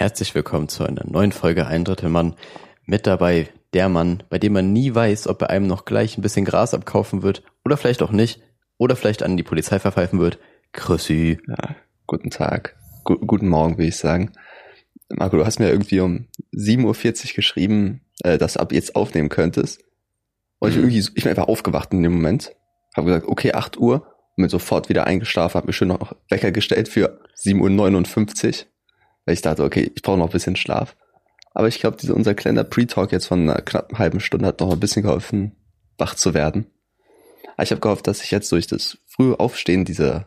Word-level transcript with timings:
Herzlich 0.00 0.34
willkommen 0.34 0.70
zu 0.70 0.82
einer 0.84 1.04
neuen 1.06 1.30
Folge 1.30 1.66
Ein 1.66 1.84
Drittel 1.84 2.08
Mann. 2.08 2.34
Mit 2.86 3.06
dabei 3.06 3.50
der 3.74 3.90
Mann, 3.90 4.22
bei 4.30 4.38
dem 4.38 4.54
man 4.54 4.72
nie 4.72 4.94
weiß, 4.94 5.26
ob 5.26 5.42
er 5.42 5.50
einem 5.50 5.66
noch 5.66 5.84
gleich 5.84 6.16
ein 6.16 6.22
bisschen 6.22 6.46
Gras 6.46 6.72
abkaufen 6.72 7.22
wird 7.22 7.42
oder 7.66 7.76
vielleicht 7.76 8.00
auch 8.00 8.10
nicht 8.10 8.40
oder 8.78 8.96
vielleicht 8.96 9.22
an 9.22 9.36
die 9.36 9.42
Polizei 9.42 9.78
verpfeifen 9.78 10.18
wird. 10.18 10.38
Chrissy. 10.72 11.38
Ja, 11.46 11.76
guten 12.06 12.30
Tag. 12.30 12.78
Gu 13.04 13.18
guten 13.18 13.50
Morgen, 13.50 13.76
will 13.76 13.88
ich 13.88 13.98
sagen. 13.98 14.32
Marco, 15.10 15.36
du 15.36 15.44
hast 15.44 15.58
mir 15.58 15.68
irgendwie 15.68 16.00
um 16.00 16.28
7.40 16.54 16.86
Uhr 17.32 17.34
geschrieben, 17.36 18.00
äh, 18.22 18.38
dass 18.38 18.54
du 18.54 18.60
ab 18.60 18.72
jetzt 18.72 18.96
aufnehmen 18.96 19.28
könntest. 19.28 19.84
Und 20.60 20.70
ich, 20.70 20.76
Mhm. 20.76 20.84
irgendwie, 20.84 21.00
ich 21.14 21.24
bin 21.24 21.28
einfach 21.28 21.48
aufgewacht 21.48 21.92
in 21.92 22.02
dem 22.02 22.12
Moment. 22.12 22.56
Habe 22.96 23.08
gesagt, 23.08 23.28
okay, 23.28 23.52
8 23.52 23.76
Uhr. 23.76 24.06
Und 24.36 24.44
bin 24.44 24.48
sofort 24.48 24.88
wieder 24.88 25.06
eingeschlafen, 25.06 25.56
habe 25.56 25.66
mir 25.66 25.74
schön 25.74 25.88
noch 25.88 26.16
Wecker 26.30 26.52
gestellt 26.52 26.88
für 26.88 27.20
7.59 27.36 28.62
Uhr. 28.62 28.66
Weil 29.24 29.34
ich 29.34 29.42
dachte, 29.42 29.64
okay, 29.64 29.90
ich 29.94 30.02
brauche 30.02 30.18
noch 30.18 30.26
ein 30.26 30.32
bisschen 30.32 30.56
Schlaf. 30.56 30.96
Aber 31.52 31.68
ich 31.68 31.80
glaube, 31.80 31.96
dieser 31.96 32.14
unser 32.14 32.34
kleiner 32.34 32.64
Pre-Talk 32.64 33.12
jetzt 33.12 33.26
von 33.26 33.42
einer 33.42 33.60
knappen 33.60 33.98
halben 33.98 34.20
Stunde 34.20 34.46
hat 34.46 34.60
noch 34.60 34.72
ein 34.72 34.80
bisschen 34.80 35.02
geholfen, 35.02 35.56
wach 35.98 36.14
zu 36.14 36.34
werden. 36.34 36.66
Aber 37.54 37.64
ich 37.64 37.70
habe 37.70 37.80
gehofft, 37.80 38.06
dass 38.06 38.22
ich 38.22 38.30
jetzt 38.30 38.50
durch 38.52 38.66
das 38.66 38.98
frühe 39.06 39.38
Aufstehen 39.38 39.84
diese 39.84 40.26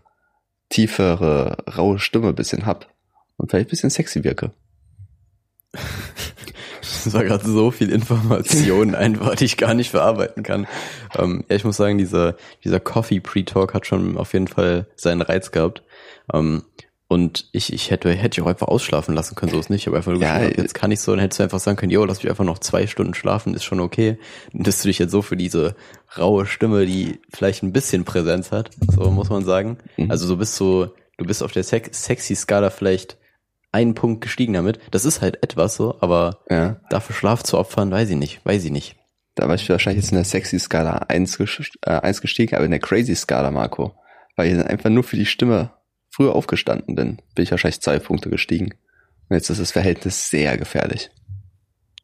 tiefere, 0.69 1.57
raue 1.77 1.99
Stimme 1.99 2.29
ein 2.29 2.35
bisschen 2.35 2.65
hab 2.65 2.93
und 3.37 3.49
vielleicht 3.49 3.67
ein 3.67 3.71
bisschen 3.71 3.89
sexy 3.89 4.23
wirke. 4.23 4.51
Das 7.03 7.13
war 7.13 7.23
gerade 7.23 7.45
so 7.45 7.71
viel 7.71 7.91
Information 7.91 8.95
einfach, 8.95 9.35
die 9.35 9.45
ich 9.45 9.57
gar 9.57 9.73
nicht 9.73 9.91
verarbeiten 9.91 10.43
kann. 10.43 10.67
Ähm, 11.17 11.43
ja, 11.49 11.55
ich 11.55 11.65
muss 11.65 11.77
sagen, 11.77 11.97
dieser, 11.97 12.35
dieser 12.63 12.79
Coffee 12.79 13.19
Pre-Talk 13.19 13.73
hat 13.73 13.85
schon 13.85 14.17
auf 14.17 14.33
jeden 14.33 14.47
Fall 14.47 14.87
seinen 14.95 15.21
Reiz 15.21 15.51
gehabt. 15.51 15.83
Ähm, 16.33 16.63
und 17.13 17.47
ich, 17.51 17.71
ich 17.71 17.91
hätte, 17.91 18.11
hätte 18.11 18.39
ich 18.39 18.43
auch 18.45 18.49
einfach 18.49 18.67
ausschlafen 18.67 19.15
lassen 19.15 19.35
können, 19.35 19.51
so 19.51 19.59
ist 19.59 19.69
nicht. 19.69 19.81
Ich 19.83 19.87
habe 19.87 19.97
einfach 19.97 20.11
nur 20.11 20.21
Ja, 20.21 20.39
geschrieben, 20.39 20.61
jetzt 20.61 20.73
kann 20.73 20.91
ich 20.91 20.99
so, 20.99 21.11
dann 21.11 21.19
hättest 21.21 21.39
du 21.39 21.43
einfach 21.43 21.59
sagen 21.59 21.77
können, 21.77 21.91
jo, 21.91 22.03
lass 22.05 22.21
mich 22.23 22.29
einfach 22.29 22.43
noch 22.43 22.59
zwei 22.59 22.87
Stunden 22.87 23.13
schlafen, 23.13 23.53
ist 23.53 23.63
schon 23.63 23.79
okay. 23.79 24.17
Und 24.53 24.67
dass 24.67 24.81
du 24.81 24.87
dich 24.89 24.99
jetzt 24.99 25.11
so 25.11 25.21
für 25.21 25.37
diese 25.37 25.75
raue 26.17 26.45
Stimme, 26.45 26.85
die 26.85 27.19
vielleicht 27.33 27.63
ein 27.63 27.71
bisschen 27.73 28.03
Präsenz 28.05 28.51
hat, 28.51 28.71
so 28.95 29.09
muss 29.11 29.29
man 29.29 29.45
sagen. 29.45 29.77
Mhm. 29.97 30.11
Also 30.11 30.27
so 30.27 30.37
bist 30.37 30.59
du, 30.59 30.87
du 31.17 31.25
bist 31.25 31.41
auf 31.43 31.51
der 31.51 31.63
Sex 31.63 32.03
sexy 32.03 32.35
Skala 32.35 32.69
vielleicht 32.69 33.17
einen 33.71 33.95
Punkt 33.95 34.21
gestiegen 34.21 34.53
damit. 34.53 34.79
Das 34.91 35.05
ist 35.05 35.21
halt 35.21 35.41
etwas 35.43 35.75
so, 35.75 35.95
aber 36.01 36.39
Ja, 36.49 36.77
dafür 36.89 37.15
Schlaf 37.15 37.43
zu 37.43 37.57
opfern, 37.57 37.89
weiß 37.91 38.09
ich 38.09 38.17
nicht, 38.17 38.45
weiß 38.45 38.63
ich 38.65 38.71
nicht. 38.71 38.95
da 39.35 39.47
war 39.47 39.55
ich 39.55 39.67
wahrscheinlich 39.69 40.03
jetzt 40.03 40.11
in 40.11 40.17
der 40.17 40.25
sexy 40.25 40.59
Skala 40.59 41.05
1, 41.07 41.39
ges- 41.39 41.69
äh, 41.81 41.89
1 42.01 42.21
gestiegen, 42.21 42.55
aber 42.55 42.65
in 42.65 42.71
der 42.71 42.79
crazy 42.79 43.15
Skala, 43.15 43.49
Marco. 43.49 43.95
Weil 44.35 44.51
ich 44.51 44.57
dann 44.57 44.67
einfach 44.67 44.89
nur 44.91 45.03
für 45.03 45.15
die 45.15 45.25
Stimme 45.25 45.71
früher 46.13 46.35
aufgestanden 46.35 46.95
bin, 46.95 47.17
bin 47.33 47.43
ich 47.43 47.51
wahrscheinlich 47.51 47.81
zwei 47.81 47.97
Punkte 47.97 48.29
gestiegen. 48.29 48.75
Und 49.29 49.35
jetzt 49.35 49.49
ist 49.49 49.59
das 49.59 49.71
Verhältnis 49.71 50.29
sehr 50.29 50.57
gefährlich. 50.57 51.09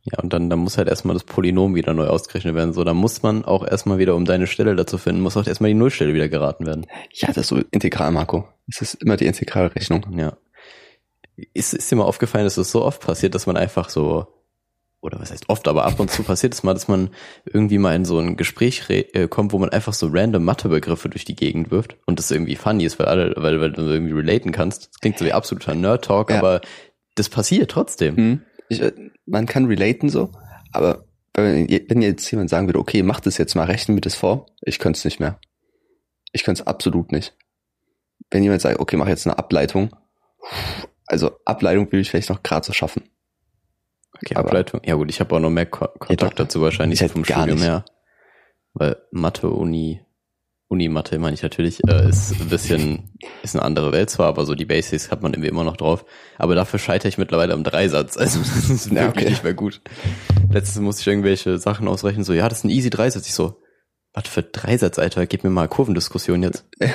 Ja, 0.04 0.20
und 0.24 0.34
dann, 0.34 0.50
dann 0.50 0.60
muss 0.60 0.78
halt 0.80 0.88
erstmal 0.88 1.14
das 1.14 1.24
Polynom 1.24 1.76
wieder 1.76 1.94
neu 1.94 2.08
ausgerechnet 2.08 2.56
werden. 2.56 2.74
So, 2.74 2.84
da 2.84 2.96
muss 2.96 3.22
man 3.22 3.46
auch 3.46 3.68
erstmal 3.68 4.00
wieder, 4.00 4.16
um 4.16 4.26
deine 4.26 4.48
Stelle 4.48 4.76
dazu 4.76 4.98
finden, 4.98 5.22
muss 5.22 5.38
auch 5.38 5.46
erstmal 5.46 5.70
die 5.70 5.76
Nullstelle 5.76 6.16
wieder 6.16 6.28
geraten 6.28 6.66
werden. 6.66 6.88
Ja, 7.14 7.28
das 7.28 7.38
ist 7.38 7.48
so 7.50 7.62
integral, 7.72 8.12
Marco. 8.12 8.48
Es 8.68 8.82
ist 8.82 8.96
immer 8.96 9.18
die 9.18 9.28
Integralrechnung. 9.28 10.18
Ja. 10.18 10.38
Ist, 11.54 11.74
ist 11.74 11.92
dir 11.92 11.98
mal 11.98 12.06
aufgefallen, 12.06 12.46
dass 12.46 12.58
es 12.58 12.72
so 12.72 12.84
oft 12.84 13.02
passiert, 13.02 13.36
dass 13.36 13.46
man 13.46 13.58
einfach 13.58 13.90
so, 13.90 14.28
oder 15.02 15.20
was 15.20 15.32
heißt 15.32 15.48
oft, 15.50 15.68
aber 15.68 15.86
ab 15.86 16.00
und 16.00 16.12
zu 16.12 16.24
passiert 16.24 16.54
es 16.54 16.64
mal, 16.64 16.74
dass 16.74 16.88
man 16.88 17.10
irgendwie 17.46 17.78
mal 17.78 17.96
in 17.96 18.06
so 18.06 18.20
ein 18.20 18.36
Gespräch 18.36 18.84
äh, 18.90 19.28
kommt, 19.28 19.54
wo 19.54 19.60
man 19.60 19.70
einfach 19.70 19.94
so 19.94 20.08
random 20.12 20.44
Mathebegriffe 20.44 21.10
durch 21.10 21.26
die 21.26 21.36
Gegend 21.36 21.72
wirft 21.72 21.96
und 22.06 22.20
das 22.20 22.32
irgendwie 22.32 22.56
funny 22.56 22.84
ist, 22.84 23.00
weil 23.00 23.08
alle, 23.08 23.34
weil, 23.38 23.62
weil 23.62 23.72
du 23.72 23.82
irgendwie 23.84 24.14
relaten 24.14 24.52
kannst. 24.52 24.90
Das 24.90 25.00
klingt 25.00 25.18
so 25.18 25.26
wie 25.26 25.34
absoluter 25.34 25.74
Nerd-Talk, 25.74 26.32
Ja. 26.32 26.40
aber 26.40 26.62
das 27.16 27.30
passiert 27.30 27.72
trotzdem. 27.72 28.18
Hm. 28.18 28.42
Ich, 28.68 28.82
äh, 28.82 28.92
man 29.26 29.46
kann 29.46 29.66
relaten 29.66 30.10
so, 30.10 30.32
aber 30.74 31.06
wenn 31.34 32.02
jetzt 32.02 32.30
jemand 32.32 32.50
sagen 32.50 32.68
würde, 32.68 32.80
okay, 32.80 33.02
mach 33.02 33.22
das 33.22 33.38
jetzt 33.38 33.56
mal, 33.56 33.66
rechnen 33.66 33.96
wir 33.96 34.02
das 34.02 34.16
vor, 34.16 34.48
ich 34.62 34.80
könnte 34.80 34.98
es 34.98 35.06
nicht 35.06 35.20
mehr. 35.20 35.40
Ich 36.34 36.44
könnte 36.44 36.62
es 36.62 36.68
absolut 36.68 37.12
nicht. 37.12 37.36
Wenn 38.30 38.44
jemand 38.44 38.62
sagt, 38.62 38.80
okay, 38.80 38.98
mach 38.98 39.08
jetzt 39.08 39.26
eine 39.26 39.40
Ableitung, 39.40 39.96
also 41.06 41.32
Ableitung 41.46 41.92
will 41.92 42.02
ich 42.02 42.10
vielleicht 42.10 42.30
noch 42.30 42.44
gerade 42.44 42.66
so 42.66 42.74
schaffen. 42.74 43.04
Okay, 44.24 44.36
Aber- 44.36 44.50
Ableitung. 44.50 44.82
Ja 44.86 44.96
gut, 44.96 45.10
ich 45.10 45.20
habe 45.20 45.36
auch 45.36 45.40
noch 45.40 45.50
mehr 45.50 45.66
Ko 45.66 45.88
Kontakt 46.00 46.34
doch. 46.40 46.46
dazu 46.46 46.62
wahrscheinlich 46.62 46.98
Ich 47.00 47.04
hätte 47.04 47.14
vom 47.14 47.26
Studium 47.26 47.60
her. 47.60 47.86
Weil 48.74 48.98
Mathe, 49.12 49.50
Uni, 49.50 50.02
Uni-Mathe 50.68 51.18
meine 51.18 51.34
ich 51.34 51.42
natürlich, 51.42 51.80
äh, 51.88 52.08
ist 52.10 52.40
ein 52.40 52.50
bisschen, 52.50 53.12
ist 53.42 53.56
eine 53.56 53.64
andere 53.66 53.92
Welt 53.92 54.10
zwar, 54.12 54.28
aber 54.28 54.46
so 54.46 54.54
die 54.54 54.66
Basics 54.66 55.10
hat 55.10 55.22
man 55.24 55.34
irgendwie 55.34 55.50
immer 55.50 55.64
noch 55.64 55.78
drauf. 55.78 56.06
Aber 56.38 56.54
dafür 56.54 56.78
scheitere 56.80 57.08
ich 57.10 57.18
mittlerweile 57.18 57.54
am 57.54 57.64
Dreisatz. 57.64 58.18
Also 58.18 58.40
das 58.40 58.70
ist 58.70 58.92
Ja, 58.92 59.02
wirklich 59.06 59.24
okay. 59.24 59.30
nicht 59.32 59.44
mehr 59.44 59.54
gut. 59.56 59.82
Letztens 60.52 60.84
musste 60.84 61.02
ich 61.02 61.08
irgendwelche 61.08 61.58
Sachen 61.58 61.88
ausrechnen, 61.88 62.24
so, 62.24 62.34
ja, 62.34 62.48
das 62.48 62.60
ist 62.60 62.64
ein 62.66 62.70
easy 62.70 62.90
Dreisatz. 62.90 63.26
Ich 63.28 63.34
so, 63.34 63.62
was 64.14 64.28
für 64.28 64.44
Dreisatz, 64.44 65.00
Alter? 65.00 65.26
Gib 65.26 65.44
mir 65.44 65.50
mal 65.50 65.68
Kurvendiskussion 65.68 66.44
jetzt. 66.44 66.68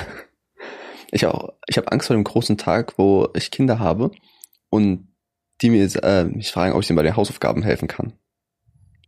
Ich 1.11 1.25
auch, 1.27 1.53
ich 1.67 1.77
habe 1.77 1.91
Angst 1.91 2.07
vor 2.07 2.15
dem 2.15 2.23
großen 2.25 2.57
Tag, 2.57 2.97
wo 2.97 3.29
ich 3.35 3.49
Kinder 3.51 3.79
habe 3.79 4.11
und 4.69 5.07
die 5.61 5.69
mir 5.69 6.03
äh, 6.03 6.25
mich 6.25 6.51
fragen, 6.51 6.73
ob 6.73 6.81
ich 6.81 6.89
ihnen 6.89 6.97
bei 6.97 7.03
den 7.03 7.15
Hausaufgaben 7.15 7.63
helfen 7.63 7.87
kann. 7.87 8.13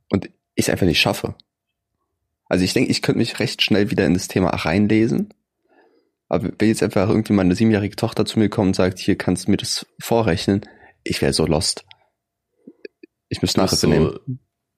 Und 0.10 0.26
ich 0.56 0.66
es 0.66 0.70
einfach 0.70 0.86
nicht 0.86 1.00
schaffe. 1.00 1.36
Also 2.46 2.64
ich 2.64 2.74
denke, 2.74 2.90
ich 2.90 3.02
könnte 3.02 3.20
mich 3.20 3.40
recht 3.40 3.62
schnell 3.62 3.92
wieder 3.92 4.06
in 4.06 4.14
das 4.14 4.28
Thema 4.28 4.50
reinlesen. 4.50 5.34
Aber 6.30 6.50
wenn 6.58 6.68
jetzt 6.68 6.84
einfach 6.84 7.10
irgendwie 7.10 7.34
meine 7.34 7.56
siebenjährige 7.56 7.96
Tochter 7.96 8.26
zu 8.26 8.40
mir 8.40 8.50
kommt 8.50 8.68
und 8.68 8.76
sagt, 8.76 9.00
hier 9.00 9.18
kannst 9.18 9.48
du 9.48 9.52
mir 9.52 9.58
das 9.58 9.86
vorrechnen, 10.00 10.62
ich 11.04 11.22
wäre 11.22 11.34
so 11.34 11.46
lost. 11.46 11.86
Ich 13.30 13.42
müsste 13.42 13.60
Nachhilfe 13.60 13.88
nehmen. 13.88 14.10
so, 14.10 14.20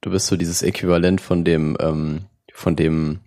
du 0.01 0.09
bist 0.11 0.27
so 0.27 0.35
dieses 0.35 0.61
Äquivalent 0.61 1.21
von 1.21 1.43
dem, 1.43 1.77
ähm, 1.79 2.25
von 2.53 2.75
dem 2.75 3.19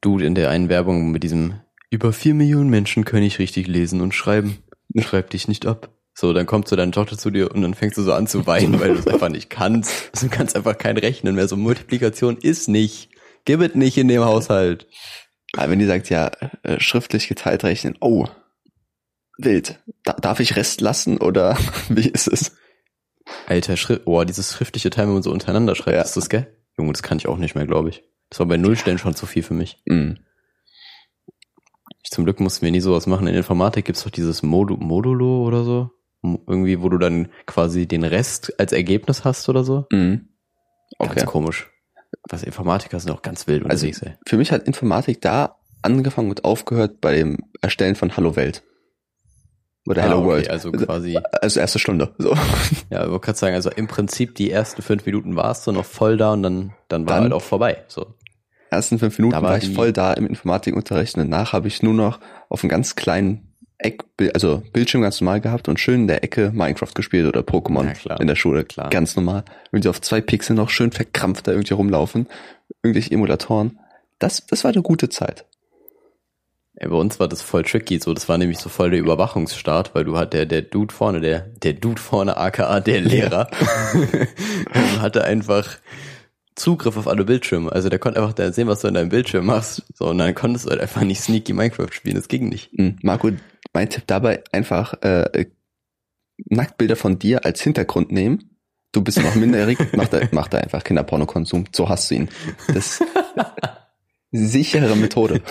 Dude 0.00 0.26
in 0.26 0.34
der 0.34 0.50
einen 0.50 0.68
Werbung 0.68 1.10
mit 1.10 1.22
diesem 1.22 1.60
über 1.90 2.12
vier 2.12 2.34
Millionen 2.34 2.70
Menschen 2.70 3.04
können 3.04 3.24
ich 3.24 3.38
richtig 3.38 3.66
lesen 3.66 4.00
und 4.00 4.14
schreiben. 4.14 4.58
Schreib 4.98 5.30
dich 5.30 5.48
nicht 5.48 5.66
ab. 5.66 5.90
So, 6.20 6.32
dann 6.32 6.46
kommt 6.46 6.66
so 6.66 6.74
deine 6.74 6.90
Tochter 6.90 7.16
zu 7.16 7.30
dir 7.30 7.52
und 7.54 7.62
dann 7.62 7.74
fängst 7.74 7.96
du 7.96 8.02
so 8.02 8.12
an 8.12 8.26
zu 8.26 8.44
weinen, 8.44 8.80
weil 8.80 8.88
du 8.92 8.98
es 8.98 9.06
einfach 9.06 9.28
nicht 9.28 9.50
kannst. 9.50 10.10
Du 10.20 10.28
kannst 10.28 10.56
einfach 10.56 10.76
kein 10.76 10.96
Rechnen 10.96 11.36
mehr. 11.36 11.46
So 11.46 11.56
Multiplikation 11.56 12.36
ist 12.36 12.68
nicht. 12.68 13.10
Gib 13.44 13.60
es 13.60 13.76
nicht 13.76 13.96
in 13.96 14.08
dem 14.08 14.24
Haushalt. 14.24 14.88
Aber 15.56 15.70
wenn 15.70 15.78
die 15.78 15.86
sagt, 15.86 16.10
ja, 16.10 16.32
äh, 16.64 16.80
schriftlich 16.80 17.28
geteilt 17.28 17.62
rechnen, 17.62 17.96
oh, 18.00 18.26
wild. 19.38 19.78
Da, 20.02 20.14
darf 20.14 20.40
ich 20.40 20.56
Rest 20.56 20.80
lassen 20.80 21.18
oder 21.18 21.56
wie 21.88 22.08
ist 22.08 22.26
es? 22.26 22.56
Alter, 23.46 23.76
Schrift, 23.76 24.02
oh, 24.06 24.24
dieses 24.24 24.52
schriftliche 24.52 24.90
Teil, 24.90 25.06
wenn 25.06 25.14
man 25.14 25.22
so 25.22 25.30
untereinander 25.30 25.76
schreibt, 25.76 25.98
Ja. 25.98 26.02
ist 26.02 26.16
das, 26.16 26.28
gell? 26.28 26.52
Junge, 26.76 26.94
das 26.94 27.04
kann 27.04 27.18
ich 27.18 27.28
auch 27.28 27.38
nicht 27.38 27.54
mehr, 27.54 27.66
glaube 27.66 27.90
ich. 27.90 28.02
Das 28.28 28.40
war 28.40 28.46
bei 28.46 28.56
Nullstellen 28.56 28.98
schon 28.98 29.14
zu 29.14 29.26
viel 29.26 29.44
für 29.44 29.54
mich. 29.54 29.80
Ich, 32.02 32.10
zum 32.10 32.24
Glück 32.24 32.40
mussten 32.40 32.64
wir 32.64 32.72
nie 32.72 32.80
sowas 32.80 33.06
machen. 33.06 33.28
In 33.28 33.36
Informatik 33.36 33.84
gibt's 33.84 34.02
doch 34.02 34.10
dieses 34.10 34.42
Modu 34.42 34.76
Modulo 34.76 35.46
oder 35.46 35.62
so. 35.62 35.90
Irgendwie, 36.46 36.80
wo 36.82 36.88
du 36.88 36.98
dann 36.98 37.28
quasi 37.46 37.86
den 37.86 38.04
Rest 38.04 38.58
als 38.60 38.72
Ergebnis 38.72 39.24
hast 39.24 39.48
oder 39.48 39.64
so. 39.64 39.86
Ganz 39.90 40.22
Okay. 40.98 41.24
komisch. 41.24 41.70
Was 42.30 42.42
Informatiker 42.42 42.98
sind 43.00 43.10
auch 43.12 43.22
ganz 43.22 43.46
wild 43.46 43.62
Also 43.70 43.86
unterwegs, 43.86 44.02
ey. 44.02 44.14
für 44.26 44.36
mich 44.38 44.50
hat 44.52 44.62
Informatik 44.66 45.20
da 45.20 45.56
angefangen 45.82 46.30
und 46.30 46.44
aufgehört 46.44 47.00
bei 47.00 47.14
dem 47.16 47.38
Erstellen 47.60 47.94
von 47.94 48.16
Hallo 48.16 48.34
Welt. 48.36 48.62
Oder 49.86 50.02
Hello 50.02 50.16
Ah, 50.16 50.18
okay, 50.18 50.26
World. 50.26 50.50
Also 50.50 50.72
quasi, 50.72 51.18
Also 51.40 51.60
erste 51.60 51.78
Stunde. 51.78 52.14
So. 52.18 52.34
ja, 52.90 53.04
ich 53.04 53.10
wollte 53.10 53.24
gerade 53.26 53.38
sagen, 53.38 53.54
also 53.54 53.70
im 53.70 53.86
Prinzip 53.88 54.34
die 54.34 54.50
ersten 54.50 54.82
fünf 54.82 55.06
Minuten 55.06 55.36
warst 55.36 55.66
du 55.66 55.72
noch 55.72 55.84
voll 55.84 56.16
da 56.16 56.32
und 56.32 56.42
dann, 56.42 56.74
dann 56.88 57.06
war 57.06 57.14
Dann- 57.16 57.24
halt 57.24 57.32
auch 57.32 57.42
vorbei. 57.42 57.84
So. 57.88 58.14
Ersten 58.70 58.98
fünf 58.98 59.16
Minuten 59.18 59.34
Da 59.34 59.40
war 59.42 59.50
war, 59.52 59.58
ich 59.58 59.72
voll 59.74 59.92
da 59.94 60.12
im 60.12 60.26
Informatikunterricht 60.26 61.16
und 61.16 61.30
danach 61.30 61.54
habe 61.54 61.68
ich 61.68 61.82
nur 61.82 61.94
noch 61.94 62.20
auf 62.50 62.62
einem 62.62 62.68
ganz 62.68 62.96
kleinen 62.96 63.47
Eck, 63.78 64.02
also 64.34 64.62
Bildschirm 64.72 65.02
ganz 65.02 65.20
normal 65.20 65.40
gehabt 65.40 65.68
und 65.68 65.78
schön 65.78 66.02
in 66.02 66.08
der 66.08 66.24
Ecke 66.24 66.50
Minecraft 66.52 66.92
gespielt 66.94 67.26
oder 67.26 67.40
Pokémon 67.40 67.94
Ja, 68.08 68.16
in 68.16 68.26
der 68.26 68.34
Schule. 68.34 68.64
Klar. 68.64 68.90
Ganz 68.90 69.14
normal. 69.14 69.44
Irgendwie 69.70 69.88
auf 69.88 70.00
zwei 70.00 70.20
Pixel 70.20 70.56
noch 70.56 70.70
schön 70.70 70.90
verkrampft 70.90 71.46
da 71.46 71.52
irgendwie 71.52 71.74
rumlaufen. 71.74 72.26
Irgendwelche 72.82 73.12
Emulatoren. 73.12 73.78
Das, 74.18 74.44
das 74.46 74.64
war 74.64 74.72
eine 74.72 74.82
gute 74.82 75.08
Zeit. 75.08 75.44
Ey, 76.74 76.88
bei 76.88 76.96
uns 76.96 77.18
war 77.18 77.28
das 77.28 77.42
voll 77.42 77.64
tricky, 77.64 77.98
so, 77.98 78.14
das 78.14 78.28
war 78.28 78.38
nämlich 78.38 78.58
so 78.58 78.68
voll 78.68 78.90
der 78.90 79.00
Überwachungsstaat, 79.00 79.96
weil 79.96 80.04
du 80.04 80.16
hat 80.16 80.32
der, 80.32 80.46
der 80.46 80.62
Dude 80.62 80.94
vorne, 80.94 81.20
der, 81.20 81.40
der 81.40 81.72
Dude 81.72 82.00
vorne, 82.00 82.36
aka 82.36 82.78
der 82.78 83.00
Lehrer, 83.00 83.50
hatte 85.00 85.24
einfach 85.24 85.78
Zugriff 86.58 86.96
auf 86.96 87.08
alle 87.08 87.24
Bildschirme. 87.24 87.72
Also 87.72 87.88
der 87.88 87.98
konnte 87.98 88.20
einfach 88.20 88.34
da 88.34 88.52
sehen, 88.52 88.68
was 88.68 88.80
du 88.80 88.88
in 88.88 88.94
deinem 88.94 89.08
Bildschirm 89.08 89.46
machst. 89.46 89.84
So, 89.94 90.06
und 90.06 90.18
dann 90.18 90.34
konntest 90.34 90.66
du 90.66 90.70
halt 90.70 90.80
einfach 90.80 91.02
nicht 91.02 91.20
sneaky 91.20 91.52
Minecraft 91.52 91.92
spielen, 91.92 92.16
das 92.16 92.28
ging 92.28 92.48
nicht. 92.48 92.76
Mhm. 92.76 92.98
Marco, 93.02 93.30
mein 93.72 93.88
Tipp 93.88 94.04
dabei 94.06 94.42
einfach 94.52 94.94
äh, 95.02 95.46
Nacktbilder 96.46 96.96
von 96.96 97.18
dir 97.18 97.44
als 97.44 97.60
Hintergrund 97.62 98.12
nehmen. 98.12 98.50
Du 98.92 99.02
bist 99.02 99.20
noch 99.22 99.34
minderjährig, 99.34 99.78
mach 99.92 100.08
da, 100.08 100.20
mach 100.32 100.48
da 100.48 100.58
einfach 100.58 100.82
Kinderpornokonsum. 100.82 101.64
So 101.72 101.88
hast 101.88 102.10
du 102.10 102.16
ihn. 102.16 102.28
Das 102.72 103.02
sichere 104.30 104.96
Methode. 104.96 105.42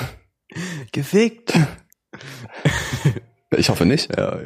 Gefickt! 0.91 1.53
Ich 3.55 3.69
hoffe 3.69 3.85
nicht. 3.85 4.15
Ja, 4.15 4.39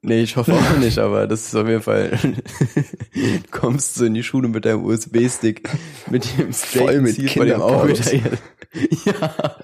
Nee, 0.00 0.22
ich 0.22 0.36
hoffe 0.36 0.52
auch 0.54 0.78
nicht, 0.78 0.98
aber 0.98 1.26
das 1.26 1.46
ist 1.46 1.54
auf 1.54 1.68
jeden 1.68 1.82
Fall. 1.82 2.10
du 3.14 3.50
kommst 3.50 3.94
so 3.94 4.04
in 4.04 4.14
die 4.14 4.22
Schule 4.22 4.48
mit 4.48 4.64
deinem 4.64 4.84
USB-Stick, 4.84 5.68
mit 6.10 6.38
dem 6.38 6.52
Steak 6.52 6.82
Voll 6.82 7.00
mit 7.02 7.14
zieht 7.14 7.30
von 7.32 7.46
dem 7.46 7.60
wieder. 7.60 8.30
Ja. 9.04 9.56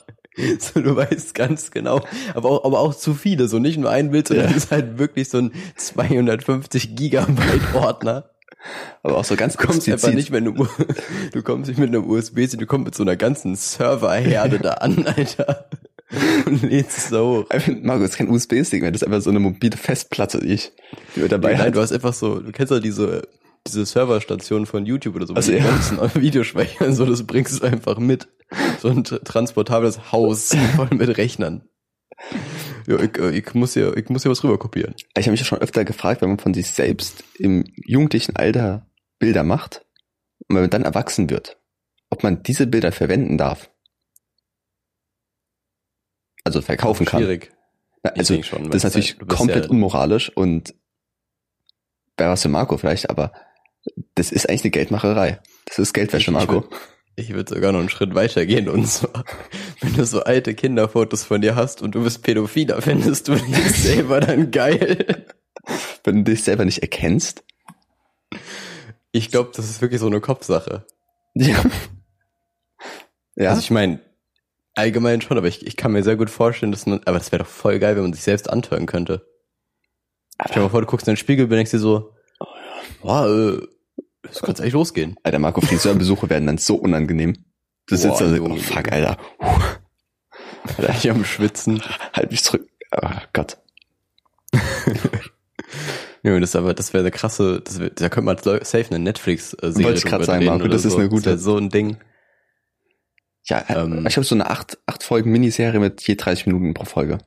So, 0.61 0.81
du 0.81 0.95
weißt 0.95 1.35
ganz 1.35 1.71
genau, 1.73 2.01
aber 2.35 2.51
auch, 2.51 2.65
aber 2.65 2.79
auch 2.79 2.95
zu 2.95 3.15
viele, 3.15 3.49
so 3.49 3.59
nicht 3.59 3.77
nur 3.79 3.91
ein 3.91 4.11
Bild, 4.13 4.29
sondern 4.29 4.47
Ja. 4.51 4.57
es 4.57 4.65
ist 4.65 4.71
halt 4.71 4.99
wirklich 4.99 5.29
so 5.31 5.39
ein 5.39 5.53
250 5.77 6.95
Gigabyte 6.95 7.75
Ordner. 7.75 8.31
Aber 9.03 9.17
auch 9.19 9.25
so 9.25 9.35
ganz 9.35 9.57
Du 9.57 9.67
kommst 9.67 9.89
einfach 9.89 10.13
nicht 10.13 10.31
einem, 10.33 10.61
U- 10.61 10.67
du 11.33 11.43
kommst 11.43 11.69
nicht 11.69 11.79
mit 11.79 11.89
einem 11.89 12.09
USB-Stick, 12.09 12.61
du 12.61 12.67
kommst 12.67 12.85
mit 12.85 12.95
so 12.95 13.03
einer 13.03 13.17
ganzen 13.17 13.57
Serverherde 13.57 14.59
da 14.61 14.75
an, 14.75 15.07
Alter. 15.07 15.69
Und 16.47 16.63
lädst 16.63 16.97
es 16.99 17.11
da 17.11 17.21
hoch. 17.21 17.51
Einfach, 17.51 17.73
Marco, 17.83 18.03
das 18.03 18.11
ist 18.13 18.17
kein 18.17 18.31
USB-Stick 18.31 18.81
mehr, 18.83 18.91
das 18.91 19.03
ist 19.03 19.07
einfach 19.09 19.21
so 19.21 19.31
eine 19.31 19.41
mobile 19.41 19.77
Festplatte, 19.77 20.41
die 20.41 20.55
ich 20.55 20.73
die 21.15 21.21
wir 21.21 21.29
dabei 21.29 21.53
Nein, 21.53 21.61
hat. 21.67 21.75
du 21.77 21.81
hast 21.81 21.93
einfach 21.93 22.15
so, 22.15 22.41
du 22.41 22.51
kennst 22.53 22.71
ja 22.73 22.81
diese, 22.81 23.29
diese 23.67 23.85
Serverstation 23.85 24.65
von 24.67 24.87
YouTube 24.87 25.17
oder 25.17 25.27
so, 25.27 25.35
Also, 25.35 25.53
die 25.53 25.59
ja. 25.59 25.65
ganzen 25.65 25.99
Videospeicher, 26.23 26.93
so, 26.93 27.05
das 27.05 27.27
bringst 27.27 27.61
du 27.63 27.67
einfach 27.67 27.99
mit. 27.99 28.29
So 28.81 28.89
ein 28.89 29.05
tra- 29.05 29.23
transportables 29.23 30.11
Haus 30.13 30.57
voll 30.77 30.89
mit 30.93 31.17
Rechnern. 31.19 31.69
Ja, 32.87 32.99
ich, 33.01 33.19
äh, 33.19 33.31
ich 33.37 33.55
muss 33.55 33.75
hier, 33.75 33.97
ich 33.97 34.09
muss 34.09 34.23
hier 34.23 34.31
was 34.31 34.43
rüber 34.43 34.59
kopieren. 34.59 34.95
Ich 35.17 35.27
habe 35.27 35.33
mich 35.33 35.47
schon 35.47 35.59
öfter 35.59 35.85
gefragt, 35.85 36.23
wenn 36.23 36.31
man 36.31 36.39
von 36.39 36.55
sich 36.55 36.69
selbst 36.69 37.23
im 37.39 37.65
jugendlichen 37.77 38.35
Alter 38.37 38.87
Bilder 39.19 39.45
macht 39.45 39.85
und 40.49 40.57
wenn 40.57 40.63
man 40.63 40.71
dann 40.71 40.83
erwachsen 40.85 41.29
wird, 41.29 41.59
ob 42.11 42.23
man 42.23 42.43
diese 42.43 42.67
Bilder 42.67 42.93
verwenden 42.93 43.37
darf. 43.37 43.71
Also 46.49 46.63
verkaufen 46.63 47.07
kann. 47.07 47.21
Schwierig. 47.21 47.53
Na, 48.03 48.11
also, 48.13 48.43
schon, 48.43 48.65
das 48.71 48.77
ist 48.77 48.85
natürlich 48.85 49.19
bist 49.19 49.31
komplett 49.39 49.65
ja- 49.65 49.71
unmoralisch 49.71 50.31
und 50.37 50.75
wäre 52.17 52.31
was 52.31 52.43
für 52.43 52.49
Marco 52.49 52.77
vielleicht, 52.79 53.11
aber 53.11 53.33
das 54.15 54.33
ist 54.33 54.49
eigentlich 54.49 54.65
eine 54.65 54.71
Geldmacherei. 54.71 55.41
Das 55.67 55.79
ist 55.79 55.93
Geldwäsche, 55.93 56.31
ich 56.31 56.35
Marco. 56.35 56.59
würd- 56.61 56.75
Ich 57.17 57.33
würde 57.33 57.55
sogar 57.55 57.73
noch 57.73 57.81
einen 57.81 57.89
Schritt 57.89 58.15
weiter 58.15 58.47
gehen 58.47 58.69
und 58.69 58.87
zwar, 58.87 59.25
wenn 59.81 59.95
du 59.95 60.05
so 60.07 60.23
alte 60.23 60.55
Kinderfotos 60.55 61.25
von 61.25 61.41
dir 61.41 61.57
hast 61.57 61.83
und 61.83 61.95
du 61.97 62.03
bist 62.05 62.23
Pädophiler, 62.23 62.81
findest 62.83 63.27
du 63.29 63.35
dich 63.35 63.71
selber 63.73 64.21
dann 64.21 64.51
geil. 64.51 65.25
Wenn 66.05 66.25
du 66.25 66.31
dich 66.31 66.45
selber 66.45 66.65
nicht 66.65 66.79
erkennst. 66.79 67.45
Ich 69.13 69.31
glaube, 69.31 69.51
das 69.55 69.69
ist 69.69 69.83
wirklich 69.83 70.01
so 70.01 70.07
eine 70.07 70.21
Kopfsache. 70.23 70.87
Ja. 71.35 71.63
Ja. 73.37 73.51
Also 73.51 73.61
ich 73.61 73.71
meine, 73.71 74.01
allgemein 74.79 75.21
schon, 75.21 75.37
aber 75.37 75.49
ich, 75.49 75.67
ich 75.67 75.77
kann 75.77 75.93
mir 75.93 76.03
sehr 76.03 76.17
gut 76.17 76.31
vorstellen, 76.31 76.73
dass 76.73 76.87
man, 76.87 77.01
aber 77.05 77.19
das 77.19 77.31
wäre 77.33 77.43
doch 77.45 77.51
voll 77.51 77.79
geil, 77.79 77.97
wenn 77.97 78.03
man 78.05 78.13
sich 78.13 78.23
selbst 78.23 78.49
antören 78.49 78.87
könnte. 78.87 79.27
Stell 80.45 80.55
dir 80.55 80.61
mal 80.63 80.69
vor, 80.71 80.81
du 80.81 80.87
guckst 80.87 81.07
in 81.09 81.13
den 81.13 81.17
Spiegel 81.19 81.45
und 81.45 81.51
denkst 81.51 81.73
dir 81.73 81.79
so, 81.79 82.15
wow, 83.03 83.27
äh, 83.27 83.67
das 84.23 84.41
könnte 84.43 84.63
eigentlich 84.63 84.75
losgehen. 84.75 85.17
Alter, 85.23 85.39
Marco, 85.39 85.61
Friseurbesuche 85.61 86.31
werden 86.31 86.47
dann 86.47 86.59
so 86.59 86.77
unangenehm. 86.77 87.33
Du 87.87 87.95
Boah, 87.95 87.99
sitzt 87.99 88.21
da 88.21 88.29
so, 88.29 88.43
oh 88.43 88.57
fuck. 88.57 88.93
Alter. 88.93 89.17
Alter, 90.77 90.95
ich 90.97 91.11
am 91.11 91.25
Schwitzen. 91.25 91.83
Halt 92.13 92.31
mich 92.31 92.45
zurück. 92.45 92.69
Oh 93.03 93.09
Gott. 93.33 93.59
Ja, 96.23 96.39
das 96.41 96.57
aber, 96.57 96.75
das 96.75 96.93
wäre 96.93 97.03
eine 97.03 97.11
krasse, 97.13 97.61
das 97.61 97.79
wär, 97.79 97.91
da 97.91 98.09
könnte 98.09 98.23
man 98.27 98.37
safe 98.39 98.87
eine 98.91 98.99
Netflix-Serie 98.99 99.85
Wollte 99.85 99.99
ich 99.99 100.05
drüber 100.05 100.25
sagen, 100.25 100.45
Marco, 100.45 100.67
das 100.67 100.85
ist 100.85 100.93
so. 100.95 100.99
eine 100.99 101.09
gute- 101.09 101.31
Das 101.31 101.43
so 101.43 101.57
ein 101.57 101.71
Ding. 101.71 101.97
Ja, 103.49 103.65
Ähm. 103.69 104.07
ich 104.07 104.17
habe 104.17 104.25
so 104.25 104.35
eine 104.35 104.51
acht, 104.51 104.79
acht 104.87 105.03
Folgen 105.03 105.31
Miniserie 105.31 105.81
mit 105.81 106.07
je 106.07 106.17
30 106.17 106.47
Minuten 106.47 106.75
pro 106.75 106.85
Folge. 106.85 107.19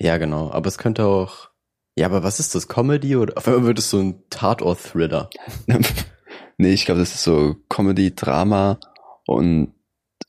Ja, 0.00 0.16
genau. 0.18 0.50
Aber 0.50 0.68
es 0.68 0.78
könnte 0.78 1.04
auch, 1.06 1.50
ja, 1.96 2.06
aber 2.06 2.22
was 2.22 2.40
ist 2.40 2.54
das? 2.54 2.68
Comedy 2.68 3.16
oder, 3.16 3.36
auf 3.36 3.46
einmal 3.46 3.64
wird 3.64 3.78
es 3.78 3.90
so 3.90 3.98
ein 3.98 4.22
Tatort-Thriller. 4.30 5.28
nee, 6.58 6.72
ich 6.72 6.86
glaube, 6.86 7.00
das 7.00 7.14
ist 7.14 7.24
so 7.24 7.56
Comedy, 7.68 8.14
Drama 8.14 8.78
und 9.26 9.74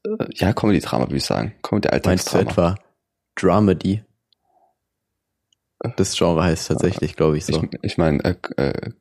äh, 0.05 0.25
ja, 0.33 0.53
Comedy, 0.53 0.79
Drama, 0.79 1.05
würde 1.05 1.17
ich 1.17 1.25
sagen. 1.25 1.53
Comedy, 1.61 1.89
Meinst 2.03 2.33
du 2.33 2.39
etwa 2.39 2.75
Dramedy? 3.35 4.03
Das 5.97 6.15
Genre 6.15 6.43
heißt 6.43 6.67
tatsächlich, 6.67 7.15
glaube 7.15 7.37
ich, 7.37 7.45
so. 7.45 7.63
Ich, 7.63 7.79
ich 7.81 7.97
meine, 7.97 8.23
äh, 8.23 8.35
äh, 8.57 8.91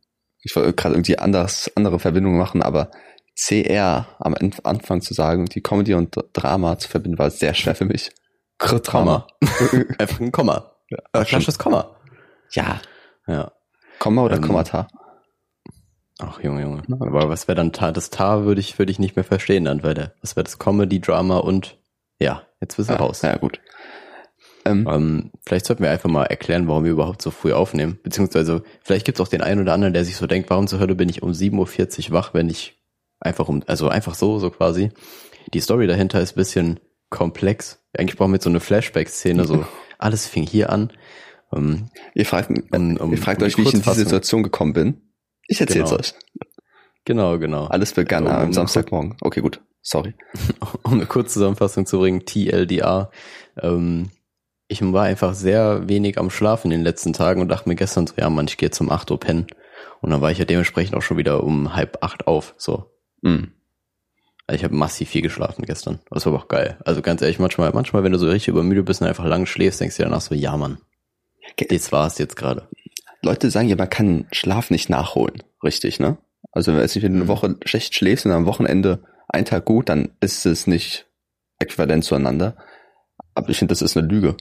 ich 0.43 0.57
wollte 0.57 0.73
gerade 0.73 0.95
irgendwie 0.95 1.19
anders, 1.19 1.71
andere 1.75 1.99
Verbindungen 1.99 2.39
machen, 2.39 2.63
aber 2.63 2.91
CR 3.43 4.07
am 4.19 4.35
An- 4.35 4.55
Anfang 4.65 5.01
zu 5.01 5.15
sagen, 5.15 5.47
die 5.47 5.63
Comedy 5.63 5.95
und 5.95 6.15
Drama 6.33 6.79
zu 6.79 6.89
verbinden, 6.89 7.19
war 7.19 7.31
sehr 7.31 7.55
schwer 7.55 7.75
für 7.75 7.85
mich. 7.87 8.11
Komma. 8.59 9.27
Einfach 9.99 10.21
ein 10.21 10.33
Komma. 10.33 10.73
Ja, 10.91 10.99
Äh, 11.13 11.25
klassisches 11.25 11.59
Komma. 11.59 11.97
Ja. 12.53 12.81
Ja. 13.27 13.53
Komma 13.99 14.25
oder 14.25 14.37
Ähm, 14.37 14.43
Kommata? 14.43 14.89
Ach, 16.19 16.43
Junge, 16.43 16.61
Junge. 16.63 16.83
Aber 17.01 17.31
was 17.31 17.49
wäre 17.49 17.57
dann 17.57 17.73
Ta? 17.73 17.93
Das 17.93 18.11
Ta 18.11 18.45
würde 18.45 18.61
ich, 18.61 18.79
würde 18.79 18.93
ich 18.93 18.99
nicht 18.99 19.17
mehr 19.17 19.25
verstehen 19.25 19.65
dann, 19.65 19.83
weil 19.83 19.95
der, 19.95 20.13
was 20.21 20.37
wäre 20.37 20.45
das 20.45 20.59
Comedy, 20.59 21.01
Drama 21.01 21.39
und, 21.39 21.79
ja, 22.19 22.43
jetzt 22.61 22.77
bist 22.77 22.91
du 22.91 22.95
Ja, 22.95 22.99
raus. 23.01 23.23
ja, 23.23 23.37
gut. 23.39 23.61
Ähm, 24.67 24.87
Ähm, 24.87 25.31
vielleicht 25.47 25.65
sollten 25.65 25.83
wir 25.83 25.91
einfach 25.91 26.11
mal 26.11 26.25
erklären, 26.27 26.69
warum 26.69 26.85
wir 26.85 26.93
überhaupt 26.93 27.23
so 27.23 27.31
früh 27.31 27.55
aufnehmen. 27.55 27.99
Beziehungsweise, 28.03 28.63
vielleicht 28.83 29.07
gibt 29.07 29.19
es 29.19 29.25
auch 29.25 29.29
den 29.31 29.41
einen 29.41 29.63
oder 29.63 29.73
anderen, 29.73 29.95
der 29.95 30.05
sich 30.05 30.17
so 30.17 30.27
denkt, 30.27 30.51
warum 30.51 30.67
zur 30.67 30.81
Hölle 30.81 30.95
bin 30.95 31.09
ich 31.09 31.23
um 31.23 31.31
7.40 31.31 32.09
Uhr 32.11 32.13
wach, 32.13 32.35
wenn 32.35 32.51
ich 32.51 32.79
einfach 33.21 33.49
um, 33.49 33.63
also 33.67 33.89
einfach 33.89 34.15
so, 34.15 34.39
so 34.39 34.51
quasi. 34.51 34.91
Die 35.55 35.61
Story 35.61 35.87
dahinter 35.87 36.21
ist 36.21 36.33
ein 36.33 36.37
bisschen 36.37 36.81
komplex. 37.11 37.83
Eigentlich 37.97 38.17
brauchen 38.17 38.31
wir 38.33 38.37
jetzt 38.37 38.45
so 38.45 38.51
eine 38.51 38.61
Flashback-Szene, 38.61 39.45
so 39.45 39.65
alles 39.99 40.27
fing 40.27 40.47
hier 40.47 40.71
an. 40.71 40.93
Ähm, 41.53 41.91
ihr 42.15 42.25
fragt, 42.27 42.51
um- 42.51 42.97
um- 42.97 43.13
ihr 43.13 43.19
fragt 43.19 43.43
um 43.43 43.47
euch, 43.47 43.57
wie 43.59 43.63
ich 43.63 43.75
in 43.75 43.83
diese. 43.83 43.95
Situation 43.95 44.43
gekommen 44.43 44.73
bin. 44.73 45.01
Ich 45.49 45.61
erzähl's 45.61 45.91
Genau. 45.91 46.01
euch. 46.01 46.15
genau, 47.05 47.39
genau. 47.39 47.65
Alles 47.67 47.93
begann 47.93 48.27
Um- 48.27 48.33
am 48.33 48.47
um- 48.49 48.53
Samstagmorgen. 48.53 49.17
Okay, 49.21 49.41
gut. 49.41 49.61
Sorry. 49.83 50.15
um 50.85 50.95
eine 50.95 51.07
Kurzzusammenfassung 51.07 51.87
zu 51.87 51.99
bringen, 51.99 52.25
TLDR. 52.27 53.11
Ähm, 53.61 54.11
ich 54.69 54.81
war 54.93 55.05
einfach 55.05 55.35
sehr 55.35 55.89
wenig 55.89 56.19
am 56.19 56.31
Schlafen 56.31 56.71
in 56.71 56.79
den 56.81 56.85
letzten 56.85 57.13
Tagen 57.13 57.41
und 57.41 57.49
dachte 57.49 57.69
mir 57.69 57.75
gestern 57.75 58.07
so, 58.07 58.15
ja 58.17 58.31
Mann, 58.31 58.47
ich 58.47 58.57
gehe 58.57 58.71
zum 58.71 58.91
8 58.91 59.11
Uhr 59.11 59.19
pennen. 59.19 59.47
Und 60.01 60.11
dann 60.11 60.21
war 60.21 60.31
ich 60.31 60.39
ja 60.39 60.45
dementsprechend 60.45 60.95
auch 60.97 61.03
schon 61.03 61.17
wieder 61.17 61.43
um 61.43 61.75
halb 61.75 61.99
acht 62.03 62.27
auf. 62.29 62.55
So. 62.59 62.87
Hm. 63.25 63.53
Also 64.47 64.57
ich 64.57 64.65
habe 64.65 64.75
massiv 64.75 65.09
viel 65.11 65.23
geschlafen 65.23 65.65
gestern. 65.65 66.01
Das 66.11 66.27
war 66.27 66.33
aber 66.33 66.43
auch 66.43 66.49
geil. 66.49 66.79
Also 66.85 67.03
ganz 67.03 67.23
ehrlich, 67.23 67.39
manchmal, 67.39 67.71
manchmal, 67.73 68.03
wenn 68.03 68.13
du 68.13 68.19
so 68.19 68.29
richtig 68.29 68.49
übermüde 68.49 68.83
bist 68.83 69.01
und 69.01 69.07
einfach 69.07 69.25
lang 69.25 69.47
schläfst, 69.47 69.81
denkst 69.81 69.97
du 69.97 70.03
dir 70.03 70.09
danach 70.09 70.21
so, 70.23 70.35
ja 70.35 70.57
Mann, 70.57 70.79
das 71.69 71.93
war's 71.93 72.19
jetzt 72.19 72.37
gerade. 72.37 72.69
Leute 73.23 73.51
sagen 73.51 73.69
ja, 73.69 73.77
man 73.77 73.91
kann 73.91 74.27
Schlaf 74.33 74.71
nicht 74.71 74.89
nachholen. 74.89 75.43
Richtig, 75.63 76.01
ne? 76.01 76.19
Also, 76.53 76.73
wenn 76.75 76.87
du 76.87 77.07
eine 77.07 77.25
Mhm. 77.25 77.29
Woche 77.29 77.57
schlecht 77.65 77.95
schläfst 77.95 78.27
und 78.27 78.33
am 78.33 78.47
Wochenende 78.47 79.05
einen 79.29 79.45
Tag 79.45 79.67
gut, 79.67 79.89
dann 79.89 80.11
ist 80.21 80.47
es 80.47 80.67
nicht 80.67 81.07
äquivalent 81.59 82.03
zueinander. 82.03 82.57
Aber 83.35 83.51
ich 83.51 83.59
finde, 83.59 83.73
das 83.73 83.83
ist 83.83 83.97
eine 83.97 84.09
Lüge. 84.09 84.37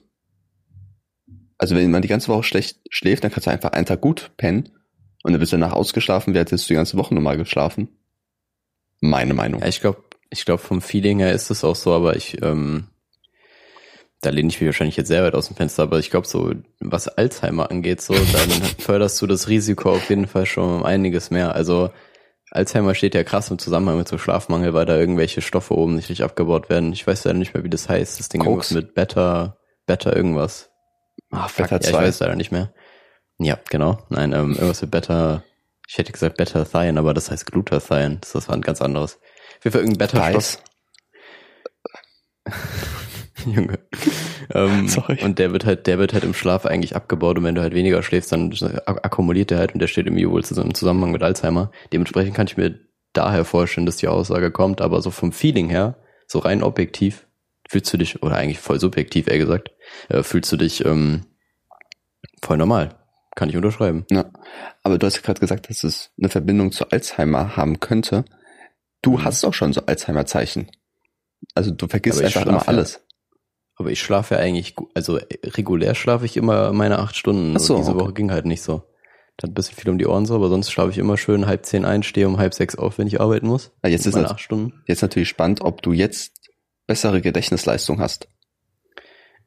Also, 1.57 1.75
wenn 1.75 1.91
man 1.91 2.01
die 2.01 2.07
ganze 2.07 2.29
Woche 2.29 2.43
schlecht 2.43 2.79
schläft, 2.89 3.23
dann 3.23 3.31
kannst 3.31 3.47
du 3.47 3.51
einfach 3.51 3.73
einen 3.73 3.85
Tag 3.85 4.01
gut 4.01 4.31
pennen 4.37 4.69
und 5.23 5.33
dann 5.33 5.39
bist 5.39 5.51
du 5.51 5.57
danach 5.57 5.73
ausgeschlafen, 5.73 6.33
wie 6.33 6.39
hättest 6.39 6.65
du 6.65 6.73
die 6.73 6.77
ganze 6.77 6.97
Woche 6.97 7.13
normal 7.13 7.37
geschlafen. 7.37 7.89
Meine 9.01 9.33
Meinung. 9.33 9.61
Ja, 9.61 9.67
ich 9.67 9.81
glaube, 9.81 10.03
ich 10.29 10.45
glaube 10.45 10.61
vom 10.61 10.81
Feeling 10.81 11.19
her 11.19 11.33
ist 11.33 11.49
es 11.49 11.63
auch 11.63 11.75
so, 11.75 11.93
aber 11.93 12.15
ich, 12.15 12.41
ähm, 12.41 12.87
da 14.21 14.29
lehne 14.29 14.49
ich 14.49 14.59
mich 14.59 14.67
wahrscheinlich 14.67 14.97
jetzt 14.97 15.07
sehr 15.07 15.23
weit 15.23 15.35
aus 15.35 15.47
dem 15.47 15.55
Fenster, 15.55 15.83
aber 15.83 15.99
ich 15.99 16.11
glaube 16.11 16.27
so, 16.27 16.53
was 16.79 17.07
Alzheimer 17.07 17.71
angeht, 17.71 18.01
so, 18.01 18.13
dann 18.13 18.49
förderst 18.79 19.21
du 19.21 19.27
das 19.27 19.47
Risiko 19.47 19.91
auf 19.91 20.09
jeden 20.09 20.27
Fall 20.27 20.45
schon 20.45 20.77
um 20.77 20.83
einiges 20.83 21.31
mehr. 21.31 21.55
Also 21.55 21.89
Alzheimer 22.51 22.95
steht 22.95 23.15
ja 23.15 23.23
krass 23.23 23.51
im 23.51 23.59
Zusammenhang 23.59 23.97
mit 23.97 24.07
so 24.07 24.17
Schlafmangel, 24.17 24.73
weil 24.73 24.85
da 24.85 24.97
irgendwelche 24.97 25.41
Stoffe 25.41 25.75
oben 25.75 25.95
nicht 25.95 26.09
richtig 26.09 26.25
abgebaut 26.25 26.69
werden. 26.69 26.91
Ich 26.93 27.05
weiß 27.05 27.25
leider 27.25 27.37
nicht 27.37 27.53
mehr, 27.53 27.63
wie 27.63 27.69
das 27.69 27.87
heißt. 27.87 28.19
Das 28.19 28.29
Ding 28.29 28.43
Koks. 28.43 28.71
mit 28.71 28.95
Beta, 28.95 29.57
Beta 29.85 30.13
irgendwas. 30.13 30.71
Ah, 31.31 31.47
Fuck, 31.47 31.69
Beta 31.69 31.75
ja, 31.75 31.81
ich 31.81 31.89
2. 31.89 32.01
weiß 32.01 32.19
leider 32.21 32.35
nicht 32.35 32.51
mehr. 32.51 32.73
Ja, 33.37 33.59
genau. 33.69 33.99
Nein, 34.09 34.33
ähm, 34.33 34.53
irgendwas 34.53 34.81
mit 34.81 34.91
Beta, 34.91 35.43
ich 35.91 35.97
hätte 35.97 36.11
gesagt 36.11 36.37
Beta-Thion, 36.37 36.99
aber 36.99 37.15
das 37.15 37.31
heißt 37.31 37.47
Glutathion. 37.51 38.19
Das 38.21 38.35
was 38.35 38.47
ein 38.49 38.61
ganz 38.61 38.79
anderes. 38.79 39.19
Fall 39.71 39.81
irgendein 39.81 40.07
Beta-Stoff. 40.07 40.63
Junge. 43.45 43.79
ähm, 44.53 44.87
Sorry. 44.87 45.19
Und 45.23 45.39
der 45.39 45.51
wird 45.51 45.65
halt, 45.65 45.87
der 45.87 45.97
wird 45.97 46.13
halt 46.13 46.23
im 46.23 46.33
Schlaf 46.33 46.65
eigentlich 46.65 46.95
abgebaut 46.95 47.37
und 47.37 47.43
wenn 47.43 47.55
du 47.55 47.61
halt 47.61 47.73
weniger 47.73 48.03
schläfst, 48.03 48.31
dann 48.31 48.51
ak- 48.85 49.05
akkumuliert 49.05 49.49
der 49.49 49.57
halt 49.59 49.73
und 49.73 49.79
der 49.79 49.87
steht 49.87 50.05
irgendwie 50.07 50.29
wohl 50.29 50.43
zusammen- 50.43 50.69
im 50.69 50.75
Zusammenhang 50.75 51.11
mit 51.11 51.23
Alzheimer. 51.23 51.71
Dementsprechend 51.93 52.35
kann 52.35 52.47
ich 52.47 52.57
mir 52.57 52.79
daher 53.13 53.45
vorstellen, 53.45 53.85
dass 53.85 53.97
die 53.97 54.07
Aussage 54.07 54.51
kommt, 54.51 54.81
aber 54.81 55.01
so 55.01 55.09
vom 55.09 55.31
Feeling 55.31 55.69
her, 55.69 55.97
so 56.27 56.39
rein 56.39 56.61
objektiv, 56.63 57.25
fühlst 57.67 57.91
du 57.93 57.97
dich, 57.97 58.21
oder 58.21 58.35
eigentlich 58.35 58.59
voll 58.59 58.79
subjektiv 58.79 59.27
eher 59.27 59.37
gesagt, 59.39 59.71
äh, 60.09 60.21
fühlst 60.21 60.51
du 60.51 60.57
dich 60.57 60.85
ähm, 60.85 61.25
voll 62.43 62.57
normal. 62.57 62.98
Kann 63.39 63.47
ich 63.47 63.55
unterschreiben. 63.55 64.05
Ja. 64.11 64.29
Aber 64.83 64.97
du 64.97 65.07
hast 65.07 65.15
ja 65.15 65.21
gerade 65.21 65.39
gesagt, 65.39 65.69
dass 65.69 65.85
es 65.85 66.11
eine 66.19 66.27
Verbindung 66.27 66.73
zu 66.73 66.89
Alzheimer 66.89 67.55
haben 67.55 67.79
könnte. 67.79 68.25
Du 69.01 69.11
Mhm. 69.11 69.23
hast 69.23 69.45
auch 69.45 69.53
schon 69.53 69.71
so 69.71 69.85
Alzheimer-Zeichen. 69.85 70.69
Also 71.55 71.71
du 71.71 71.87
vergisst 71.87 72.21
einfach 72.21 72.45
immer 72.45 72.57
ja. 72.57 72.67
alles. 72.67 72.99
Aber 73.77 73.91
ich 73.91 74.01
schlafe 74.01 74.35
ja 74.35 74.41
eigentlich, 74.41 74.75
also 74.93 75.19
äh, 75.19 75.25
regulär 75.45 75.95
schlafe 75.95 76.25
ich 76.25 76.35
immer 76.35 76.73
meine 76.73 76.99
acht 76.99 77.15
Stunden. 77.15 77.53
Ach 77.55 77.61
so, 77.61 77.77
diese 77.77 77.91
okay. 77.91 77.99
Woche 78.01 78.13
ging 78.13 78.29
halt 78.29 78.45
nicht 78.45 78.61
so. 78.61 78.83
Da 79.37 79.43
hat 79.43 79.51
ein 79.51 79.53
bisschen 79.53 79.77
viel 79.77 79.89
um 79.89 79.97
die 79.97 80.05
Ohren 80.05 80.25
so, 80.25 80.35
aber 80.35 80.49
sonst 80.49 80.69
schlafe 80.69 80.91
ich 80.91 80.97
immer 80.97 81.15
schön 81.15 81.45
halb 81.47 81.65
zehn 81.65 81.85
ein, 81.85 82.03
stehe 82.03 82.27
um 82.27 82.39
halb 82.39 82.53
sechs 82.53 82.75
auf, 82.75 82.97
wenn 82.97 83.07
ich 83.07 83.21
arbeiten 83.21 83.47
muss. 83.47 83.71
Ja, 83.81 83.89
jetzt 83.89 84.05
ist 84.05 84.17
acht 84.17 84.41
Stunden. 84.41 84.83
Jetzt 84.85 85.01
natürlich 85.01 85.29
spannend, 85.29 85.61
ob 85.61 85.81
du 85.81 85.93
jetzt 85.93 86.51
bessere 86.87 87.21
Gedächtnisleistung 87.21 88.01
hast. 88.01 88.27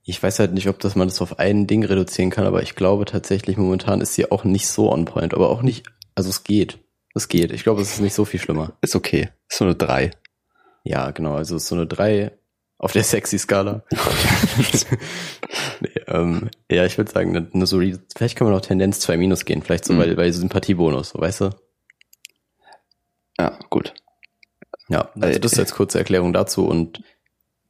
Ich 0.04 0.20
weiß 0.22 0.38
halt 0.40 0.52
nicht, 0.52 0.68
ob 0.68 0.80
das 0.80 0.96
man 0.96 1.08
das 1.08 1.20
auf 1.22 1.38
ein 1.38 1.66
Ding 1.66 1.84
reduzieren 1.84 2.30
kann, 2.30 2.44
aber 2.46 2.62
ich 2.62 2.74
glaube 2.74 3.04
tatsächlich 3.04 3.56
momentan 3.56 4.00
ist 4.00 4.14
sie 4.14 4.30
auch 4.30 4.42
nicht 4.44 4.66
so 4.68 4.90
on 4.90 5.04
point, 5.04 5.32
aber 5.32 5.48
auch 5.50 5.62
nicht, 5.62 5.86
also 6.14 6.28
es 6.28 6.42
geht. 6.44 6.78
Es 7.14 7.28
geht. 7.28 7.52
Ich 7.52 7.62
glaube, 7.62 7.82
es 7.82 7.92
ist 7.94 8.00
nicht 8.00 8.14
so 8.14 8.24
viel 8.24 8.40
schlimmer. 8.40 8.72
Ist 8.80 8.96
okay. 8.96 9.28
Ist 9.48 9.58
so 9.58 9.64
eine 9.64 9.74
drei. 9.76 10.10
Ja, 10.82 11.10
genau. 11.12 11.34
Also 11.34 11.56
ist 11.56 11.66
so 11.68 11.74
eine 11.76 11.86
drei 11.86 12.32
auf 12.78 12.92
der 12.92 13.04
sexy 13.04 13.38
Skala. 13.38 13.84
nee, 15.80 15.88
ähm, 16.08 16.50
ja, 16.70 16.84
ich 16.84 16.98
würde 16.98 17.12
sagen, 17.12 17.48
eine, 17.52 17.66
solide, 17.66 18.00
vielleicht 18.16 18.36
kann 18.36 18.48
man 18.48 18.56
auch 18.56 18.60
Tendenz 18.62 18.98
2 19.00 19.16
minus 19.18 19.44
gehen, 19.44 19.62
vielleicht 19.62 19.84
so, 19.84 19.92
Mhm. 19.92 19.98
weil, 19.98 20.16
weil 20.16 20.32
Sympathiebonus, 20.32 21.10
so, 21.10 21.20
weißt 21.20 21.42
du? 21.42 21.50
Ja, 23.38 23.58
gut. 23.70 23.94
Ja, 24.88 25.10
also 25.14 25.36
Äh, 25.36 25.40
das 25.40 25.52
ist 25.52 25.58
jetzt 25.58 25.74
kurze 25.74 25.98
Erklärung 25.98 26.32
dazu 26.32 26.66
und 26.66 27.02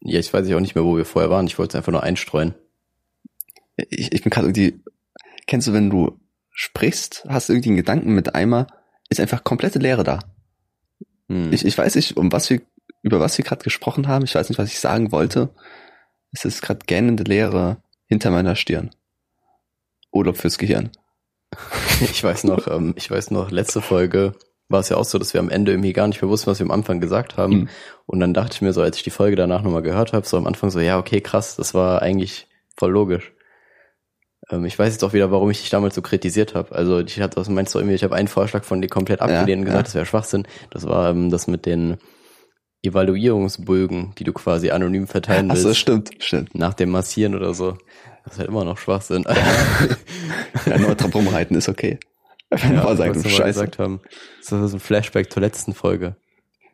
ja, 0.05 0.19
ich 0.19 0.33
weiß 0.33 0.49
ja 0.49 0.57
auch 0.57 0.61
nicht 0.61 0.75
mehr, 0.75 0.85
wo 0.85 0.97
wir 0.97 1.05
vorher 1.05 1.31
waren. 1.31 1.47
Ich 1.47 1.59
wollte 1.59 1.73
es 1.73 1.77
einfach 1.77 1.93
nur 1.93 2.03
einstreuen. 2.03 2.55
Ich, 3.77 4.13
ich 4.13 4.23
bin 4.23 4.31
gerade 4.31 4.49
irgendwie, 4.49 4.83
kennst 5.47 5.69
du, 5.69 5.73
wenn 5.73 5.91
du 5.91 6.21
sprichst, 6.51 7.25
hast 7.29 7.49
du 7.49 7.53
irgendwie 7.53 7.71
einen 7.71 7.77
Gedanken 7.77 8.15
mit 8.15 8.35
einmal, 8.35 8.67
ist 9.09 9.21
einfach 9.21 9.45
komplette 9.45 9.79
Leere 9.79 10.05
da. 10.05 10.19
Hm. 11.29 11.53
Ich, 11.53 11.65
ich 11.65 11.79
weiß 11.79 11.95
nicht, 11.95 12.17
um 12.17 12.33
was 12.33 12.51
wir, 12.51 12.61
über 13.03 13.21
was 13.21 13.39
wir 13.39 13.45
gerade 13.45 13.65
gesprochen 13.65 14.09
haben. 14.09 14.25
Ich 14.25 14.35
weiß 14.35 14.49
nicht, 14.49 14.59
was 14.59 14.71
ich 14.71 14.81
sagen 14.81 15.13
wollte. 15.13 15.55
Es 16.33 16.45
ist 16.45 16.63
gerade 16.63 16.81
gähnende 16.87 17.25
Leere 17.25 17.83
hinter 18.07 18.31
meiner 18.31 18.57
Stirn. 18.57 18.91
Urlaub 20.11 20.37
fürs 20.37 20.59
Gehirn. 20.59 20.91
Ich 22.01 22.25
weiß 22.25 22.45
noch, 22.45 22.67
ähm, 22.67 22.95
ich 22.97 23.09
weiß 23.09 23.31
noch, 23.31 23.53
letzte 23.53 23.81
Folge 23.81 24.35
war 24.73 24.81
es 24.81 24.89
ja 24.89 24.97
auch 24.97 25.05
so, 25.05 25.19
dass 25.19 25.35
wir 25.35 25.41
am 25.41 25.51
Ende 25.51 25.73
irgendwie 25.73 25.93
gar 25.93 26.09
nicht 26.09 26.21
mehr 26.21 26.31
wussten, 26.31 26.51
was 26.51 26.59
wir 26.59 26.65
am 26.65 26.71
Anfang 26.71 27.01
gesagt 27.01 27.37
haben. 27.37 27.53
Mhm. 27.53 27.69
Und 28.07 28.21
dann 28.21 28.35
dachte 28.35 28.55
ich 28.55 28.63
mir 28.63 28.73
so, 28.73 28.83
als 28.83 28.97
ich 28.97 29.03
die 29.03 29.11
Folge 29.11 29.37
danach 29.37 29.63
nochmal 29.63 29.83
gehört 29.83 30.13
habe, 30.13 30.27
so 30.27 30.37
am 30.37 30.47
Anfang 30.47 30.71
so, 30.71 30.81
ja, 30.81 30.99
okay, 30.99 31.21
krass, 31.21 31.57
das 31.57 31.75
war 31.75 32.03
eigentlich 32.03 32.49
voll 32.77 32.91
logisch. 32.91 33.33
Ähm, 34.51 34.65
ich 34.65 34.79
weiß 34.79 34.93
jetzt 34.93 35.05
auch 35.05 35.13
wieder, 35.13 35.31
warum 35.31 35.51
ich 35.51 35.61
dich 35.61 35.71
damals 35.71 35.95
so 35.95 36.03
kritisiert 36.03 36.55
habe. 36.55 36.75
Also 36.75 37.01
ich 37.01 37.21
hatte, 37.21 37.37
was 37.37 37.49
meinst 37.49 37.75
du 37.75 37.79
irgendwie, 37.79 37.95
ich 37.95 38.05
habe 38.05 38.15
einen 38.15 38.29
Vorschlag 38.29 38.65
von 38.65 38.81
dir 38.81 38.89
komplett 38.89 39.21
abgelehnt 39.21 39.61
und 39.61 39.67
ja. 39.67 39.73
gesagt, 39.73 39.89
das 39.89 39.95
wäre 39.95 40.07
Schwachsinn. 40.07 40.47
Das 40.71 40.87
war 40.87 41.11
ähm, 41.11 41.31
das 41.31 41.47
mit 41.47 41.67
den 41.67 41.99
Evaluierungsbögen, 42.83 44.15
die 44.19 44.25
du 44.25 44.33
quasi 44.33 44.71
anonym 44.71 45.07
verteilen 45.07 45.49
willst. 45.49 45.65
Achso, 45.65 45.75
stimmt, 45.75 46.11
stimmt. 46.19 46.55
nach 46.55 46.75
dem 46.75 46.91
Massieren 46.91 47.35
oder 47.35 47.55
so. 47.55 47.77
Das 48.25 48.35
ist 48.35 48.39
halt 48.41 48.49
immer 48.49 48.65
noch 48.65 48.79
Schwachsinn. 48.79 49.25
Ja, 50.67 50.79
nur 50.79 50.95
dran 50.95 51.13
rumreiten 51.13 51.57
ist 51.57 51.69
okay. 51.69 51.99
Einfach 52.53 52.71
Ja, 52.91 52.97
sagen, 52.97 53.15
was 53.17 53.23
du 53.23 53.29
Scheiße. 53.29 53.45
gesagt 53.61 53.79
haben. 53.79 54.01
Das 54.41 54.53
ist 54.53 54.73
ein 54.75 54.81
Flashback 54.81 55.33
zur 55.33 55.41
letzten 55.43 55.75
Folge. 55.75 56.17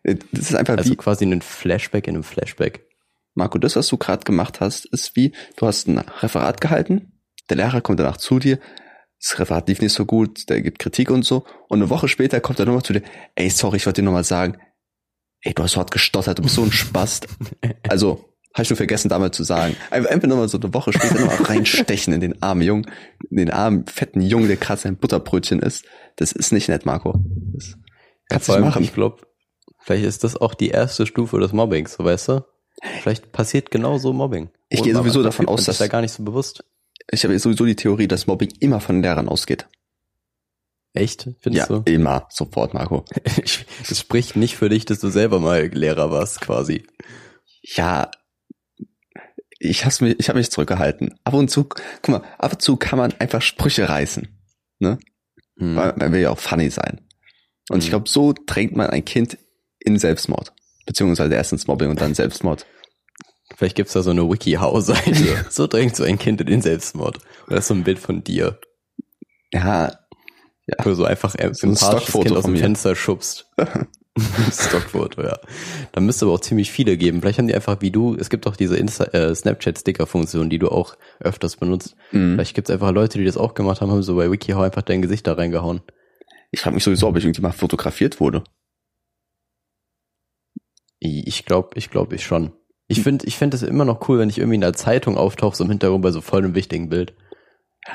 Das 0.05 0.17
ist 0.51 0.55
einfach 0.55 0.77
Also 0.77 0.91
wie, 0.91 0.97
quasi 0.97 1.25
ein 1.27 1.43
Flashback 1.43 2.07
in 2.09 2.15
einem 2.15 2.25
Flashback. 2.25 2.87
Marco, 3.35 3.59
das, 3.59 3.77
was 3.77 3.89
du 3.89 3.97
gerade 3.99 4.25
gemacht 4.25 4.61
hast, 4.61 4.87
ist 4.87 5.15
wie, 5.17 5.33
du 5.57 5.67
hast 5.67 5.87
ein 5.87 5.99
Referat 5.99 6.61
gehalten, 6.61 7.13
der 7.51 7.57
Lehrer 7.59 7.81
kommt 7.81 8.01
danach 8.01 8.17
zu 8.17 8.39
dir, 8.39 8.59
das 9.21 9.39
Referat 9.39 9.69
lief 9.69 9.81
nicht 9.81 9.93
so 9.93 10.07
gut, 10.07 10.49
der 10.49 10.63
gibt 10.63 10.79
Kritik 10.79 11.11
und 11.11 11.25
so, 11.25 11.45
und 11.69 11.79
eine 11.81 11.91
Woche 11.91 12.09
später 12.09 12.41
kommt 12.41 12.59
er 12.59 12.67
nochmal 12.67 12.83
zu 12.83 12.93
dir, 12.95 13.03
ey, 13.37 13.51
sorry, 13.51 13.77
ich 13.77 13.87
wollte 13.87 14.01
dir 14.03 14.07
nochmal 14.07 14.25
sagen, 14.25 14.59
ey, 15.43 15.55
du 15.55 15.63
hast 15.63 15.73
so 15.73 15.79
hart 15.81 15.91
gestottert, 15.93 16.39
du 16.39 16.43
bist 16.43 16.55
so 16.57 16.63
ein 16.63 16.73
Spast. 16.73 17.29
Also, 17.89 18.25
habe 18.59 18.65
ich 18.65 18.71
nur 18.71 18.77
vergessen 18.77 19.09
damals 19.09 19.37
zu 19.37 19.45
sagen. 19.45 19.77
Einfach, 19.91 20.29
nochmal 20.29 20.49
so 20.49 20.59
eine 20.59 20.75
Woche 20.75 20.93
später 20.93 21.19
nochmal 21.21 21.43
reinstechen 21.45 22.13
in 22.13 22.21
den 22.21 22.43
armen 22.43 22.63
Jungen, 22.63 22.91
in 23.31 23.37
den 23.39 23.51
armen, 23.51 23.87
fetten 23.87 24.21
Jungen, 24.21 24.49
der 24.49 24.57
gerade 24.57 24.81
sein 24.81 24.97
Butterbrötchen 24.97 25.61
isst. 25.61 25.85
Das 26.17 26.33
ist 26.33 26.53
nicht 26.53 26.69
nett, 26.69 26.85
Marco. 26.85 27.21
Das 27.55 27.77
kannst 28.29 28.49
du 28.49 28.53
nicht 28.53 28.57
allem, 28.57 28.65
machen. 28.65 28.83
Ich 28.83 28.93
glaube, 28.95 29.23
vielleicht 29.81 30.05
ist 30.05 30.25
das 30.25 30.37
auch 30.37 30.55
die 30.55 30.69
erste 30.69 31.07
Stufe 31.07 31.39
des 31.39 31.53
Mobbings, 31.53 31.95
so 31.95 32.05
weißt 32.05 32.29
du? 32.29 32.45
Vielleicht 33.01 33.33
passiert 33.33 33.71
genau 33.71 33.99
so 33.99 34.13
Mobbing. 34.13 34.51
Ich 34.69 34.83
gehe 34.83 34.95
sowieso 34.95 35.23
davon 35.23 35.47
aus, 35.47 35.53
man 35.53 35.59
sich 35.59 35.67
dass- 35.67 35.79
da 35.79 35.87
gar 35.89 36.01
nicht 36.01 36.13
so 36.13 36.23
bewusst. 36.23 36.65
Ich 37.11 37.25
habe 37.25 37.39
sowieso 37.39 37.65
die 37.65 37.77
Theorie, 37.77 38.07
dass 38.07 38.27
Mobbing 38.27 38.53
immer 38.61 38.81
von 38.81 39.01
Lehrern 39.03 39.29
ausgeht. 39.29 39.67
Echt? 40.95 41.29
Findest 41.41 41.71
ja, 41.71 41.79
du? 41.79 41.91
immer, 41.91 42.27
sofort, 42.31 42.75
Marco. 42.75 43.05
Das 43.89 43.99
spricht 44.01 44.37
nicht 44.37 44.57
für 44.57 44.69
dich, 44.69 44.85
dass 44.85 44.99
du 45.01 45.09
selber 45.09 45.39
mal 45.39 45.67
Lehrer 45.69 46.11
warst, 46.11 46.41
quasi. 46.41 46.87
Ja, 47.63 48.11
ich 49.59 49.85
habe 49.85 49.95
mich, 50.05 50.19
ich 50.21 50.29
habe 50.29 50.39
mich 50.39 50.51
zurückgehalten. 50.51 51.19
Ab 51.25 51.35
und 51.35 51.49
zu, 51.51 51.65
guck 51.65 52.09
mal, 52.09 52.23
ab 52.39 52.53
und 52.53 52.63
zu 52.63 52.77
kann 52.77 52.99
man 52.99 53.13
einfach 53.19 53.43
Sprüche 53.43 53.89
reißen, 53.89 54.29
ne? 54.79 54.99
Hm. 55.59 55.77
Weil 55.77 55.95
man 55.97 56.13
will 56.13 56.21
ja 56.21 56.31
auch 56.31 56.39
funny 56.39 56.71
sein. 56.71 57.01
Und 57.71 57.81
ich 57.81 57.87
Mhm. 57.87 57.91
glaube, 57.91 58.09
so 58.09 58.33
drängt 58.47 58.77
man 58.77 58.91
ein 58.91 59.05
Kind 59.05 59.37
in 59.81 59.99
Selbstmord. 59.99 60.53
Beziehungsweise 60.87 61.35
erst 61.35 61.53
ins 61.53 61.67
Mobbing 61.67 61.91
und 61.91 62.01
dann 62.01 62.15
Selbstmord. 62.15 62.65
Vielleicht 63.57 63.77
gibt's 63.77 63.93
da 63.95 64.03
so 64.03 64.11
eine 64.11 64.29
Wiki-How-Seite. 64.31 65.45
so 65.51 65.67
drängt 65.67 65.97
so 65.97 66.05
ein 66.05 66.19
Kind 66.19 66.41
in 66.41 66.47
den 66.47 66.63
Selbstmord. 66.63 67.19
Oder 67.49 67.61
so 67.61 67.75
ein 67.75 67.85
Bild 67.85 67.99
von 67.99 68.23
dir. 68.25 68.59
Ja, 69.53 69.99
Wo 70.83 70.91
du 70.91 70.95
so 70.95 71.05
einfach 71.05 71.35
ein 71.35 71.55
So 71.55 71.67
ein 71.67 71.77
Stockfoto 71.77 72.25
Kind 72.25 72.37
aus 72.37 72.45
dem. 72.45 72.57
Fenster 72.57 72.95
schubst. 72.95 73.51
Stockfoto, 74.53 75.23
ja. 75.23 75.39
Da 75.93 76.01
müsste 76.01 76.27
aber 76.27 76.35
auch 76.35 76.41
ziemlich 76.41 76.71
viele 76.71 76.97
geben. 76.97 77.21
Vielleicht 77.21 77.39
haben 77.39 77.49
die 77.49 77.55
einfach 77.55 77.81
wie 77.81 77.91
du, 77.91 78.15
es 78.15 78.31
gibt 78.31 78.47
auch 78.47 78.57
diese 78.57 78.79
äh, 78.79 79.35
Snapchat-Sticker-Funktion, 79.35 80.51
die 80.51 80.59
du 80.59 80.69
auch 80.69 80.97
öfters 81.21 81.57
benutzt. 81.57 81.97
mhm. 82.13 82.35
Vielleicht 82.35 82.55
gibt's 82.55 82.71
einfach 82.71 82.93
Leute, 82.93 83.19
die 83.19 83.25
das 83.25 83.37
auch 83.37 83.55
gemacht 83.55 83.81
haben, 83.81 83.91
haben 83.91 84.03
so 84.03 84.17
bei 84.17 84.31
WikiHow 84.31 84.63
einfach 84.63 84.83
dein 84.83 85.03
Gesicht 85.03 85.27
da 85.27 85.35
reingehauen. 85.35 85.83
ich 86.51 86.61
frage 86.61 86.75
mich 86.75 86.85
sowieso, 86.85 87.09
ob 87.09 87.17
ich 87.17 87.25
irgendwie 87.25 87.43
mal 87.43 87.53
fotografiert 87.53 88.21
wurde. 88.21 88.45
Ich 91.01 91.45
glaube, 91.45 91.71
ich 91.75 91.91
glaube 91.91 92.17
ich 92.17 92.25
schon. 92.25 92.53
Ich 92.89 93.03
finde, 93.03 93.27
ich 93.27 93.37
finde 93.37 93.57
es 93.57 93.63
immer 93.63 93.85
noch 93.85 94.09
cool, 94.09 94.19
wenn 94.19 94.31
ich 94.31 94.39
irgendwie 94.39 94.57
in 94.57 94.63
der 94.63 94.73
Zeitung 94.73 95.17
auftauche, 95.17 95.55
so 95.55 95.65
im 95.65 95.71
Hintergrund 95.71 96.03
bei 96.03 96.11
so 96.11 96.23
voll 96.23 96.43
einem 96.43 96.55
wichtigen 96.55 96.89
Bild. 96.89 97.15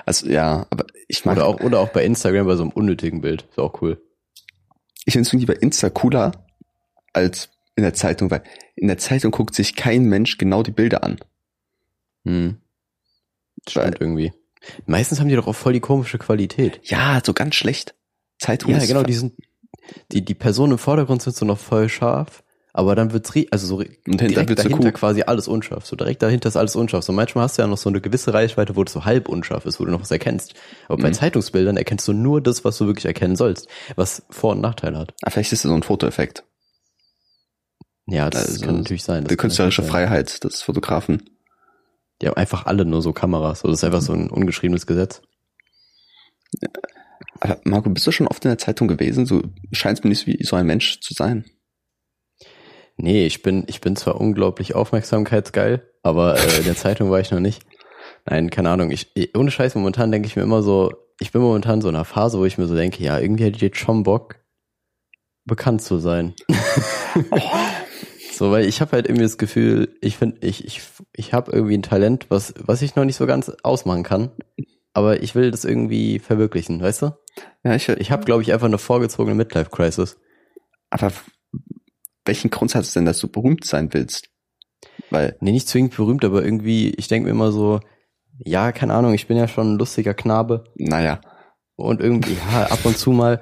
Also 0.06 0.28
ja, 0.30 0.68
aber 0.70 0.86
ich 1.08 1.26
mag, 1.26 1.38
Oder 1.38 1.48
auch, 1.48 1.60
oder 1.62 1.80
auch 1.80 1.90
bei 1.90 2.06
Instagram 2.06 2.46
bei 2.48 2.56
so 2.56 2.64
einem 2.64 2.72
unnötigen 2.72 3.22
Bild. 3.22 3.46
Ist 3.50 3.60
auch 3.60 3.82
cool. 3.82 4.02
Ich 5.06 5.14
finde 5.14 5.28
es 5.28 5.34
irgendwie 5.34 5.46
bei 5.46 5.60
Insta 5.60 5.90
cooler 5.90 6.32
als 7.14 7.50
in 7.76 7.84
der 7.84 7.94
Zeitung, 7.94 8.32
weil 8.32 8.44
in 8.76 8.88
der 8.88 8.98
Zeitung 8.98 9.32
guckt 9.32 9.56
sich 9.56 9.76
kein 9.76 10.06
Mensch 10.06 10.38
genau 10.38 10.64
die 10.64 10.72
Bilder 10.72 11.04
an. 11.04 11.20
Hm. 12.26 12.58
Weil, 13.74 13.88
Stimmt 13.88 14.02
irgendwie. 14.02 14.34
Meistens 14.86 15.20
haben 15.20 15.28
die 15.28 15.36
doch 15.36 15.48
auch 15.48 15.56
voll 15.56 15.74
die 15.74 15.80
komische 15.80 16.18
Qualität. 16.18 16.80
ja, 16.84 17.22
so 17.24 17.34
ganz 17.34 17.56
schlecht. 17.56 17.96
Zeitung 18.40 18.72
Ja, 18.72 18.78
ist 18.78 18.88
genau, 18.88 19.04
die 19.04 19.14
sind, 19.14 19.34
die, 20.12 20.24
die 20.24 20.34
Personen 20.34 20.74
im 20.74 20.78
Vordergrund 20.78 21.22
sind 21.22 21.36
so 21.36 21.46
noch 21.46 21.60
voll 21.60 21.90
scharf, 21.90 22.43
aber 22.76 22.96
dann 22.96 23.14
wird's, 23.14 23.32
also 23.52 23.68
so 23.68 23.84
direkt 24.08 24.50
so 24.50 24.56
dahinter 24.56 24.92
quasi 24.92 25.22
alles 25.22 25.48
unscharf. 25.48 25.86
So 25.86 25.96
direkt 25.96 26.24
dahinter 26.24 26.50
ist 26.50 26.58
alles 26.58 26.76
unscharf. 26.76 27.04
So 27.04 27.14
manchmal 27.14 27.44
hast 27.44 27.58
du 27.58 27.62
ja 27.62 27.68
noch 27.68 27.78
so 27.78 27.90
eine 27.90 28.02
gewisse 28.02 28.34
Reichweite, 28.34 28.76
wo 28.76 28.84
das 28.84 28.94
so 28.94 29.06
halb 29.06 29.30
unscharf 29.30 29.66
ist, 29.68 29.80
wo 29.80 29.86
du 29.86 29.92
noch 29.92 30.02
was 30.02 30.10
erkennst. 30.12 30.56
Aber 30.88 30.98
bei 31.02 31.10
Mhm. 31.10 31.14
Zeitungsbildern 31.14 31.78
erkennst 31.78 32.08
du 32.08 32.14
nur 32.14 32.42
das, 32.42 32.66
was 32.66 32.78
du 32.80 32.88
wirklich 32.88 33.06
erkennen 33.06 33.36
sollst, 33.36 33.68
was 33.96 34.24
Vor- 34.32 34.54
und 34.54 34.62
Nachteile 34.62 34.98
hat. 34.98 35.14
Ah, 35.22 35.30
vielleicht 35.30 35.54
ist 35.54 35.64
das 35.64 35.70
so 35.70 35.76
ein 35.76 35.84
Fotoeffekt. 35.84 36.44
Ja, 38.08 38.30
das 38.30 38.48
Also, 38.48 38.66
kann 38.66 38.78
natürlich 38.80 39.04
sein. 39.04 39.24
Das 39.24 39.30
Die 39.30 39.38
künstlerische 39.38 39.84
sein. 39.84 39.92
Freiheit 39.92 40.44
des 40.44 40.62
Fotografen. 40.64 41.30
Die 42.22 42.28
haben 42.28 42.38
einfach 42.38 42.66
alle 42.66 42.86
nur 42.86 43.02
so 43.02 43.14
Kameras. 43.14 43.60
So, 43.62 43.68
das 43.70 43.80
ist 43.80 43.84
einfach 43.84 44.02
so 44.02 44.14
ein 44.14 44.30
ungeschriebenes 44.30 44.88
Gesetz. 44.88 45.22
Aber 47.40 47.60
Marco, 47.64 47.90
bist 47.90 48.06
du 48.08 48.12
schon 48.12 48.28
oft 48.28 48.44
in 48.46 48.50
der 48.50 48.58
Zeitung 48.58 48.88
gewesen? 48.88 49.26
Du 49.26 49.42
scheinst 49.72 50.04
mir 50.04 50.10
nicht 50.10 50.28
wie 50.28 50.44
so 50.44 50.56
ein 50.56 50.66
Mensch 50.66 51.00
zu 51.02 51.14
sein. 51.14 51.46
Nee, 52.98 53.26
ich 53.26 53.42
bin, 53.42 53.64
ich 53.68 53.82
bin 53.82 53.96
zwar 53.96 54.20
unglaublich 54.22 54.76
aufmerksamkeitsgeil, 54.76 55.90
aber 56.04 56.38
äh, 56.38 56.58
in 56.60 56.66
der 56.66 56.76
Zeitung 56.76 57.10
war 57.10 57.20
ich 57.20 57.32
noch 57.32 57.40
nicht. 57.40 57.64
Nein, 58.26 58.50
keine 58.50 58.70
Ahnung. 58.70 58.92
Ich, 58.92 59.12
ohne 59.36 59.52
Scheiß, 59.52 59.76
momentan 59.76 60.12
denke 60.12 60.28
ich 60.28 60.36
mir 60.36 60.44
immer 60.44 60.62
so, 60.62 60.92
ich 61.20 61.32
bin 61.32 61.42
momentan 61.42 61.82
so 61.82 61.90
in 61.90 61.96
einer 61.96 62.06
Phase, 62.06 62.38
wo 62.40 62.46
ich 62.46 62.58
mir 62.58 62.68
so 62.68 62.76
denke, 62.76 63.04
ja, 63.04 63.20
irgendwie 63.20 63.46
hätte 63.46 63.56
ich 63.56 63.62
jetzt 63.62 63.78
schon 63.78 64.04
Bock, 64.04 64.36
bekannt 65.46 65.82
zu 65.82 65.98
sein. 65.98 66.34
so, 68.34 68.52
weil 68.52 68.66
ich 68.66 68.82
habe 68.82 68.94
halt 68.94 69.08
irgendwie 69.08 69.24
das 69.24 69.38
Gefühl, 69.38 69.96
ich 70.02 70.18
finde, 70.18 70.38
ich, 70.46 70.66
ich, 70.66 70.82
ich 71.14 71.34
habe 71.34 71.52
irgendwie 71.52 71.78
ein 71.78 71.84
Talent, 71.84 72.28
was, 72.30 72.54
was 72.58 72.82
ich 72.82 72.96
noch 72.96 73.06
nicht 73.06 73.18
so 73.18 73.26
ganz 73.26 73.50
ausmachen 73.64 74.04
kann. 74.04 74.32
Aber 74.94 75.24
ich 75.24 75.34
will 75.34 75.50
das 75.52 75.66
irgendwie 75.66 76.20
verwirklichen, 76.20 76.82
weißt 76.82 77.02
du? 77.02 77.12
Ja, 77.64 77.76
ich, 77.76 77.90
Ich 77.90 78.12
habe, 78.12 78.26
glaube 78.26 78.44
ich, 78.44 78.54
einfach 78.54 78.68
eine 78.68 78.78
vorgezogene 78.78 79.36
Midlife-Crisis. 79.36 80.18
aber 80.92 81.12
welchen 82.26 82.50
Grund 82.50 82.74
hast 82.76 82.96
du 82.96 83.00
denn, 83.00 83.06
dass 83.06 83.20
du 83.20 83.28
berühmt 83.28 83.66
sein 83.66 83.94
willst? 83.94 84.30
Weil, 85.10 85.38
Nee, 85.40 85.52
nicht 85.52 85.68
zwingend 85.68 85.96
berühmt, 85.96 86.26
aber 86.26 86.44
irgendwie, 86.44 86.90
ich 86.92 87.08
denke 87.08 87.26
mir 87.26 87.32
immer 87.32 87.52
so, 87.52 87.80
ja, 88.40 88.72
keine 88.72 88.94
Ahnung, 88.94 89.14
ich 89.14 89.28
bin 89.28 89.38
ja 89.38 89.48
schon 89.48 89.74
ein 89.74 89.78
lustiger 89.78 90.14
Knabe. 90.14 90.66
Naja, 90.76 91.22
und 91.76 92.02
irgendwie, 92.02 92.38
ja, 92.52 92.68
ab 92.68 92.80
und 92.86 92.98
zu 92.98 93.12
mal 93.12 93.42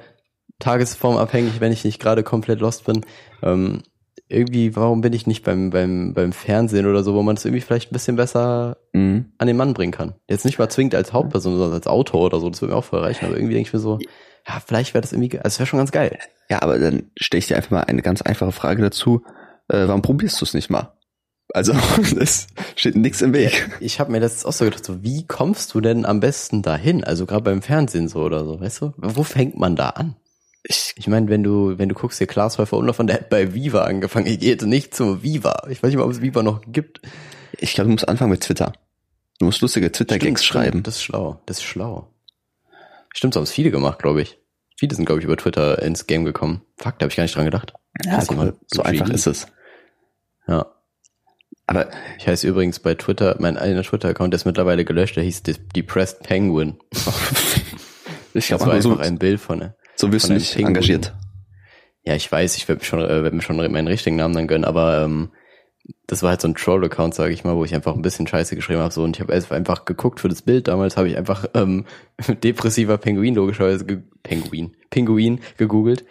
tagesformabhängig, 0.60 1.60
wenn 1.60 1.72
ich 1.72 1.84
nicht 1.84 2.00
gerade 2.00 2.24
komplett 2.24 2.60
lost 2.60 2.86
bin, 2.86 3.06
ähm, 3.42 3.84
irgendwie, 4.32 4.76
warum 4.76 5.02
bin 5.02 5.14
ich 5.14 5.28
nicht 5.28 5.44
beim, 5.44 5.70
beim, 5.70 6.14
beim 6.14 6.32
Fernsehen 6.34 6.86
oder 6.88 7.04
so, 7.04 7.14
wo 7.14 7.22
man 7.24 7.36
es 7.36 7.46
irgendwie 7.46 7.62
vielleicht 7.62 7.92
ein 7.92 7.94
bisschen 7.94 8.16
besser 8.16 8.78
Mhm. 8.94 9.32
an 9.38 9.48
den 9.48 9.58
Mann 9.58 9.74
bringen 9.74 9.92
kann. 9.94 10.16
Jetzt 10.30 10.46
nicht 10.46 10.60
mal 10.60 10.70
zwingend 10.70 10.96
als 10.96 11.14
Hauptperson, 11.14 11.54
sondern 11.58 11.74
als 11.74 11.88
Autor 11.88 12.22
oder 12.26 12.40
so, 12.40 12.50
das 12.50 12.62
würde 12.62 12.74
mir 12.74 12.78
auch 12.80 12.84
voll 12.86 13.00
reichen, 13.02 13.26
aber 13.26 13.36
irgendwie 13.36 13.54
denke 13.54 13.68
ich 13.70 13.74
mir 13.74 13.80
so, 13.80 14.00
ja, 14.48 14.60
vielleicht 14.66 14.94
wäre 14.94 15.02
das 15.02 15.12
irgendwie, 15.14 15.30
ge- 15.30 15.42
also 15.42 15.60
wäre 15.60 15.68
schon 15.68 15.78
ganz 15.80 15.92
geil. 15.92 16.18
Ja, 16.50 16.62
aber 16.62 16.80
dann 16.80 17.12
stelle 17.20 17.40
ich 17.40 17.48
dir 17.48 17.56
einfach 17.58 17.72
mal 17.72 17.82
eine 17.82 18.02
ganz 18.02 18.22
einfache 18.22 18.52
Frage 18.52 18.82
dazu. 18.82 19.22
Äh, 19.70 19.88
warum 19.88 20.02
probierst 20.02 20.42
du 20.42 20.46
es 20.46 20.54
nicht 20.54 20.70
mal? 20.70 20.94
Also, 21.54 21.74
es 22.20 22.48
steht 22.76 22.96
nichts 22.96 23.22
im 23.22 23.34
Weg. 23.34 23.70
Ich 23.80 24.00
habe 24.00 24.12
mir 24.12 24.20
das 24.20 24.46
auch 24.46 24.54
so 24.54 24.66
gedacht, 24.66 24.84
so, 24.86 25.04
wie 25.04 25.26
kommst 25.28 25.74
du 25.74 25.82
denn 25.82 26.06
am 26.06 26.20
besten 26.22 26.62
dahin? 26.62 27.04
Also 27.04 27.26
gerade 27.26 27.44
beim 27.44 27.62
Fernsehen 27.62 28.08
so 28.08 28.20
oder 28.22 28.44
so, 28.46 28.60
weißt 28.60 28.82
du? 28.82 28.94
Wo 28.98 29.24
fängt 29.24 29.58
man 29.58 29.76
da 29.76 29.90
an? 29.90 30.16
Ich, 30.64 30.94
Ich 30.96 31.08
meine, 31.08 31.28
wenn 31.30 31.44
du, 31.44 31.78
wenn 31.78 31.90
du 31.90 31.96
guckst, 31.96 32.20
hier 32.20 32.28
Klaas 32.28 32.58
Häufer 32.58 32.78
Umlauf, 32.78 32.98
der 32.98 33.16
hat 33.16 33.30
bei 33.30 33.54
Viva 33.54 33.84
angefangen. 33.84 34.28
Ich 34.28 34.40
gehe 34.40 34.50
jetzt 34.50 34.66
nicht 34.66 34.94
zu 34.96 35.24
Viva. 35.24 35.64
Ich 35.70 35.82
weiß 35.82 35.90
nicht 35.90 35.98
mal, 35.98 36.04
ob 36.04 36.12
es 36.12 36.22
Viva 36.22 36.44
noch 36.44 36.62
gibt. 36.68 37.02
ich 37.58 37.74
glaube, 37.74 37.88
du 37.88 37.94
musst 37.94 38.08
anfangen 38.08 38.32
mit 38.32 38.42
Twitter. 38.42 38.74
Du 39.40 39.46
musst 39.46 39.62
lustige 39.62 39.92
Twitter-Gags 39.92 40.46
schreiben. 40.46 40.84
Das 40.84 40.98
ist 40.98 41.04
schlau. 41.04 41.42
Das 41.48 41.58
ist 41.58 41.64
schlau. 41.64 42.14
Stimmt, 43.14 43.34
so 43.34 43.40
haben 43.40 43.46
es 43.46 43.52
viele 43.52 43.72
gemacht, 43.72 44.00
glaube 44.00 44.22
ich. 44.22 44.38
Viele 44.78 44.96
sind, 44.96 45.06
glaube 45.06 45.20
ich, 45.20 45.26
über 45.26 45.38
Twitter 45.38 45.82
ins 45.82 46.06
Game 46.08 46.26
gekommen. 46.26 46.62
Fuck, 46.78 47.00
da 47.00 47.04
habe 47.06 47.12
ich 47.12 47.16
gar 47.16 47.24
nicht 47.24 47.36
dran 47.36 47.46
gedacht. 47.46 47.74
Ja, 48.06 48.24
cool. 48.32 48.56
so 48.68 48.84
einfach 48.84 49.10
ist 49.10 49.28
es. 49.28 49.48
Ja. 50.48 50.66
Aber 51.68 51.90
Ich 52.20 52.28
heiße 52.28 52.48
übrigens 52.48 52.80
bei 52.80 52.96
Twitter, 52.96 53.36
mein 53.40 53.58
einer 53.58 53.84
Twitter-Account 53.84 54.34
der 54.34 54.38
ist 54.38 54.46
mittlerweile 54.46 54.86
gelöscht, 54.86 55.16
der 55.16 55.24
hieß 55.24 55.44
Depressed 55.44 56.22
Penguin. 56.24 56.78
ich 56.92 57.08
Das 58.34 58.48
glaube, 58.48 58.66
war 58.68 58.82
so, 58.82 58.92
einfach 58.92 59.06
ein 59.06 59.18
Bild 59.20 59.40
von 59.40 59.60
ne? 59.60 59.76
So 60.10 60.10
Pinguin. 60.10 60.68
engagiert. 60.68 61.14
Ja, 62.04 62.16
ich 62.16 62.32
weiß, 62.32 62.58
ich 62.58 62.68
werde 62.68 62.80
mir 62.80 62.86
schon, 62.86 63.00
äh, 63.02 63.24
werd 63.24 63.34
mir 63.34 63.42
schon 63.42 63.58
meinen 63.58 63.88
richtigen 63.88 64.16
Namen 64.16 64.34
dann 64.34 64.48
gönnen, 64.48 64.66
aber 64.66 65.04
ähm, 65.04 65.30
das 66.08 66.24
war 66.24 66.32
halt 66.32 66.42
so 66.42 66.48
ein 66.48 66.56
Troll-Account, 66.56 67.14
sage 67.14 67.34
ich 67.34 67.44
mal, 67.44 67.56
wo 67.56 67.64
ich 67.66 67.74
einfach 67.76 67.96
ein 67.96 68.02
bisschen 68.02 68.28
Scheiße 68.28 68.56
geschrieben 68.56 68.80
habe. 68.82 68.94
So, 68.94 69.04
und 69.04 69.16
ich 69.18 69.22
habe 69.22 69.34
einfach 69.34 69.86
geguckt 69.86 70.20
für 70.20 70.30
das 70.30 70.42
Bild. 70.42 70.68
Damals 70.68 70.98
habe 70.98 71.10
ich 71.10 71.18
einfach 71.18 71.46
ähm, 71.54 71.86
depressiver 72.44 72.98
Pinguin 72.98 73.36
logischerweise 73.36 73.86
ge 73.86 74.00
Pinguin, 74.24 74.76
Pinguin 74.90 75.40
gegoogelt. 75.58 76.06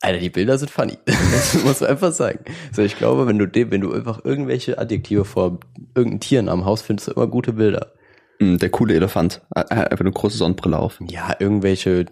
Alter, 0.00 0.18
die 0.18 0.30
Bilder 0.30 0.58
sind 0.58 0.70
funny. 0.70 0.98
das 1.06 1.64
muss 1.64 1.80
man 1.80 1.90
einfach 1.90 2.12
sagen. 2.12 2.40
So, 2.72 2.82
ich 2.82 2.96
glaube, 2.98 3.26
wenn 3.26 3.38
du 3.38 3.46
dem, 3.46 3.70
wenn 3.70 3.80
du 3.80 3.92
einfach 3.92 4.24
irgendwelche 4.24 4.78
Adjektive 4.78 5.24
vor 5.24 5.58
irgendeinen 5.94 6.20
Tieren 6.20 6.48
am 6.48 6.64
Haus 6.64 6.82
findest, 6.82 7.08
du 7.08 7.12
immer 7.12 7.26
gute 7.26 7.54
Bilder. 7.54 7.92
Mm, 8.38 8.56
Der 8.58 8.68
coole 8.70 8.94
Elefant. 8.94 9.42
Er 9.54 9.62
hat 9.62 9.90
einfach 9.90 10.04
eine 10.04 10.12
große 10.12 10.36
Sonnenbrille 10.36 10.78
auf. 10.78 11.00
Ja, 11.08 11.34
irgendwelche, 11.38 12.06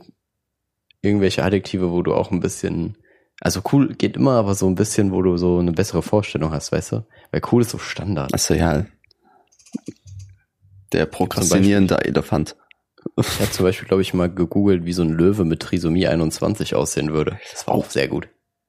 irgendwelche 1.05 1.45
Adjektive, 1.45 1.91
wo 1.91 2.03
du 2.03 2.15
auch 2.15 2.31
ein 2.31 2.41
bisschen, 2.41 2.97
also 3.41 3.61
cool 3.73 3.95
geht 3.95 4.17
immer, 4.17 4.33
aber 4.33 4.55
so 4.55 4.67
ein 4.67 4.75
bisschen, 4.75 5.13
wo 5.13 5.23
du 5.23 5.37
so 5.37 5.59
eine 5.59 5.73
bessere 5.73 6.03
Vorstellung 6.03 6.53
hast, 6.53 6.73
weißt 6.73 6.93
du? 6.93 7.07
Weil 7.31 7.43
cool 7.53 7.63
ist 7.63 7.71
so 7.71 7.79
Standard. 7.79 8.33
Achso, 8.35 8.55
ja. 8.55 8.85
Der 10.93 11.07
prokrastinierende 11.07 12.05
Elefant. 12.05 12.57
Ich 13.19 13.41
habe 13.41 13.51
zum 13.51 13.65
Beispiel, 13.65 13.87
glaube 13.89 14.03
ich, 14.03 14.15
mal 14.15 14.31
gegoogelt, 14.33 14.85
wie 14.87 14.93
so 14.93 15.03
ein 15.03 15.11
Löwe 15.11 15.45
mit 15.45 15.61
Trisomie 15.61 16.07
21 16.07 16.75
aussehen 16.75 17.13
würde. 17.13 17.39
Das 17.53 17.67
war 17.67 17.75
auch 17.75 17.91
sehr 17.91 18.09
gut. 18.09 18.29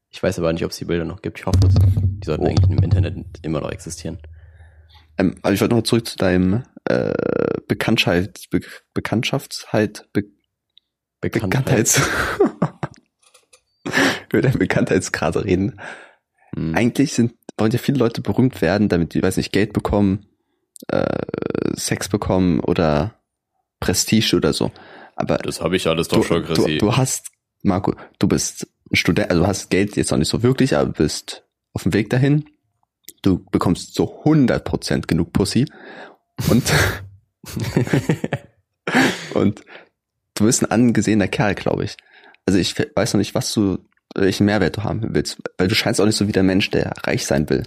Ich 0.10 0.22
weiß 0.22 0.40
aber 0.40 0.52
nicht, 0.52 0.66
ob 0.66 0.72
es 0.72 0.78
die 0.78 0.86
Bilder 0.86 1.06
noch 1.06 1.22
gibt. 1.22 1.40
Ich 1.40 1.46
hoffe 1.46 1.60
es. 1.68 1.76
Die 1.76 2.26
sollten 2.26 2.44
Oh. 2.44 2.48
eigentlich 2.50 2.70
im 2.70 2.84
Internet 2.84 3.16
immer 3.44 3.62
noch 3.62 3.72
existieren. 3.72 4.18
Ähm, 5.18 5.36
aber 5.42 5.54
ich 5.54 5.62
wollte 5.62 5.76
noch 5.76 5.84
zurück 5.84 6.08
zu 6.08 6.18
deinem 6.18 6.64
äh, 6.86 7.14
Bekanntheit, 7.68 8.48
Be 8.50 8.60
Bekanntschaftsheit, 8.94 10.08
Be 10.12 10.24
Bekanntheits. 11.22 12.02
Über 14.32 14.42
deinen 14.42 14.60
Bekanntheitsgrad 14.60 15.38
reden. 15.38 15.80
Hm. 16.56 16.76
Eigentlich 16.76 17.14
sind, 17.14 17.34
wollen 17.58 17.72
ja 17.72 17.78
viele 17.78 17.98
Leute 17.98 18.22
berühmt 18.22 18.62
werden, 18.62 18.90
damit 18.90 19.14
die, 19.14 19.24
weiß 19.24 19.38
nicht, 19.38 19.52
Geld 19.52 19.74
bekommen, 19.74 20.28
äh, 20.88 21.06
Sex 21.76 22.10
bekommen 22.10 22.60
oder 22.60 23.16
Prestige 23.80 24.36
oder 24.36 24.54
so. 24.54 24.72
Aber 25.16 25.38
Das 25.38 25.62
habe 25.62 25.76
ich 25.76 25.88
alles 25.88 26.08
du, 26.10 26.22
du, 26.22 26.78
du 26.78 26.98
hast, 26.98 27.32
Marco, 27.64 27.96
du 28.20 28.28
bist 28.28 28.68
ein 28.92 28.96
Student, 28.96 29.30
also 29.30 29.44
du 29.44 29.48
hast 29.48 29.70
Geld 29.70 29.96
jetzt 29.96 30.12
noch 30.12 30.18
nicht 30.18 30.30
so 30.30 30.44
wirklich, 30.44 30.76
aber 30.76 30.88
du 30.88 31.04
bist 31.04 31.46
auf 31.74 31.84
dem 31.84 31.94
Weg 31.94 32.10
dahin. 32.10 32.46
Du 33.22 33.44
bekommst 33.52 33.96
so 33.96 34.24
100% 34.24 35.08
genug 35.08 35.34
Pussy 35.34 35.66
und, 36.50 36.64
und 39.34 39.64
du 40.36 40.46
bist 40.46 40.62
ein 40.62 40.72
angesehener 40.72 41.28
Kerl, 41.28 41.56
glaube 41.56 41.84
ich. 41.86 41.98
Also 42.46 42.60
ich 42.60 42.76
weiß 42.78 43.14
noch 43.14 43.20
nicht, 43.20 43.34
was 43.36 43.52
du, 43.54 43.80
welchen 44.16 44.46
Mehrwert 44.46 44.78
du 44.78 44.84
haben 44.84 45.14
willst, 45.16 45.42
weil 45.58 45.68
du 45.68 45.76
scheinst 45.76 46.00
auch 46.00 46.06
nicht 46.06 46.16
so 46.18 46.28
wie 46.28 46.32
der 46.34 46.44
Mensch, 46.44 46.70
der 46.70 46.94
reich 47.04 47.26
sein 47.26 47.50
will. 47.50 47.64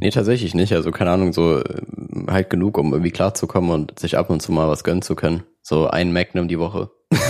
Nee, 0.00 0.10
tatsächlich 0.10 0.54
nicht. 0.54 0.72
Also 0.72 0.90
keine 0.92 1.10
Ahnung, 1.10 1.32
so 1.32 1.60
äh, 1.60 1.82
halt 2.28 2.50
genug, 2.50 2.78
um 2.78 2.92
irgendwie 2.92 3.10
klarzukommen 3.10 3.70
und 3.70 3.98
sich 3.98 4.16
ab 4.16 4.30
und 4.30 4.40
zu 4.40 4.52
mal 4.52 4.68
was 4.68 4.84
gönnen 4.84 5.02
zu 5.02 5.14
können. 5.14 5.42
So 5.62 5.88
ein 5.88 6.12
Magnum 6.12 6.48
die 6.48 6.58
Woche. 6.58 6.90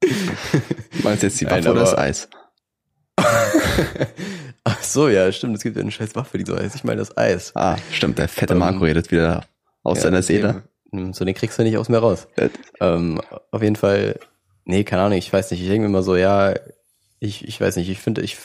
Du 0.00 1.02
meinst 1.02 1.22
jetzt 1.22 1.40
die 1.40 1.44
Nein, 1.46 1.64
Waffe 1.64 1.70
oder 1.72 1.80
das 1.80 1.96
Eis? 1.96 2.28
Ach 4.64 4.82
so, 4.82 5.08
ja, 5.08 5.30
stimmt. 5.32 5.56
Es 5.56 5.62
gibt 5.62 5.76
ja 5.76 5.82
eine 5.82 5.90
scheiß 5.90 6.14
Waffe, 6.14 6.38
die 6.38 6.44
so 6.46 6.56
heißt. 6.56 6.74
Ich 6.74 6.84
meine 6.84 6.98
das 6.98 7.16
Eis. 7.16 7.52
Ah, 7.54 7.76
stimmt, 7.90 8.18
der 8.18 8.28
fette 8.28 8.52
Ähm, 8.54 8.60
Marco 8.60 8.84
redet 8.84 9.10
wieder 9.10 9.46
aus 9.82 9.98
Ja, 9.98 10.04
seiner 10.04 10.22
Seele. 10.22 10.64
So, 11.12 11.24
den 11.24 11.34
kriegst 11.34 11.58
du 11.58 11.62
nicht 11.62 11.76
aus 11.76 11.88
mir 11.88 11.98
raus. 11.98 12.28
Ja. 12.38 12.48
Ähm, 12.80 13.20
auf 13.50 13.62
jeden 13.62 13.76
Fall, 13.76 14.18
nee, 14.64 14.84
keine 14.84 15.02
Ahnung, 15.02 15.18
ich 15.18 15.32
weiß 15.32 15.50
nicht. 15.50 15.60
Ich 15.60 15.66
denke 15.68 15.82
mir 15.82 15.86
immer 15.88 16.02
so, 16.02 16.16
ja, 16.16 16.54
ich, 17.20 17.46
ich 17.46 17.60
weiß 17.60 17.76
nicht, 17.76 17.88
ich 17.88 17.98
finde, 17.98 18.22
ich, 18.22 18.36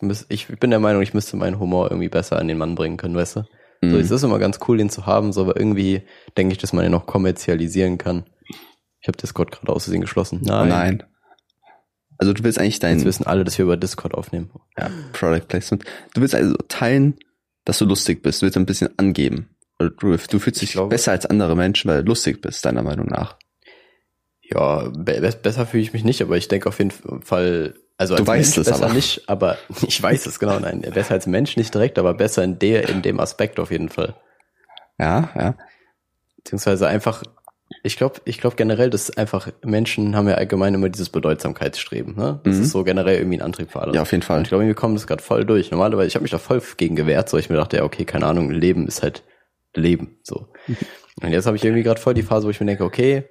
müß- 0.00 0.26
ich 0.28 0.46
bin 0.48 0.70
der 0.70 0.80
Meinung, 0.80 1.02
ich 1.02 1.14
müsste 1.14 1.36
meinen 1.36 1.58
Humor 1.58 1.90
irgendwie 1.90 2.08
besser 2.08 2.38
an 2.38 2.48
den 2.48 2.58
Mann 2.58 2.74
bringen 2.74 2.96
können, 2.96 3.14
weißt 3.16 3.36
du? 3.36 3.40
So, 3.82 3.86
Mhm. 3.86 3.94
es 3.94 4.10
ist 4.10 4.22
immer 4.22 4.38
ganz 4.38 4.58
cool, 4.68 4.76
den 4.76 4.90
zu 4.90 5.06
haben, 5.06 5.32
so, 5.32 5.40
aber 5.42 5.56
irgendwie 5.56 6.02
denke 6.36 6.52
ich, 6.52 6.58
dass 6.58 6.72
man 6.74 6.82
den 6.82 6.92
noch 6.92 7.06
kommerzialisieren 7.06 7.96
kann. 7.96 8.24
Ich 9.00 9.08
habe 9.08 9.16
Discord 9.16 9.50
gerade 9.52 9.72
aus 9.72 9.84
Versehen 9.84 10.02
geschlossen. 10.02 10.40
Oh 10.44 10.64
nein. 10.64 11.02
Also 12.18 12.34
du 12.34 12.44
willst 12.44 12.58
eigentlich 12.58 12.74
Jetzt 12.74 12.82
dein 12.82 13.02
wissen 13.04 13.26
alle, 13.26 13.44
dass 13.44 13.56
wir 13.56 13.64
über 13.64 13.78
Discord 13.78 14.12
aufnehmen. 14.14 14.50
ja, 14.76 14.90
Product 15.14 15.46
Placement. 15.48 15.84
Du 16.14 16.20
willst 16.20 16.34
also 16.34 16.54
teilen, 16.68 17.16
dass 17.64 17.78
du 17.78 17.86
lustig 17.86 18.22
bist. 18.22 18.42
Du 18.42 18.44
willst 18.46 18.58
ein 18.58 18.66
bisschen 18.66 18.90
angeben. 18.98 19.49
Oder 19.80 19.90
Du, 19.90 20.10
du 20.16 20.38
fühlst 20.38 20.46
Ich 20.62 20.68
dich 20.68 20.72
glaube- 20.72 20.90
besser 20.90 21.12
als 21.12 21.26
andere 21.26 21.56
Menschen, 21.56 21.90
weil 21.90 22.02
du 22.02 22.08
lustig 22.10 22.40
bist, 22.40 22.64
deiner 22.64 22.82
Meinung 22.82 23.06
nach. 23.06 23.36
Ja, 24.42 24.88
be 24.88 25.20
be- 25.20 25.38
besser 25.42 25.66
fühle 25.66 25.82
ich 25.82 25.92
mich 25.92 26.04
nicht, 26.04 26.22
aber 26.22 26.36
ich 26.36 26.48
denke 26.48 26.68
auf 26.68 26.78
jeden 26.78 26.90
Fall, 27.22 27.74
also 27.96 28.14
Du 28.16 28.20
als 28.22 28.28
weißt 28.28 28.56
Mensch 28.56 28.58
es 28.58 28.72
besser 28.72 28.84
aber. 28.86 28.94
nicht, 28.94 29.28
aber 29.28 29.56
ich 29.86 30.02
weiß 30.02 30.26
es 30.26 30.38
genau, 30.38 30.58
nein, 30.58 30.80
besser 30.80 31.14
als 31.14 31.26
Mensch 31.26 31.56
nicht 31.56 31.72
direkt, 31.74 31.98
aber 31.98 32.14
besser 32.14 32.42
in 32.44 32.58
der, 32.58 32.88
in 32.88 33.02
dem 33.02 33.20
Aspekt 33.20 33.58
auf 33.60 33.70
jeden 33.70 33.88
Fall. 33.88 34.14
Ja, 34.98 35.30
ja. 35.36 35.54
Beziehungsweise 36.36 36.88
einfach, 36.88 37.22
ich 37.82 37.96
glaube, 37.96 38.20
ich 38.24 38.40
glaube 38.40 38.56
generell, 38.56 38.90
dass 38.90 39.16
einfach 39.16 39.48
Menschen 39.64 40.16
haben 40.16 40.28
ja 40.28 40.34
allgemein 40.34 40.74
immer 40.74 40.88
dieses 40.88 41.10
Bedeutsamkeitsstreben, 41.10 42.16
ne? 42.16 42.40
Das 42.44 42.56
Mhm. 42.56 42.62
ist 42.62 42.70
so 42.72 42.82
generell 42.82 43.18
irgendwie 43.18 43.38
ein 43.38 43.42
Antrieb 43.42 43.70
für 43.70 43.80
alles. 43.80 43.94
Ja, 43.94 44.02
auf 44.02 44.10
jeden 44.10 44.22
Fall. 44.22 44.38
Und 44.38 44.42
ich 44.44 44.48
glaube, 44.48 44.66
wir 44.66 44.74
kommen 44.74 44.94
das 44.94 45.06
gerade 45.06 45.22
voll 45.22 45.44
durch. 45.44 45.70
Normalerweise, 45.70 46.08
ich 46.08 46.14
habe 46.16 46.22
mich 46.22 46.32
da 46.32 46.38
voll 46.38 46.60
gegen 46.76 46.96
gewehrt, 46.96 47.28
so 47.28 47.38
ich 47.38 47.48
mir 47.50 47.56
dachte, 47.56 47.76
ja, 47.78 47.84
okay, 47.84 48.04
keine 48.04 48.26
Ahnung, 48.26 48.50
Leben 48.50 48.88
ist 48.88 49.02
halt 49.02 49.22
Leben, 49.74 50.18
so. 50.22 50.48
Und 51.22 51.32
jetzt 51.32 51.46
habe 51.46 51.56
ich 51.56 51.64
irgendwie 51.64 51.82
gerade 51.82 52.00
voll 52.00 52.14
die 52.14 52.22
Phase, 52.22 52.46
wo 52.46 52.50
ich 52.50 52.60
mir 52.60 52.66
denke, 52.66 52.84
okay, 52.84 53.24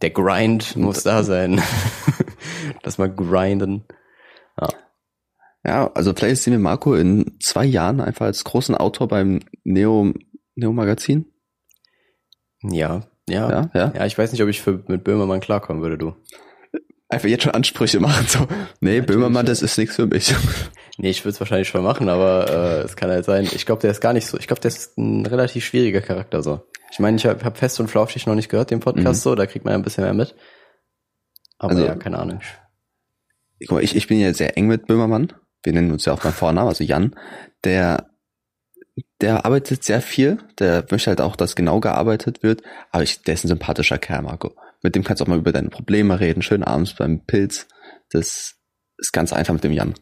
der 0.00 0.10
Grind 0.10 0.76
muss 0.76 1.02
da 1.02 1.22
sein. 1.22 1.60
Lass 2.82 2.98
mal 2.98 3.12
grinden. 3.12 3.84
Ja, 5.64 5.92
also 5.94 6.12
vielleicht 6.12 6.42
sehen 6.42 6.52
wir 6.52 6.58
Marco 6.58 6.94
in 6.94 7.36
zwei 7.40 7.64
Jahren 7.64 8.00
einfach 8.00 8.26
als 8.26 8.42
großen 8.44 8.74
Autor 8.74 9.06
beim 9.08 9.40
Neo, 9.62 10.12
Neo 10.56 10.72
Magazin. 10.72 11.26
Ja, 12.62 13.02
ja, 13.28 13.50
Ja, 13.50 13.70
ja. 13.74 13.92
ja. 13.94 14.06
ich 14.06 14.18
weiß 14.18 14.32
nicht, 14.32 14.42
ob 14.42 14.48
ich 14.48 14.60
für, 14.60 14.82
mit 14.88 15.04
Böhmermann 15.04 15.40
klarkommen 15.40 15.82
würde, 15.82 15.98
du. 15.98 16.14
Einfach 17.12 17.28
jetzt 17.28 17.44
schon 17.44 17.52
Ansprüche 17.54 18.00
machen. 18.00 18.26
So, 18.26 18.40
nee, 18.80 18.98
Natürlich. 18.98 19.06
Böhmermann, 19.06 19.46
das 19.46 19.62
ist 19.62 19.76
nichts 19.78 19.96
für 19.96 20.06
mich. 20.06 20.34
Nee, 20.98 21.08
ich 21.08 21.24
würde 21.24 21.30
es 21.30 21.40
wahrscheinlich 21.40 21.68
schon 21.68 21.82
machen, 21.82 22.10
aber 22.10 22.50
äh, 22.50 22.80
es 22.82 22.96
kann 22.96 23.10
halt 23.10 23.24
sein. 23.24 23.48
Ich 23.50 23.64
glaube, 23.64 23.80
der 23.80 23.90
ist 23.90 24.02
gar 24.02 24.12
nicht 24.12 24.26
so. 24.26 24.36
Ich 24.38 24.46
glaube, 24.46 24.60
der 24.60 24.68
ist 24.68 24.98
ein 24.98 25.24
relativ 25.24 25.64
schwieriger 25.64 26.02
Charakter 26.02 26.42
so. 26.42 26.68
Ich 26.90 26.98
meine, 26.98 27.16
ich 27.16 27.24
habe 27.24 27.42
hab 27.46 27.56
fest 27.56 27.80
und 27.80 27.88
flauschig 27.88 28.26
noch 28.26 28.34
nicht 28.34 28.50
gehört, 28.50 28.70
den 28.70 28.80
Podcast 28.80 29.22
so, 29.22 29.34
da 29.34 29.46
kriegt 29.46 29.64
man 29.64 29.72
ja 29.72 29.78
ein 29.78 29.82
bisschen 29.82 30.04
mehr 30.04 30.12
mit. 30.12 30.34
Aber 31.58 31.70
Also- 31.72 31.86
ja, 31.86 31.94
keine 31.94 32.18
Ahnung. 32.18 32.40
Guck 33.60 33.70
mal, 33.78 33.82
ich, 33.82 33.96
ich 33.96 34.06
bin 34.06 34.20
ja 34.20 34.34
sehr 34.34 34.58
eng 34.58 34.66
mit 34.66 34.86
Böhmermann. 34.86 35.32
Wir 35.62 35.72
nennen 35.72 35.92
uns 35.92 36.04
ja 36.04 36.12
auch 36.12 36.20
beim 36.20 36.32
Vornamen, 36.34 36.68
also 36.68 36.84
Jan. 36.84 37.16
Der, 37.64 38.10
der 39.22 39.46
arbeitet 39.46 39.84
sehr 39.84 40.02
viel. 40.02 40.38
Der 40.58 40.84
möchte 40.90 41.08
halt 41.08 41.22
auch, 41.22 41.36
dass 41.36 41.56
genau 41.56 41.80
gearbeitet 41.80 42.42
wird. 42.42 42.60
Aber 42.90 43.02
ich, 43.02 43.22
der 43.22 43.32
ist 43.32 43.44
ein 43.44 43.48
sympathischer 43.48 43.96
Kerl, 43.96 44.22
Marco. 44.22 44.54
Mit 44.82 44.94
dem 44.94 45.04
kannst 45.04 45.20
du 45.20 45.24
auch 45.24 45.28
mal 45.28 45.38
über 45.38 45.52
deine 45.52 45.68
Probleme 45.70 46.18
reden. 46.20 46.42
Schön 46.42 46.64
abends 46.64 46.94
beim 46.94 47.20
Pilz. 47.24 47.68
Das 48.10 48.56
ist 48.98 49.12
ganz 49.12 49.32
einfach 49.32 49.54
mit 49.54 49.64
dem 49.64 49.72
Jan. 49.72 49.94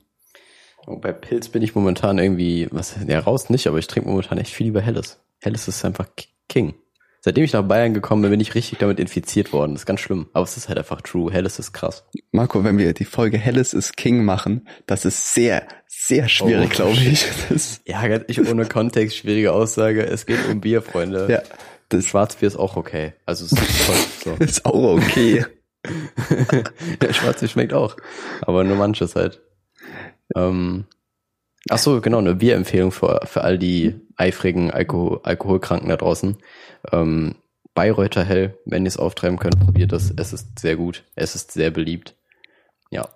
Und 0.87 1.03
bei 1.03 1.13
Pilz 1.13 1.49
bin 1.49 1.63
ich 1.63 1.75
momentan 1.75 2.19
irgendwie, 2.19 2.67
was, 2.71 2.97
ja, 3.07 3.19
raus 3.21 3.51
nicht, 3.51 3.67
aber 3.67 3.79
ich 3.79 3.87
trinke 3.87 4.09
momentan 4.09 4.39
echt 4.39 4.53
viel 4.53 4.67
lieber 4.67 4.81
Helles. 4.81 5.21
Helles 5.41 5.69
ist 5.69 5.85
einfach 5.85 6.07
King. 6.49 6.75
Seitdem 7.23 7.45
ich 7.45 7.53
nach 7.53 7.63
Bayern 7.63 7.93
gekommen 7.93 8.23
bin, 8.23 8.31
bin 8.31 8.41
ich 8.41 8.55
richtig 8.55 8.79
damit 8.79 8.99
infiziert 8.99 9.53
worden. 9.53 9.73
Das 9.75 9.83
ist 9.83 9.87
ganz 9.87 10.01
schlimm. 10.01 10.31
Aber 10.33 10.43
es 10.45 10.57
ist 10.57 10.69
halt 10.71 10.79
einfach 10.79 11.03
true. 11.03 11.31
Helles 11.31 11.59
ist 11.59 11.75
krass. 11.75 12.05
Marco, 12.33 12.65
wenn 12.65 12.79
wir 12.79 12.95
die 12.95 13.05
Folge 13.05 13.37
Helles 13.37 13.75
ist 13.75 13.99
King 13.99 14.25
machen, 14.25 14.67
das 14.87 15.05
ist 15.05 15.35
sehr, 15.35 15.69
sehr 15.87 16.29
schwierig, 16.31 16.71
Oh, 16.73 16.75
glaube 16.77 16.97
ich. 16.99 17.27
Das, 17.51 17.83
Ja, 17.87 18.09
ganz 18.09 18.25
ich 18.29 18.41
ohne 18.41 18.65
Kontext, 18.65 19.19
schwierige 19.19 19.53
Aussage. 19.53 20.03
Es 20.07 20.25
geht 20.25 20.39
um 20.51 20.63
Bier, 20.63 20.81
Freunde. 20.81 21.27
ja, 21.31 21.43
das 21.91 22.07
Schwarzbier 22.07 22.49
ist 22.49 22.57
auch 22.57 22.77
okay. 22.77 23.13
Also 23.27 23.45
es 23.45 23.53
ist 23.53 23.83
voll, 23.83 24.37
so. 24.39 24.45
ist 24.45 24.65
auch 24.65 24.97
okay. 24.97 25.45
ja, 27.03 27.13
Schwarzbier 27.13 27.49
schmeckt 27.49 27.73
auch. 27.73 27.97
Aber 28.43 28.65
nur 28.65 28.77
manches 28.77 29.17
halt. 29.17 29.43
Ähm, 30.35 30.87
ach 31.69 31.79
so, 31.79 32.01
genau, 32.01 32.19
eine 32.19 32.37
Bierempfehlung 32.37 32.93
für, 32.93 33.21
für 33.25 33.43
all 33.43 33.59
die 33.59 34.01
eifrigen 34.17 34.71
Alkohol, 34.71 35.21
Alkoholkranken 35.25 35.89
da 35.89 35.97
draußen. 35.97 36.39
Ähm, 36.93 37.37
Bayreuther 37.75 38.25
Hell, 38.25 38.59
wenn 38.65 38.85
ihr 38.85 38.89
es 38.89 38.97
auftreiben 38.97 39.39
könnt, 39.39 39.61
probiert 39.61 39.93
es. 39.93 40.13
Es 40.17 40.33
ist 40.33 40.59
sehr 40.59 40.77
gut. 40.77 41.05
Es 41.15 41.35
ist 41.35 41.53
sehr 41.53 41.71
beliebt. 41.71 42.17
Ja. 42.91 43.09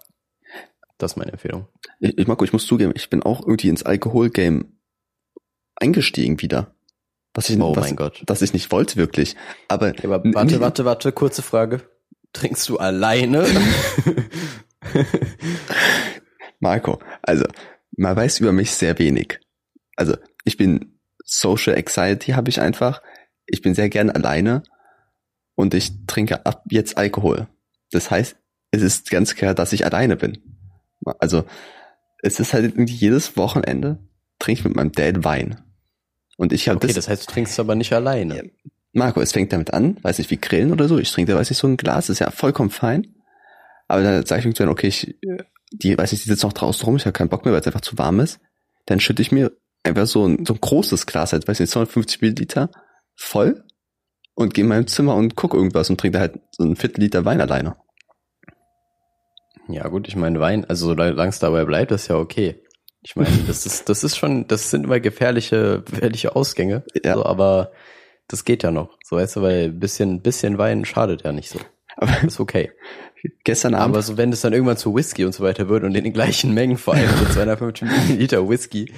Das 0.98 1.12
ist 1.12 1.16
meine 1.16 1.32
Empfehlung. 1.32 1.66
Ich, 2.00 2.16
ich 2.18 2.26
Marco, 2.26 2.44
ich 2.44 2.52
muss 2.52 2.66
zugeben, 2.66 2.92
ich 2.94 3.10
bin 3.10 3.22
auch 3.22 3.40
irgendwie 3.40 3.68
ins 3.68 3.82
Alkoholgame 3.82 4.66
eingestiegen 5.76 6.40
wieder. 6.40 6.73
Was 7.34 7.50
ich, 7.50 7.60
Oh 7.60 7.74
was, 7.74 7.84
mein 7.84 7.96
Gott. 7.96 8.22
Das 8.26 8.42
ich 8.42 8.52
nicht 8.52 8.70
wollte 8.70 8.96
wirklich. 8.96 9.36
Aber, 9.68 9.94
Ja, 9.94 10.04
aber 10.04 10.22
warte, 10.32 10.60
warte, 10.60 10.84
warte, 10.84 11.12
kurze 11.12 11.42
Frage. 11.42 11.82
Trinkst 12.32 12.68
du 12.68 12.78
alleine? 12.78 13.46
Marco, 16.60 17.00
also 17.22 17.44
man 17.96 18.16
weiß 18.16 18.40
über 18.40 18.52
mich 18.52 18.70
sehr 18.72 18.98
wenig. 18.98 19.40
Also 19.96 20.16
ich 20.44 20.56
bin 20.56 20.98
Social 21.24 21.76
Anxiety 21.76 22.32
habe 22.32 22.50
ich 22.50 22.60
einfach. 22.60 23.02
Ich 23.46 23.62
bin 23.62 23.74
sehr 23.74 23.88
gern 23.88 24.10
alleine 24.10 24.62
und 25.54 25.74
ich 25.74 26.06
trinke 26.06 26.46
ab 26.46 26.64
jetzt 26.70 26.96
Alkohol. 26.96 27.48
Das 27.90 28.10
heißt, 28.10 28.36
es 28.70 28.82
ist 28.82 29.10
ganz 29.10 29.34
klar, 29.34 29.54
dass 29.54 29.72
ich 29.72 29.84
alleine 29.84 30.16
bin. 30.16 30.38
Also 31.18 31.44
es 32.22 32.40
ist 32.40 32.54
halt 32.54 32.64
irgendwie 32.64 32.94
jedes 32.94 33.36
Wochenende 33.36 33.98
trinke 34.38 34.60
ich 34.60 34.64
mit 34.64 34.76
meinem 34.76 34.92
Dad 34.92 35.24
Wein. 35.24 35.63
Und 36.36 36.52
ich 36.52 36.68
habe 36.68 36.76
Okay, 36.76 36.88
das, 36.88 36.96
das 36.96 37.08
heißt, 37.08 37.28
du 37.28 37.32
trinkst 37.32 37.58
aber 37.60 37.74
nicht 37.74 37.92
alleine. 37.92 38.50
Marco, 38.92 39.20
es 39.20 39.32
fängt 39.32 39.52
damit 39.52 39.72
an, 39.72 39.98
weiß 40.02 40.18
nicht 40.18 40.30
wie 40.30 40.36
Grillen 40.36 40.72
oder 40.72 40.88
so. 40.88 40.98
Ich 40.98 41.10
trinke 41.10 41.32
da, 41.32 41.38
weiß 41.38 41.50
ich, 41.50 41.56
so 41.56 41.66
ein 41.66 41.76
Glas, 41.76 42.08
ist 42.08 42.20
ja 42.20 42.30
vollkommen 42.30 42.70
fein. 42.70 43.14
Aber 43.88 44.02
dann 44.02 44.24
sage 44.24 44.40
ich 44.40 44.46
irgendwann, 44.46 44.68
okay, 44.68 44.86
ich, 44.86 45.16
die, 45.72 45.98
weiß 45.98 46.12
ich, 46.12 46.22
die 46.22 46.28
sitzen 46.28 46.46
noch 46.46 46.52
draußen 46.52 46.84
rum, 46.84 46.96
ich 46.96 47.04
habe 47.04 47.12
keinen 47.12 47.28
Bock 47.28 47.44
mehr, 47.44 47.52
weil 47.52 47.60
es 47.60 47.66
einfach 47.66 47.80
zu 47.80 47.98
warm 47.98 48.20
ist. 48.20 48.40
Dann 48.86 49.00
schütte 49.00 49.22
ich 49.22 49.32
mir 49.32 49.52
einfach 49.82 50.06
so 50.06 50.26
ein, 50.26 50.46
so 50.46 50.54
ein 50.54 50.60
großes 50.60 51.06
Glas, 51.06 51.32
halt, 51.32 51.46
weiß 51.46 51.60
nicht, 51.60 51.70
250 51.72 52.22
Milliliter 52.22 52.70
voll 53.16 53.64
und 54.34 54.54
gehe 54.54 54.64
in 54.64 54.68
meinem 54.68 54.86
Zimmer 54.86 55.14
und 55.14 55.36
gucke 55.36 55.56
irgendwas 55.56 55.90
und 55.90 56.00
trinke 56.00 56.18
da 56.18 56.20
halt 56.20 56.40
so 56.52 56.64
ein 56.64 56.76
Viertel 56.76 57.02
Liter 57.02 57.24
Wein 57.24 57.40
alleine. 57.40 57.76
Ja, 59.68 59.88
gut, 59.88 60.08
ich 60.08 60.16
meine, 60.16 60.40
Wein, 60.40 60.64
also 60.66 60.86
solange 60.86 61.28
es 61.28 61.38
dabei 61.38 61.64
bleibt, 61.64 61.90
ist 61.90 62.08
ja 62.08 62.16
okay. 62.16 62.62
Ich 63.04 63.16
meine, 63.16 63.36
das 63.46 63.66
ist, 63.66 63.88
das 63.88 64.02
ist 64.02 64.16
schon, 64.16 64.46
das 64.48 64.70
sind 64.70 64.84
immer 64.84 64.98
gefährliche, 64.98 65.82
gefährliche 65.88 66.34
Ausgänge. 66.34 66.84
Ja. 67.04 67.14
So, 67.14 67.26
aber 67.26 67.70
das 68.28 68.44
geht 68.44 68.62
ja 68.62 68.70
noch. 68.70 68.96
So 69.04 69.16
weißt 69.16 69.36
du, 69.36 69.42
weil 69.42 69.64
ein 69.66 69.78
bisschen, 69.78 70.22
bisschen 70.22 70.58
Wein 70.58 70.84
schadet 70.84 71.22
ja 71.22 71.32
nicht 71.32 71.50
so. 71.50 71.60
Aber 71.96 72.24
Ist 72.24 72.40
okay. 72.40 72.72
gestern 73.44 73.74
Abend, 73.74 73.94
Aber 73.94 74.02
so, 74.02 74.16
wenn 74.16 74.32
es 74.32 74.40
dann 74.40 74.52
irgendwann 74.52 74.76
zu 74.76 74.94
Whisky 74.94 75.24
und 75.24 75.32
so 75.32 75.44
weiter 75.44 75.68
wird 75.68 75.84
und 75.84 75.94
in 75.94 76.04
den 76.04 76.12
gleichen 76.12 76.52
Mengen, 76.54 76.76
vor 76.76 76.94
allem 76.94 77.10
so 77.10 77.26
250 77.26 77.88
Milliliter 77.88 78.48
Whisky, 78.48 78.92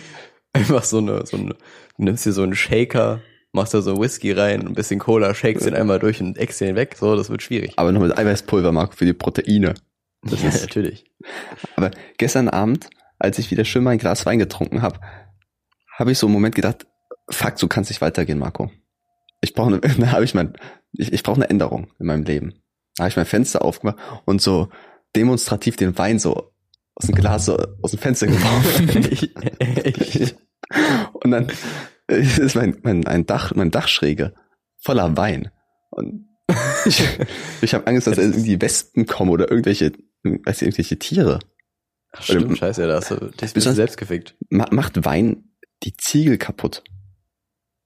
einfach 0.52 0.84
so 0.84 0.98
eine, 0.98 1.26
so 1.26 1.36
eine, 1.36 1.50
du 1.50 2.04
nimmst 2.04 2.24
dir 2.24 2.32
so 2.32 2.42
einen 2.42 2.54
Shaker, 2.54 3.20
machst 3.52 3.74
da 3.74 3.82
so 3.82 4.00
Whisky 4.00 4.32
rein, 4.32 4.66
ein 4.66 4.74
bisschen 4.74 5.00
Cola, 5.00 5.34
shakest 5.34 5.66
den 5.66 5.74
einmal 5.74 5.98
durch 5.98 6.20
und 6.20 6.38
eckst 6.38 6.60
den 6.60 6.76
weg, 6.76 6.96
so, 6.98 7.16
das 7.16 7.28
wird 7.28 7.42
schwierig. 7.42 7.74
aber 7.76 7.92
noch 7.92 8.00
mit 8.00 8.16
Eiweißpulver, 8.16 8.72
Marco, 8.72 8.94
für 8.94 9.04
die 9.04 9.12
Proteine. 9.12 9.74
Das 10.22 10.42
ja, 10.42 10.48
ist, 10.48 10.62
natürlich. 10.62 11.04
Aber 11.76 11.90
gestern 12.18 12.48
Abend, 12.48 12.88
als 13.18 13.38
ich 13.38 13.50
wieder 13.50 13.64
schön 13.64 13.84
mein 13.84 13.98
Glas 13.98 14.26
Wein 14.26 14.38
getrunken 14.38 14.82
habe, 14.82 15.00
habe 15.96 16.12
ich 16.12 16.18
so 16.18 16.26
einen 16.26 16.34
Moment 16.34 16.54
gedacht, 16.54 16.86
fuck, 17.30 17.58
so 17.58 17.68
kann 17.68 17.82
es 17.82 17.88
nicht 17.88 18.00
weitergehen, 18.00 18.38
Marco. 18.38 18.70
Ich 19.40 19.54
brauche 19.54 19.68
eine, 19.68 19.80
da 19.98 20.12
habe 20.12 20.24
ich 20.24 20.34
mein, 20.34 20.54
ich, 20.92 21.12
ich 21.12 21.22
brauche 21.22 21.36
eine 21.36 21.50
Änderung 21.50 21.88
in 21.98 22.06
meinem 22.06 22.24
Leben. 22.24 22.54
Da 22.96 23.04
habe 23.04 23.10
ich 23.10 23.16
mein 23.16 23.26
Fenster 23.26 23.62
aufgemacht 23.62 23.98
und 24.24 24.40
so 24.40 24.68
demonstrativ 25.14 25.76
den 25.76 25.96
Wein 25.98 26.18
so 26.18 26.52
aus 26.94 27.06
dem 27.06 27.14
Glas 27.14 27.44
so 27.46 27.56
aus 27.82 27.90
dem 27.90 28.00
Fenster 28.00 28.26
geworfen. 28.26 29.28
Und 31.12 31.30
dann 31.30 31.52
ist 32.08 32.54
mein, 32.54 32.78
mein, 32.82 33.06
ein 33.06 33.26
Dach, 33.26 33.54
mein 33.54 33.70
Dachschräge 33.70 34.34
voller 34.78 35.16
Wein. 35.16 35.50
Und 35.90 36.28
ich, 36.84 37.02
ich 37.60 37.74
habe 37.74 37.86
Angst, 37.86 38.06
dass 38.06 38.18
irgendwie 38.18 38.60
Wespen 38.60 39.06
kommen 39.06 39.30
oder 39.30 39.50
irgendwelche, 39.50 39.92
weiß 40.22 40.62
ich, 40.62 40.68
irgendwelche 40.68 40.98
Tiere. 40.98 41.40
Stimmt, 42.20 42.58
scheiße, 42.58 42.86
da 42.86 42.96
hast 42.96 43.10
du 43.10 43.16
dich 43.16 43.24
ein 43.24 43.30
bisschen 43.30 43.52
Besonders- 43.54 43.76
selbst 43.76 43.96
gefickt. 43.98 44.34
Ma 44.48 44.66
macht 44.70 45.04
Wein 45.04 45.50
die 45.82 45.96
Ziegel 45.96 46.38
kaputt. 46.38 46.82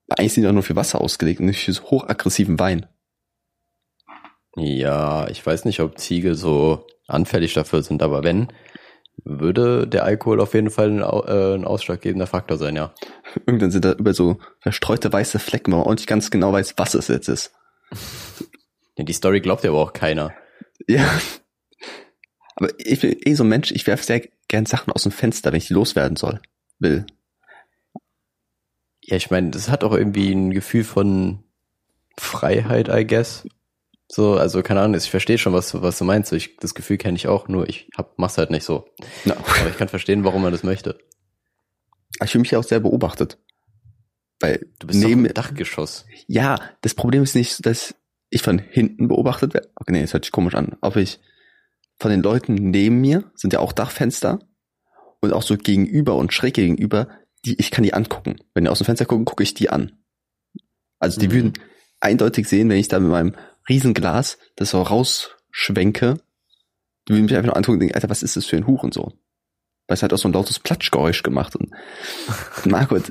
Eigentlich 0.09 0.35
sind 0.35 0.43
die 0.43 0.47
doch 0.47 0.55
nur 0.55 0.63
für 0.63 0.77
Wasser 0.77 1.01
ausgelegt 1.01 1.41
und 1.41 1.47
nicht 1.47 1.65
für 1.65 1.73
so 1.73 1.83
hochaggressiven 1.85 2.59
Wein. 2.59 2.87
Ja, 4.57 5.29
ich 5.29 5.45
weiß 5.45 5.65
nicht, 5.65 5.81
ob 5.81 5.99
Ziegel 5.99 6.35
so 6.35 6.87
anfällig 7.07 7.55
dafür 7.55 7.83
sind, 7.83 8.03
aber 8.03 8.25
wenn, 8.25 8.49
würde 9.25 9.87
der 9.87 10.05
Alkohol 10.05 10.41
auf 10.41 10.55
jeden 10.55 10.71
Fall 10.71 10.91
ein, 10.91 11.01
äh, 11.01 11.55
ein 11.55 11.65
ausschlaggebender 11.65 12.27
Faktor 12.27 12.57
sein, 12.59 12.77
ja. 12.77 12.93
Irgendwann 13.47 13.71
sind 13.71 13.85
da 13.85 13.93
über 13.93 14.15
so 14.15 14.39
verstreute 14.61 15.13
weiße 15.13 15.39
Flecken, 15.39 15.73
wo 15.73 15.77
man 15.79 15.87
auch 15.87 15.95
nicht 15.95 16.07
ganz 16.07 16.31
genau 16.31 16.53
weiß, 16.53 16.75
was 16.77 16.95
es 16.95 17.09
jetzt 17.09 17.29
ist. 17.29 17.53
ja 18.97 19.05
die 19.05 19.13
Story 19.13 19.41
glaubt 19.41 19.65
ja 19.65 19.71
aber 19.71 19.81
auch 19.81 19.93
keiner. 19.93 20.33
Ja. 20.89 21.09
Aber 22.61 22.71
ich 22.79 23.01
bin 23.01 23.17
eh 23.25 23.35
so 23.35 23.43
ein 23.43 23.49
Mensch, 23.49 23.73
ich 23.73 23.87
werfe 23.87 24.05
sehr 24.05 24.23
gern 24.49 24.67
Sachen 24.67 24.93
aus 24.93 25.03
dem 25.03 25.13
Fenster, 25.13 25.51
wenn 25.51 25.59
ich 25.59 25.67
die 25.69 25.73
loswerden 25.75 26.17
soll. 26.17 26.41
Will. 26.79 27.07
Ja, 29.03 29.17
ich 29.17 29.31
meine, 29.31 29.51
das 29.51 29.69
hat 29.69 29.83
auch 29.83 29.93
irgendwie 29.95 30.31
ein 30.33 30.51
Gefühl 30.53 30.85
von 30.85 31.43
Freiheit, 32.19 32.89
I 32.89 33.07
guess. 33.07 33.47
So, 34.13 34.35
also 34.35 34.63
keine 34.63 34.81
Ahnung, 34.81 34.97
ich 34.97 35.11
verstehe 35.11 35.39
schon, 35.39 35.53
was, 35.53 35.71
du- 35.71 35.83
was 35.83 35.99
du 35.99 36.05
meinst. 36.05 36.33
Ich, 36.33 36.57
das 36.57 36.75
Gefühl 36.75 36.99
kenne 36.99 37.17
ich 37.17 37.29
auch, 37.29 37.49
nur 37.49 37.69
ich 37.69 37.89
hab, 37.97 38.19
mach's 38.19 38.39
halt 38.39 38.51
nicht 38.51 38.65
so. 38.65 38.89
Ja. 39.25 39.37
Aber 39.37 39.69
ich 39.71 39.77
kann 39.77 39.89
verstehen, 39.89 40.25
warum 40.25 40.43
man 40.43 40.53
das 40.53 40.63
möchte. 40.65 40.99
Ich 42.23 42.31
fühle 42.31 42.43
mich 42.43 42.51
ja 42.51 42.59
auch 42.59 42.65
sehr 42.65 42.81
beobachtet. 42.81 43.39
Weil 44.41 44.67
Du 44.79 44.87
bist 44.87 44.99
neben, 45.01 45.25
im 45.25 45.35
Dachgeschoss. 45.35 46.07
ja, 46.27 46.59
das 46.83 46.95
Problem 46.95 47.23
ist 47.23 47.35
nicht, 47.35 47.65
dass 47.65 47.95
ich 48.31 48.43
von 48.43 48.59
hinten 48.59 49.07
beobachtet 49.09 49.55
werde. 49.55 49.71
Okay, 49.77 49.93
nee, 49.93 50.01
das 50.03 50.13
hört 50.13 50.25
sich 50.25 50.33
komisch 50.33 50.55
an. 50.55 50.77
Aber 50.81 50.97
ich 50.97 51.21
von 52.01 52.11
den 52.11 52.23
Leuten 52.23 52.55
neben 52.55 53.01
mir 53.01 53.31
sind 53.35 53.53
ja 53.53 53.61
auch 53.61 53.73
Dachfenster 53.73 54.41
und 55.21 55.33
auch 55.33 55.43
so 55.43 55.57
gegenüber 55.57 56.17
und 56.17 56.33
schräg 56.33 56.55
gegenüber, 56.55 57.09
die 57.45 57.59
ich 57.61 57.71
kann 57.71 57.85
die 57.85 57.95
angucken. 57.95 58.37
Wenn 58.55 58.65
die 58.65 58.71
aus 58.71 58.79
dem 58.79 58.87
Fenster 58.87 59.05
gucken, 59.05 59.27
gucke 59.27 59.43
ich 59.43 59.55
die 59.55 59.71
an. 59.71 59.93
Also 60.99 61.21
die 61.21 61.29
Mhm. 61.29 61.33
würden 61.33 61.53
eindeutig 62.01 62.49
sehen, 62.49 62.69
wenn 62.71 62.79
ich 62.79 62.89
da 62.89 62.99
mit 62.99 63.11
meinem 63.11 63.35
Riesenglas 63.69 64.39
das 64.57 64.71
so 64.71 64.83
rausschwenke, 64.83 66.17
die 67.07 67.13
würden 67.13 67.25
mich 67.25 67.35
einfach 67.35 67.47
nur 67.49 67.57
angucken 67.57 67.75
und 67.75 67.81
denken, 67.81 67.95
Alter, 67.95 68.11
was 68.11 68.23
ist 68.23 68.37
das 68.37 68.47
für 68.47 68.57
ein 68.57 68.67
Hurensohn? 68.67 69.13
Weil 69.87 69.95
es 69.95 70.03
hat 70.03 70.13
auch 70.13 70.19
so 70.19 70.29
ein 70.29 70.33
lautes 70.33 70.59
Platschgeräusch 70.59 71.23
gemacht. 71.23 71.57
Und 71.57 71.71
Marco, 72.67 72.97
ähm, 72.97 73.03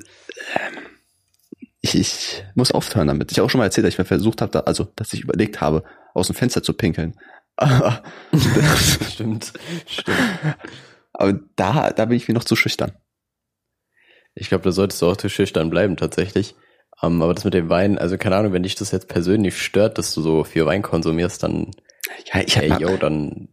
ich, 1.81 1.95
ich 1.95 2.43
muss 2.55 2.71
aufhören 2.71 3.07
damit. 3.07 3.31
Ich 3.31 3.37
habe 3.37 3.45
auch 3.45 3.49
schon 3.49 3.59
mal 3.59 3.65
erzählt, 3.65 3.85
dass 3.85 3.93
ich 3.93 3.97
mal 3.99 4.05
versucht 4.05 4.41
habe, 4.41 4.51
da, 4.51 4.59
also 4.61 4.85
dass 4.95 5.13
ich 5.13 5.21
überlegt 5.21 5.61
habe, 5.61 5.83
aus 6.13 6.27
dem 6.27 6.35
Fenster 6.35 6.63
zu 6.63 6.73
pinkeln. 6.73 7.15
Stimmt, 9.09 9.53
stimmt. 9.85 10.17
aber 11.13 11.39
da, 11.55 11.91
da 11.91 12.05
bin 12.05 12.17
ich 12.17 12.27
mir 12.27 12.33
noch 12.33 12.45
zu 12.45 12.55
schüchtern. 12.55 12.93
Ich 14.35 14.47
glaube, 14.47 14.63
da 14.63 14.71
solltest 14.71 15.01
du 15.01 15.07
auch 15.07 15.17
zu 15.17 15.29
schüchtern 15.29 15.69
bleiben, 15.69 15.97
tatsächlich. 15.97 16.55
Ähm, 17.01 17.21
aber 17.21 17.33
das 17.33 17.43
mit 17.43 17.53
dem 17.53 17.69
Wein, 17.69 17.97
also 17.97 18.17
keine 18.17 18.37
Ahnung, 18.37 18.53
wenn 18.53 18.63
dich 18.63 18.75
das 18.75 18.91
jetzt 18.91 19.07
persönlich 19.07 19.61
stört, 19.61 19.97
dass 19.97 20.13
du 20.13 20.21
so 20.21 20.43
viel 20.43 20.65
Wein 20.65 20.81
konsumierst, 20.81 21.43
dann, 21.43 21.71
Ja, 22.33 22.41
ich 22.41 22.55
hey, 22.55 22.73
yo, 22.79 22.97
dann, 22.97 23.49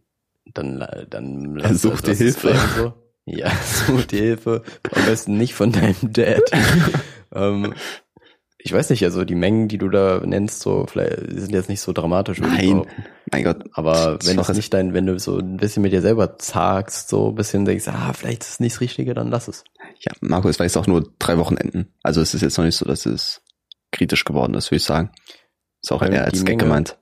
dann, 0.53 0.79
dann 1.09 1.55
Dann 1.55 1.75
such 1.75 2.01
dir 2.01 2.15
Hilfe. 2.15 2.55
So. 2.75 2.93
Ja, 3.25 3.51
such 3.85 4.05
dir 4.05 4.21
Hilfe. 4.21 4.63
Am 4.93 5.05
besten 5.05 5.37
nicht 5.37 5.53
von 5.53 5.71
deinem 5.71 6.13
Dad. 6.13 6.43
ähm, 7.33 7.73
ich 8.57 8.73
weiß 8.73 8.89
nicht, 8.89 9.03
also 9.03 9.23
die 9.23 9.35
Mengen, 9.35 9.67
die 9.67 9.77
du 9.77 9.89
da 9.89 10.21
nennst, 10.25 10.61
so 10.61 10.85
vielleicht 10.87 11.31
die 11.31 11.39
sind 11.39 11.53
jetzt 11.53 11.69
nicht 11.69 11.81
so 11.81 11.93
dramatisch. 11.93 12.39
Nein. 12.39 12.71
behaupten. 12.71 13.05
Mein 13.31 13.43
Gott, 13.43 13.63
Aber 13.73 14.17
wenn 14.23 14.39
es 14.39 14.49
nicht 14.49 14.73
dein, 14.73 14.93
wenn 14.93 15.05
du 15.05 15.17
so 15.19 15.37
ein 15.37 15.57
bisschen 15.57 15.81
mit 15.83 15.91
dir 15.91 16.01
selber 16.01 16.37
zagst, 16.37 17.09
so 17.09 17.29
ein 17.29 17.35
bisschen 17.35 17.65
denkst, 17.65 17.87
ah, 17.87 18.13
vielleicht 18.13 18.43
ist 18.43 18.49
es 18.51 18.59
nicht 18.59 18.75
das 18.75 18.81
Richtige, 18.81 19.13
dann 19.13 19.29
lass 19.29 19.47
es. 19.47 19.63
ja, 19.99 20.11
Marco, 20.21 20.47
es 20.49 20.59
war 20.59 20.65
jetzt 20.65 20.77
auch 20.77 20.87
nur 20.87 21.11
drei 21.19 21.37
Wochenenden. 21.37 21.93
Also 22.03 22.21
es 22.21 22.33
ist 22.33 22.41
jetzt 22.41 22.57
noch 22.57 22.65
nicht 22.65 22.77
so, 22.77 22.85
dass 22.85 23.05
es 23.05 23.41
kritisch 23.91 24.25
geworden 24.25 24.53
ist, 24.53 24.71
würde 24.71 24.77
ich 24.77 24.83
sagen. 24.85 25.11
Ist 25.81 25.91
auch 25.91 26.01
eher 26.01 26.25
als 26.25 26.43
Gag 26.43 26.57
Menge- 26.57 26.63
gemeint. 26.63 26.97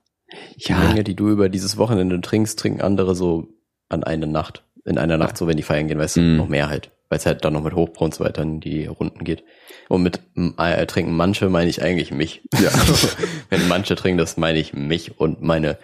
Die 0.66 0.72
Menge, 0.72 1.04
die 1.04 1.14
du 1.14 1.28
über 1.30 1.48
dieses 1.48 1.76
Wochenende 1.76 2.20
trinkst, 2.20 2.58
trinken 2.58 2.80
andere 2.82 3.14
so 3.14 3.48
an 3.88 4.02
eine 4.04 4.26
Nacht. 4.26 4.64
In 4.84 4.98
einer 4.98 5.16
Nacht, 5.18 5.36
so 5.36 5.46
wenn 5.46 5.56
die 5.56 5.62
feiern 5.62 5.88
gehen, 5.88 5.98
weißt 5.98 6.16
du, 6.16 6.20
Mhm. 6.20 6.36
noch 6.36 6.48
mehr 6.48 6.68
halt. 6.68 6.90
Weil 7.08 7.18
es 7.18 7.26
halt 7.26 7.44
dann 7.44 7.52
noch 7.52 7.62
mit 7.62 7.74
Hochbrau 7.74 8.04
und 8.06 8.14
so 8.14 8.24
weiter 8.24 8.42
in 8.42 8.58
die 8.60 8.86
Runden 8.86 9.22
geht. 9.24 9.44
Und 9.88 10.02
mit 10.02 10.20
äh, 10.58 10.86
trinken 10.86 11.12
manche 11.16 11.48
meine 11.48 11.70
ich 11.70 11.80
eigentlich 11.82 12.10
mich. 12.10 12.42
Ja. 12.60 12.70
wenn 13.50 13.68
manche 13.68 13.94
trinken, 13.94 14.18
das 14.18 14.36
meine 14.36 14.58
ich 14.58 14.72
mich 14.74 15.18
und 15.20 15.40
meine 15.42 15.78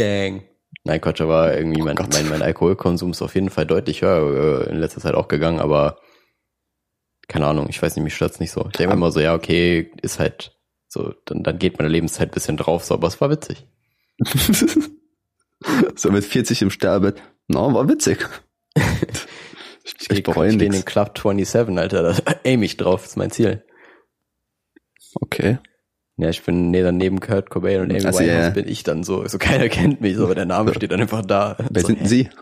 Gang. 0.00 0.42
Nein, 0.84 1.00
Quatsch, 1.00 1.20
aber 1.20 1.56
irgendwie 1.56 1.82
mein, 1.82 1.96
Oh 1.98 2.02
Gott. 2.02 2.12
mein, 2.14 2.28
mein 2.28 2.42
Alkoholkonsum 2.42 3.10
ist 3.10 3.20
auf 3.22 3.34
jeden 3.34 3.50
Fall 3.50 3.66
deutlich 3.66 4.00
höher 4.02 4.66
äh, 4.66 4.70
in 4.70 4.78
letzter 4.78 5.00
Zeit 5.00 5.14
auch 5.14 5.28
gegangen, 5.28 5.60
aber 5.60 5.98
keine 7.28 7.46
Ahnung, 7.46 7.66
ich 7.68 7.80
weiß 7.80 7.94
nicht, 7.96 8.04
mich 8.04 8.14
stört's 8.14 8.40
nicht 8.40 8.50
so. 8.50 8.62
Ich 8.66 8.72
denke 8.72 8.88
mir 8.88 8.94
immer 8.94 9.12
so, 9.12 9.20
ja, 9.20 9.34
okay, 9.34 9.90
ist 10.02 10.18
halt 10.18 10.56
so, 10.88 11.14
dann, 11.26 11.42
dann 11.42 11.58
geht 11.58 11.78
meine 11.78 11.90
Lebenszeit 11.90 12.30
ein 12.30 12.34
bisschen 12.34 12.56
drauf, 12.56 12.84
so, 12.84 12.94
aber 12.94 13.08
es 13.08 13.20
war 13.20 13.30
witzig. 13.30 13.66
so 15.96 16.10
mit 16.10 16.24
40 16.24 16.62
im 16.62 16.70
Sterbebett. 16.70 17.22
No, 17.46 17.72
war 17.74 17.88
witzig. 17.88 18.26
ich, 19.84 20.10
ich 20.10 20.22
bereue 20.22 20.48
ich 20.48 20.54
stehe 20.54 20.66
in 20.66 20.72
den 20.72 20.78
nichts. 20.78 20.86
Club 20.86 21.16
27, 21.16 21.78
Alter, 21.78 22.02
da 22.02 22.34
aim 22.44 22.62
ich 22.62 22.76
drauf, 22.76 23.04
ist 23.04 23.16
mein 23.16 23.30
Ziel. 23.30 23.64
Okay. 25.20 25.58
Ja, 26.20 26.28
ich 26.30 26.42
bin 26.42 26.70
nee, 26.70 26.82
dann 26.82 26.96
neben 26.96 27.20
Kurt 27.20 27.50
Cobain 27.50 27.80
und 27.80 27.90
Amy 27.90 28.04
Also, 28.04 28.18
Winehouse 28.20 28.44
ja, 28.44 28.50
bin 28.50 28.68
ich 28.68 28.82
dann 28.82 29.02
so. 29.04 29.26
So 29.26 29.38
keiner 29.38 29.68
kennt 29.70 30.00
mich, 30.00 30.16
so, 30.16 30.24
aber 30.24 30.34
der 30.34 30.44
Name 30.46 30.74
steht 30.74 30.92
dann 30.92 31.00
einfach 31.00 31.24
da. 31.24 31.56
Wer 31.70 31.80
so, 31.82 31.86
sind 31.88 32.00
denn 32.00 32.06
Sie? 32.08 32.28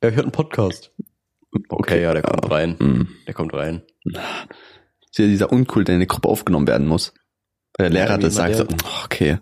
Er 0.00 0.10
hört 0.10 0.22
einen 0.24 0.32
Podcast. 0.32 0.92
Okay, 1.68 2.02
ja, 2.02 2.12
der 2.12 2.22
kommt 2.22 2.50
rein. 2.50 2.76
Hm. 2.78 3.08
Der 3.26 3.34
kommt 3.34 3.54
rein. 3.54 3.82
Ist 4.04 5.18
ja 5.18 5.26
dieser 5.26 5.52
Uncool, 5.52 5.84
der 5.84 5.94
in 5.94 6.00
die 6.00 6.06
Gruppe 6.08 6.28
aufgenommen 6.28 6.66
werden 6.66 6.88
muss. 6.88 7.12
Weil 7.78 7.90
der 7.90 8.00
Ja, 8.00 8.06
Lehrer 8.06 8.18
das 8.18 8.34
sagt, 8.34 8.48
immer 8.54 8.58
so, 8.58 8.64
der- 8.64 8.76
oh, 8.84 9.04
okay. 9.04 9.38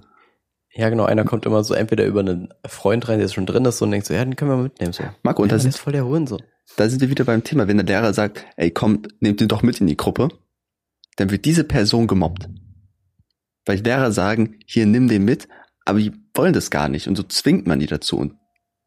Ja, 0.73 0.89
genau, 0.91 1.05
einer 1.05 1.25
kommt 1.25 1.47
immer 1.47 1.65
so 1.65 1.75
entweder 1.75 2.05
über 2.05 2.21
einen 2.21 2.53
Freund 2.67 3.09
rein, 3.09 3.19
der 3.21 3.29
schon 3.29 3.47
drin 3.47 3.65
ist, 3.65 3.79
so, 3.79 3.85
und 3.87 3.91
denkt 3.91 4.07
so, 4.07 4.15
ja, 4.15 4.25
den 4.25 4.37
können 4.37 4.51
wir 4.51 4.57
mitnehmen. 4.59 4.93
So. 4.93 5.03
Marco, 5.23 5.43
und 5.43 5.49
ja, 5.49 5.53
da 5.53 5.57
das 5.57 5.63
sind, 5.63 5.71
ist 5.75 5.79
voll 5.81 5.93
der 5.95 6.05
Hurensohn. 6.05 6.43
da 6.77 6.89
sind 6.89 7.01
wir 7.01 7.09
wieder 7.11 7.25
beim 7.25 7.43
Thema. 7.43 7.67
Wenn 7.67 7.79
der 7.79 7.87
Lehrer 7.87 8.13
sagt, 8.13 8.45
ey, 8.57 8.71
komm, 8.71 9.03
nehmt 9.21 9.41
ihn 9.41 9.49
doch 9.49 9.63
mit 9.63 9.81
in 9.81 9.87
die 9.87 9.97
Gruppe, 9.97 10.29
dann 11.21 11.31
wird 11.31 11.45
diese 11.45 11.65
Person 11.65 12.07
gemobbt. 12.07 12.49
Weil 13.67 13.77
die 13.77 13.83
Lehrer 13.83 14.11
sagen, 14.11 14.59
hier, 14.67 14.87
nimm 14.87 15.07
den 15.07 15.25
mit, 15.25 15.49
aber 15.85 15.99
die 15.99 16.13
wollen 16.35 16.55
das 16.55 16.71
gar 16.71 16.89
nicht. 16.89 17.09
Und 17.09 17.17
so 17.17 17.23
zwingt 17.23 17.67
man 17.67 17.79
die 17.79 17.87
dazu. 17.87 18.17
Und 18.17 18.37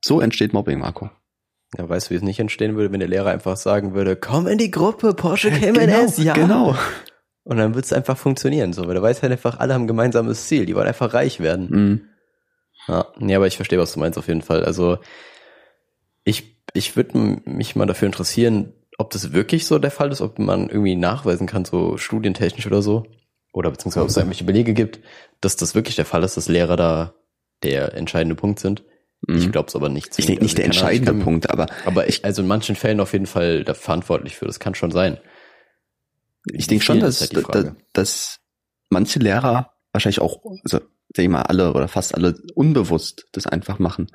so 0.04 0.20
entsteht 0.20 0.52
Mobbing, 0.52 0.80
Marco. 0.80 1.12
Ja, 1.78 1.88
weißt 1.88 2.08
du, 2.08 2.12
wie 2.12 2.16
es 2.16 2.24
nicht 2.24 2.40
entstehen 2.40 2.76
würde, 2.76 2.92
wenn 2.92 3.00
der 3.00 3.10
Lehrer 3.10 3.30
einfach 3.30 3.56
sagen 3.56 3.94
würde, 3.94 4.16
komm 4.16 4.48
in 4.48 4.58
die 4.58 4.72
Gruppe, 4.72 5.14
Porsche 5.14 5.52
Cayman 5.52 5.90
S, 5.90 6.18
ja. 6.18 6.34
genau. 6.34 6.76
Und 7.44 7.58
dann 7.58 7.76
wird 7.76 7.86
es 7.86 7.94
einfach 7.94 8.18
funktionieren, 8.18 8.74
so, 8.74 8.88
weil 8.88 8.94
der 8.94 9.04
weiß 9.04 9.22
halt 9.22 9.32
einfach, 9.32 9.60
alle 9.60 9.76
haben 9.76 9.84
ein 9.84 9.88
gemeinsames 9.88 10.48
Ziel, 10.48 10.66
die 10.66 10.76
wollen 10.76 10.88
einfach 10.88 11.14
reich 11.14 11.40
werden. 11.40 11.70
Mhm. 11.70 12.02
Ja, 12.88 13.08
nee, 13.18 13.36
aber 13.36 13.46
ich 13.46 13.58
verstehe, 13.58 13.80
was 13.80 13.94
du 13.94 14.00
meinst 14.00 14.18
auf 14.18 14.28
jeden 14.28 14.42
Fall. 14.42 14.66
Also 14.66 14.98
ich, 16.24 16.64
ich 16.74 16.96
würde 16.96 17.42
mich 17.46 17.76
mal 17.76 17.86
dafür 17.86 18.08
interessieren, 18.08 18.74
ob 18.98 19.10
das 19.12 19.34
wirklich 19.34 19.66
so 19.66 19.80
der 19.80 19.92
Fall 19.92 20.12
ist, 20.12 20.22
ob 20.22 20.40
man 20.40 20.70
irgendwie 20.70 20.96
nachweisen 20.96 21.48
kann, 21.48 21.66
so 21.66 21.98
studientechnisch 21.98 22.68
oder 22.68 22.82
so, 22.82 23.06
oder 23.54 23.72
beziehungsweise 23.72 24.04
ob 24.04 24.10
es 24.10 24.18
irgendwelche 24.18 24.44
Belege 24.44 24.74
gibt, 24.74 25.00
dass 25.42 25.56
das 25.56 25.76
wirklich 25.76 25.96
der 25.96 26.06
Fall 26.06 26.24
ist, 26.24 26.38
dass 26.38 26.48
Lehrer 26.48 26.76
da 26.76 27.14
der 27.64 27.94
entscheidende 27.94 28.36
Punkt 28.36 28.60
sind. 28.60 28.84
Ich 29.28 29.48
Mhm. 29.48 29.52
glaube 29.54 29.70
es 29.70 29.76
aber 29.76 29.88
nicht. 29.90 30.18
Ich 30.20 30.26
denke 30.26 30.44
nicht 30.44 30.58
der 30.58 30.66
Also, 30.66 30.74
ich 30.74 30.82
entscheidende 30.82 31.12
kann- 31.14 31.22
Punkt, 31.24 31.50
aber 31.50 31.68
Aber 31.86 32.10
ich, 32.10 32.26
also 32.26 32.42
in 32.42 32.48
manchen 32.48 32.76
Fällen 32.76 33.00
auf 33.00 33.14
jeden 33.14 33.26
Fall 33.26 33.64
da 33.64 33.74
verantwortlich 33.74 34.36
für. 34.36 34.46
Das 34.46 34.60
kann 34.60 34.76
schon 34.76 34.92
sein. 34.92 35.18
ich 36.52 36.68
denke 36.68 36.84
schon, 36.84 37.00
dass, 37.00 37.22
halt 37.22 37.56
dass, 37.56 37.72
dass 37.94 38.40
manche 38.90 39.20
Lehrer 39.20 39.72
wahrscheinlich 39.94 40.20
auch, 40.20 40.44
also 40.64 40.80
sag 41.16 41.24
ich 41.24 41.30
mal, 41.30 41.44
alle 41.44 41.74
oder 41.74 41.88
fast 41.88 42.16
alle 42.16 42.36
unbewusst 42.56 43.28
das 43.32 43.48
einfach 43.48 43.80
machen. 43.80 44.08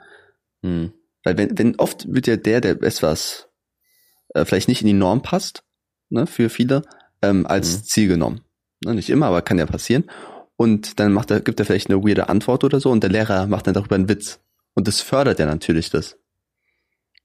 Hm. 0.62 0.92
Weil 1.24 1.38
wenn, 1.38 1.56
wenn 1.58 1.76
oft 1.76 2.12
wird 2.12 2.26
ja 2.26 2.36
der, 2.36 2.60
der 2.60 2.72
etwas 2.82 3.47
äh, 4.38 4.44
vielleicht 4.44 4.68
nicht 4.68 4.80
in 4.82 4.86
die 4.86 4.92
Norm 4.92 5.22
passt, 5.22 5.62
ne, 6.10 6.26
für 6.26 6.48
viele, 6.48 6.82
ähm, 7.22 7.46
als 7.46 7.78
Mhm. 7.78 7.82
Ziel 7.84 8.08
genommen. 8.08 8.40
Ne, 8.84 8.94
nicht 8.94 9.10
immer, 9.10 9.26
aber 9.26 9.42
kann 9.42 9.58
ja 9.58 9.66
passieren. 9.66 10.04
Und 10.56 10.98
dann 10.98 11.12
macht 11.12 11.30
er, 11.30 11.40
gibt 11.40 11.60
er 11.60 11.66
vielleicht 11.66 11.90
eine 11.90 12.02
weirde 12.02 12.28
Antwort 12.28 12.64
oder 12.64 12.80
so 12.80 12.90
und 12.90 13.02
der 13.02 13.10
Lehrer 13.10 13.46
macht 13.46 13.66
dann 13.66 13.74
darüber 13.74 13.94
einen 13.94 14.08
Witz. 14.08 14.40
Und 14.74 14.88
das 14.88 15.00
fördert 15.00 15.38
ja 15.38 15.46
natürlich 15.46 15.90
das. 15.90 16.16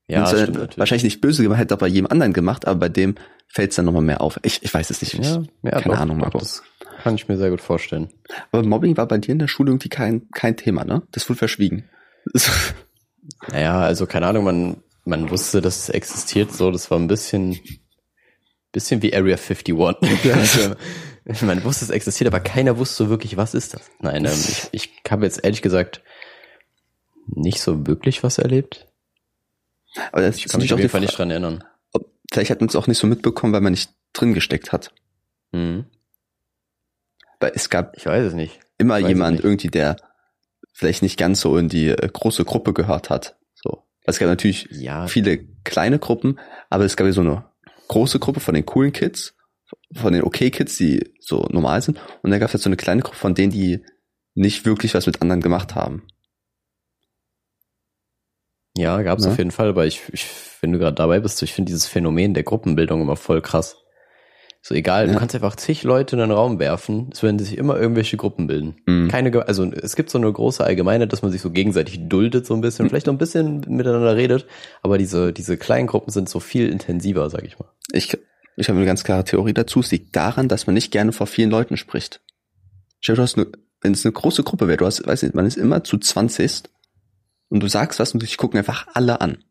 Ja, 0.07 0.29
das 0.29 0.41
stimmt 0.41 0.77
wahrscheinlich 0.77 1.03
nicht 1.05 1.21
böse 1.21 1.43
gemacht, 1.43 1.59
hätte 1.59 1.75
er 1.75 1.77
bei 1.77 1.87
jedem 1.87 2.07
anderen 2.07 2.33
gemacht, 2.33 2.67
aber 2.67 2.79
bei 2.81 2.89
dem 2.89 3.15
fällt 3.47 3.69
es 3.71 3.77
dann 3.77 3.85
nochmal 3.85 4.01
mehr 4.01 4.21
auf. 4.21 4.39
Ich, 4.43 4.61
ich 4.61 4.73
weiß 4.73 4.89
es 4.89 5.01
nicht. 5.01 5.13
Ja, 5.13 5.43
ja, 5.63 5.71
Keine 5.71 5.95
doch, 5.95 6.01
Ahnung, 6.01 6.17
Marco. 6.17 6.39
Das 6.39 6.61
kann 7.03 7.15
ich 7.15 7.27
mir 7.27 7.37
sehr 7.37 7.49
gut 7.51 7.61
vorstellen. 7.61 8.09
Aber 8.51 8.63
Mobbing 8.63 8.97
war 8.97 9.07
bei 9.07 9.17
dir 9.17 9.31
in 9.31 9.39
der 9.39 9.47
Schule 9.47 9.71
irgendwie 9.71 9.89
kein, 9.89 10.27
kein 10.31 10.57
Thema, 10.57 10.83
ne? 10.83 11.03
Das 11.11 11.29
wurde 11.29 11.37
verschwiegen. 11.39 11.89
Naja, 13.49 13.79
also 13.79 14.05
keine 14.05 14.27
Ahnung, 14.27 14.43
man, 14.43 14.77
man 15.05 15.29
wusste, 15.29 15.61
dass 15.61 15.77
es 15.77 15.89
existiert, 15.89 16.51
so, 16.51 16.71
das 16.71 16.89
war 16.91 16.97
ein 16.99 17.07
bisschen, 17.07 17.59
bisschen 18.71 19.01
wie 19.01 19.13
Area 19.15 19.37
51. 19.37 20.71
Also, 21.25 21.45
man 21.45 21.63
wusste, 21.63 21.85
es 21.85 21.89
existiert, 21.89 22.27
aber 22.27 22.41
keiner 22.41 22.77
wusste 22.77 22.95
so 23.05 23.09
wirklich, 23.09 23.37
was 23.37 23.53
ist 23.53 23.73
das. 23.73 23.89
Nein, 23.99 24.25
ähm, 24.25 24.31
ich, 24.33 24.67
ich 24.73 24.89
habe 25.09 25.23
jetzt 25.23 25.41
ehrlich 25.41 25.61
gesagt 25.61 26.01
nicht 27.27 27.61
so 27.61 27.87
wirklich 27.87 28.23
was 28.23 28.39
erlebt. 28.39 28.89
aber 30.11 30.23
das 30.23 30.35
Ich 30.35 30.49
kann 30.49 30.59
mich 30.59 30.73
auf 30.73 30.79
jeden 30.79 30.89
Fall 30.91 30.99
nicht 30.99 31.17
dran 31.17 31.31
erinnern. 31.31 31.63
ob- 31.93 32.11
vielleicht 32.29 32.51
hat 32.51 32.59
man 32.59 32.67
es 32.67 32.75
auch 32.75 32.87
nicht 32.87 32.97
so 32.97 33.07
mitbekommen, 33.07 33.53
weil 33.53 33.61
man 33.61 33.71
nicht 33.71 33.89
drin 34.11 34.33
gesteckt 34.33 34.73
hat. 34.73 34.93
Hm. 35.53 35.85
Weil 37.39 37.53
es 37.55 37.69
gab 37.69 37.95
Ich 37.95 38.05
weiß 38.05 38.25
es 38.25 38.33
nicht. 38.33 38.59
immer 38.77 38.97
jemand 38.97 39.41
irgendwie, 39.41 39.69
der 39.69 39.95
vielleicht 40.73 41.03
nicht 41.03 41.17
ganz 41.17 41.39
so 41.39 41.57
in 41.57 41.69
die 41.69 41.87
äh, 41.87 42.09
große 42.11 42.43
Gruppe 42.43 42.73
gehört 42.73 43.09
hat. 43.09 43.37
So. 44.05 44.09
Es 44.11 44.19
gab 44.19 44.27
natürlich 44.27 44.67
Ja, 44.71 45.07
viele 45.07 45.39
kleine 45.63 45.99
Gruppen, 45.99 46.39
aber 46.69 46.85
es 46.85 46.95
gab 46.95 47.07
ja 47.07 47.13
so 47.13 47.21
eine 47.21 47.45
große 47.87 48.19
Gruppe 48.19 48.39
von 48.39 48.53
den 48.53 48.65
coolen 48.65 48.91
Kids, 48.91 49.35
von 49.93 50.13
den 50.13 50.23
okay 50.23 50.51
Kids, 50.51 50.77
die 50.77 51.13
so 51.19 51.47
normal 51.51 51.81
sind. 51.81 51.99
Und 52.21 52.31
dann 52.31 52.39
gab 52.39 52.49
es 52.49 52.53
halt 52.53 52.63
so 52.63 52.69
eine 52.69 52.77
kleine 52.77 53.01
Gruppe 53.01 53.17
von 53.17 53.33
denen, 53.35 53.51
die 53.51 53.83
nicht 54.35 54.65
wirklich 54.65 54.93
was 54.93 55.05
mit 55.05 55.21
anderen 55.21 55.41
gemacht 55.41 55.75
haben. 55.75 56.03
Ja, 58.75 59.01
gab 59.03 59.19
es 59.19 59.25
Ne? 59.25 59.31
auf 59.31 59.37
jeden 59.37 59.51
Fall, 59.51 59.69
aber 59.69 59.85
ich, 59.85 60.01
ich 60.11 60.25
wenn 60.61 60.71
du 60.71 60.79
gerade 60.79 60.95
dabei 60.95 61.19
bist, 61.19 61.41
ich 61.43 61.53
finde 61.53 61.69
dieses 61.69 61.87
Phänomen 61.87 62.33
der 62.33 62.43
Gruppenbildung 62.43 63.01
immer 63.01 63.15
voll 63.15 63.41
krass. 63.41 63.77
So 64.65 64.73
egal, 64.75 65.07
Ja. 65.07 65.13
du 65.13 65.19
kannst 65.19 65.35
einfach 65.35 65.57
zig 65.57 65.83
Leute 65.83 66.15
in 66.15 66.21
einen 66.21 66.31
Raum 66.31 66.57
werfen, 66.57 67.09
es 67.11 67.21
werden 67.21 67.37
sich 67.37 67.57
immer 67.57 67.77
irgendwelche 67.77 68.15
Gruppen 68.15 68.47
bilden. 68.47 68.77
Mhm. 68.85 69.09
Keine, 69.09 69.45
also 69.45 69.65
es 69.65 69.97
gibt 69.97 70.09
so 70.09 70.17
eine 70.17 70.31
große 70.31 70.63
Allgemeinheit, 70.63 71.11
dass 71.11 71.21
man 71.21 71.31
sich 71.33 71.41
so 71.41 71.51
gegenseitig 71.51 72.07
duldet 72.07 72.45
so 72.45 72.53
ein 72.53 72.61
bisschen, 72.61 72.87
vielleicht 72.87 73.07
noch 73.07 73.13
ein 73.13 73.17
bisschen 73.17 73.59
miteinander 73.67 74.15
redet, 74.15 74.45
aber 74.81 74.97
diese, 74.97 75.33
diese 75.33 75.57
kleinen 75.57 75.87
Gruppen 75.87 76.11
sind 76.11 76.29
so 76.29 76.39
viel 76.39 76.69
intensiver, 76.69 77.29
sag 77.29 77.43
ich 77.43 77.59
mal. 77.59 77.67
Ich, 77.91 78.17
ich 78.55 78.69
habe 78.69 78.77
eine 78.77 78.85
ganz 78.85 79.03
klare 79.03 79.25
Theorie 79.25 79.53
dazu. 79.53 79.81
Es 79.81 79.91
liegt 79.91 80.15
daran, 80.15 80.47
dass 80.47 80.65
man 80.65 80.75
nicht 80.75 80.91
gerne 80.91 81.11
vor 81.11 81.27
vielen 81.27 81.49
Leuten 81.51 81.75
spricht. 81.75 82.21
Stell 83.01 83.17
du 83.17 83.21
hast 83.21 83.37
eine, 83.37 83.47
wenn 83.81 83.91
es 83.91 84.05
eine 84.05 84.13
große 84.13 84.43
Gruppe 84.43 84.69
wäre, 84.69 84.77
du 84.77 84.85
hast, 84.85 85.05
weiß 85.05 85.23
nicht, 85.23 85.35
man 85.35 85.45
ist 85.45 85.57
immer 85.57 85.83
zu 85.83 85.97
20 85.97 86.63
und 87.49 87.59
du 87.61 87.67
sagst 87.67 87.99
was 87.99 88.13
und 88.13 88.23
dich 88.23 88.37
gucken 88.37 88.59
einfach 88.59 88.87
alle 88.93 89.19
an. 89.19 89.43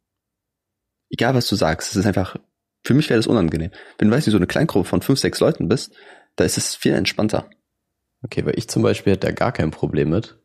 Egal 1.10 1.34
was 1.34 1.48
du 1.48 1.54
sagst, 1.56 1.90
es 1.90 1.96
ist 1.96 2.06
einfach, 2.06 2.36
für 2.84 2.94
mich 2.94 3.08
wäre 3.08 3.18
das 3.18 3.26
unangenehm. 3.26 3.70
Wenn 3.98 4.08
du 4.08 4.16
weißt, 4.16 4.26
wie 4.26 4.32
so 4.32 4.36
eine 4.36 4.46
Kleingruppe 4.46 4.88
von 4.88 5.02
fünf, 5.02 5.18
sechs 5.18 5.40
Leuten 5.40 5.68
bist, 5.68 5.94
da 6.36 6.44
ist 6.44 6.56
es 6.56 6.74
viel 6.74 6.94
entspannter. 6.94 7.48
Okay, 8.24 8.44
weil 8.44 8.58
ich 8.58 8.68
zum 8.68 8.82
Beispiel 8.82 9.14
hätte 9.14 9.26
da 9.26 9.32
gar 9.32 9.52
kein 9.52 9.70
Problem 9.70 10.10
mit. 10.10 10.38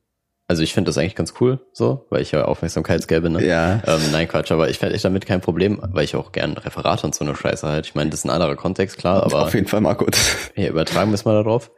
Also 0.49 0.63
ich 0.63 0.73
finde 0.73 0.89
das 0.89 0.97
eigentlich 0.97 1.15
ganz 1.15 1.33
cool, 1.41 1.59
so, 1.73 2.05
weil 2.09 2.21
ich 2.21 2.31
ja 2.31 2.45
Aufmerksamkeitsgelbe, 2.45 3.29
ne? 3.29 3.45
Ja. 3.45 3.81
Ähm, 3.85 3.99
nein, 4.13 4.29
Quatsch, 4.29 4.49
aber 4.51 4.69
ich 4.69 4.79
fände 4.79 4.95
echt 4.95 5.03
damit 5.03 5.25
kein 5.25 5.41
Problem, 5.41 5.79
weil 5.81 6.05
ich 6.05 6.15
auch 6.15 6.31
gern 6.31 6.53
Referate 6.53 7.05
und 7.05 7.13
so 7.13 7.25
eine 7.25 7.35
Scheiße 7.35 7.67
halt. 7.67 7.85
Ich 7.85 7.95
meine, 7.95 8.11
das 8.11 8.21
ist 8.21 8.25
ein 8.25 8.29
anderer 8.29 8.55
Kontext, 8.55 8.97
klar, 8.97 9.23
aber 9.23 9.43
Auf 9.43 9.53
jeden 9.53 9.67
Fall, 9.67 9.81
Marco. 9.81 10.05
ja, 10.55 10.69
übertragen 10.69 11.11
müssen 11.11 11.25
wir 11.25 11.43
darauf. 11.43 11.69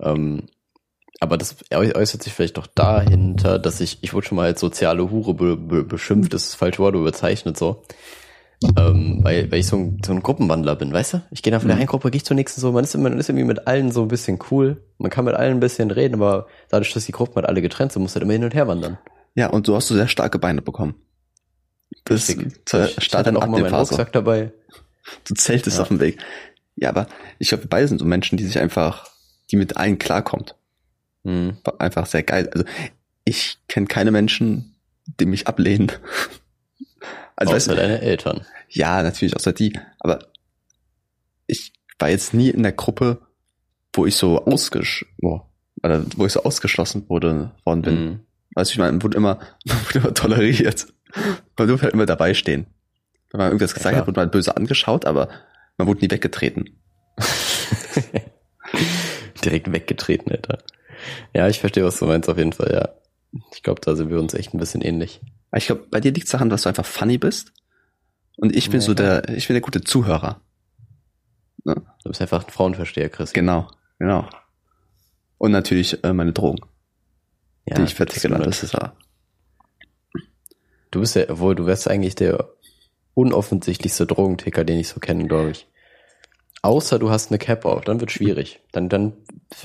Ähm, 0.00 0.46
aber 1.18 1.36
das 1.36 1.56
äußert 1.72 2.22
sich 2.22 2.32
vielleicht 2.32 2.58
doch 2.58 2.68
dahinter, 2.68 3.58
dass 3.58 3.80
ich, 3.80 3.98
ich 4.02 4.14
wurde 4.14 4.28
schon 4.28 4.36
mal 4.36 4.46
als 4.46 4.60
soziale 4.60 5.10
Hure 5.10 5.34
be, 5.34 5.56
be, 5.56 5.82
beschimpft, 5.82 6.32
das 6.32 6.42
ist 6.42 6.52
das 6.52 6.58
falsche 6.58 6.78
Wort, 6.78 6.94
aber 6.94 7.04
bezeichnet 7.04 7.56
so. 7.56 7.82
Ähm, 8.78 9.18
weil, 9.22 9.50
weil 9.50 9.58
ich 9.60 9.66
so 9.66 9.76
ein, 9.76 10.00
so 10.04 10.12
ein 10.12 10.22
Gruppenwandler 10.22 10.76
bin, 10.76 10.92
weißt 10.92 11.14
du? 11.14 11.22
Ich 11.30 11.42
gehe 11.42 11.50
dann 11.50 11.60
von 11.60 11.68
der 11.68 11.76
Mhm. 11.76 11.80
einen 11.82 11.88
Gruppe, 11.88 12.10
gehe 12.10 12.16
ich 12.16 12.24
zur 12.24 12.34
nächsten 12.36 12.60
so, 12.60 12.72
man 12.72 12.84
ist, 12.84 12.94
immer, 12.94 13.10
man 13.10 13.18
ist 13.18 13.28
irgendwie 13.28 13.44
mit 13.44 13.66
allen 13.66 13.92
so 13.92 14.02
ein 14.02 14.08
bisschen 14.08 14.38
cool, 14.50 14.82
man 14.98 15.10
kann 15.10 15.26
mit 15.26 15.34
allen 15.34 15.52
ein 15.58 15.60
bisschen 15.60 15.90
reden, 15.90 16.14
aber 16.14 16.46
dadurch, 16.70 16.92
dass 16.94 17.04
die 17.04 17.12
Gruppen 17.12 17.36
halt 17.36 17.46
alle 17.46 17.60
getrennt 17.60 17.92
sind, 17.92 18.02
muss 18.02 18.14
halt 18.14 18.22
immer 18.22 18.32
hin 18.32 18.44
und 18.44 18.54
her 18.54 18.66
wandern. 18.66 18.98
Ja, 19.34 19.48
und 19.48 19.68
du 19.68 19.74
hast 19.76 19.88
so 19.88 19.94
sehr 19.94 20.08
starke 20.08 20.38
Beine 20.38 20.62
bekommen. 20.62 20.94
Das 22.04 22.28
Richtig. 22.28 22.64
zur 22.66 22.86
ich, 22.86 22.96
ich 22.98 23.04
Start 23.04 23.26
hatte 23.26 23.34
dann 23.34 23.42
auch 23.42 23.46
immer 23.46 23.58
dem 23.58 23.64
meinen. 23.64 23.74
Rucksack 23.74 24.12
dabei. 24.12 24.52
Du 25.28 25.34
zeltest 25.34 25.76
Ja. 25.76 25.82
auf 25.82 25.88
dem 25.88 26.00
Weg. 26.00 26.18
Ja, 26.76 26.88
aber 26.88 27.06
ich 27.38 27.48
glaube, 27.48 27.64
wir 27.64 27.68
beide 27.68 27.86
sind 27.88 27.98
so 27.98 28.04
Menschen, 28.06 28.38
die 28.38 28.44
sich 28.44 28.58
einfach, 28.58 29.06
die 29.50 29.56
mit 29.56 29.76
allen 29.76 29.98
klarkommt. 29.98 30.54
Hm. 31.24 31.58
War 31.64 31.80
einfach 31.80 32.06
sehr 32.06 32.22
geil. 32.22 32.48
Also 32.54 32.64
ich 33.24 33.58
kenne 33.68 33.86
keine 33.86 34.10
Menschen, 34.10 34.74
die 35.20 35.26
mich 35.26 35.46
ablehnen. 35.46 35.92
Also 37.36 37.52
weißt 37.52 37.68
Außer 37.68 37.76
du, 37.76 37.82
deine 37.82 38.00
Eltern. 38.00 38.44
ja, 38.68 39.02
natürlich 39.02 39.36
außer 39.36 39.52
die, 39.52 39.78
aber 40.00 40.20
ich 41.46 41.72
war 41.98 42.08
jetzt 42.08 42.34
nie 42.34 42.48
in 42.48 42.62
der 42.62 42.72
Gruppe, 42.72 43.20
wo 43.92 44.06
ich 44.06 44.16
so 44.16 44.44
ausgesch 44.44 45.04
oh, 45.22 45.40
oder 45.82 46.04
wo 46.16 46.26
ich 46.26 46.32
so 46.32 46.42
ausgeschlossen 46.42 47.08
wurde 47.08 47.52
worden 47.64 47.82
bin. 47.82 47.96
Hm. 47.96 48.20
Weißt 48.54 48.70
du, 48.70 48.72
ich 48.72 48.78
meine, 48.78 48.92
man 48.92 49.02
wurde 49.02 49.18
immer, 49.18 49.38
wurde 49.64 49.98
immer 49.98 50.14
toleriert. 50.14 50.86
Man 51.58 51.68
durfte 51.68 51.84
halt 51.84 51.94
immer 51.94 52.06
dabei 52.06 52.34
stehen. 52.34 52.66
Wenn 53.30 53.38
man 53.38 53.48
irgendwas 53.48 53.74
gesagt 53.74 53.92
klar. 53.92 54.00
hat, 54.00 54.06
wurde 54.06 54.20
man 54.20 54.30
böse 54.30 54.56
angeschaut, 54.56 55.04
aber 55.04 55.28
man 55.76 55.86
wurde 55.86 56.00
nie 56.00 56.10
weggetreten. 56.10 56.78
Direkt 59.44 59.70
weggetreten, 59.70 60.32
Alter. 60.32 60.58
Ja, 61.34 61.48
ich 61.48 61.60
verstehe, 61.60 61.84
was 61.84 61.98
du 61.98 62.06
meinst, 62.06 62.28
auf 62.28 62.38
jeden 62.38 62.52
Fall, 62.52 62.72
ja. 62.72 62.88
Ich 63.54 63.62
glaube, 63.62 63.80
da 63.82 63.94
sind 63.94 64.08
wir 64.08 64.18
uns 64.18 64.34
echt 64.34 64.54
ein 64.54 64.58
bisschen 64.58 64.80
ähnlich. 64.80 65.20
Ich 65.54 65.66
glaube, 65.66 65.86
bei 65.90 66.00
dir 66.00 66.12
liegt 66.12 66.26
es 66.26 66.32
daran, 66.32 66.50
dass 66.50 66.62
du 66.62 66.68
einfach 66.68 66.84
funny 66.86 67.18
bist. 67.18 67.52
Und 68.36 68.54
ich 68.54 68.68
bin 68.70 68.80
Ja, 68.80 68.86
so 68.86 68.94
der, 68.94 69.28
ich 69.30 69.46
bin 69.46 69.54
der 69.54 69.60
gute 69.62 69.82
Zuhörer. 69.82 70.40
Du 71.64 71.74
bist 72.04 72.20
einfach 72.20 72.44
ein 72.46 72.50
Frauenversteher, 72.50 73.08
Chris. 73.08 73.32
Genau, 73.32 73.68
genau. 73.98 74.28
Und 75.38 75.50
natürlich 75.52 76.02
äh, 76.04 76.12
meine 76.12 76.32
Drogen, 76.32 76.60
Ja, 77.66 77.76
die 77.76 77.82
ich 77.84 77.94
verticke. 77.94 78.28
das- 78.28 78.42
Das 78.44 78.62
ist 78.62 78.74
ja. 78.74 78.94
Du 80.90 81.00
bist 81.00 81.16
ja, 81.16 81.28
obwohl 81.28 81.54
du 81.54 81.66
wärst 81.66 81.88
eigentlich 81.88 82.14
der 82.14 82.48
unoffensichtlichste 83.14 84.06
Drogenticker, 84.06 84.64
den 84.64 84.78
ich 84.78 84.88
so 84.88 85.00
kenne, 85.00 85.26
glaube 85.26 85.50
ich. 85.50 85.66
Außer 86.62 86.98
du 86.98 87.10
hast 87.10 87.30
eine 87.30 87.38
Cap 87.38 87.64
auf, 87.64 87.84
dann 87.84 88.00
wird 88.00 88.10
schwierig. 88.12 88.60
Dann, 88.72 88.88
dann 88.88 89.14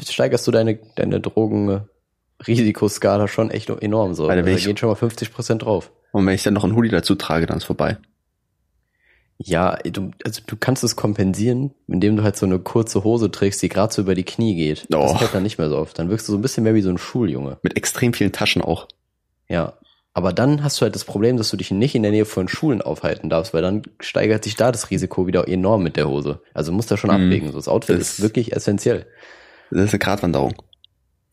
steigerst 0.07 0.47
du 0.47 0.51
deine, 0.51 0.75
deine 0.95 1.19
Drogen-Risikoskala 2.45 3.27
schon 3.27 3.51
echt 3.51 3.69
enorm 3.69 4.13
so. 4.13 4.27
Weil 4.27 4.37
da 4.37 4.43
Also 4.43 4.57
ich- 4.57 4.65
gehen 4.65 4.77
schon 4.77 4.89
mal 4.89 4.95
50 4.95 5.33
Prozent 5.33 5.63
drauf. 5.63 5.91
Und 6.11 6.25
wenn 6.25 6.33
ich 6.35 6.43
dann 6.43 6.53
noch 6.53 6.63
einen 6.63 6.75
Hoodie 6.75 6.89
dazu 6.89 7.15
trage, 7.15 7.45
dann 7.45 7.57
ist 7.57 7.63
vorbei. 7.63 7.97
Ja, 9.43 9.77
du, 9.77 10.11
also 10.23 10.41
du 10.45 10.55
kannst 10.55 10.83
es 10.83 10.95
kompensieren, 10.95 11.71
indem 11.87 12.15
du 12.15 12.21
halt 12.23 12.37
so 12.37 12.45
eine 12.45 12.59
kurze 12.59 13.03
Hose 13.03 13.31
trägst, 13.31 13.61
die 13.63 13.69
gerade 13.69 13.91
so 13.91 14.03
über 14.03 14.13
die 14.13 14.23
Knie 14.23 14.53
geht. 14.55 14.85
Oh. 14.93 14.97
Das 15.01 15.17
fällt 15.17 15.33
dann 15.33 15.41
nicht 15.43 15.57
mehr 15.57 15.69
so 15.69 15.77
oft. 15.77 15.97
Dann 15.97 16.09
wirkst 16.09 16.27
du 16.27 16.31
so 16.33 16.37
ein 16.37 16.41
bisschen 16.43 16.63
mehr 16.63 16.75
wie 16.75 16.81
so 16.81 16.89
ein 16.89 16.99
Schuljunge. 16.99 17.57
Mit 17.63 17.75
extrem 17.75 18.13
vielen 18.13 18.31
Taschen 18.31 18.61
auch. 18.61 18.87
Ja. 19.49 19.73
Aber 20.13 20.33
dann 20.33 20.61
hast 20.63 20.79
du 20.79 20.83
halt 20.83 20.93
das 20.93 21.05
Problem, 21.05 21.37
dass 21.37 21.49
du 21.49 21.57
dich 21.57 21.71
nicht 21.71 21.95
in 21.95 22.03
der 22.03 22.11
Nähe 22.11 22.25
von 22.25 22.49
Schulen 22.49 22.81
aufhalten 22.81 23.29
darfst, 23.29 23.53
weil 23.53 23.61
dann 23.61 23.81
steigert 24.01 24.43
sich 24.43 24.55
da 24.57 24.71
das 24.71 24.91
Risiko 24.91 25.25
wieder 25.25 25.47
enorm 25.47 25.81
mit 25.83 25.95
der 25.95 26.07
Hose. 26.09 26.41
Also 26.53 26.71
musst 26.73 26.91
du 26.91 26.95
da 26.95 26.97
schon 26.97 27.09
Mhm. 27.09 27.27
abwägen. 27.27 27.51
So, 27.51 27.57
das 27.57 27.69
Outfit 27.69 27.97
Das- 27.99 28.19
ist 28.19 28.21
wirklich 28.21 28.53
essentiell. 28.53 29.07
Das 29.71 29.85
ist 29.85 29.93
eine 29.93 29.99
Gratwanderung. 29.99 30.53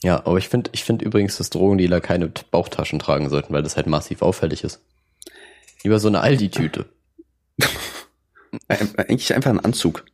Ja, 0.02 0.24
aber 0.24 0.38
ich 0.38 0.48
finde 0.48 0.70
ich 0.72 0.84
finde 0.84 1.04
übrigens, 1.04 1.36
dass 1.38 1.50
Drogendealer 1.50 2.00
keine 2.00 2.28
Bauchtaschen 2.50 2.98
tragen 2.98 3.28
sollten, 3.30 3.52
weil 3.52 3.62
das 3.62 3.76
halt 3.76 3.86
massiv 3.88 4.22
auffällig 4.22 4.62
ist. 4.64 4.80
Lieber 5.82 5.98
so 5.98 6.08
eine 6.08 6.20
Aldi-Tüte. 6.20 6.86
Eigentlich 8.68 9.34
einfach 9.34 9.50
ein 9.50 9.60
Anzug. 9.60 10.04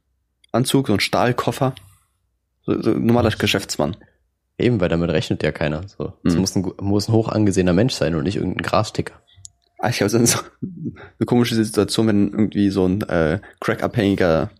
Anzug, 0.52 0.86
so 0.88 0.94
ein 0.94 1.00
Stahlkoffer. 1.00 1.74
So, 2.66 2.80
so 2.80 2.90
normaler 2.90 3.30
Geschäftsmann. 3.30 3.96
Eben, 4.56 4.80
weil 4.80 4.88
damit 4.88 5.10
rechnet 5.10 5.42
ja 5.42 5.52
keiner. 5.52 5.86
So. 5.88 6.14
Das 6.22 6.34
Mhm. 6.34 6.40
muss, 6.40 6.56
ein, 6.56 6.72
muss 6.80 7.08
ein 7.08 7.12
hoch 7.12 7.28
angesehener 7.28 7.72
Mensch 7.72 7.94
sein 7.94 8.14
und 8.14 8.24
nicht 8.24 8.36
irgendein 8.36 8.62
Grasticker. 8.62 9.14
Ah, 9.78 9.88
Ich 9.90 10.00
habe 10.00 10.08
so 10.08 10.24
so 10.24 10.38
eine 10.62 11.26
komische 11.26 11.56
Situation, 11.56 12.06
wenn 12.06 12.28
irgendwie 12.30 12.70
so 12.70 12.86
ein 12.86 13.02
äh, 13.02 13.40
crackabhängiger 13.60 14.50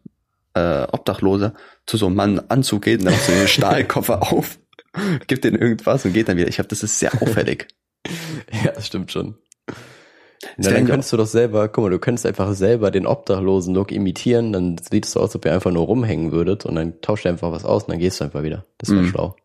äh, 0.54 0.82
Obdachloser 0.92 1.54
zu 1.86 1.96
so 1.96 2.06
einem 2.06 2.16
Mann 2.16 2.38
Anzug 2.48 2.82
geht 2.82 3.00
und 3.00 3.06
dann 3.06 3.14
macht 3.14 3.24
so 3.24 3.32
den 3.32 3.48
Stahlkoffer 3.48 4.22
auf, 4.32 4.58
gibt 5.26 5.44
den 5.44 5.54
irgendwas 5.54 6.04
und 6.04 6.12
geht 6.12 6.28
dann 6.28 6.36
wieder. 6.36 6.48
Ich 6.48 6.56
glaube, 6.56 6.68
das 6.68 6.82
ist 6.82 6.98
sehr 6.98 7.12
auffällig. 7.22 7.68
Ja, 8.64 8.70
das 8.72 8.86
stimmt 8.86 9.10
schon. 9.12 9.38
Werden 10.58 10.74
dann 10.74 10.86
könntest 10.86 11.10
du 11.12 11.16
doch 11.16 11.26
selber, 11.26 11.68
guck 11.68 11.84
mal, 11.84 11.90
du 11.90 11.98
könntest 11.98 12.26
einfach 12.26 12.52
selber 12.52 12.90
den 12.90 13.06
Obdachlosen-Look 13.06 13.90
imitieren, 13.92 14.52
dann 14.52 14.76
sieht 14.76 15.06
es 15.06 15.12
so 15.12 15.20
aus, 15.20 15.30
als 15.30 15.36
ob 15.36 15.46
ihr 15.46 15.54
einfach 15.54 15.70
nur 15.70 15.86
rumhängen 15.86 16.30
würdet 16.32 16.66
und 16.66 16.74
dann 16.74 17.00
tauscht 17.00 17.24
ihr 17.24 17.30
einfach 17.30 17.50
was 17.50 17.64
aus 17.64 17.84
und 17.84 17.92
dann 17.92 17.98
gehst 17.98 18.20
du 18.20 18.24
einfach 18.24 18.42
wieder. 18.42 18.66
Das 18.76 18.90
wäre 18.90 19.00
Mhm. 19.00 19.08
schlau. 19.08 19.36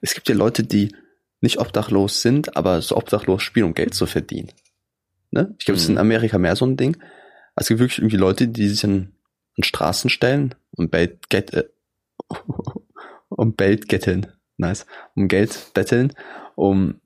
Es 0.00 0.14
gibt 0.14 0.28
ja 0.28 0.34
Leute, 0.34 0.64
die 0.64 0.92
nicht 1.40 1.58
obdachlos 1.60 2.22
sind, 2.22 2.56
aber 2.56 2.82
so 2.82 2.96
obdachlos 2.96 3.42
spielen, 3.44 3.66
um 3.66 3.74
Geld 3.74 3.94
zu 3.94 4.06
verdienen. 4.06 4.50
Ne? 5.30 5.54
Ich 5.60 5.64
glaube, 5.64 5.76
es 5.76 5.84
ist 5.84 5.88
in 5.88 5.94
Mhm. 5.94 6.00
Amerika 6.00 6.38
mehr 6.38 6.56
so 6.56 6.66
ein 6.66 6.76
Ding. 6.76 6.96
Es 7.54 7.68
gibt 7.68 7.78
wirklich 7.78 7.98
irgendwie 7.98 8.16
Leute, 8.16 8.48
die 8.48 8.68
sich 8.68 8.84
an, 8.84 9.12
an 9.56 9.62
Straßen 9.62 10.10
stellen 10.10 10.56
und 10.72 10.90
Geld, 10.90 11.52
äh, 11.54 11.64
um 13.28 13.56
Geld 13.56 13.88
getteln. 13.88 14.26
Nice. 14.58 14.86
Um 15.14 15.28
Geld 15.28 15.70
betteln, 15.74 16.12
um, 16.54 17.00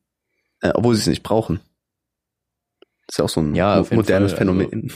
äh, 0.62 0.70
obwohl 0.74 0.94
sie 0.94 1.00
es 1.02 1.06
nicht 1.08 1.22
brauchen. 1.22 1.60
Das 3.06 3.14
ist 3.14 3.18
ja 3.18 3.24
auch 3.24 3.28
so 3.28 3.40
ein 3.40 3.54
Ja, 3.54 3.76
modernes 3.90 4.08
Fall, 4.08 4.22
also- 4.22 4.36
Phänomen. 4.36 4.92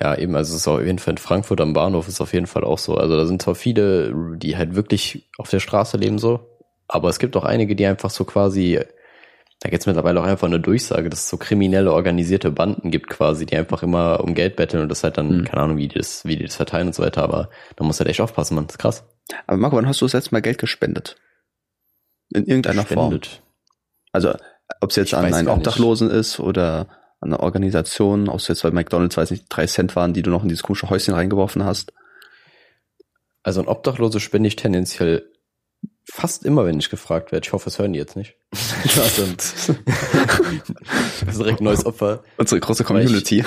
Ja, 0.00 0.16
eben, 0.16 0.34
also 0.34 0.54
es 0.54 0.62
ist 0.62 0.68
auf 0.68 0.80
jeden 0.84 0.98
Fall 0.98 1.12
in 1.12 1.18
Frankfurt 1.18 1.60
am 1.60 1.74
Bahnhof 1.74 2.08
ist 2.08 2.20
auf 2.20 2.32
jeden 2.32 2.46
Fall 2.46 2.64
auch 2.64 2.78
so. 2.78 2.96
Also 2.96 3.16
da 3.16 3.26
sind 3.26 3.42
zwar 3.42 3.54
viele, 3.54 4.14
die 4.36 4.56
halt 4.56 4.74
wirklich 4.74 5.30
auf 5.38 5.50
der 5.50 5.60
Straße 5.60 5.96
leben 5.96 6.18
so, 6.18 6.40
aber 6.88 7.08
es 7.08 7.18
gibt 7.18 7.36
auch 7.36 7.44
einige, 7.44 7.76
die 7.76 7.86
einfach 7.86 8.10
so 8.10 8.24
quasi, 8.24 8.80
da 9.60 9.68
gibt's 9.70 9.86
mittlerweile 9.86 10.20
auch 10.20 10.24
einfach 10.24 10.46
eine 10.48 10.58
Durchsage, 10.60 11.08
dass 11.08 11.20
es 11.20 11.28
so 11.28 11.36
kriminelle 11.36 11.92
organisierte 11.92 12.50
Banden 12.50 12.90
gibt 12.90 13.10
quasi, 13.10 13.46
die 13.46 13.56
einfach 13.56 13.82
immer 13.82 14.20
um 14.24 14.34
Geld 14.34 14.56
betteln 14.56 14.82
und 14.82 14.88
das 14.88 15.04
halt 15.04 15.18
dann, 15.18 15.40
Mhm. 15.40 15.44
keine 15.44 15.62
Ahnung, 15.62 15.76
wie 15.76 15.88
die 15.88 15.98
das, 15.98 16.24
wie 16.24 16.36
die 16.36 16.44
das 16.46 16.56
verteilen 16.56 16.88
und 16.88 16.94
so 16.94 17.02
weiter, 17.02 17.22
aber 17.22 17.50
da 17.76 17.84
muss 17.84 18.00
halt 18.00 18.08
echt 18.08 18.20
aufpassen, 18.22 18.54
man. 18.54 18.66
Das 18.66 18.74
ist 18.74 18.78
krass. 18.80 19.04
Aber 19.46 19.56
Marco, 19.56 19.76
wann 19.76 19.86
hast 19.86 20.00
du 20.00 20.04
das 20.04 20.12
letzte 20.14 20.32
Mal 20.32 20.42
Geld 20.42 20.58
gespendet? 20.58 21.16
In 22.30 22.46
irgendeiner 22.46 22.84
Form. 22.84 23.10
Spendet. 23.12 23.42
Also, 24.12 24.34
ob 24.80 24.90
es 24.90 24.96
jetzt 24.96 25.08
Ich 25.08 25.16
an 25.16 25.24
einen 25.24 25.46
gar 25.46 25.56
nicht. 25.56 25.66
Obdachlosen 25.66 26.10
ist 26.10 26.40
oder 26.40 26.88
an 27.20 27.32
eine 27.32 27.40
Organisation, 27.40 28.28
ob 28.28 28.36
es 28.40 28.48
jetzt 28.48 28.62
bei 28.62 28.70
McDonalds, 28.70 29.16
weiß 29.16 29.30
nicht, 29.30 29.44
drei 29.48 29.66
Cent 29.66 29.94
waren, 29.96 30.12
die 30.12 30.22
du 30.22 30.30
noch 30.30 30.42
in 30.42 30.48
dieses 30.48 30.62
komische 30.62 30.90
Häuschen 30.90 31.14
reingeworfen 31.14 31.64
hast. 31.64 31.92
Also 33.42 33.60
ein 33.60 33.68
Obdachlose 33.68 34.18
spende 34.20 34.48
ich 34.48 34.56
tendenziell 34.56 35.28
fast 36.04 36.44
immer, 36.44 36.64
wenn 36.64 36.78
ich 36.78 36.90
gefragt 36.90 37.32
werde. 37.32 37.46
Ich 37.46 37.52
hoffe, 37.52 37.68
es 37.68 37.78
hören 37.78 37.92
die 37.92 37.98
jetzt 37.98 38.16
nicht. 38.16 38.34
Also, 38.96 39.24
das 39.36 39.68
ist 41.28 41.38
direkt 41.38 41.60
ein 41.60 41.64
neues 41.64 41.86
Opfer. 41.86 42.22
Unsere 42.36 42.60
große 42.60 42.88
Weil 42.90 43.00
ich- 43.02 43.06
Community. 43.06 43.44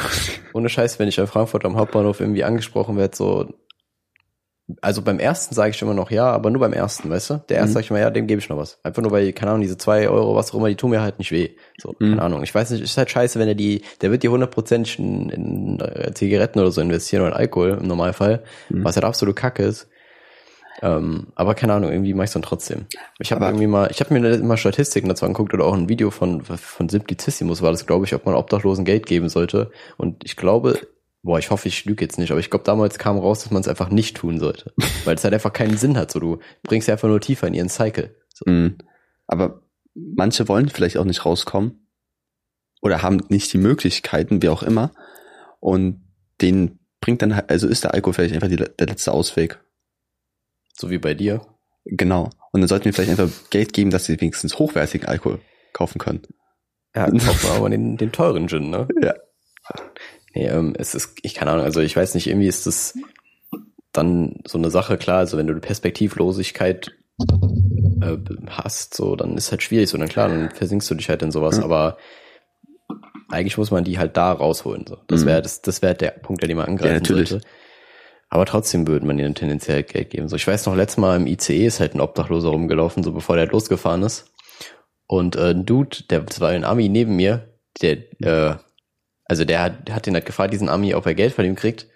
Ohne 0.53 0.69
Scheiß, 0.69 0.97
wenn 0.99 1.07
ich 1.07 1.17
in 1.17 1.27
Frankfurt 1.27 1.65
am 1.65 1.75
Hauptbahnhof 1.75 2.19
irgendwie 2.19 2.43
angesprochen 2.43 2.97
werde, 2.97 3.15
so. 3.15 3.53
Also 4.81 5.03
beim 5.03 5.19
ersten 5.19 5.53
sage 5.53 5.71
ich 5.75 5.81
immer 5.83 5.93
noch 5.93 6.09
ja, 6.09 6.25
aber 6.31 6.49
nur 6.49 6.59
beim 6.59 6.73
ersten, 6.73 7.07
weißt 7.09 7.29
du? 7.29 7.33
Der 7.49 7.57
erste 7.57 7.69
Mhm. 7.69 7.73
sage 7.73 7.83
ich 7.83 7.89
immer 7.91 7.99
ja, 7.99 8.09
dem 8.09 8.25
gebe 8.25 8.39
ich 8.41 8.49
noch 8.49 8.57
was. 8.57 8.79
Einfach 8.81 9.03
nur 9.03 9.11
weil, 9.11 9.31
keine 9.31 9.51
Ahnung, 9.51 9.61
diese 9.61 9.77
zwei 9.77 10.09
Euro, 10.09 10.35
was 10.35 10.51
auch 10.51 10.55
immer, 10.55 10.69
die 10.69 10.75
tun 10.75 10.89
mir 10.89 11.01
halt 11.01 11.19
nicht 11.19 11.31
weh. 11.31 11.49
So, 11.79 11.95
Mhm. 11.99 12.09
keine 12.09 12.21
Ahnung. 12.23 12.41
Ich 12.43 12.53
weiß 12.55 12.71
nicht, 12.71 12.81
ist 12.81 12.97
halt 12.97 13.11
scheiße, 13.11 13.37
wenn 13.39 13.47
er 13.47 13.53
die, 13.55 13.83
der 14.01 14.09
wird 14.11 14.23
die 14.23 14.29
hundertprozentig 14.29 14.97
in, 14.97 15.29
in 15.29 15.79
äh, 15.81 16.11
Zigaretten 16.15 16.59
oder 16.59 16.71
so 16.71 16.81
investieren 16.81 17.21
oder 17.21 17.31
in 17.33 17.37
Alkohol 17.37 17.77
im 17.79 17.87
Normalfall, 17.87 18.43
Mhm. 18.69 18.83
was 18.83 18.95
halt 18.95 19.05
absolut 19.05 19.35
kacke 19.35 19.61
ist. 19.63 19.87
Ähm, 20.81 21.27
aber 21.35 21.55
keine 21.55 21.73
Ahnung, 21.73 21.91
irgendwie 21.91 22.13
mache 22.13 22.25
ich 22.25 22.31
dann 22.31 22.41
trotzdem. 22.41 22.85
Ich 23.19 23.31
habe 23.31 23.45
irgendwie 23.45 23.67
mal, 23.67 23.89
ich 23.91 24.01
habe 24.01 24.13
mir 24.19 24.33
immer 24.33 24.57
Statistiken 24.57 25.07
dazu 25.07 25.25
angeguckt 25.25 25.53
oder 25.53 25.63
auch 25.65 25.73
ein 25.73 25.87
Video 25.87 26.11
von 26.11 26.41
von 26.41 26.89
Simplicissimus 26.89 27.61
war 27.61 27.71
das, 27.71 27.85
glaube 27.85 28.05
ich, 28.05 28.13
ob 28.13 28.25
man 28.25 28.35
Obdachlosen 28.35 28.83
Geld 28.83 29.05
geben 29.05 29.29
sollte. 29.29 29.71
Und 29.95 30.25
ich 30.25 30.35
glaube, 30.35 30.77
boah, 31.25 31.39
ich 31.39 31.49
hoffe, 31.49 31.67
ich 31.67 31.85
lüge 31.85 32.05
jetzt 32.05 32.19
nicht, 32.19 32.29
aber 32.31 32.39
ich 32.39 32.51
glaube, 32.51 32.63
damals 32.63 32.99
kam 32.99 33.17
raus, 33.17 33.43
dass 33.43 33.51
man 33.51 33.61
es 33.61 33.67
einfach 33.67 33.89
nicht 33.89 34.15
tun 34.15 34.39
sollte, 34.39 34.73
weil 35.05 35.15
es 35.15 35.23
halt 35.23 35.33
einfach 35.33 35.51
keinen 35.51 35.75
Sinn 35.75 35.97
hat. 35.97 36.11
So, 36.11 36.19
du 36.19 36.39
bringst 36.63 36.85
sie 36.85 36.91
einfach 36.91 37.07
nur 37.07 37.19
tiefer 37.19 37.47
in 37.47 37.55
ihren 37.55 37.69
Cycle. 37.69 38.15
So. 38.29 38.49
Mhm. 38.49 38.77
Aber 39.25 39.63
manche 39.95 40.47
wollen 40.47 40.69
vielleicht 40.69 40.97
auch 40.97 41.03
nicht 41.03 41.25
rauskommen 41.25 41.89
oder 42.81 43.01
haben 43.01 43.21
nicht 43.29 43.51
die 43.51 43.57
Möglichkeiten, 43.57 44.43
wie 44.43 44.49
auch 44.49 44.61
immer. 44.61 44.91
Und 45.59 46.03
den 46.41 46.79
bringt 47.01 47.23
dann 47.23 47.35
halt, 47.35 47.49
also 47.49 47.67
ist 47.67 47.83
der 47.83 47.95
Alkohol 47.95 48.13
vielleicht 48.13 48.35
einfach 48.35 48.49
die, 48.49 48.57
der 48.57 48.87
letzte 48.87 49.11
Ausweg. 49.11 49.59
So 50.77 50.91
wie 50.91 50.99
bei 50.99 51.15
dir. 51.15 51.41
Genau. 51.85 52.29
Und 52.51 52.61
dann 52.61 52.67
sollten 52.67 52.85
wir 52.85 52.93
vielleicht 52.93 53.11
einfach 53.11 53.31
Geld 53.49 53.73
geben, 53.73 53.89
dass 53.89 54.05
sie 54.05 54.21
wenigstens 54.21 54.59
hochwertigen 54.59 55.07
Alkohol 55.07 55.39
kaufen 55.73 55.97
können. 55.97 56.21
Ja, 56.95 57.09
kauft 57.09 57.43
man 57.45 57.57
aber 57.57 57.69
den, 57.69 57.97
den 57.97 58.11
teuren 58.11 58.47
Gin, 58.47 58.69
ne? 58.69 58.87
Ja. 59.01 59.15
Nee, 60.35 60.47
ähm, 60.47 60.73
es 60.77 60.93
ist, 60.95 61.17
ich 61.21 61.33
keine 61.33 61.51
Ahnung, 61.51 61.63
also 61.65 61.79
ich 61.79 61.95
weiß 61.95 62.13
nicht, 62.13 62.27
irgendwie 62.27 62.47
ist 62.47 62.67
das 62.67 62.93
dann 63.93 64.41
so 64.45 64.57
eine 64.57 64.69
Sache, 64.69 64.97
klar, 64.97 65.19
also 65.19 65.37
wenn 65.37 65.47
du 65.47 65.53
eine 65.53 65.61
Perspektivlosigkeit 65.61 66.91
äh, 68.01 68.17
hast, 68.49 68.93
so, 68.93 69.15
dann 69.15 69.37
ist 69.37 69.51
halt 69.51 69.63
schwierig, 69.63 69.89
so, 69.89 69.97
dann 69.97 70.09
klar, 70.09 70.27
dann 70.27 70.49
versinkst 70.51 70.89
du 70.91 70.95
dich 70.95 71.07
halt 71.09 71.21
in 71.21 71.31
sowas, 71.31 71.57
Ja. 71.57 71.63
aber 71.63 71.97
eigentlich 73.29 73.57
muss 73.57 73.71
man 73.71 73.83
die 73.85 73.97
halt 73.97 74.17
da 74.17 74.31
rausholen, 74.33 74.85
so. 74.87 74.97
Das 75.07 75.21
Mhm. 75.23 75.27
wäre, 75.27 75.41
das, 75.41 75.61
das 75.61 75.81
wäre 75.81 75.95
der 75.95 76.11
Punkt, 76.11 76.43
den 76.43 76.55
man 76.57 76.67
angreifen 76.67 76.87
Ja, 76.93 76.99
natürlich. 76.99 77.29
sollte. 77.29 77.47
Aber 78.29 78.45
trotzdem 78.45 78.87
würde 78.87 79.05
man 79.05 79.17
ihnen 79.17 79.35
tendenziell 79.35 79.83
Geld 79.83 80.09
geben. 80.09 80.27
So, 80.27 80.35
ich 80.35 80.45
weiß 80.45 80.65
noch, 80.65 80.75
letztes 80.75 80.97
Mal 80.97 81.15
im 81.15 81.27
ICE 81.27 81.65
ist 81.65 81.79
halt 81.79 81.95
ein 81.95 82.01
Obdachloser 82.01 82.49
rumgelaufen, 82.49 83.03
so 83.03 83.13
bevor 83.13 83.35
der 83.35 83.43
halt 83.43 83.53
losgefahren 83.53 84.03
ist. 84.03 84.31
Und 85.07 85.35
äh, 85.37 85.51
ein 85.51 85.65
Dude, 85.65 86.03
der 86.09 86.21
das 86.21 86.41
war 86.41 86.49
ein 86.49 86.65
Ami 86.65 86.89
neben 86.89 87.15
mir, 87.15 87.53
der, 87.81 87.97
äh, 88.21 88.55
also 89.25 89.43
der 89.45 89.61
hat, 89.61 89.87
der 89.87 89.95
hat 89.95 90.05
den 90.05 90.13
halt 90.13 90.25
gefragt, 90.25 90.53
diesen 90.53 90.69
Ami, 90.69 90.93
ob 90.95 91.05
er 91.05 91.15
Geld 91.15 91.33
von 91.33 91.45
ihm 91.45 91.55
kriegt. 91.55 91.87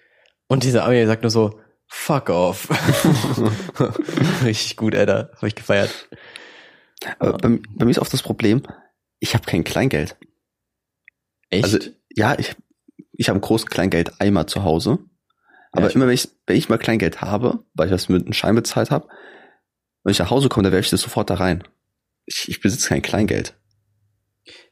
Und 0.48 0.64
dieser 0.64 0.84
Ami 0.86 1.06
sagt 1.06 1.22
nur 1.24 1.30
so, 1.32 1.60
fuck 1.88 2.30
off. 2.30 2.68
Richtig 4.44 4.78
gut, 4.78 4.96
Alter. 4.96 5.32
Hab 5.36 5.44
ich 5.44 5.56
gefeiert. 5.56 6.10
Aber 7.20 7.38
bei, 7.38 7.60
bei 7.76 7.86
mir 7.86 7.92
ist 7.92 8.00
oft 8.00 8.12
das 8.14 8.24
Problem, 8.24 8.64
ich 9.20 9.34
habe 9.34 9.46
kein 9.46 9.64
Kleingeld. 9.64 10.18
Echt? 11.50 11.64
Also 11.64 11.80
ja, 12.16 12.38
ich, 12.38 12.56
ich 13.14 13.30
habe 13.30 13.36
einen 13.36 13.42
großen 13.42 13.70
Kleingeld-Eimer 13.70 14.48
zu 14.48 14.64
Hause. 14.64 15.00
Aber 15.72 15.88
ich- 15.88 15.96
immer 15.96 16.08
wenn 16.08 16.14
ich, 16.14 16.30
wenn 16.48 16.58
ich 16.58 16.70
mal 16.70 16.78
Kleingeld 16.78 17.22
habe, 17.22 17.64
weil 17.74 17.88
ich 17.88 17.92
das 17.92 18.10
mit 18.10 18.24
einem 18.24 18.34
Schein 18.34 18.56
bezahlt 18.56 18.92
habe, 18.92 19.08
wenn 20.04 20.12
ich 20.12 20.20
nach 20.20 20.30
Hause 20.32 20.50
komme, 20.50 20.64
dann 20.64 20.74
werfe 20.74 20.86
ich 20.86 20.90
das 20.92 21.02
sofort 21.02 21.30
da 21.30 21.36
rein. 21.36 21.64
Ich, 22.26 22.50
ich 22.50 22.60
besitze 22.62 22.90
kein 22.90 23.02
Kleingeld. 23.02 23.56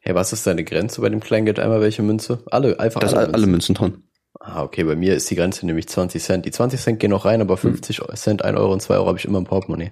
Hey, 0.08 0.16
was 0.16 0.32
ist 0.32 0.48
deine 0.48 0.64
Grenze 0.64 1.02
bei 1.02 1.10
dem 1.10 1.20
Kleingeld 1.20 1.60
einmal 1.60 1.82
welche 1.82 2.02
Münze? 2.02 2.42
Alle, 2.50 2.80
einfach 2.80 3.02
Das 3.02 3.14
alle, 3.14 3.26
alle, 3.26 3.34
alle 3.34 3.48
Münzen 3.48 3.76
drin. 3.76 4.04
Ah, 4.40 4.64
okay, 4.64 4.86
bei 4.86 4.96
mir 4.96 5.16
ist 5.16 5.30
die 5.30 5.36
Grenze 5.36 5.66
nämlich 5.66 5.90
20 5.90 6.24
Cent. 6.24 6.46
Die 6.46 6.52
20 6.52 6.80
Cent 6.80 7.00
gehen 7.00 7.10
noch 7.10 7.26
rein, 7.26 7.42
aber 7.42 7.58
50 7.58 8.02
Cent, 8.16 8.46
1 8.46 8.58
Euro 8.58 8.72
und 8.72 8.82
2 8.82 8.96
Euro 8.96 9.08
habe 9.08 9.18
ich 9.18 9.26
immer 9.26 9.40
im 9.40 9.44
Portemonnaie. 9.44 9.92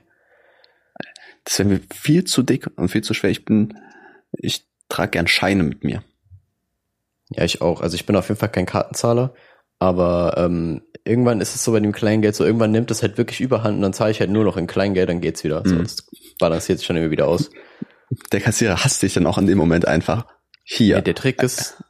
Das 1.44 1.60
wäre 1.60 1.68
mir 1.68 1.82
viel 1.94 2.24
zu 2.24 2.44
dick 2.44 2.70
und 2.78 2.88
viel 2.88 3.04
zu 3.04 3.14
schwer. 3.14 3.30
Ich 3.30 3.44
bin, 3.44 3.78
Ich 4.32 4.66
trage 4.88 5.12
gern 5.12 5.28
Scheine 5.28 5.64
mit 5.64 5.84
mir. 5.84 6.02
Ja, 7.30 7.44
ich 7.44 7.62
auch. 7.62 7.82
Also 7.82 7.96
ich 7.96 8.06
bin 8.06 8.16
auf 8.16 8.30
jeden 8.30 8.40
Fall 8.40 8.50
kein 8.50 8.66
Kartenzahler, 8.66 9.34
aber 9.80 10.36
ähm, 10.38 10.84
irgendwann 11.04 11.42
ist 11.42 11.56
es 11.56 11.64
so 11.66 11.74
bei 11.74 11.82
dem 11.82 11.92
Kleingeld, 11.92 12.36
so 12.36 12.46
irgendwann 12.46 12.72
nimmt 12.72 12.90
es 12.90 13.02
halt 13.02 13.18
wirklich 13.18 13.42
überhand 13.42 13.76
und 13.76 13.82
dann 13.82 13.94
zahle 13.94 14.12
ich 14.12 14.22
halt 14.22 14.30
nur 14.30 14.46
noch 14.46 14.56
in 14.56 14.68
Kleingeld, 14.68 15.10
dann 15.10 15.20
geht's 15.20 15.44
wieder. 15.44 15.68
Mhm. 15.68 15.84
das 15.84 16.08
balanciert 16.40 16.80
sich 16.80 16.88
schon 16.88 16.96
immer 16.96 17.12
wieder 17.12 17.28
aus. 17.28 17.50
Der 18.32 18.42
Kassierer 18.42 18.84
hasst 18.84 19.02
dich 19.02 19.14
dann 19.14 19.26
auch 19.28 19.38
in 19.38 19.48
dem 19.48 19.58
Moment 19.58 19.88
einfach. 19.88 20.28
Hier. 20.64 20.96
Ja. 20.98 21.02
Der 21.02 21.16
Trick 21.16 21.42
ist, 21.44 21.84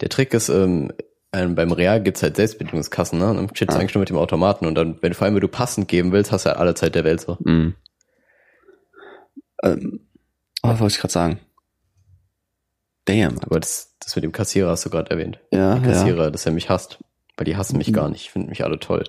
der 0.00 0.08
Trick 0.08 0.34
ist, 0.34 0.48
ähm, 0.48 0.92
ähm, 1.32 1.54
beim 1.54 1.72
Real 1.72 2.02
gibt's 2.02 2.22
halt 2.22 2.36
Selbstbedienungskassen, 2.36 3.18
ne? 3.18 3.30
Und 3.30 3.36
dann 3.36 3.56
steht's 3.56 3.74
Ah. 3.74 3.78
eigentlich 3.78 3.94
nur 3.94 4.00
mit 4.00 4.10
dem 4.10 4.18
Automaten 4.18 4.66
und 4.66 4.74
dann, 4.74 4.98
wenn 5.02 5.12
du 5.12 5.16
vor 5.16 5.24
allem, 5.24 5.34
wenn 5.34 5.40
du 5.40 5.48
passend 5.48 5.88
geben 5.88 6.12
willst, 6.12 6.30
hast 6.32 6.44
du 6.44 6.50
halt 6.50 6.58
alle 6.58 6.74
Zeit 6.74 6.94
der 6.94 7.04
Welt 7.04 7.20
so. 7.20 7.38
Mhm. 7.44 7.74
Ähm, 9.62 10.08
oh, 10.62 10.68
was 10.68 10.80
wollte 10.80 10.94
ich 10.94 11.00
gerade 11.00 11.12
sagen? 11.12 11.40
Damn. 13.04 13.38
Aber 13.40 13.60
das, 13.60 13.96
das 14.00 14.14
mit 14.16 14.24
dem 14.24 14.32
Kassierer 14.32 14.70
hast 14.70 14.84
du 14.84 14.90
gerade 14.90 15.10
erwähnt. 15.10 15.38
Ja, 15.50 15.76
Der 15.78 15.82
ja. 15.90 15.92
Kassierer, 15.98 16.30
dass 16.30 16.46
er 16.46 16.52
mich 16.52 16.68
hasst. 16.70 16.98
Weil 17.36 17.46
die 17.46 17.56
hassen 17.56 17.78
mich 17.78 17.88
Mhm. 17.88 17.92
gar 17.94 18.08
nicht, 18.10 18.30
finden 18.30 18.50
mich 18.50 18.62
alle 18.64 18.78
toll. 18.78 19.04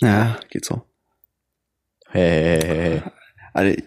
Ja, 0.00 0.38
geht 0.50 0.64
so. 0.64 0.82
Hey, 2.08 2.30
hey, 2.30 2.60
hey, 2.62 2.76
hey. 3.00 3.02
Also, 3.52 3.82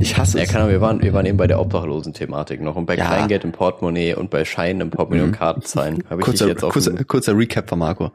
ich 0.00 0.16
hasse 0.16 0.38
Ja, 0.38 0.44
es. 0.44 0.50
keine 0.50 0.60
Ahnung, 0.64 0.72
wir 0.72 0.80
waren, 0.80 1.02
wir 1.02 1.12
waren 1.12 1.26
eben 1.26 1.36
bei 1.38 1.46
der 1.46 1.60
Obdachlosen-Thematik 1.60 2.60
noch 2.60 2.76
und 2.76 2.86
bei 2.86 2.96
Ja. 2.96 3.06
Kleingeld 3.06 3.44
im 3.44 3.52
Portemonnaie 3.52 4.14
und 4.14 4.30
bei 4.30 4.44
Scheinen 4.44 4.80
im 4.82 4.90
Portemonnaie 4.90 5.22
Mhm. 5.26 5.28
und 5.32 5.38
Kartenzahlen. 5.38 6.04
Habe 6.08 6.20
ich 6.20 6.24
kurzer, 6.24 6.44
dich 6.46 6.54
jetzt 6.54 6.64
auf 6.64 6.72
kurzer, 6.72 7.04
kurzer 7.04 7.36
Recap 7.36 7.68
von 7.68 7.78
Marco. 7.78 8.12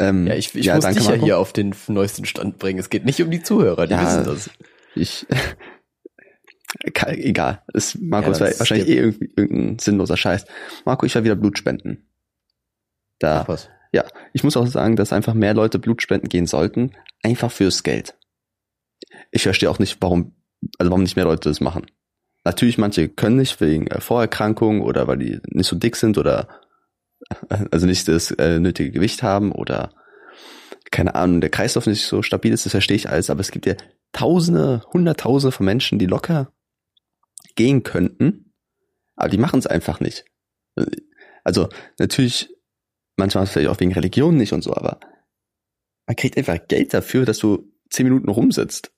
Ähm, 0.00 0.26
Ja, 0.26 0.34
ich, 0.34 0.54
ich 0.54 0.72
muss 0.72 0.84
dich 0.86 0.96
ja 1.04 1.10
Marco. 1.10 1.24
hier 1.24 1.38
auf 1.38 1.52
den 1.52 1.74
neuesten 1.88 2.24
Stand 2.24 2.58
bringen. 2.58 2.78
Es 2.78 2.88
geht 2.90 3.04
nicht 3.04 3.20
um 3.22 3.30
die 3.30 3.42
Zuhörer, 3.42 3.86
die 3.86 3.94
Ja, 3.94 4.02
wissen 4.02 4.24
das. 4.24 4.50
Ich, 4.94 5.26
egal. 7.06 7.62
Es, 7.74 7.96
Marco, 8.00 8.26
Ja, 8.28 8.32
es 8.32 8.40
war 8.40 8.48
das- 8.48 8.58
wahrscheinlich 8.60 8.88
eh 8.88 8.96
irgendwie 8.98 9.32
irgendein 9.36 9.78
sinnloser 9.78 10.16
Scheiß. 10.16 10.44
Marco, 10.84 11.06
ich 11.06 11.14
war 11.14 11.24
wieder 11.24 11.36
Blut 11.36 11.58
spenden. 11.58 12.08
Da, 13.18 13.40
Ach 13.42 13.48
was. 13.48 13.68
ja, 13.92 14.04
ich 14.32 14.44
muss 14.44 14.56
auch 14.56 14.66
sagen, 14.66 14.94
dass 14.96 15.12
einfach 15.12 15.34
mehr 15.34 15.54
Leute 15.54 15.78
Blut 15.78 16.02
spenden 16.02 16.28
gehen 16.28 16.46
sollten, 16.46 16.92
einfach 17.22 17.50
fürs 17.50 17.82
Geld. 17.82 18.16
Ich 19.30 19.42
verstehe 19.42 19.70
auch 19.70 19.78
nicht, 19.78 19.98
warum, 20.00 20.34
also 20.78 20.90
warum 20.90 21.02
nicht 21.02 21.16
mehr 21.16 21.24
Leute 21.24 21.48
das 21.48 21.60
machen. 21.60 21.86
Natürlich, 22.44 22.78
manche 22.78 23.08
können 23.08 23.36
nicht 23.36 23.60
wegen 23.60 23.86
äh, 23.88 24.00
Vorerkrankungen 24.00 24.82
oder 24.82 25.06
weil 25.06 25.18
die 25.18 25.40
nicht 25.48 25.66
so 25.66 25.76
dick 25.76 25.96
sind 25.96 26.18
oder 26.18 26.48
also 27.70 27.86
nicht 27.86 28.08
das 28.08 28.30
äh, 28.32 28.58
nötige 28.58 28.90
Gewicht 28.90 29.22
haben 29.22 29.52
oder 29.52 29.92
keine 30.90 31.14
Ahnung, 31.14 31.40
der 31.40 31.50
Kreislauf 31.50 31.86
nicht 31.86 32.06
so 32.06 32.22
stabil 32.22 32.52
ist, 32.52 32.64
das 32.64 32.72
verstehe 32.72 32.96
ich 32.96 33.10
alles, 33.10 33.30
aber 33.30 33.40
es 33.40 33.50
gibt 33.50 33.66
ja 33.66 33.74
Tausende, 34.12 34.82
Hunderttausende 34.92 35.52
von 35.52 35.66
Menschen, 35.66 35.98
die 35.98 36.06
locker 36.06 36.50
gehen 37.56 37.82
könnten, 37.82 38.54
aber 39.14 39.28
die 39.28 39.36
machen 39.36 39.58
es 39.58 39.66
einfach 39.66 40.00
nicht. 40.00 40.24
Also 41.44 41.68
natürlich, 41.98 42.48
manchmal 43.16 43.46
vielleicht 43.46 43.68
auch 43.68 43.80
wegen 43.80 43.92
Religion 43.92 44.36
nicht 44.36 44.52
und 44.52 44.62
so, 44.62 44.74
aber 44.74 44.98
man 46.06 46.16
kriegt 46.16 46.38
einfach 46.38 46.58
Geld 46.68 46.94
dafür, 46.94 47.26
dass 47.26 47.38
du 47.38 47.70
zehn 47.90 48.06
Minuten 48.06 48.28
rumsitzt. 48.28 48.90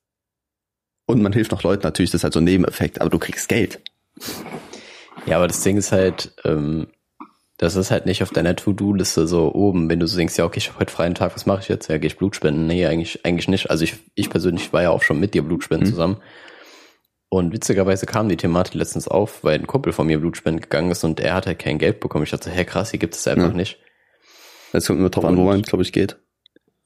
Und 1.07 1.23
man 1.23 1.33
hilft 1.33 1.51
noch 1.53 1.63
Leuten 1.63 1.83
natürlich, 1.83 2.11
das 2.11 2.21
ist 2.21 2.25
halt 2.25 2.35
so 2.35 2.41
ein 2.41 2.45
Nebeneffekt, 2.45 3.01
aber 3.01 3.11
du 3.11 3.19
kriegst 3.19 3.49
Geld. 3.49 3.81
Ja, 5.27 5.37
aber 5.37 5.49
das 5.49 5.63
Ding 5.63 5.77
ist 5.77 5.93
halt, 5.93 6.33
ähm, 6.45 6.89
das 7.59 7.77
ist 7.77 7.91
halt 7.91 8.07
nicht 8.07 8.23
auf 8.23 8.31
deiner 8.31 8.57
To-Do-Liste 8.57 9.27
so 9.27 9.53
oben, 9.55 9.91
wenn 9.91 10.01
du 10.01 10.07
so 10.07 10.17
denkst, 10.17 10.37
ja, 10.39 10.45
okay, 10.45 10.59
ich 10.59 10.69
habe 10.69 10.79
heute 10.81 10.93
freien 10.93 11.15
Tag, 11.15 11.35
was 11.35 11.47
mache 11.47 11.61
ich 11.63 11.69
jetzt? 11.69 11.89
Ja, 11.89 11.99
gehe 11.99 12.07
ich 12.07 12.17
Blut 12.17 12.37
spenden? 12.37 12.67
Nee, 12.67 12.87
eigentlich, 12.87 13.25
eigentlich 13.25 13.49
nicht. 13.49 13.71
Also 13.71 13.85
ich, 13.85 13.97
ich 14.15 14.31
persönlich 14.31 14.73
war 14.73 14.83
ja 14.83 14.91
auch 14.91 15.03
schon 15.03 15.21
mit 15.21 15.35
dir 15.35 15.43
Blutspenden 15.43 15.89
Mhm. 15.89 15.93
zusammen. 15.93 16.23
Und 17.29 17.53
witzigerweise 17.53 18.07
kam 18.07 18.29
die 18.29 18.37
Thematik 18.37 18.75
letztens 18.75 19.07
auf, 19.07 19.45
weil 19.45 19.59
ein 19.59 19.67
Kumpel 19.67 19.93
von 19.93 20.07
mir 20.07 20.19
Blutspenden 20.19 20.61
gegangen 20.63 20.91
ist 20.91 21.05
und 21.05 21.21
er 21.21 21.35
hat 21.35 21.47
halt 21.47 21.59
kein 21.59 21.79
Geld 21.79 22.01
bekommen. 22.01 22.25
Ich 22.25 22.31
dachte, 22.31 22.51
hä, 22.51 22.65
krass, 22.65 22.91
hier 22.91 22.99
gibt 22.99 23.15
es 23.15 23.27
einfach 23.29 23.49
Ja. 23.51 23.55
nicht. 23.55 23.79
Das 24.73 24.87
kommt 24.87 24.99
immer 25.01 25.11
drauf 25.11 25.25
an, 25.25 25.37
wo 25.37 25.45
man, 25.45 25.63
glaube 25.63 25.83
ich, 25.83 25.93
geht. 25.93 26.17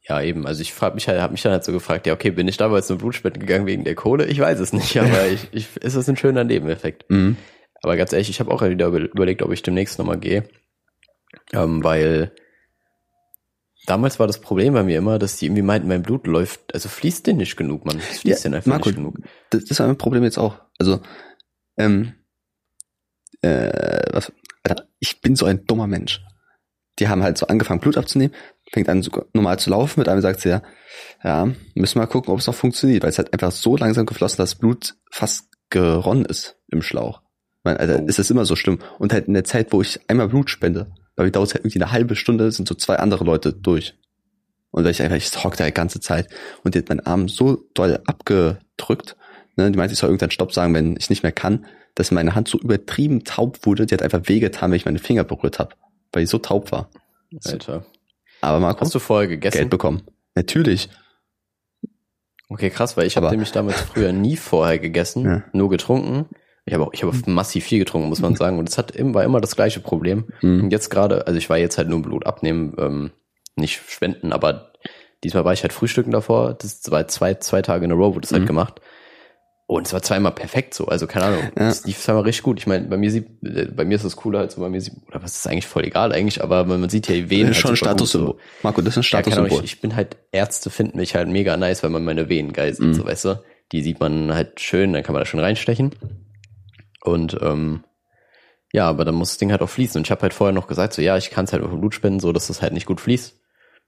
Ja, 0.08 0.20
eben. 0.20 0.46
Also 0.46 0.60
ich 0.60 0.74
frag 0.74 0.94
mich 0.94 1.08
halt, 1.08 1.20
habe 1.20 1.32
mich 1.32 1.42
dann 1.42 1.52
halt 1.52 1.64
so 1.64 1.72
gefragt, 1.72 2.06
ja, 2.06 2.12
okay, 2.12 2.30
bin 2.30 2.46
ich 2.46 2.56
damals 2.58 2.86
zum 2.86 2.98
Blutspenden 2.98 3.40
gegangen 3.40 3.66
wegen 3.66 3.84
der 3.84 3.94
Kohle? 3.94 4.26
Ich 4.26 4.38
weiß 4.38 4.60
es 4.60 4.72
nicht, 4.72 4.96
aber 5.00 5.26
ich, 5.28 5.48
ich, 5.52 5.76
ist 5.78 5.96
das 5.96 6.08
ein 6.08 6.16
schöner 6.16 6.44
Nebeneffekt. 6.44 7.08
Mhm. 7.10 7.36
Aber 7.82 7.96
ganz 7.96 8.12
ehrlich, 8.12 8.30
ich 8.30 8.40
habe 8.40 8.50
auch 8.50 8.62
wieder 8.62 8.86
über- 8.86 9.00
überlegt, 9.00 9.42
ob 9.42 9.50
ich 9.52 9.62
demnächst 9.62 9.98
nochmal 9.98 10.18
gehe. 10.18 10.48
Ähm, 11.52 11.82
weil 11.84 12.32
damals 13.86 14.18
war 14.18 14.26
das 14.26 14.40
Problem 14.40 14.74
bei 14.74 14.82
mir 14.82 14.98
immer, 14.98 15.18
dass 15.18 15.36
die 15.36 15.46
irgendwie 15.46 15.62
meinten, 15.62 15.88
mein 15.88 16.02
Blut 16.02 16.26
läuft, 16.26 16.72
also 16.74 16.88
fließt 16.88 17.26
denn 17.26 17.36
nicht 17.38 17.56
genug, 17.56 17.84
Mann. 17.84 17.98
Es 17.98 18.20
fließt 18.20 18.44
Ja, 18.44 18.48
denn 18.50 18.54
einfach 18.54 18.70
Marco, 18.70 18.88
nicht 18.88 18.96
genug. 18.96 19.18
Das, 19.50 19.78
war 19.78 19.86
mein 19.86 19.98
Problem 19.98 20.22
jetzt 20.24 20.38
auch. 20.38 20.60
Also, 20.78 21.00
ähm, 21.76 22.14
äh, 23.42 24.02
was, 24.12 24.32
Alter, 24.62 24.86
ich 25.00 25.20
bin 25.20 25.36
so 25.36 25.46
ein 25.46 25.66
dummer 25.66 25.86
Mensch. 25.86 26.22
Die 26.98 27.08
haben 27.08 27.22
halt 27.22 27.36
so 27.38 27.46
angefangen, 27.48 27.80
Blut 27.80 27.96
abzunehmen, 27.98 28.34
fängt 28.72 28.88
an, 28.88 29.02
so 29.02 29.10
normal 29.32 29.58
zu 29.58 29.70
laufen, 29.70 30.00
mit 30.00 30.08
einem 30.08 30.20
sagt 30.20 30.40
sie 30.40 30.48
ja, 30.50 30.62
ja, 31.22 31.46
müssen 31.74 31.96
wir 31.96 32.02
mal 32.02 32.06
gucken, 32.06 32.32
ob 32.32 32.40
es 32.40 32.46
noch 32.46 32.54
funktioniert, 32.54 33.02
weil 33.02 33.10
es 33.10 33.18
hat 33.18 33.32
einfach 33.32 33.52
so 33.52 33.76
langsam 33.76 34.06
geflossen, 34.06 34.38
dass 34.38 34.54
Blut 34.56 34.94
fast 35.10 35.46
geronnen 35.70 36.24
ist 36.24 36.56
im 36.68 36.82
Schlauch. 36.82 37.22
Man, 37.62 37.76
Alter, 37.76 38.00
Oh. 38.02 38.06
ist 38.06 38.18
das 38.18 38.30
immer 38.30 38.44
so 38.44 38.56
schlimm. 38.56 38.78
Und 38.98 39.12
halt 39.12 39.26
in 39.26 39.34
der 39.34 39.44
Zeit, 39.44 39.72
wo 39.72 39.80
ich 39.80 40.00
einmal 40.08 40.28
Blut 40.28 40.50
spende, 40.50 40.92
weil 41.16 41.30
dauert 41.30 41.48
es 41.48 41.54
halt 41.54 41.64
irgendwie 41.64 41.82
eine 41.82 41.92
halbe 41.92 42.16
Stunde, 42.16 42.52
sind 42.52 42.68
so 42.68 42.74
zwei 42.74 42.96
andere 42.96 43.24
Leute 43.24 43.52
durch. 43.52 43.94
Und 44.70 44.84
weil 44.84 44.90
ich 44.90 45.02
einfach, 45.02 45.16
ich 45.16 45.44
hock 45.44 45.56
da 45.56 45.64
die 45.64 45.72
ganze 45.72 46.00
Zeit 46.00 46.28
und 46.62 46.74
die 46.74 46.80
hat 46.80 46.88
meinen 46.88 47.00
Arm 47.06 47.28
so 47.28 47.64
doll 47.74 48.00
abgedrückt, 48.06 49.16
ne, 49.56 49.70
die 49.70 49.78
meinte, 49.78 49.92
ich 49.94 49.98
soll 49.98 50.10
irgendwann 50.10 50.30
Stopp 50.32 50.52
sagen, 50.52 50.74
wenn 50.74 50.96
ich 50.96 51.10
nicht 51.10 51.22
mehr 51.22 51.32
kann, 51.32 51.64
dass 51.94 52.10
meine 52.10 52.34
Hand 52.34 52.48
so 52.48 52.58
übertrieben 52.58 53.24
taub 53.24 53.64
wurde, 53.66 53.86
die 53.86 53.94
hat 53.94 54.02
einfach 54.02 54.22
wehgetan, 54.24 54.70
wenn 54.70 54.76
ich 54.76 54.84
meine 54.84 54.98
Finger 54.98 55.24
berührt 55.24 55.58
habe, 55.58 55.74
weil 56.12 56.24
die 56.24 56.26
so 56.26 56.38
taub 56.38 56.72
war. 56.72 56.90
Alter. 57.44 57.86
Aber 58.44 58.60
Marco, 58.60 58.80
Hast 58.82 58.94
du 58.94 58.98
vorher 58.98 59.28
gegessen? 59.28 59.58
Geld 59.58 59.70
bekommen. 59.70 60.02
Natürlich. 60.34 60.88
Okay, 62.48 62.70
krass, 62.70 62.96
weil 62.96 63.06
ich 63.06 63.16
habe 63.16 63.30
nämlich 63.30 63.52
damals 63.52 63.80
früher 63.80 64.12
nie 64.12 64.36
vorher 64.36 64.78
gegessen, 64.78 65.24
Ja. 65.24 65.42
nur 65.52 65.70
getrunken. 65.70 66.26
Ich 66.66 66.72
habe 66.74 66.84
auch, 66.86 66.92
ich 66.94 67.02
habe 67.02 67.14
massiv 67.26 67.64
viel 67.64 67.78
getrunken, 67.78 68.08
muss 68.08 68.20
man 68.20 68.36
sagen. 68.36 68.58
Und 68.58 68.68
es 68.68 68.78
hat 68.78 68.90
immer, 68.92 69.14
war 69.14 69.24
immer 69.24 69.40
das 69.40 69.56
gleiche 69.56 69.80
Problem. 69.80 70.24
Mhm. 70.40 70.64
Und 70.64 70.70
jetzt 70.70 70.88
gerade, 70.90 71.26
also 71.26 71.36
ich 71.38 71.50
war 71.50 71.58
jetzt 71.58 71.76
halt 71.78 71.88
nur 71.88 72.00
Blut 72.02 72.26
abnehmen, 72.26 72.74
ähm, 72.78 73.10
nicht 73.56 73.82
spenden, 73.90 74.32
aber 74.32 74.72
diesmal 75.22 75.44
war 75.44 75.52
ich 75.52 75.62
halt 75.62 75.72
frühstücken 75.72 76.10
davor. 76.10 76.54
Das 76.54 76.90
war 76.90 77.06
zwei, 77.08 77.34
zwei 77.34 77.62
Tage 77.62 77.84
in 77.84 77.92
a 77.92 77.94
row, 77.94 78.14
wurde 78.14 78.22
das 78.22 78.30
Mhm. 78.32 78.36
halt 78.36 78.46
gemacht. 78.46 78.80
Und 79.74 79.86
es 79.88 79.92
war 79.92 80.02
zweimal 80.02 80.32
perfekt 80.32 80.72
so, 80.74 80.86
also 80.86 81.06
keine 81.06 81.24
Ahnung. 81.26 81.42
Ja. 81.58 81.68
Es 81.68 81.84
lief 81.84 81.98
zweimal 82.00 82.22
richtig 82.22 82.44
gut. 82.44 82.58
Ich 82.60 82.66
meine, 82.66 82.86
bei 82.86 82.96
mir 82.96 83.10
sieht, 83.10 83.26
äh, 83.44 83.66
bei 83.66 83.84
mir 83.84 83.96
ist 83.96 84.04
das 84.04 84.14
cooler, 84.16 84.38
also 84.40 84.60
bei 84.60 84.68
mir 84.68 84.80
sieht, 84.80 84.94
oder 85.08 85.22
was 85.22 85.36
ist 85.36 85.46
eigentlich 85.48 85.66
voll 85.66 85.84
egal 85.84 86.12
eigentlich, 86.12 86.42
aber 86.42 86.64
man 86.64 86.88
sieht 86.88 87.08
ja 87.08 87.14
die 87.14 87.28
Venen. 87.28 87.48
das 87.48 87.56
ist 87.56 87.62
schon 87.62 87.70
ein 87.72 87.76
halt 87.76 87.80
super 87.80 87.96
gut 87.98 88.08
Statussymbol. 88.08 88.36
Marco, 88.62 88.80
das 88.82 88.92
ist 88.92 88.96
ein 88.98 89.00
ja, 89.00 89.02
Statussymbol. 89.22 89.58
ich, 89.64 89.74
ich 89.74 89.80
bin 89.80 89.96
halt, 89.96 90.16
Ärzte 90.32 90.70
finden 90.70 90.98
mich 90.98 91.14
halt 91.14 91.28
mega 91.28 91.56
nice, 91.56 91.82
weil 91.82 91.90
man 91.90 92.04
meine 92.04 92.28
Venen 92.28 92.52
geil 92.52 92.72
sieht, 92.74 92.86
Mhm. 92.86 92.94
so 92.94 93.04
weißt 93.04 93.24
du. 93.26 93.42
Die 93.72 93.82
sieht 93.82 93.98
man 93.98 94.32
halt 94.32 94.60
schön, 94.60 94.92
dann 94.92 95.02
kann 95.02 95.12
man 95.12 95.20
da 95.22 95.26
schön 95.26 95.40
reinstechen. 95.40 95.94
Und 97.02 97.36
ähm, 97.42 97.82
ja, 98.72 98.88
aber 98.88 99.04
dann 99.04 99.14
muss 99.14 99.30
das 99.30 99.38
Ding 99.38 99.50
halt 99.50 99.62
auch 99.62 99.68
fließen. 99.70 99.98
Und 99.98 100.06
ich 100.06 100.10
habe 100.10 100.22
halt 100.22 100.34
vorher 100.34 100.52
noch 100.52 100.66
gesagt, 100.66 100.92
so 100.92 101.02
ja, 101.02 101.16
ich 101.16 101.30
kann 101.30 101.44
es 101.46 101.52
halt 101.52 101.62
über 101.62 101.76
Blut 101.76 101.94
spenden, 101.94 102.20
so 102.20 102.32
dass 102.32 102.46
das 102.46 102.62
halt 102.62 102.72
nicht 102.72 102.86
gut 102.86 103.00
fließt. 103.00 103.34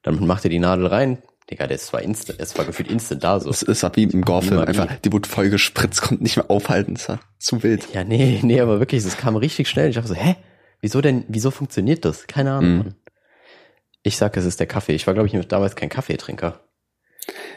Dann 0.02 0.26
macht 0.26 0.44
ihr 0.44 0.50
die 0.50 0.58
Nadel 0.58 0.86
rein. 0.86 1.18
Digga, 1.50 1.66
das 1.68 1.92
war 1.92 2.02
instant, 2.02 2.40
es 2.40 2.58
war 2.58 2.64
gefühlt 2.64 2.90
instant 2.90 3.22
da 3.22 3.38
so. 3.38 3.48
Es 3.50 3.62
ist 3.62 3.82
wie 3.96 4.02
im 4.02 4.22
Gore-Film 4.22 4.54
Niemand 4.60 4.68
einfach, 4.68 4.96
die 4.96 5.12
wurde 5.12 5.28
voll 5.28 5.48
gespritzt, 5.48 6.02
konnte 6.02 6.22
nicht 6.24 6.36
mehr 6.36 6.50
aufhalten, 6.50 6.94
das 6.94 7.08
war 7.08 7.20
zu 7.38 7.62
wild. 7.62 7.86
Ja, 7.94 8.02
nee, 8.02 8.40
nee, 8.42 8.60
aber 8.60 8.80
wirklich, 8.80 9.04
das 9.04 9.16
kam 9.16 9.36
richtig 9.36 9.68
schnell. 9.68 9.88
Ich 9.90 9.94
dachte 9.94 10.08
so, 10.08 10.14
hä? 10.14 10.34
Wieso 10.80 11.00
denn, 11.00 11.24
wieso 11.28 11.50
funktioniert 11.50 12.04
das? 12.04 12.26
Keine 12.26 12.52
Ahnung, 12.52 12.76
Mhm. 12.78 12.94
Ich 14.02 14.16
sag, 14.18 14.36
es 14.36 14.44
ist 14.44 14.60
der 14.60 14.68
Kaffee. 14.68 14.92
Ich 14.94 15.04
war, 15.08 15.14
glaube 15.14 15.26
ich, 15.28 15.46
damals 15.48 15.74
kein 15.74 15.88
Kaffeetrinker. 15.88 16.60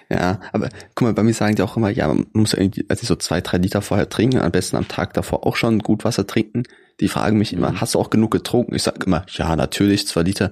Ja, 0.10 0.40
aber 0.52 0.70
guck 0.96 1.06
mal, 1.06 1.14
bei 1.14 1.22
mir 1.22 1.34
sagen 1.36 1.56
die 1.56 1.62
auch 1.62 1.78
immer, 1.78 1.92
ja, 1.92 2.08
man 2.08 2.26
muss 2.34 2.56
irgendwie, 2.56 2.86
also 2.90 3.06
so 3.06 3.16
zwei, 3.18 3.40
drei 3.42 3.58
Liter 3.58 3.84
vorher 3.84 4.10
trinken, 4.10 4.40
am 4.40 4.52
besten 4.52 4.76
am 4.76 4.88
Tag 4.88 5.14
davor 5.14 5.46
auch 5.46 5.56
schon 5.56 5.78
gut 5.78 6.06
Wasser 6.06 6.26
trinken. 6.26 6.64
Die 7.02 7.08
fragen 7.08 7.38
mich 7.38 7.54
immer, 7.54 7.72
Mhm. 7.74 7.82
hast 7.82 7.94
du 7.94 8.00
auch 8.00 8.10
genug 8.10 8.32
getrunken? 8.32 8.74
Ich 8.74 8.82
sag 8.82 9.06
immer, 9.06 9.28
ja, 9.30 9.56
natürlich, 9.56 10.08
zwei 10.08 10.24
Liter. 10.24 10.52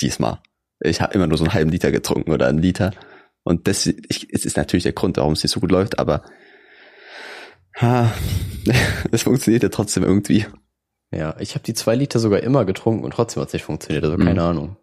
Diesmal. 0.00 0.40
Ich 0.82 1.00
habe 1.00 1.14
immer 1.14 1.26
nur 1.26 1.38
so 1.38 1.44
einen 1.44 1.54
halben 1.54 1.70
Liter 1.70 1.90
getrunken 1.90 2.32
oder 2.32 2.46
einen 2.48 2.58
Liter. 2.58 2.92
Und 3.44 3.66
das 3.68 3.86
ich, 3.86 4.28
es 4.32 4.44
ist 4.44 4.56
natürlich 4.56 4.84
der 4.84 4.92
Grund, 4.92 5.16
warum 5.16 5.32
es 5.32 5.42
nicht 5.42 5.52
so 5.52 5.60
gut 5.60 5.70
läuft, 5.72 5.98
aber 5.98 6.22
ha, 7.80 8.12
es 9.12 9.22
funktioniert 9.22 9.62
ja 9.62 9.68
trotzdem 9.68 10.04
irgendwie. 10.04 10.46
Ja, 11.10 11.36
ich 11.40 11.54
habe 11.54 11.64
die 11.64 11.74
zwei 11.74 11.94
Liter 11.94 12.18
sogar 12.18 12.40
immer 12.40 12.64
getrunken 12.64 13.04
und 13.04 13.12
trotzdem 13.12 13.40
hat 13.40 13.48
es 13.48 13.52
nicht 13.52 13.64
funktioniert. 13.64 14.04
Also 14.04 14.16
Mhm. 14.16 14.24
keine 14.24 14.42
Ahnung. 14.42 14.76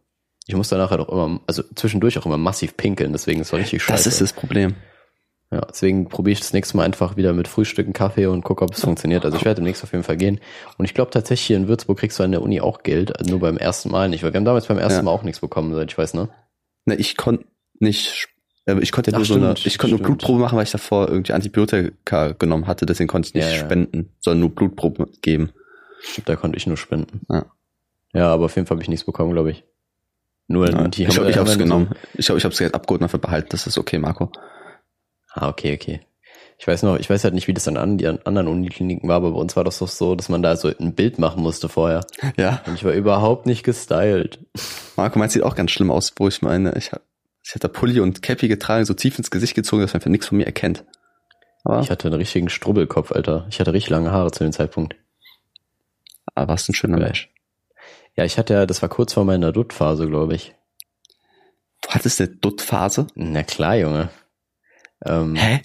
Ich 0.46 0.56
muss 0.56 0.70
danach 0.70 0.90
halt 0.90 1.02
auch 1.02 1.10
immer, 1.10 1.42
also 1.48 1.64
zwischendurch 1.76 2.18
auch 2.18 2.26
immer 2.26 2.38
massiv 2.38 2.76
pinkeln, 2.76 3.12
deswegen 3.12 3.40
ist 3.42 3.48
es 3.48 3.54
richtig 3.54 3.84
scheiße. 3.84 4.04
Das 4.04 4.08
ist 4.08 4.22
das 4.22 4.34
Problem. 4.34 4.76
Ja, 5.52 5.62
deswegen 5.62 6.08
probiere 6.10 6.34
ich 6.34 6.40
das 6.42 6.54
nächste 6.54 6.78
Mal 6.78 6.84
einfach 6.84 7.18
wieder 7.18 7.34
mit 7.34 7.48
Frühstücken, 7.48 7.92
Kaffee 7.92 8.28
und 8.28 8.44
gucke, 8.44 8.64
ob 8.64 8.74
es 8.76 8.82
funktioniert. 8.82 9.26
Also 9.26 9.36
ich 9.38 9.46
werde 9.46 9.56
demnächst 9.62 9.84
auf 9.84 9.92
jeden 9.94 10.04
Fall 10.04 10.18
gehen. 10.18 10.40
Und 10.78 10.86
ich 10.86 10.94
glaube 10.94 11.10
tatsächlich 11.10 11.48
hier 11.48 11.58
in 11.58 11.68
Würzburg 11.68 11.98
kriegst 11.98 12.20
du 12.20 12.24
an 12.24 12.32
der 12.32 12.44
Uni 12.44 12.62
auch 12.62 12.84
Geld, 12.84 13.18
also 13.18 13.32
nur 13.32 13.40
beim 13.40 13.58
ersten 13.58 13.90
Mal 13.90 14.10
nicht, 14.10 14.22
weil 14.24 14.32
wir 14.32 14.38
haben 14.38 14.46
damals 14.46 14.68
beim 14.68 14.78
ersten 14.78 14.98
Ja. 15.00 15.04
Mal 15.04 15.12
auch 15.12 15.24
nichts 15.24 15.40
bekommen, 15.42 15.74
soweit 15.74 15.90
ich 15.92 15.98
weiß, 15.98 16.14
ne? 16.14 16.30
Ne, 16.86 16.96
ich 16.96 17.18
konnte 17.18 17.46
nicht 17.80 18.28
Äh, 18.68 18.78
Ich 18.82 18.92
konnte 18.92 19.10
ja 19.10 19.16
Ach, 19.16 19.20
nur 19.20 19.26
so 19.26 19.34
eine, 19.36 19.58
stimmt, 19.58 19.66
ich 19.66 19.78
konnte 19.80 19.96
nur 19.96 19.98
stimmt. 20.06 20.20
Blutprobe 20.20 20.40
machen, 20.40 20.56
weil 20.58 20.66
ich 20.66 20.72
davor 20.72 21.08
irgendwie 21.10 21.34
Antibiotika 21.34 22.34
genommen 22.34 22.68
hatte, 22.68 22.86
deswegen 22.86 23.08
konnte 23.08 23.30
ich 23.30 23.34
nicht 23.34 23.52
Ja, 23.52 23.58
spenden, 23.58 24.14
sondern 24.20 24.42
nur 24.42 24.50
Blutprobe 24.54 25.08
geben. 25.24 25.50
Da 26.26 26.36
konnte 26.36 26.58
ich 26.58 26.68
nur 26.68 26.78
spenden. 26.78 27.22
Ja. 27.28 27.46
Ja, 28.14 28.28
aber 28.34 28.46
auf 28.46 28.56
jeden 28.56 28.68
Fall 28.68 28.76
habe 28.76 28.84
ich 28.84 28.90
nichts 28.90 29.06
bekommen, 29.06 29.32
glaube 29.34 29.50
ich. 29.52 29.64
Nur 30.48 30.68
die 30.90 31.04
ich 31.06 31.10
glaube, 31.10 31.30
ich 31.30 31.36
haben 31.38 31.42
habe 31.42 31.50
es 31.50 31.54
so- 31.54 31.60
genommen. 31.60 31.90
Ich 32.14 32.26
glaube, 32.28 32.38
ich 32.38 32.44
habe 32.46 32.54
es 32.54 32.60
Geld 32.60 32.74
abgeholt 32.76 33.02
und 33.02 33.06
dafür 33.06 33.20
behalten. 33.20 33.48
Das 33.52 33.66
ist 33.68 33.78
okay, 33.80 33.98
Marco. 33.98 34.32
Ah, 35.34 35.50
okay, 35.50 35.74
okay. 35.74 36.02
Ich 36.58 36.68
weiß 36.68 36.84
noch, 36.84 36.98
ich 37.00 37.10
weiß 37.10 37.24
halt 37.24 37.34
nicht, 37.34 37.48
wie 37.48 37.54
das 37.54 37.68
an 37.70 37.78
an- 37.78 37.98
die 37.98 38.08
an 38.08 38.20
anderen 38.26 38.48
Unikliniken 38.50 39.08
war, 39.08 39.16
aber 39.18 39.32
bei 39.32 39.40
uns 39.40 39.56
war 39.56 39.64
das 39.64 39.80
doch 39.80 39.88
so, 39.88 40.16
dass 40.16 40.28
man 40.28 40.42
da 40.44 40.58
so 40.58 40.68
ein 40.68 40.94
Bild 40.94 41.18
machen 41.18 41.42
musste 41.42 41.70
vorher. 41.70 42.02
Ja. 42.36 42.62
Und 42.66 42.74
ich 42.76 42.84
war 42.84 42.92
überhaupt 42.92 43.46
nicht 43.46 43.64
gestylt. 43.64 44.40
Marco, 44.98 45.18
meins 45.20 45.34
sieht 45.34 45.44
auch 45.44 45.56
ganz 45.56 45.72
schlimm 45.72 45.90
aus, 45.92 46.12
wo 46.18 46.28
ich 46.28 46.42
meine, 46.42 46.74
ich 46.78 46.92
hab, 46.92 47.02
ich 47.46 47.56
hatte 47.56 47.70
Pulli 47.70 48.02
und 48.02 48.22
Cappy 48.22 48.50
getragen, 48.50 48.84
so 48.84 48.94
tief 48.94 49.18
ins 49.18 49.32
Gesicht 49.32 49.56
gezogen, 49.56 49.82
dass 49.82 49.94
man 49.94 50.00
einfach 50.02 50.10
nichts 50.10 50.28
von 50.28 50.38
mir 50.38 50.46
erkennt. 50.46 50.84
Aber, 51.64 51.80
Ich 51.80 51.90
hatte 51.90 52.08
einen 52.10 52.18
richtigen 52.18 52.50
Strubbelkopf, 52.50 53.12
Alter. 53.14 53.46
Ich 53.50 53.60
hatte 53.62 53.72
richtig 53.74 53.90
lange 53.92 54.12
Haare 54.12 54.32
zu 54.32 54.44
dem 54.44 54.52
Zeitpunkt. 54.52 54.96
aber 56.36 56.50
warst 56.50 56.68
ein 56.70 56.74
schöner 56.74 56.98
Geil. 56.98 57.06
Mensch. 57.08 57.30
Ja, 58.16 58.26
ich 58.26 58.38
hatte 58.38 58.54
ja, 58.54 58.66
das 58.66 58.82
war 58.82 58.90
kurz 58.90 59.14
vor 59.14 59.24
meiner 59.24 59.52
Dutt-Phase, 59.54 60.08
glaube 60.08 60.36
ich. 60.36 60.54
Du 61.82 61.90
hattest 61.92 62.20
eine 62.20 62.30
Dutt-Phase? 62.30 63.08
Na 63.16 63.44
klar, 63.44 63.76
Junge. 63.78 64.10
Ähm, 65.06 65.36
Hä? 65.36 65.62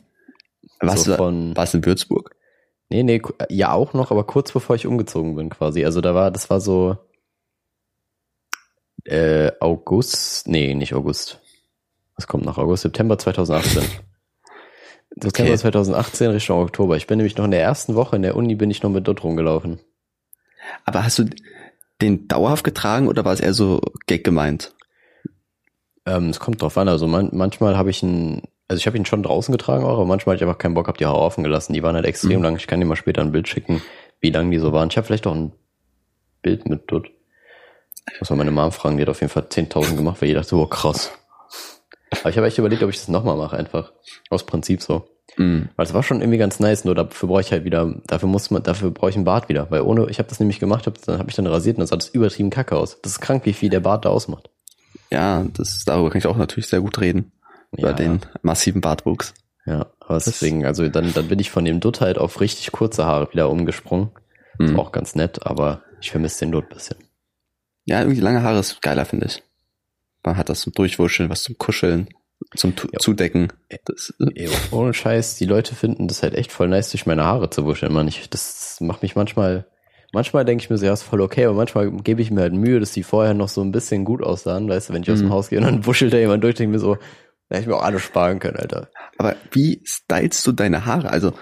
Warst 0.80 1.04
so 1.04 1.10
du, 1.12 1.16
von, 1.16 1.56
warst 1.56 1.74
in 1.74 1.84
Würzburg? 1.84 2.34
nee, 2.90 3.02
nee, 3.02 3.18
ku- 3.18 3.32
ja 3.48 3.72
auch 3.72 3.94
noch, 3.94 4.10
aber 4.10 4.24
kurz 4.24 4.52
bevor 4.52 4.76
ich 4.76 4.86
umgezogen 4.86 5.34
bin 5.34 5.50
quasi. 5.50 5.84
Also 5.84 6.00
da 6.00 6.14
war, 6.14 6.30
das 6.30 6.50
war 6.50 6.60
so 6.60 6.96
äh, 9.04 9.52
August, 9.60 10.48
nee, 10.48 10.74
nicht 10.74 10.94
August. 10.94 11.40
Was 12.16 12.26
kommt 12.26 12.44
nach 12.44 12.58
August? 12.58 12.82
September 12.84 13.18
2018. 13.18 13.82
September 15.20 15.52
Okay. 15.52 15.58
2018 15.60 16.30
Richtung 16.30 16.60
Oktober. 16.60 16.96
Ich 16.96 17.06
bin 17.06 17.18
nämlich 17.18 17.36
noch 17.36 17.44
in 17.44 17.50
der 17.52 17.62
ersten 17.62 17.94
Woche 17.94 18.16
in 18.16 18.22
der 18.22 18.36
Uni 18.36 18.54
bin 18.56 18.70
ich 18.70 18.82
noch 18.82 18.90
mit 18.90 19.06
dort 19.06 19.22
rumgelaufen. 19.22 19.80
Aber 20.84 21.04
hast 21.04 21.18
du 21.18 21.24
den 22.00 22.26
dauerhaft 22.26 22.64
getragen 22.64 23.06
oder 23.08 23.24
war 23.24 23.32
es 23.32 23.40
eher 23.40 23.54
so 23.54 23.80
gag 24.06 24.24
gemeint? 24.24 24.74
Ähm, 26.06 26.30
es 26.30 26.40
kommt 26.40 26.60
drauf 26.62 26.76
an. 26.78 26.88
Also 26.88 27.06
man, 27.06 27.30
manchmal 27.32 27.76
habe 27.76 27.90
ich 27.90 28.02
ihn, 28.02 28.42
also 28.68 28.78
ich 28.78 28.86
habe 28.86 28.96
ihn 28.96 29.04
schon 29.06 29.22
draußen 29.22 29.52
getragen 29.52 29.84
auch, 29.84 29.94
aber 29.94 30.06
manchmal 30.06 30.34
hatte 30.34 30.44
ich 30.44 30.48
einfach 30.48 30.58
keinen 30.58 30.74
Bock, 30.74 30.88
habe 30.88 30.98
die 30.98 31.06
Haare 31.06 31.18
offen 31.18 31.44
gelassen. 31.44 31.72
Die 31.74 31.82
waren 31.82 31.94
halt 31.94 32.06
extrem 32.06 32.38
Mhm. 32.38 32.42
lang. 32.44 32.56
Ich 32.56 32.66
kann 32.66 32.80
dir 32.80 32.86
mal 32.86 32.96
später 32.96 33.20
ein 33.20 33.32
Bild 33.32 33.48
schicken, 33.48 33.82
wie 34.20 34.30
lang 34.30 34.50
die 34.50 34.58
so 34.58 34.72
waren. 34.72 34.88
Ich 34.90 34.96
habe 34.96 35.06
vielleicht 35.06 35.26
auch 35.26 35.34
ein 35.34 35.52
Bild 36.42 36.68
mit 36.68 36.82
dort. 36.88 37.08
Ich 38.12 38.20
muss 38.20 38.30
mal 38.30 38.36
meine 38.36 38.50
Mom 38.50 38.70
fragen, 38.72 38.96
die 38.96 39.02
hat 39.02 39.08
auf 39.08 39.20
jeden 39.20 39.32
Fall 39.32 39.44
10.000 39.44 39.96
gemacht, 39.96 40.20
weil 40.20 40.28
jeder 40.28 40.40
dachte, 40.42 40.56
oh 40.56 40.66
krass. 40.66 41.10
Aber 42.20 42.30
ich 42.30 42.36
habe 42.36 42.46
echt 42.46 42.58
überlegt, 42.58 42.82
ob 42.82 42.90
ich 42.90 42.98
das 42.98 43.08
nochmal 43.08 43.36
mache, 43.36 43.56
einfach. 43.56 43.92
Aus 44.30 44.44
Prinzip 44.44 44.82
so. 44.82 45.08
Mhm. 45.36 45.68
Weil 45.76 45.86
es 45.86 45.94
war 45.94 46.02
schon 46.02 46.20
irgendwie 46.20 46.38
ganz 46.38 46.60
nice, 46.60 46.84
nur 46.84 46.94
dafür 46.94 47.28
brauche 47.28 47.40
ich 47.40 47.50
halt 47.50 47.64
wieder, 47.64 47.94
dafür 48.06 48.28
muss 48.28 48.50
man, 48.50 48.62
dafür 48.62 48.90
brauche 48.90 49.10
ich 49.10 49.16
einen 49.16 49.24
Bart 49.24 49.48
wieder. 49.48 49.70
Weil 49.70 49.80
ohne, 49.82 50.08
ich 50.10 50.18
habe 50.18 50.28
das 50.28 50.38
nämlich 50.38 50.60
gemacht, 50.60 50.86
hab, 50.86 51.00
dann 51.02 51.18
habe 51.18 51.28
ich 51.30 51.36
dann 51.36 51.46
rasiert 51.46 51.76
und 51.76 51.80
dann 51.80 51.86
sah 51.88 51.96
das 51.96 52.08
übertrieben 52.10 52.50
kacke 52.50 52.76
aus. 52.76 53.00
Das 53.02 53.12
ist 53.12 53.20
krank, 53.20 53.44
wie 53.46 53.52
viel 53.52 53.70
der 53.70 53.80
Bart 53.80 54.04
da 54.04 54.10
ausmacht. 54.10 54.48
Ja, 55.10 55.44
das, 55.56 55.84
darüber 55.84 56.10
kann 56.10 56.18
ich 56.18 56.26
auch 56.26 56.36
natürlich 56.36 56.66
sehr 56.68 56.80
gut 56.80 57.00
reden. 57.00 57.32
Über 57.76 57.88
Ja. 57.90 57.92
den 57.94 58.20
massiven 58.42 58.80
Bartwuchs. 58.80 59.34
Ja, 59.66 59.86
aber 60.00 60.18
deswegen, 60.18 60.66
also 60.66 60.86
dann, 60.88 61.12
dann 61.14 61.28
bin 61.28 61.38
ich 61.38 61.50
von 61.50 61.64
dem 61.64 61.80
Dutt 61.80 62.00
halt 62.00 62.18
auf 62.18 62.40
richtig 62.40 62.70
kurze 62.72 63.06
Haare 63.06 63.32
wieder 63.32 63.48
umgesprungen. 63.50 64.10
Ist 64.58 64.72
Mhm. 64.72 64.78
auch 64.80 64.92
ganz 64.92 65.14
nett, 65.14 65.46
aber 65.46 65.82
ich 66.00 66.10
vermisse 66.10 66.40
den 66.40 66.52
Dutt 66.52 66.66
ein 66.70 66.74
bisschen. 66.74 66.96
Ja, 67.86 68.00
irgendwie 68.00 68.20
lange 68.20 68.42
Haare 68.42 68.60
ist 68.60 68.80
geiler, 68.82 69.04
finde 69.04 69.26
ich. 69.26 69.42
Man 70.22 70.36
hat 70.36 70.48
das 70.48 70.60
zum 70.60 70.72
Durchwurscheln, 70.74 71.28
was 71.30 71.42
zum 71.42 71.56
Kuscheln, 71.58 72.08
zum 72.56 72.76
Tu- 72.76 72.88
Ja. 72.92 72.98
Zudecken. 72.98 73.48
Das, 73.86 74.12
äh, 74.34 74.48
ohne 74.70 74.94
Scheiß, 74.94 75.36
die 75.36 75.46
Leute 75.46 75.74
finden 75.74 76.08
das 76.08 76.22
halt 76.22 76.34
echt 76.34 76.52
voll 76.52 76.68
nice, 76.68 76.90
durch 76.90 77.06
meine 77.06 77.24
Haare 77.24 77.50
zu 77.50 77.64
wuscheln. 77.64 77.92
Man, 77.92 78.06
ich, 78.08 78.28
das 78.30 78.78
macht 78.80 79.02
mich 79.02 79.16
manchmal, 79.16 79.66
manchmal 80.12 80.44
denke 80.44 80.62
ich 80.62 80.70
mir 80.70 80.78
so, 80.78 80.86
ja, 80.86 80.92
ist 80.92 81.02
voll 81.02 81.20
okay, 81.20 81.44
aber 81.46 81.54
manchmal 81.56 81.90
gebe 81.90 82.22
ich 82.22 82.30
mir 82.30 82.42
halt 82.42 82.52
Mühe, 82.54 82.80
dass 82.80 82.92
die 82.92 83.02
vorher 83.02 83.34
noch 83.34 83.48
so 83.48 83.60
ein 83.62 83.72
bisschen 83.72 84.04
gut 84.04 84.22
aussahen, 84.22 84.68
weißt 84.68 84.88
du, 84.90 84.92
wenn 84.94 85.02
ich 85.02 85.10
aus 85.10 85.18
dem 85.18 85.28
Mhm. 85.28 85.32
Haus 85.32 85.48
gehe 85.48 85.58
und 85.58 85.64
dann 85.64 85.84
wuschelt 85.86 86.12
da 86.12 86.18
jemand 86.18 86.44
durch, 86.44 86.54
denke 86.54 86.70
ich 86.76 86.80
mir 86.80 86.86
so, 86.86 86.96
da 87.48 87.56
hätte 87.56 87.62
ich 87.62 87.66
mir 87.68 87.76
auch 87.76 87.82
alles 87.84 88.02
sparen 88.02 88.38
können, 88.38 88.56
Alter. 88.56 88.88
aber 89.18 89.36
wie 89.52 89.80
stylst 89.84 90.46
du 90.46 90.52
deine 90.52 90.86
Haare? 90.86 91.10
Also, 91.10 91.32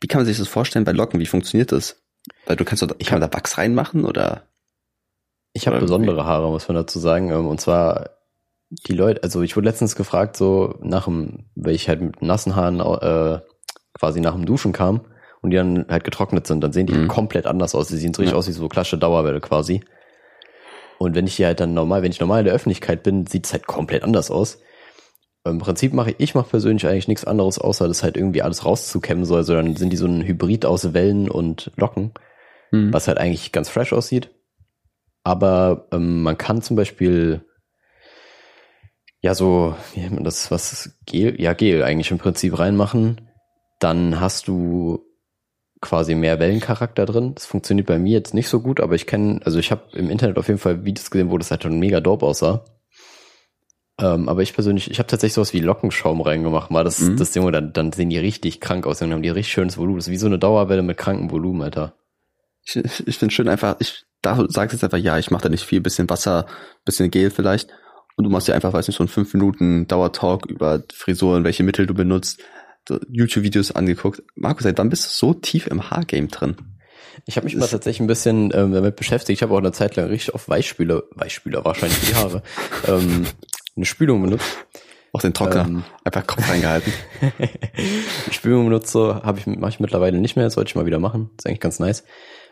wie 0.00 0.06
kann 0.08 0.20
man 0.20 0.26
sich 0.26 0.38
das 0.38 0.48
vorstellen 0.48 0.84
bei 0.84 0.92
Locken? 0.92 1.20
Wie 1.20 1.26
funktioniert 1.26 1.72
das? 1.72 2.00
Weil 2.46 2.56
du 2.56 2.64
kannst, 2.64 2.82
doch- 2.82 2.94
Ich 2.98 3.08
kann 3.08 3.20
man 3.20 3.28
da 3.30 3.36
Wachs 3.36 3.58
reinmachen 3.58 4.04
oder? 4.04 4.42
Ich 5.52 5.66
habe 5.66 5.78
besondere 5.80 6.24
Haare, 6.24 6.48
muss 6.50 6.68
man 6.68 6.76
dazu 6.76 6.98
sagen. 6.98 7.30
ähm, 7.30 7.46
Und 7.46 7.60
zwar 7.60 8.10
die 8.86 8.92
Leute, 8.94 9.22
also 9.24 9.42
ich 9.42 9.56
wurde 9.56 9.66
letztens 9.68 9.96
gefragt, 9.96 10.36
so 10.36 10.78
nach 10.80 11.04
dem, 11.06 11.46
weil 11.56 11.74
ich 11.74 11.88
halt 11.88 12.00
mit 12.00 12.22
nassen 12.22 12.54
Haaren 12.56 12.78
äh, 12.80 13.40
quasi 13.98 14.20
nach 14.20 14.34
dem 14.34 14.46
Duschen 14.46 14.72
kam 14.72 15.00
und 15.42 15.50
die 15.50 15.56
dann 15.56 15.86
halt 15.88 16.04
getrocknet 16.04 16.46
sind, 16.46 16.60
dann 16.62 16.72
sehen 16.72 16.86
die 16.86 16.92
Mhm. 16.94 17.08
komplett 17.08 17.46
anders 17.46 17.74
aus. 17.74 17.88
Die 17.88 17.96
sehen 17.96 18.14
so 18.14 18.22
richtig 18.22 18.32
Ja. 18.34 18.38
aus 18.38 18.46
wie 18.48 18.52
so 18.52 18.68
klassische 18.68 18.98
Dauerwelle 18.98 19.40
quasi. 19.40 19.82
Und 20.98 21.14
wenn 21.16 21.26
ich 21.26 21.34
hier 21.34 21.46
halt 21.46 21.60
dann 21.60 21.74
normal, 21.74 22.02
wenn 22.02 22.12
ich 22.12 22.20
normal 22.20 22.40
in 22.40 22.44
der 22.44 22.54
Öffentlichkeit 22.54 23.02
bin, 23.02 23.26
sieht 23.26 23.46
es 23.46 23.52
halt 23.52 23.66
komplett 23.66 24.04
anders 24.04 24.30
aus. 24.30 24.58
Im 25.44 25.58
Prinzip 25.58 25.94
mache 25.94 26.10
ich, 26.10 26.16
ich 26.18 26.34
mache 26.34 26.50
persönlich 26.50 26.86
eigentlich 26.86 27.08
nichts 27.08 27.24
anderes, 27.24 27.58
außer 27.58 27.88
das 27.88 28.02
halt 28.02 28.16
irgendwie 28.16 28.42
alles 28.42 28.64
rauszukämmen 28.64 29.24
soll. 29.24 29.38
Also 29.38 29.54
dann 29.54 29.76
sind 29.76 29.90
die 29.90 29.96
so 29.96 30.06
ein 30.06 30.22
Hybrid 30.22 30.66
aus 30.66 30.92
Wellen 30.92 31.30
und 31.30 31.72
Locken 31.76 32.12
Hm. 32.72 32.92
was 32.92 33.08
halt 33.08 33.18
eigentlich 33.18 33.52
ganz 33.52 33.68
fresh 33.68 33.92
aussieht. 33.92 34.30
Aber 35.24 35.88
ähm, 35.92 36.22
man 36.22 36.38
kann 36.38 36.62
zum 36.62 36.76
Beispiel 36.76 37.44
ja 39.20 39.34
so, 39.34 39.74
wie 39.92 40.00
nennt 40.00 40.14
man 40.14 40.24
das, 40.24 40.50
was 40.50 40.98
Gel, 41.04 41.40
ja 41.40 41.52
Gel 41.52 41.82
eigentlich 41.82 42.10
im 42.10 42.18
Prinzip 42.18 42.58
reinmachen. 42.58 43.28
Dann 43.80 44.20
hast 44.20 44.48
du 44.48 45.04
quasi 45.80 46.14
mehr 46.14 46.38
Wellencharakter 46.38 47.06
drin. 47.06 47.34
Das 47.34 47.46
funktioniert 47.46 47.86
bei 47.86 47.98
mir 47.98 48.12
jetzt 48.12 48.34
nicht 48.34 48.48
so 48.48 48.60
gut, 48.60 48.80
aber 48.80 48.94
ich 48.94 49.06
kenne, 49.06 49.40
also 49.44 49.58
ich 49.58 49.70
habe 49.70 49.82
im 49.92 50.10
Internet 50.10 50.38
auf 50.38 50.48
jeden 50.48 50.60
Fall 50.60 50.84
Videos 50.84 51.10
gesehen, 51.10 51.30
wo 51.30 51.38
das 51.38 51.50
halt 51.50 51.62
schon 51.62 51.78
mega 51.78 52.00
dope 52.00 52.24
aussah. 52.24 52.64
Ähm, 54.00 54.28
aber 54.28 54.42
ich 54.42 54.54
persönlich, 54.54 54.90
ich 54.90 54.98
habe 54.98 55.06
tatsächlich 55.06 55.34
sowas 55.34 55.52
wie 55.52 55.60
Lockenschaum 55.60 56.20
reingemacht. 56.20 56.70
Mal 56.70 56.84
das, 56.84 57.00
Mhm. 57.00 57.16
das 57.16 57.32
Ding, 57.32 57.50
dann, 57.52 57.72
dann 57.72 57.92
sehen 57.92 58.10
die 58.10 58.18
richtig 58.18 58.60
krank 58.60 58.86
aus. 58.86 58.98
Dann 58.98 59.12
haben 59.12 59.22
die 59.22 59.28
richtig 59.28 59.52
schönes 59.52 59.76
Volumen. 59.78 59.98
Das 59.98 60.06
ist 60.06 60.12
wie 60.12 60.16
so 60.16 60.26
eine 60.26 60.38
Dauerwelle 60.38 60.82
mit 60.82 60.96
krankem 60.96 61.30
Volumen, 61.30 61.62
Alter. 61.62 61.94
Ich, 62.64 62.76
ich 63.06 63.18
finde 63.18 63.34
schön 63.34 63.48
einfach, 63.48 63.76
ich 63.80 64.04
da 64.22 64.36
sagst 64.48 64.74
jetzt 64.74 64.84
einfach, 64.84 64.98
ja, 64.98 65.18
ich 65.18 65.30
mache 65.30 65.44
da 65.44 65.48
nicht 65.48 65.64
viel, 65.64 65.80
bisschen 65.80 66.08
Wasser, 66.10 66.46
bisschen 66.84 67.10
Gel 67.10 67.30
vielleicht. 67.30 67.70
Und 68.16 68.24
du 68.24 68.30
machst 68.30 68.48
dir 68.48 68.54
einfach, 68.54 68.72
weiß 68.72 68.86
nicht, 68.86 68.96
so 68.98 69.02
einen 69.02 69.08
5 69.08 69.32
Minuten 69.34 69.86
Dauertalk 69.88 70.44
über 70.46 70.82
Frisuren, 70.92 71.44
welche 71.44 71.62
Mittel 71.62 71.86
du 71.86 71.94
benutzt, 71.94 72.40
YouTube-Videos 73.08 73.72
angeguckt. 73.72 74.22
Markus, 74.34 74.64
seit 74.64 74.78
wann 74.78 74.90
bist 74.90 75.04
du 75.06 75.08
so 75.10 75.34
tief 75.34 75.66
im 75.68 75.90
Haargame 75.90 76.28
drin? 76.28 76.56
Ich 77.26 77.36
habe 77.36 77.44
mich 77.44 77.56
mal 77.56 77.66
tatsächlich 77.68 78.00
ein 78.00 78.06
bisschen 78.06 78.50
ähm, 78.54 78.72
damit 78.72 78.96
beschäftigt. 78.96 79.38
Ich 79.38 79.42
habe 79.42 79.54
auch 79.54 79.58
eine 79.58 79.72
Zeit 79.72 79.96
lang 79.96 80.06
richtig 80.08 80.34
auf 80.34 80.48
Weichspüler, 80.48 81.02
Weichspüler 81.14 81.64
wahrscheinlich 81.64 82.00
die 82.00 82.14
Haare, 82.14 82.42
ähm, 82.88 83.26
eine 83.76 83.86
Spülung 83.86 84.22
benutzt. 84.22 84.66
Auch 85.12 85.20
den 85.20 85.34
Trockner, 85.34 85.64
Ähm, 85.66 85.84
einfach 86.04 86.26
Kopf 86.26 86.48
reingehalten. 86.48 86.92
Spülung 88.30 88.66
benutzt 88.66 88.92
so, 88.92 89.14
habe 89.14 89.38
ich 89.38 89.46
mache 89.46 89.70
ich 89.70 89.80
mittlerweile 89.80 90.18
nicht 90.18 90.36
mehr. 90.36 90.44
Das 90.44 90.54
sollte 90.54 90.68
ich 90.68 90.76
mal 90.76 90.86
wieder 90.86 91.00
machen. 91.00 91.30
ist 91.36 91.46
eigentlich 91.46 91.60
ganz 91.60 91.80
nice. 91.80 92.04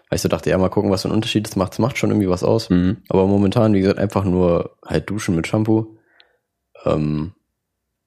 Weil 0.08 0.16
ich 0.16 0.22
so 0.22 0.28
dachte, 0.28 0.50
ja, 0.50 0.58
mal 0.58 0.70
gucken, 0.70 0.90
was 0.90 1.02
für 1.02 1.08
ein 1.08 1.14
Unterschied 1.14 1.46
das 1.46 1.54
macht. 1.54 1.72
Das 1.72 1.78
macht 1.78 1.98
schon 1.98 2.10
irgendwie 2.10 2.30
was 2.30 2.42
aus. 2.42 2.70
Mhm. 2.70 2.98
Aber 3.08 3.26
momentan, 3.26 3.74
wie 3.74 3.80
gesagt, 3.80 3.98
einfach 3.98 4.24
nur 4.24 4.76
halt 4.84 5.08
duschen 5.08 5.36
mit 5.36 5.46
Shampoo. 5.46 5.98
Ähm, 6.84 7.32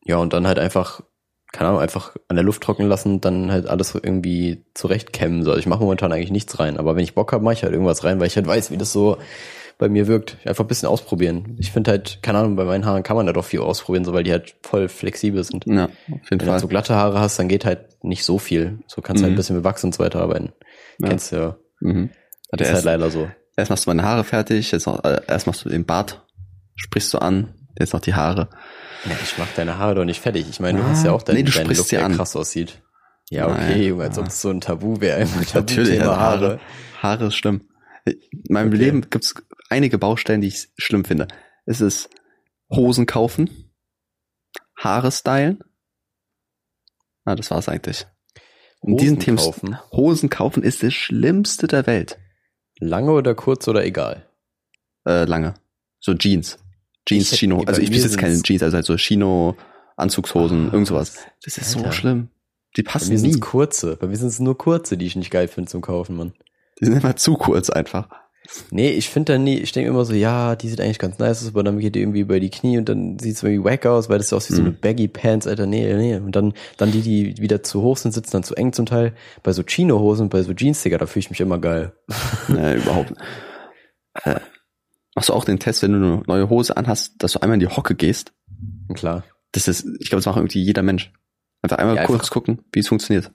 ja, 0.03 0.17
und 0.17 0.33
dann 0.33 0.47
halt 0.47 0.57
einfach, 0.57 1.01
keine 1.51 1.69
Ahnung, 1.69 1.81
einfach 1.81 2.15
an 2.27 2.35
der 2.35 2.43
Luft 2.43 2.63
trocknen 2.63 2.89
lassen 2.89 3.21
dann 3.21 3.51
halt 3.51 3.67
alles 3.67 3.93
irgendwie 3.93 4.65
zurechtkämmen. 4.73 5.43
So. 5.43 5.51
Also 5.51 5.59
ich 5.59 5.67
mache 5.67 5.83
momentan 5.83 6.11
eigentlich 6.11 6.31
nichts 6.31 6.59
rein. 6.59 6.77
Aber 6.77 6.95
wenn 6.95 7.03
ich 7.03 7.15
Bock 7.15 7.31
habe, 7.31 7.43
mache 7.43 7.53
ich 7.53 7.63
halt 7.63 7.73
irgendwas 7.73 8.03
rein, 8.03 8.19
weil 8.19 8.27
ich 8.27 8.35
halt 8.35 8.47
weiß, 8.47 8.71
wie 8.71 8.77
das 8.77 8.91
so 8.91 9.17
bei 9.81 9.89
mir 9.89 10.07
wirkt. 10.07 10.37
Einfach 10.45 10.63
ein 10.63 10.67
bisschen 10.67 10.87
ausprobieren. 10.87 11.57
Ich 11.59 11.71
finde 11.71 11.91
halt, 11.91 12.19
keine 12.21 12.37
Ahnung, 12.37 12.55
bei 12.55 12.63
meinen 12.63 12.85
Haaren 12.85 13.03
kann 13.03 13.17
man 13.17 13.25
da 13.25 13.33
doch 13.33 13.43
viel 13.43 13.59
ausprobieren, 13.59 14.05
so 14.05 14.13
weil 14.13 14.23
die 14.23 14.31
halt 14.31 14.55
voll 14.61 14.87
flexibel 14.87 15.43
sind. 15.43 15.65
Ja, 15.65 15.85
auf 15.85 15.89
jeden 16.07 16.21
Wenn 16.29 16.37
du 16.39 16.45
Fall. 16.45 16.51
halt 16.53 16.61
so 16.61 16.67
glatte 16.67 16.95
Haare 16.95 17.19
hast, 17.19 17.37
dann 17.39 17.47
geht 17.49 17.65
halt 17.65 18.03
nicht 18.03 18.23
so 18.23 18.37
viel. 18.37 18.79
So 18.87 19.01
kannst 19.01 19.21
du 19.21 19.23
halt 19.23 19.31
Mhm. 19.31 19.33
ein 19.33 19.37
bisschen 19.37 19.55
mit 19.57 19.65
Wachs 19.65 19.83
und 19.83 19.93
so 19.95 20.03
weiter 20.03 20.21
arbeiten. 20.21 20.53
Ja. 20.99 21.09
Kennst 21.09 21.31
du 21.31 21.35
ja. 21.35 21.57
Mhm. 21.81 22.11
Das 22.51 22.67
ist 22.69 22.73
halt 22.75 22.85
leider 22.85 23.09
so. 23.09 23.29
erst 23.57 23.69
machst 23.71 23.85
du 23.85 23.89
meine 23.89 24.03
Haare 24.03 24.23
fertig, 24.23 24.71
jetzt 24.71 24.85
noch, 24.85 25.03
äh, 25.03 25.19
erst 25.27 25.47
machst 25.47 25.65
du 25.65 25.69
den 25.69 25.85
Bart, 25.85 26.25
sprichst 26.75 27.13
du 27.13 27.17
an, 27.17 27.53
jetzt 27.79 27.93
noch 27.93 28.01
die 28.01 28.13
Haare. 28.13 28.49
Ja, 29.05 29.11
ich 29.23 29.35
mach 29.39 29.47
deine 29.55 29.77
Haare 29.79 29.95
doch 29.95 30.05
nicht 30.05 30.21
fertig. 30.21 30.45
Ich 30.49 30.59
meine, 30.59 30.77
du 30.79 30.83
Ah, 30.85 30.89
hast 30.89 31.03
ja 31.05 31.11
auch 31.11 31.23
deinen, 31.23 31.37
nee, 31.37 31.43
du 31.43 31.51
deinen 31.51 31.73
Look, 31.75 31.87
der 31.87 32.05
an. 32.05 32.15
krass 32.15 32.35
aussieht. 32.35 32.81
Ja, 33.31 33.47
Naja, 33.47 33.63
okay, 33.71 33.87
Junge, 33.87 34.03
als 34.03 34.17
ah. 34.19 34.21
ob 34.21 34.27
es 34.27 34.41
so 34.41 34.49
ein 34.51 34.61
Tabu 34.61 35.01
wäre. 35.01 35.21
Ein 35.21 35.27
Natürlich, 35.55 35.97
Tabuthema 35.99 36.11
also 36.11 36.19
Haare. 36.45 36.59
Haare 37.01 37.25
ist 37.25 37.35
schlimm. 37.35 37.61
In 38.05 38.17
meinem 38.49 38.67
Okay. 38.69 38.77
Leben 38.77 39.01
gibt's 39.09 39.35
einige 39.71 39.97
Baustellen, 39.97 40.41
die 40.41 40.47
ich 40.49 40.69
schlimm 40.77 41.05
finde. 41.05 41.27
Es 41.65 41.81
ist 41.81 42.09
Hosen 42.69 43.05
kaufen, 43.05 43.71
Haare 44.77 45.11
stylen. 45.11 45.63
Ah, 47.25 47.35
das 47.35 47.51
war's 47.51 47.69
eigentlich. 47.69 48.07
In 48.81 48.97
diesen 48.97 49.15
Hosen 49.17 49.19
Themen 49.25 49.37
kaufen. 49.37 49.77
Hosen 49.91 50.29
kaufen 50.29 50.63
ist 50.63 50.81
das 50.81 50.93
Schlimmste 50.93 51.67
der 51.67 51.85
Welt. 51.85 52.17
Lange 52.79 53.11
oder 53.11 53.35
kurz 53.35 53.67
oder 53.67 53.83
egal. 53.85 54.27
Äh, 55.05 55.25
lange. 55.25 55.53
So 55.99 56.13
Jeans. 56.15 56.57
Jeans, 57.07 57.31
Ich- 57.31 57.39
Chino. 57.39 57.57
bei 57.59 57.67
Also 57.67 57.81
ich 57.81 57.89
mir 57.89 57.95
besitze 57.97 58.17
keine 58.17 58.33
sind's- 58.33 58.47
Jeans, 58.47 58.63
also 58.63 58.75
halt 58.75 58.85
so 58.85 58.95
Chino, 58.97 59.55
Anzugshosen, 59.97 60.71
irgend 60.71 60.87
sowas. 60.87 61.17
Das 61.43 61.57
ist 61.57 61.75
Alter. 61.75 61.89
so 61.89 61.91
schlimm. 61.95 62.29
Die 62.77 62.83
Bei 62.83 62.91
passen 62.93 63.09
mir 63.11 63.19
sind 63.19 63.29
nie. 63.29 63.35
es 63.35 63.41
kurze. 63.41 63.97
Bei 63.97 64.07
mir 64.07 64.15
sind 64.15 64.29
es 64.29 64.39
nur 64.39 64.57
kurze, 64.57 64.97
die 64.97 65.05
ich 65.05 65.15
nicht 65.15 65.29
geil 65.29 65.47
finde 65.47 65.69
zum 65.69 65.81
Kaufen, 65.81 66.15
Mann. 66.15 66.33
Die 66.79 66.85
sind 66.85 66.95
immer 66.97 67.15
zu 67.15 67.35
kurz 67.35 67.69
einfach. 67.69 68.09
Nee, 68.71 68.89
ich 68.89 69.09
finde 69.09 69.33
dann 69.33 69.43
nie, 69.43 69.57
ich 69.57 69.71
denke 69.71 69.89
immer 69.91 70.03
so, 70.03 70.13
ja, 70.13 70.55
die 70.55 70.67
sieht 70.67 70.81
eigentlich 70.81 70.99
ganz 70.99 71.19
nice 71.19 71.41
aus, 71.43 71.49
aber 71.49 71.63
dann 71.63 71.79
geht 71.79 71.95
die 71.95 72.01
irgendwie 72.01 72.21
über 72.21 72.39
die 72.39 72.49
Knie 72.49 72.77
und 72.77 72.89
dann 72.89 73.17
sieht 73.19 73.35
es 73.35 73.43
irgendwie 73.43 73.63
wack 73.63 73.85
aus, 73.85 74.09
weil 74.09 74.17
das 74.17 74.33
aussieht 74.33 74.51
wie 74.53 74.55
so 74.55 74.61
eine 74.61 74.71
Mhm. 74.71 74.77
Baggy 74.81 75.07
Pants, 75.07 75.47
Alter, 75.47 75.67
nee, 75.67 75.93
nee. 75.93 76.15
Und 76.15 76.35
dann, 76.35 76.53
dann 76.77 76.91
die, 76.91 77.01
die 77.01 77.37
wieder 77.41 77.63
zu 77.63 77.81
hoch 77.81 77.97
sind, 77.97 78.11
sitzen 78.13 78.31
dann 78.33 78.43
zu 78.43 78.55
eng 78.55 78.73
zum 78.73 78.85
Teil. 78.87 79.13
Bei 79.43 79.53
so 79.53 79.63
Chino-Hosen, 79.63 80.29
bei 80.29 80.41
so 80.41 80.53
Jeans, 80.53 80.81
Digga, 80.83 80.97
da 80.97 81.05
fühle 81.05 81.21
ich 81.21 81.29
mich 81.29 81.39
immer 81.39 81.59
geil. 81.59 81.93
Nee, 82.49 82.75
überhaupt 82.77 83.11
nicht. 83.11 83.21
Äh, 84.23 84.39
machst 85.15 85.29
du 85.29 85.33
auch 85.33 85.45
den 85.45 85.59
Test, 85.59 85.83
wenn 85.83 85.91
du 85.91 85.97
eine 85.97 86.23
neue 86.27 86.49
Hose 86.49 86.75
anhast, 86.75 87.13
dass 87.19 87.33
du 87.33 87.39
einmal 87.41 87.55
in 87.55 87.59
die 87.61 87.67
Hocke 87.73 87.95
gehst? 87.95 88.33
Klar. 88.93 89.23
Das 89.53 89.67
ist, 89.67 89.85
ich 89.99 90.09
glaube, 90.09 90.19
das 90.19 90.25
macht 90.25 90.37
irgendwie 90.37 90.63
jeder 90.63 90.81
Mensch. 90.81 91.13
Einfach 91.61 91.77
einmal 91.77 91.95
Ja, 91.95 92.05
kurz 92.05 92.21
einfach- 92.21 92.31
gucken, 92.33 92.59
wie 92.73 92.79
es 92.79 92.87
funktioniert. 92.87 93.31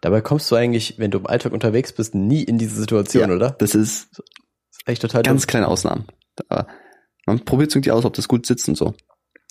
Dabei 0.00 0.20
kommst 0.20 0.50
du 0.50 0.56
eigentlich, 0.56 0.98
wenn 0.98 1.10
du 1.10 1.18
im 1.18 1.26
Alltag 1.26 1.52
unterwegs 1.52 1.92
bist, 1.92 2.14
nie 2.14 2.42
in 2.42 2.58
diese 2.58 2.76
Situation, 2.76 3.28
Ja, 3.30 3.34
oder? 3.36 3.50
Das 3.52 3.74
ist 3.74 4.08
Das 4.12 4.20
ist 4.20 4.86
echt 4.88 5.02
total 5.02 5.22
ganz 5.22 5.42
dumm. 5.42 5.48
kleine 5.50 5.68
Ausnahmen. 5.68 6.06
Da, 6.36 6.66
man 7.26 7.44
probiert 7.44 7.74
irgendwie 7.74 7.90
aus, 7.90 8.04
ob 8.04 8.14
das 8.14 8.28
gut 8.28 8.46
sitzt 8.46 8.68
und 8.68 8.76
so. 8.76 8.94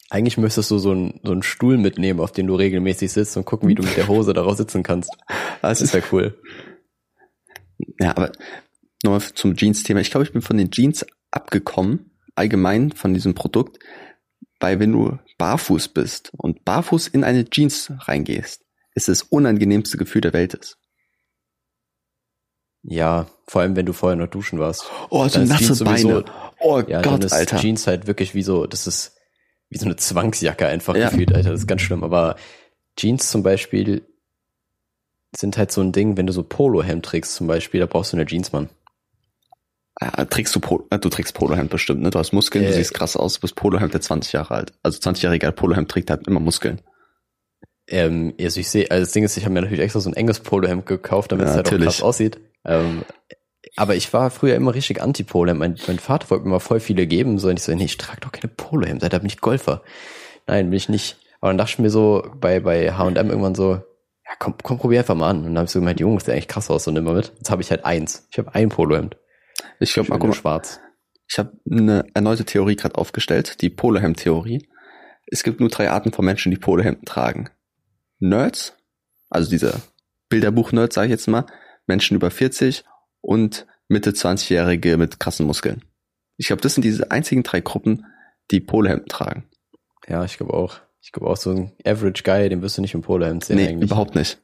Eigentlich 0.10 0.38
müsstest 0.38 0.72
du 0.72 0.78
so 0.78 0.92
einen, 0.92 1.20
so 1.24 1.34
einen 1.34 1.44
Stuhl 1.44 1.78
mitnehmen, 1.78 2.22
auf 2.22 2.32
den 2.32 2.48
du 2.48 2.56
regelmäßig 2.56 3.12
sitzt 3.12 3.36
und 3.36 3.44
gucken, 3.46 3.68
wie 3.68 3.76
du 3.76 3.84
mit 3.84 3.98
der 3.98 4.08
Hose 4.08 4.34
darauf 4.34 4.56
sitzen 4.58 4.84
kannst. 4.84 5.12
Das 5.62 5.80
Das 5.80 5.94
wäre 5.94 6.06
cool. 6.12 6.40
Ja, 8.00 8.12
aber 8.12 8.32
nochmal 9.04 9.22
zum 9.22 9.56
Jeans-Thema. 9.56 10.00
Ich 10.00 10.12
glaube, 10.12 10.24
ich 10.26 10.32
bin 10.32 10.42
von 10.42 10.58
den 10.58 10.72
Jeans 10.72 11.06
abgekommen, 11.32 12.12
allgemein 12.36 12.92
von 12.92 13.14
diesem 13.14 13.34
Produkt, 13.36 13.80
weil 14.60 14.80
wenn 14.80 14.92
du 14.94 15.18
barfuß 15.38 15.90
bist 15.90 16.32
und 16.38 16.64
barfuß 16.64 17.08
in 17.08 17.24
eine 17.24 17.50
Jeans 17.50 17.92
reingehst, 17.98 18.64
ist 18.98 19.08
das 19.08 19.22
unangenehmste 19.22 19.98
Gefühl 19.98 20.22
der 20.22 20.34
Welt 20.34 20.54
ist. 20.56 20.78
Ja, 22.84 23.28
vor 23.48 23.62
allem, 23.62 23.76
wenn 23.76 23.86
du 23.86 23.94
vorher 23.94 24.16
noch 24.16 24.28
duschen 24.28 24.60
warst. 24.60 24.86
Oh, 25.10 25.28
so 25.28 25.40
Dann 25.40 25.48
nasse 25.50 25.64
Jeans 25.66 25.78
sowieso- 25.80 26.08
Beine. 26.10 26.26
Oh 26.60 26.80
Ja, 26.88 27.02
dann 27.02 27.14
Gott, 27.16 27.24
ist 27.26 27.34
Alter. 27.34 27.58
Jeans 27.58 27.86
halt 27.88 28.08
wirklich 28.08 28.34
wie 28.34 28.44
so, 28.44 28.66
das 28.66 28.88
ist 28.88 29.16
wie 29.70 29.78
so 29.78 29.86
eine 29.86 29.98
Zwangsjacke 29.98 30.66
einfach 30.68 30.96
Ja. 30.96 31.10
gefühlt, 31.10 31.34
Alter. 31.34 31.52
Das 31.52 31.62
ist 31.62 31.68
ganz 31.68 31.82
schlimm. 31.82 32.04
Aber 32.04 32.38
Jeans 32.96 33.30
zum 33.30 33.44
Beispiel 33.44 34.08
sind 35.38 35.58
halt 35.58 35.72
so 35.72 35.82
ein 35.82 35.92
Ding, 35.92 36.18
wenn 36.18 36.26
du 36.28 36.34
so 36.34 36.44
Polohemd 36.44 37.06
trägst 37.06 37.36
zum 37.36 37.48
Beispiel, 37.48 37.82
da 37.82 37.86
brauchst 37.86 38.14
du 38.14 38.18
eine 38.18 38.26
Jeans, 38.26 38.52
Mann. 38.54 38.70
Ah, 40.00 40.26
trägst 40.26 40.56
du, 40.56 40.60
Pol 40.60 40.86
äh, 40.92 41.00
du 41.00 41.10
trägst 41.10 41.34
Polohemd 41.34 41.70
bestimmt, 41.70 42.02
ne? 42.02 42.12
Du 42.12 42.20
hast 42.20 42.32
Muskeln, 42.32 42.64
du 42.64 42.70
Äh. 42.70 42.74
siehst 42.74 42.94
krass 42.94 43.18
aus, 43.18 43.34
du 43.36 43.42
bist 43.42 43.56
Polohemd 43.56 43.94
der 43.94 44.02
20 44.02 44.32
Jahre 44.34 44.54
alt. 44.54 44.74
Also 44.84 45.00
20-jähriger 45.00 45.52
Polohemd 45.52 45.90
trägt 45.92 46.10
halt 46.10 46.28
immer 46.28 46.40
Muskeln. 46.40 46.82
Ähm, 47.88 48.34
also 48.40 48.60
ich 48.60 48.70
sehe, 48.70 48.90
also 48.92 49.02
das 49.04 49.12
Ding 49.12 49.24
ist, 49.24 49.38
ich 49.38 49.44
habe 49.46 49.54
mir 49.54 49.62
natürlich 49.62 49.84
extra 49.84 50.00
so 50.00 50.10
ein 50.10 50.16
enges 50.16 50.40
Polohemd 50.42 50.86
gekauft, 50.86 51.32
damit 51.32 51.46
Ja, 51.46 51.52
es 51.52 51.56
halt 51.56 51.66
natürlich. 51.68 51.88
auch 51.88 51.92
krass 51.92 52.02
aussieht. 52.02 52.40
Ähm, 52.66 53.04
aber 53.76 53.96
ich 53.96 54.12
war 54.14 54.30
früher 54.32 54.56
immer 54.56 54.74
richtig 54.74 55.02
anti-Polohemd. 55.02 55.60
Mein, 55.60 55.76
mein 55.88 56.00
Vater 56.00 56.30
wollte 56.30 56.46
mir 56.46 56.52
mal 56.52 56.60
voll 56.60 56.80
viele 56.80 57.08
geben. 57.08 57.38
So, 57.38 57.50
und 57.50 57.58
ich 57.58 57.64
so, 57.64 57.74
nee, 57.74 57.86
ich 57.86 57.98
trage 57.98 58.22
doch 58.22 58.32
keine 58.32 58.52
Polohemd, 58.52 59.04
da 59.04 59.18
bin 59.18 59.28
ich 59.28 59.40
Golfer. 59.40 59.84
Nein, 60.48 60.70
bin 60.70 60.78
ich 60.78 60.90
nicht. 60.90 61.18
Aber 61.40 61.50
dann 61.52 61.58
dachte 61.58 61.72
ich 61.74 61.80
mir 61.80 61.90
so 61.90 62.26
bei, 62.40 62.60
bei 62.60 62.92
H&M 62.92 63.30
irgendwann 63.30 63.56
so, 63.56 63.74
ja 63.74 64.34
komm, 64.40 64.56
komm, 64.62 64.80
probier 64.80 65.00
einfach 65.00 65.16
mal 65.16 65.30
an. 65.30 65.38
Und 65.38 65.44
dann 65.46 65.58
habe 65.58 65.66
ich 65.66 65.72
so 65.72 65.80
gemeint, 65.80 66.00
Junge, 66.00 66.20
sieht 66.20 66.30
eigentlich 66.30 66.48
krass 66.48 66.70
aus 66.70 66.88
und 66.88 66.96
immer 66.96 67.14
mit. 67.14 67.34
Jetzt 67.38 67.50
habe 67.52 67.62
ich 67.62 67.70
halt 67.70 67.86
eins. 67.86 68.28
Ich 68.32 68.38
habe 68.38 68.54
ein 68.56 68.70
Polohemd. 68.70 69.18
Ich 69.80 69.94
glaube, 69.94 70.18
mal, 70.18 70.34
schwarz. 70.34 70.80
Ich 71.30 71.38
habe 71.40 71.52
eine 71.70 72.06
erneute 72.14 72.46
Theorie 72.46 72.76
gerade 72.76 72.96
aufgestellt, 72.96 73.62
die 73.62 73.70
Polohemd-Theorie. 73.70 74.68
Es 75.28 75.44
gibt 75.44 75.60
nur 75.60 75.70
drei 75.70 75.90
Arten 75.90 76.12
von 76.12 76.26
Menschen, 76.26 76.52
die 76.52 76.58
Polohemden 76.58 77.06
tragen. 77.06 77.50
Nerds, 78.20 78.74
also 79.30 79.50
diese 79.50 79.82
Bilderbuch-Nerds, 80.30 80.96
sage 80.96 81.08
ich 81.08 81.12
jetzt 81.12 81.28
mal, 81.28 81.46
Menschen 81.86 82.16
über 82.16 82.32
40 82.32 82.84
und 83.22 83.66
Mitte 83.88 84.12
20-Jährige 84.12 84.98
mit 84.98 85.20
krassen 85.20 85.46
Muskeln. 85.46 85.84
Ich 86.38 86.48
glaube, 86.48 86.62
das 86.62 86.74
sind 86.76 86.84
diese 86.84 87.12
einzigen 87.12 87.44
drei 87.44 87.62
Gruppen, 87.62 88.06
die 88.52 88.60
Polohemden 88.60 89.08
tragen. 89.08 89.46
Ja, 90.08 90.24
ich 90.26 90.38
glaube 90.38 90.54
auch. 90.54 90.80
Ich 91.02 91.12
glaube 91.12 91.30
auch 91.30 91.38
so 91.38 91.52
ein 91.52 91.72
Average 91.86 92.24
Guy, 92.24 92.50
den 92.50 92.62
wirst 92.62 92.78
du 92.78 92.82
nicht 92.82 92.94
im 92.94 93.02
Polohemd 93.02 93.44
sehen 93.46 93.56
nee, 93.58 93.68
eigentlich. 93.70 93.90
überhaupt 93.90 94.16
nicht. 94.16 94.40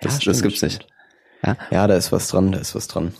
Das- 0.00 0.20
das 0.20 0.42
gibt's 0.42 0.62
nicht. 0.62 0.86
Ja. 1.44 1.56
Ja, 1.70 1.86
da 1.86 1.96
ist 1.96 2.12
was 2.12 2.28
dran, 2.28 2.52
da 2.52 2.58
ist 2.58 2.74
was 2.74 2.88
dran. 2.88 3.14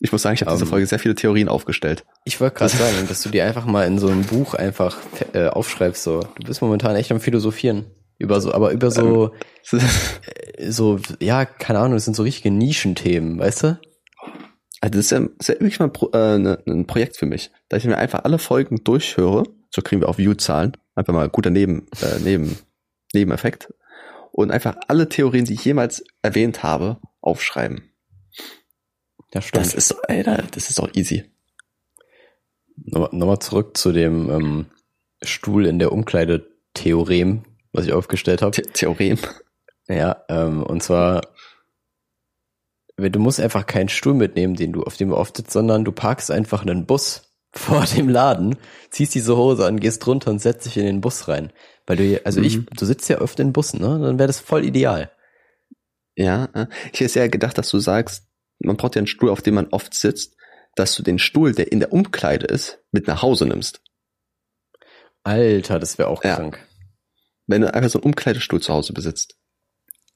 Ich 0.00 0.12
muss 0.12 0.22
sagen, 0.22 0.34
ich 0.34 0.42
habe 0.42 0.52
diese 0.52 0.64
Ähm, 0.64 0.70
Folge 0.70 0.86
sehr 0.86 0.98
viele 0.98 1.14
Theorien 1.14 1.48
aufgestellt. 1.48 2.04
Ich 2.24 2.40
wollte 2.40 2.56
gerade 2.58 2.76
sagen, 2.76 3.08
dass 3.08 3.22
du 3.22 3.30
dir 3.30 3.44
einfach 3.46 3.64
mal 3.64 3.86
in 3.86 3.98
so 3.98 4.08
einem 4.08 4.24
Buch 4.24 4.54
einfach 4.54 4.98
äh, 5.32 5.46
aufschreibst. 5.48 6.02
So, 6.02 6.20
du 6.20 6.46
bist 6.46 6.60
momentan 6.60 6.96
echt 6.96 7.10
am 7.12 7.20
philosophieren 7.20 7.86
über 8.18 8.40
so, 8.40 8.52
aber 8.52 8.72
über 8.72 8.90
so, 8.90 9.32
äh, 9.72 10.70
so, 10.70 10.98
ja, 11.20 11.44
keine 11.44 11.80
Ahnung, 11.80 11.94
das 11.94 12.04
sind 12.04 12.16
so 12.16 12.22
richtige 12.22 12.50
Nischenthemen, 12.50 13.38
weißt 13.38 13.62
du? 13.62 13.80
Also 14.80 14.98
das 14.98 15.06
ist 15.06 15.10
ja, 15.10 15.20
das 15.20 15.30
ist 15.40 15.48
ja 15.48 15.54
wirklich 15.54 15.78
mal 15.78 15.86
ein, 15.86 15.92
Pro, 15.92 16.10
äh, 16.12 16.38
ne, 16.38 16.62
ein 16.66 16.86
Projekt 16.86 17.16
für 17.16 17.26
mich, 17.26 17.50
dass 17.68 17.82
ich 17.82 17.88
mir 17.88 17.98
einfach 17.98 18.24
alle 18.24 18.38
Folgen 18.38 18.82
durchhöre. 18.84 19.44
So 19.70 19.82
kriegen 19.82 20.00
wir 20.00 20.08
auch 20.08 20.18
View-Zahlen. 20.18 20.76
Einfach 20.94 21.12
mal 21.12 21.28
guter 21.28 21.50
Neben, 21.50 21.88
äh, 22.00 22.18
Neben, 22.22 22.56
Nebeneffekt. 23.12 23.72
Und 24.32 24.50
einfach 24.50 24.76
alle 24.88 25.08
Theorien, 25.08 25.44
die 25.44 25.54
ich 25.54 25.64
jemals 25.64 26.04
erwähnt 26.22 26.62
habe, 26.62 27.00
aufschreiben. 27.20 27.90
Ja, 29.34 29.42
stimmt. 29.42 29.66
Das 29.66 29.74
ist, 29.74 29.92
Alter, 30.08 30.44
das 30.50 30.70
ist 30.70 30.78
doch 30.78 30.94
easy. 30.94 31.24
Nochmal 32.76 33.10
nochmal 33.12 33.38
zurück 33.38 33.76
zu 33.76 33.92
dem 33.92 34.30
ähm, 34.30 34.66
Stuhl 35.22 35.66
in 35.66 35.78
der 35.78 35.92
Umkleide 35.92 36.48
Theorem, 36.74 37.44
was 37.72 37.86
ich 37.86 37.92
aufgestellt 37.92 38.42
habe. 38.42 38.54
The 38.56 38.62
Theorem. 38.62 39.18
Ja, 39.88 40.24
ähm, 40.28 40.62
und 40.62 40.82
zwar, 40.82 41.22
du 42.96 43.18
musst 43.20 43.40
einfach 43.40 43.66
keinen 43.66 43.88
Stuhl 43.88 44.14
mitnehmen, 44.14 44.56
den 44.56 44.72
du, 44.72 44.82
auf 44.82 44.96
dem 44.96 45.10
du 45.10 45.16
oft 45.16 45.36
sitzt, 45.36 45.52
sondern 45.52 45.84
du 45.84 45.92
parkst 45.92 46.30
einfach 46.30 46.62
einen 46.62 46.86
Bus 46.86 47.32
vor 47.56 47.84
dem 47.84 48.08
Laden, 48.08 48.56
ziehst 48.90 49.14
diese 49.14 49.36
Hose 49.36 49.64
an, 49.66 49.80
gehst 49.80 50.06
runter 50.06 50.30
und 50.30 50.40
setzt 50.40 50.66
dich 50.66 50.76
in 50.76 50.86
den 50.86 51.00
Bus 51.00 51.28
rein. 51.28 51.52
Weil 51.86 51.96
du, 51.96 52.02
hier- 52.02 52.20
also 52.24 52.40
ich, 52.40 52.58
Mhm. 52.58 52.66
du 52.76 52.84
sitzt 52.84 53.08
ja 53.08 53.20
oft 53.20 53.38
in 53.40 53.52
Bussen, 53.52 53.80
ne? 53.80 53.98
Dann 54.00 54.18
wäre 54.18 54.26
das 54.26 54.40
voll 54.40 54.64
ideal. 54.64 55.10
Ja, 56.16 56.48
äh, 56.54 56.66
ich 56.92 57.00
hätte 57.00 57.18
eher 57.18 57.28
gedacht, 57.28 57.56
dass 57.58 57.70
du 57.70 57.78
sagst, 57.78 58.24
man 58.58 58.76
braucht 58.76 58.94
ja 58.96 59.00
einen 59.00 59.06
Stuhl, 59.06 59.30
auf 59.30 59.42
dem 59.42 59.54
man 59.54 59.68
oft 59.68 59.94
sitzt, 59.94 60.34
dass 60.74 60.94
du 60.94 61.02
den 61.02 61.18
Stuhl, 61.18 61.52
der 61.52 61.70
in 61.72 61.80
der 61.80 61.92
Umkleide 61.92 62.46
ist, 62.46 62.82
mit 62.90 63.06
nach 63.06 63.22
Hause 63.22 63.46
nimmst. 63.46 63.80
Alter, 65.24 65.78
das 65.78 65.96
wäre 65.98 66.08
auch 66.08 66.24
Ja. 66.24 66.36
krank. 66.36 66.65
Wenn 67.46 67.62
du 67.62 67.72
einfach 67.72 67.90
so 67.90 67.98
einen 67.98 68.04
Umkleidestuhl 68.06 68.60
zu 68.60 68.72
Hause 68.72 68.92
besitzt. 68.92 69.36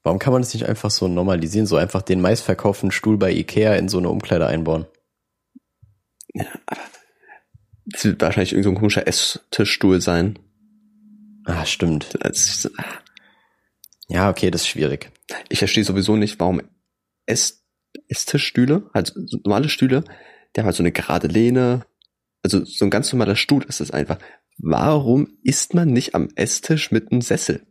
Warum 0.03 0.19
kann 0.19 0.33
man 0.33 0.43
das 0.43 0.55
nicht 0.55 0.67
einfach 0.67 0.91
so 0.91 1.09
normalisieren, 1.09 1.67
so 1.67 1.77
einfach 1.77 2.03
den 2.03 2.21
meistverkauften 2.21 2.91
Stuhl 2.91 3.19
bei 3.19 3.31
Ikea 3.33 3.75
in 3.75 3.89
so 3.89 3.99
eine 3.99 4.09
Umkleide 4.09 4.47
einbauen? 4.47 4.87
Das 7.87 8.05
wird 8.05 8.21
wahrscheinlich 8.21 8.53
irgendein 8.53 8.73
so 8.75 8.77
ein 8.77 8.81
komischer 8.81 9.07
Esstischstuhl 9.07 10.01
sein. 10.01 10.39
Ah, 11.45 11.67
stimmt. 11.67 12.17
Das- 12.21 12.71
Ja, 14.09 14.29
okay, 14.31 14.51
das 14.51 14.63
ist 14.63 14.69
schwierig. 14.69 15.11
Ich 15.49 15.59
verstehe 15.59 15.85
sowieso 15.85 16.17
nicht, 16.17 16.41
warum 16.41 16.63
Ess 17.27 17.59
Esstischstühle, 18.09 18.89
also 18.93 19.15
so 19.27 19.39
normale 19.45 19.69
Stühle, 19.69 20.05
die 20.55 20.61
haben 20.61 20.67
halt 20.67 20.77
so 20.77 20.83
eine 20.83 20.93
gerade 20.93 21.27
Lehne, 21.27 21.85
also 22.43 22.65
so 22.65 22.85
ein 22.85 22.91
ganz 22.91 23.13
normaler 23.13 23.35
Stuhl 23.37 23.65
ist 23.65 23.81
es 23.81 23.91
einfach. 23.91 24.19
Warum 24.63 25.29
isst 25.43 25.75
man 25.75 25.89
nicht 25.89 26.15
am 26.15 26.29
Esstisch 26.35 26.91
mit 26.91 27.11
einem 27.11 27.23
Sessel? 27.23 27.67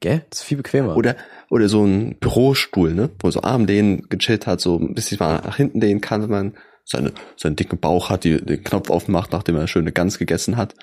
Gell? 0.00 0.24
Das 0.30 0.40
ist 0.40 0.44
viel 0.44 0.58
bequemer. 0.58 0.96
Oder, 0.96 1.16
oder 1.50 1.68
so 1.68 1.84
ein 1.84 2.16
Bürostuhl, 2.18 2.94
ne? 2.94 3.10
Wo 3.18 3.30
so 3.30 3.42
Armlehnen 3.42 4.08
gechillt 4.08 4.46
hat, 4.46 4.60
so 4.60 4.78
ein 4.78 4.94
bisschen 4.94 5.18
mal 5.18 5.40
nach 5.42 5.56
hinten 5.56 5.80
lehnen 5.80 6.00
kann, 6.00 6.22
wenn 6.22 6.30
man 6.30 6.54
seine, 6.84 7.12
seinen 7.36 7.56
dicken 7.56 7.78
Bauch 7.78 8.10
hat, 8.10 8.24
die 8.24 8.36
den 8.36 8.62
Knopf 8.62 8.90
aufmacht, 8.90 9.32
nachdem 9.32 9.56
er 9.56 9.60
eine 9.60 9.68
schöne 9.68 9.92
Gans 9.92 10.18
gegessen 10.18 10.56
hat. 10.56 10.74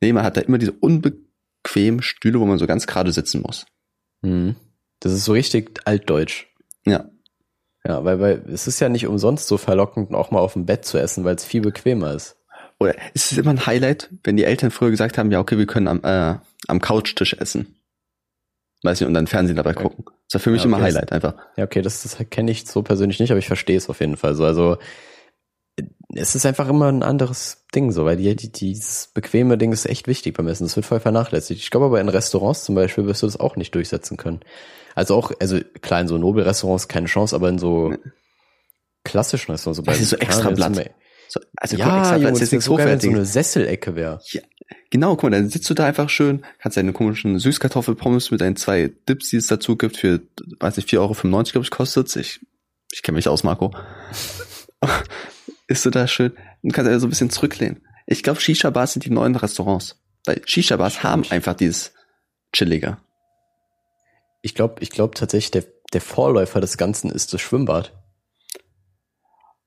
Nee, 0.00 0.12
man 0.12 0.24
hat 0.24 0.36
da 0.36 0.40
immer 0.40 0.58
diese 0.58 0.72
unbequemen 0.72 2.02
Stühle, 2.02 2.40
wo 2.40 2.46
man 2.46 2.58
so 2.58 2.66
ganz 2.66 2.86
gerade 2.86 3.12
sitzen 3.12 3.42
muss. 3.42 3.66
Mhm. 4.22 4.56
Das 5.00 5.12
ist 5.12 5.24
so 5.24 5.32
richtig 5.32 5.80
altdeutsch. 5.84 6.46
Ja. 6.84 7.10
Ja, 7.86 8.04
weil, 8.04 8.20
weil 8.20 8.44
es 8.48 8.66
ist 8.66 8.80
ja 8.80 8.88
nicht 8.88 9.06
umsonst 9.06 9.48
so 9.48 9.58
verlockend, 9.58 10.14
auch 10.14 10.30
mal 10.30 10.38
auf 10.38 10.52
dem 10.54 10.66
Bett 10.66 10.84
zu 10.84 10.98
essen, 10.98 11.24
weil 11.24 11.34
es 11.34 11.44
viel 11.44 11.60
bequemer 11.60 12.14
ist. 12.14 12.36
Oder 12.82 12.94
ist 13.14 13.32
es 13.32 13.38
immer 13.38 13.50
ein 13.50 13.66
Highlight, 13.66 14.10
wenn 14.24 14.36
die 14.36 14.44
Eltern 14.44 14.70
früher 14.70 14.90
gesagt 14.90 15.18
haben, 15.18 15.30
ja, 15.30 15.40
okay, 15.40 15.58
wir 15.58 15.66
können 15.66 15.88
am, 15.88 16.00
äh, 16.02 16.38
am 16.68 16.80
Couchtisch 16.80 17.34
essen. 17.34 17.76
Weiß 18.82 19.00
nicht, 19.00 19.06
und 19.06 19.14
dann 19.14 19.26
Fernsehen 19.26 19.56
dabei 19.56 19.74
gucken. 19.74 20.04
Das 20.28 20.34
war 20.34 20.40
für 20.40 20.50
mich 20.50 20.62
Ja, 20.62 20.66
immer 20.66 20.78
okay, 20.78 20.86
Highlight 20.86 21.12
einfach. 21.12 21.34
Ja, 21.56 21.64
okay, 21.64 21.82
das, 21.82 22.02
das 22.02 22.16
kenne 22.30 22.50
ich 22.50 22.66
so 22.66 22.82
persönlich 22.82 23.20
nicht, 23.20 23.30
aber 23.30 23.38
ich 23.38 23.46
verstehe 23.46 23.76
es 23.76 23.88
auf 23.88 24.00
jeden 24.00 24.16
Fall 24.16 24.34
so. 24.34 24.44
Also 24.44 24.78
es 26.14 26.34
ist 26.34 26.44
einfach 26.44 26.68
immer 26.68 26.90
ein 26.90 27.02
anderes 27.02 27.64
Ding 27.74 27.92
so, 27.92 28.04
weil 28.04 28.16
die, 28.16 28.34
die, 28.36 28.50
dieses 28.50 29.08
bequeme 29.14 29.56
Ding 29.56 29.72
ist 29.72 29.86
echt 29.86 30.06
wichtig 30.06 30.36
beim 30.36 30.48
Essen. 30.48 30.64
Das 30.64 30.76
wird 30.76 30.84
voll 30.86 31.00
vernachlässigt. 31.00 31.62
Ich 31.62 31.70
glaube 31.70 31.86
aber 31.86 32.00
in 32.00 32.08
Restaurants 32.08 32.64
zum 32.64 32.74
Beispiel 32.74 33.06
wirst 33.06 33.22
du 33.22 33.26
das 33.26 33.40
auch 33.40 33.56
nicht 33.56 33.74
durchsetzen 33.74 34.16
können. 34.16 34.40
Also 34.94 35.14
auch, 35.16 35.32
also 35.40 35.58
klar, 35.80 36.00
in 36.00 36.08
so 36.08 36.18
Nobelrestaurants 36.18 36.88
keine 36.88 37.06
Chance, 37.06 37.34
aber 37.34 37.48
in 37.48 37.58
so 37.58 37.94
klassischen 39.04 39.52
Restaurants, 39.52 39.78
so 39.78 39.82
Das 39.82 40.00
ist 40.00 40.10
so 40.10 40.16
extra 40.16 40.50
Blatt. 40.50 40.90
So, 41.32 41.40
also 41.56 41.76
ja, 41.78 41.86
guck, 41.86 41.96
extra 41.96 42.16
Junge, 42.16 42.26
Platz 42.26 42.38
das 42.40 42.42
ist 42.42 42.52
nichts 42.52 42.64
so 42.66 42.76
geil, 42.76 42.86
wenn 42.86 43.00
so 43.00 43.08
Hochwertiges. 43.08 43.16
eine 43.16 43.24
Sesselecke 43.24 43.96
wäre. 43.96 44.20
Genau, 44.90 45.16
guck 45.16 45.22
mal, 45.22 45.30
dann 45.30 45.48
sitzt 45.48 45.70
du 45.70 45.72
da 45.72 45.86
einfach 45.86 46.10
schön, 46.10 46.44
kannst 46.58 46.76
deine 46.76 46.92
komischen 46.92 47.38
Süßkartoffelpommes 47.38 48.30
mit 48.30 48.42
deinen 48.42 48.56
zwei 48.56 48.92
Dips, 49.08 49.30
die 49.30 49.38
es 49.38 49.46
dazu 49.46 49.76
gibt, 49.76 49.96
für, 49.96 50.20
weiß 50.60 50.76
nicht, 50.76 50.90
4,95 50.90 50.98
Euro, 50.98 51.14
glaube 51.44 51.64
ich, 51.64 51.70
kostet 51.70 52.14
Ich, 52.16 52.40
ich 52.92 53.02
kenne 53.02 53.16
mich 53.16 53.28
aus, 53.28 53.44
Marco. 53.44 53.74
Ist 55.68 55.86
du 55.86 55.90
da 55.90 56.06
schön 56.06 56.32
und 56.60 56.72
kannst 56.74 56.90
ja 56.90 56.98
so 56.98 57.06
ein 57.06 57.10
bisschen 57.10 57.30
zurücklehnen. 57.30 57.80
Ich 58.04 58.22
glaube, 58.22 58.38
Shisha-Bars 58.38 58.92
sind 58.92 59.06
die 59.06 59.10
neuen 59.10 59.34
Restaurants. 59.34 59.98
Weil 60.26 60.42
Shisha-Bars 60.44 61.02
haben 61.02 61.24
einfach 61.30 61.54
dieses 61.54 61.94
Chilliger. 62.52 62.98
Ich 64.42 64.54
glaube, 64.54 64.82
ich 64.82 64.90
glaube 64.90 65.14
tatsächlich, 65.14 65.52
der, 65.52 65.64
der 65.94 66.02
Vorläufer 66.02 66.60
des 66.60 66.76
Ganzen 66.76 67.10
ist 67.10 67.32
das 67.32 67.40
Schwimmbad. 67.40 67.98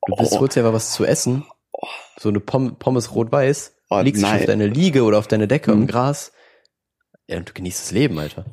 Du 0.06 0.16
bist 0.18 0.34
Oh. 0.34 0.42
holst 0.42 0.56
dir 0.56 0.60
einfach 0.60 0.74
was 0.74 0.92
zu 0.92 1.06
essen. 1.06 1.44
So 2.18 2.30
eine 2.30 2.40
Pom 2.40 2.78
Pommes 2.78 3.14
rot-weiß. 3.14 3.74
Oh, 3.90 4.00
liegst 4.02 4.22
schon 4.22 4.30
nein. 4.32 4.40
auf 4.40 4.46
deine 4.46 4.68
Liege 4.68 5.04
oder 5.04 5.18
auf 5.20 5.28
deine 5.28 5.48
Decke 5.48 5.74
Mhm. 5.74 5.82
im 5.82 5.88
Gras. 5.88 6.32
Ja, 7.28 7.38
und 7.38 7.50
du 7.50 7.54
genießt 7.54 7.82
das 7.82 7.92
Leben, 7.92 8.18
Alter. 8.20 8.46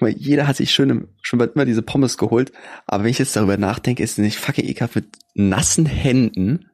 Jeder 0.00 0.46
hat 0.46 0.56
sich 0.56 0.70
schön 0.70 1.08
Schwimmbad 1.22 1.54
immer 1.54 1.64
diese 1.64 1.80
Pommes 1.82 2.18
geholt. 2.18 2.52
Aber 2.86 3.04
wenn 3.04 3.10
ich 3.10 3.18
jetzt 3.18 3.34
darüber 3.36 3.56
nachdenke, 3.56 4.02
ist 4.02 4.12
es 4.12 4.18
nicht 4.18 4.38
fucking 4.38 4.66
ekelhaft, 4.68 4.96
mit 4.96 5.06
nassen 5.34 5.86
Händen 5.86 6.66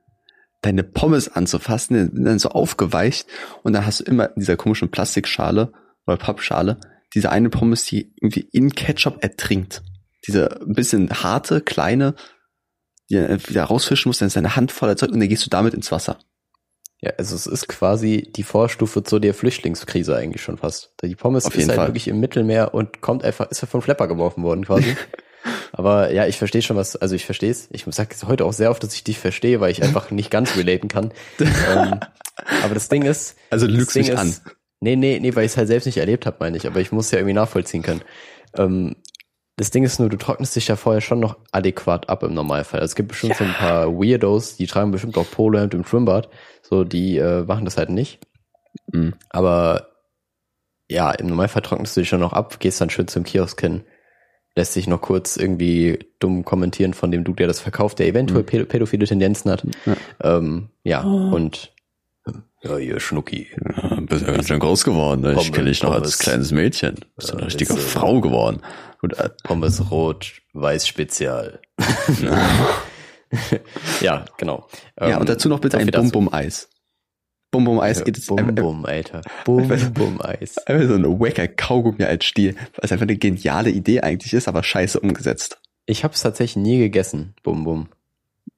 deine 0.62 0.82
Pommes 0.82 1.28
anzufassen, 1.28 2.24
dann 2.24 2.40
so 2.40 2.48
aufgeweicht 2.48 3.28
und 3.62 3.72
dann 3.74 3.86
hast 3.86 4.00
du 4.00 4.04
immer 4.04 4.26
in 4.30 4.40
dieser 4.40 4.56
komischen 4.56 4.90
Plastikschale 4.90 5.72
oder 6.06 6.16
Pappschale 6.16 6.80
diese 7.14 7.30
eine 7.30 7.48
Pommes, 7.50 7.84
die 7.84 8.12
irgendwie 8.20 8.48
in 8.52 8.72
Ketchup 8.72 9.22
ertrinkt. 9.22 9.82
Diese 10.26 10.60
ein 10.60 10.74
bisschen 10.74 11.08
harte, 11.10 11.60
kleine, 11.60 12.16
wieder 13.08 13.64
rausfischen 13.64 14.08
musst, 14.08 14.20
dann 14.20 14.26
ist 14.28 14.36
deine 14.36 14.56
Hand 14.56 14.72
voller 14.72 14.96
Zeug 14.96 15.10
und 15.10 15.20
dann 15.20 15.28
gehst 15.28 15.44
du 15.46 15.50
damit 15.50 15.74
ins 15.74 15.90
Wasser. 15.90 16.18
Ja, 17.00 17.12
also 17.16 17.36
es 17.36 17.46
ist 17.46 17.68
quasi 17.68 18.30
die 18.34 18.42
Vorstufe 18.42 19.04
zu 19.04 19.20
der 19.20 19.32
Flüchtlingskrise 19.32 20.16
eigentlich 20.16 20.42
schon 20.42 20.58
fast. 20.58 20.92
Die 21.02 21.14
Pommes 21.14 21.46
Auf 21.46 21.56
ist 21.56 21.68
halt 21.68 21.76
Fall. 21.76 21.88
wirklich 21.88 22.08
im 22.08 22.18
Mittelmeer 22.18 22.74
und 22.74 23.00
kommt 23.00 23.24
einfach, 23.24 23.50
ist 23.50 23.60
ja 23.60 23.68
vom 23.68 23.82
Schlepper 23.82 24.08
geworfen 24.08 24.42
worden 24.42 24.64
quasi. 24.64 24.96
Aber 25.72 26.12
ja, 26.12 26.26
ich 26.26 26.38
verstehe 26.38 26.62
schon 26.62 26.76
was, 26.76 26.96
also 26.96 27.14
ich 27.14 27.24
verstehe 27.24 27.50
es. 27.50 27.68
Ich 27.70 27.84
sage 27.88 28.16
heute 28.26 28.44
auch 28.44 28.52
sehr 28.52 28.70
oft, 28.70 28.82
dass 28.82 28.94
ich 28.94 29.04
dich 29.04 29.18
verstehe, 29.18 29.60
weil 29.60 29.70
ich 29.70 29.82
einfach 29.82 30.10
nicht 30.10 30.30
ganz 30.30 30.56
relaten 30.56 30.88
kann. 30.88 31.12
ähm, 31.38 32.00
aber 32.64 32.74
das 32.74 32.88
Ding 32.88 33.02
ist, 33.02 33.36
Also 33.50 33.68
du 33.68 33.74
lügst 33.74 33.94
mich 33.94 34.08
ist, 34.08 34.18
an. 34.18 34.34
Nee, 34.80 34.96
nee, 34.96 35.18
nee, 35.20 35.34
weil 35.36 35.44
ich 35.44 35.52
es 35.52 35.56
halt 35.56 35.68
selbst 35.68 35.86
nicht 35.86 35.98
erlebt 35.98 36.26
habe, 36.26 36.36
meine 36.40 36.56
ich. 36.56 36.66
Aber 36.66 36.80
ich 36.80 36.90
muss 36.90 37.10
ja 37.12 37.18
irgendwie 37.18 37.34
nachvollziehen 37.34 37.82
können. 37.82 38.02
Ähm, 38.56 38.96
das 39.58 39.70
Ding 39.72 39.82
ist 39.82 39.98
nur, 39.98 40.08
du 40.08 40.16
trocknest 40.16 40.54
dich 40.54 40.68
ja 40.68 40.76
vorher 40.76 41.00
schon 41.00 41.18
noch 41.18 41.36
adäquat 41.50 42.08
ab 42.08 42.22
im 42.22 42.32
Normalfall. 42.32 42.80
Also 42.80 42.92
es 42.92 42.94
gibt 42.94 43.08
bestimmt 43.08 43.34
so 43.34 43.44
ein 43.44 43.52
paar 43.52 43.88
Weirdos, 43.88 44.56
die 44.56 44.68
tragen 44.68 44.92
bestimmt 44.92 45.18
auch 45.18 45.28
Polohemd 45.28 45.74
im 45.74 45.84
Schwimmbad. 45.84 46.28
So, 46.62 46.84
die 46.84 47.18
äh, 47.18 47.42
machen 47.42 47.64
das 47.64 47.76
halt 47.76 47.90
nicht. 47.90 48.20
Mhm. 48.92 49.14
Aber 49.30 49.88
ja, 50.88 51.10
im 51.10 51.26
Normalfall 51.26 51.62
trocknest 51.62 51.96
du 51.96 52.00
dich 52.00 52.08
schon 52.08 52.20
noch 52.20 52.32
ab, 52.32 52.60
gehst 52.60 52.80
dann 52.80 52.88
schön 52.88 53.08
zum 53.08 53.24
Kiosk 53.24 53.60
hin, 53.60 53.82
lässt 54.54 54.74
sich 54.74 54.86
noch 54.86 55.00
kurz 55.00 55.36
irgendwie 55.36 55.98
dumm 56.20 56.44
kommentieren 56.44 56.94
von 56.94 57.10
dem 57.10 57.24
Dude, 57.24 57.38
der 57.38 57.48
das 57.48 57.60
verkauft, 57.60 57.98
der 57.98 58.06
eventuell 58.06 58.44
pädo- 58.44 58.64
pädophile 58.64 59.06
Tendenzen 59.06 59.50
hat. 59.50 59.66
Ja. 59.84 59.96
Ähm, 60.22 60.68
ja, 60.84 61.02
und 61.02 61.72
ja, 62.62 62.76
hier 62.76 63.00
Schnucki. 63.00 63.48
bist 64.02 64.26
ja 64.26 64.32
ganz 64.32 64.48
schön 64.48 64.58
groß 64.58 64.84
geworden. 64.84 65.22
ne? 65.22 65.36
Ich 65.40 65.52
kenn 65.52 65.66
dich 65.66 65.82
noch 65.82 65.92
als 65.92 66.18
kleines 66.18 66.50
Mädchen. 66.50 66.96
Bist 67.16 67.30
du 67.30 67.36
eine 67.36 67.46
richtige 67.46 67.76
Frau 67.76 68.20
geworden. 68.20 68.60
Und, 69.00 69.18
äh, 69.18 69.30
Pommes 69.44 69.90
rot, 69.90 70.32
weiß 70.54 70.88
Spezial. 70.88 71.60
ja, 74.00 74.24
genau. 74.38 74.66
ja, 74.98 75.08
Ähm, 75.08 75.18
und 75.18 75.28
dazu 75.28 75.48
noch 75.48 75.60
bitte 75.60 75.78
ein. 75.78 75.86
Bum-Bum-Eis. 75.86 76.68
Bum-Bum-Eis 77.50 77.98
Ja, 78.00 78.04
geht 78.04 78.18
es 78.18 78.26
Bum 78.26 78.38
einfach, 78.38 78.54
Bum, 78.54 78.84
Alter. 78.84 79.22
Bum 79.44 79.68
Bum 79.94 80.20
Eis. 80.20 80.58
einfach 80.66 80.88
so 80.88 80.94
ein 80.94 81.04
wacker 81.20 81.48
Kaugummi 81.48 82.04
als 82.04 82.24
Stiel, 82.24 82.56
was 82.76 82.92
einfach 82.92 83.04
eine 83.04 83.16
geniale 83.16 83.70
Idee 83.70 84.00
eigentlich 84.00 84.34
ist, 84.34 84.48
aber 84.48 84.62
scheiße 84.62 85.00
umgesetzt. 85.00 85.60
Ich 85.86 86.04
habe 86.04 86.14
es 86.14 86.20
tatsächlich 86.20 86.56
nie 86.56 86.78
gegessen, 86.78 87.34
Bum 87.42 87.64
Bum. 87.64 87.88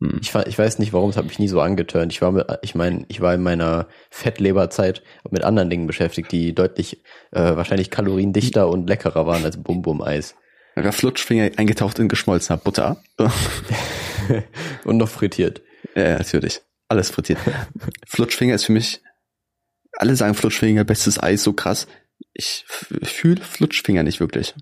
Hm. 0.00 0.18
Ich, 0.22 0.34
ich 0.34 0.58
weiß 0.58 0.78
nicht, 0.78 0.92
warum 0.92 1.10
es 1.10 1.16
hat 1.16 1.26
mich 1.26 1.38
nie 1.38 1.48
so 1.48 1.60
angeturnt. 1.60 2.12
Ich 2.12 2.22
war 2.22 2.32
mit, 2.32 2.46
ich 2.62 2.74
meine, 2.74 3.04
ich 3.08 3.20
war 3.20 3.34
in 3.34 3.42
meiner 3.42 3.86
Fettleberzeit 4.10 5.02
mit 5.30 5.44
anderen 5.44 5.70
Dingen 5.70 5.86
beschäftigt, 5.86 6.32
die 6.32 6.54
deutlich 6.54 7.02
äh, 7.32 7.56
wahrscheinlich 7.56 7.90
kaloriendichter 7.90 8.68
und 8.68 8.88
leckerer 8.88 9.26
waren 9.26 9.44
als 9.44 9.62
Bum 9.62 9.82
Bum 9.82 10.00
Eis. 10.02 10.34
Einfach 10.74 10.94
Flutschfinger 10.94 11.50
eingetaucht 11.56 11.98
in 11.98 12.08
geschmolzener 12.08 12.56
Butter. 12.56 13.02
und 14.84 14.96
noch 14.96 15.08
frittiert. 15.08 15.62
ja, 15.94 16.16
natürlich. 16.18 16.62
Alles 16.88 17.10
frittiert. 17.10 17.38
Flutschfinger 18.06 18.54
ist 18.54 18.64
für 18.64 18.72
mich, 18.72 19.00
alle 19.92 20.16
sagen 20.16 20.34
Flutschfinger, 20.34 20.84
bestes 20.84 21.22
Eis, 21.22 21.42
so 21.42 21.52
krass. 21.52 21.86
Ich 22.32 22.64
fühle 23.02 23.42
Flutschfinger 23.42 24.02
nicht 24.02 24.20
wirklich. 24.20 24.54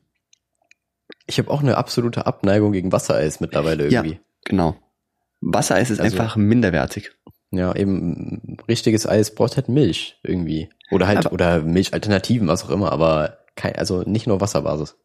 Ich 1.27 1.39
habe 1.39 1.51
auch 1.51 1.61
eine 1.61 1.77
absolute 1.77 2.27
Abneigung 2.27 2.73
gegen 2.73 2.93
Wassereis 2.93 3.41
mittlerweile 3.41 3.89
Ja. 3.89 4.03
irgendwie. 4.03 4.21
Genau. 4.45 4.77
Wassereis 5.41 5.91
ist 5.91 6.01
Also- 6.01 6.19
einfach 6.19 6.37
minderwertig. 6.37 7.13
Ja, 7.51 7.75
eben 7.75 8.59
richtiges 8.69 9.07
Eis 9.07 9.35
braucht 9.35 9.57
halt 9.57 9.69
Milch 9.69 10.19
irgendwie. 10.23 10.69
Oder 10.91 11.07
halt, 11.07 11.19
Aber- 11.19 11.33
oder 11.33 11.63
Milchalternativen, 11.63 12.47
was 12.49 12.65
auch 12.65 12.71
immer, 12.71 12.93
aber 12.93 13.39
kein, 13.57 13.75
also 13.77 14.03
nicht 14.03 14.27
nur 14.27 14.41
Wasserbasis. 14.41 14.97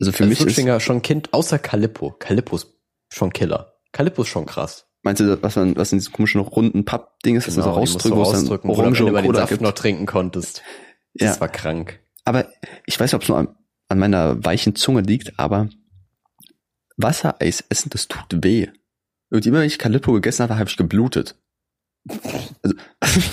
Also 0.00 0.12
für 0.12 0.24
also 0.24 0.24
mich 0.24 0.32
ist, 0.32 0.42
Flutschfinger 0.42 0.80
schon 0.80 1.02
Kind, 1.02 1.32
außer 1.32 1.58
Calippo. 1.58 2.12
Calippo 2.18 2.56
ist 2.56 2.68
schon 3.10 3.32
Killer. 3.32 3.74
Calippo 3.92 4.22
ist 4.22 4.28
schon 4.28 4.46
krass. 4.46 4.86
meinst 5.02 5.20
du, 5.20 5.42
was 5.42 5.56
man, 5.56 5.76
was 5.76 5.92
in 5.92 5.98
diesem 5.98 6.12
komischen 6.14 6.40
runden 6.40 6.84
Pappding 6.86 7.36
ist, 7.36 7.46
das 7.46 7.56
man 7.56 7.64
so 7.64 7.70
Genau, 7.70 7.74
die 7.76 7.80
musst 7.92 7.94
rausdrücken, 7.96 8.18
du 8.18 8.24
rausdrücken, 8.24 8.70
wo 8.70 8.74
du 8.74 9.06
immer 9.08 9.22
den 9.22 9.34
Saft 9.34 9.48
gibt? 9.50 9.60
noch 9.60 9.72
trinken 9.72 10.06
konntest. 10.06 10.62
Das 11.12 11.34
Ja. 11.36 11.40
war 11.42 11.48
krank. 11.48 12.00
Aber 12.24 12.46
ich 12.86 12.98
weiß 12.98 13.10
nicht, 13.12 13.14
ob 13.14 13.22
es 13.22 13.28
nur 13.28 13.36
an, 13.38 13.48
an 13.88 13.98
meiner 13.98 14.42
weichen 14.42 14.74
Zunge 14.74 15.02
liegt, 15.02 15.38
aber 15.38 15.68
Wassereis 16.96 17.62
essen, 17.68 17.90
das 17.90 18.08
tut 18.08 18.24
weh. 18.42 18.68
Und 19.34 19.44
immer 19.46 19.58
wenn 19.58 19.66
ich 19.66 19.80
Calippo 19.80 20.12
gegessen 20.12 20.44
habe, 20.44 20.56
habe 20.56 20.70
ich 20.70 20.76
geblutet. 20.76 21.34
Also, 22.62 22.76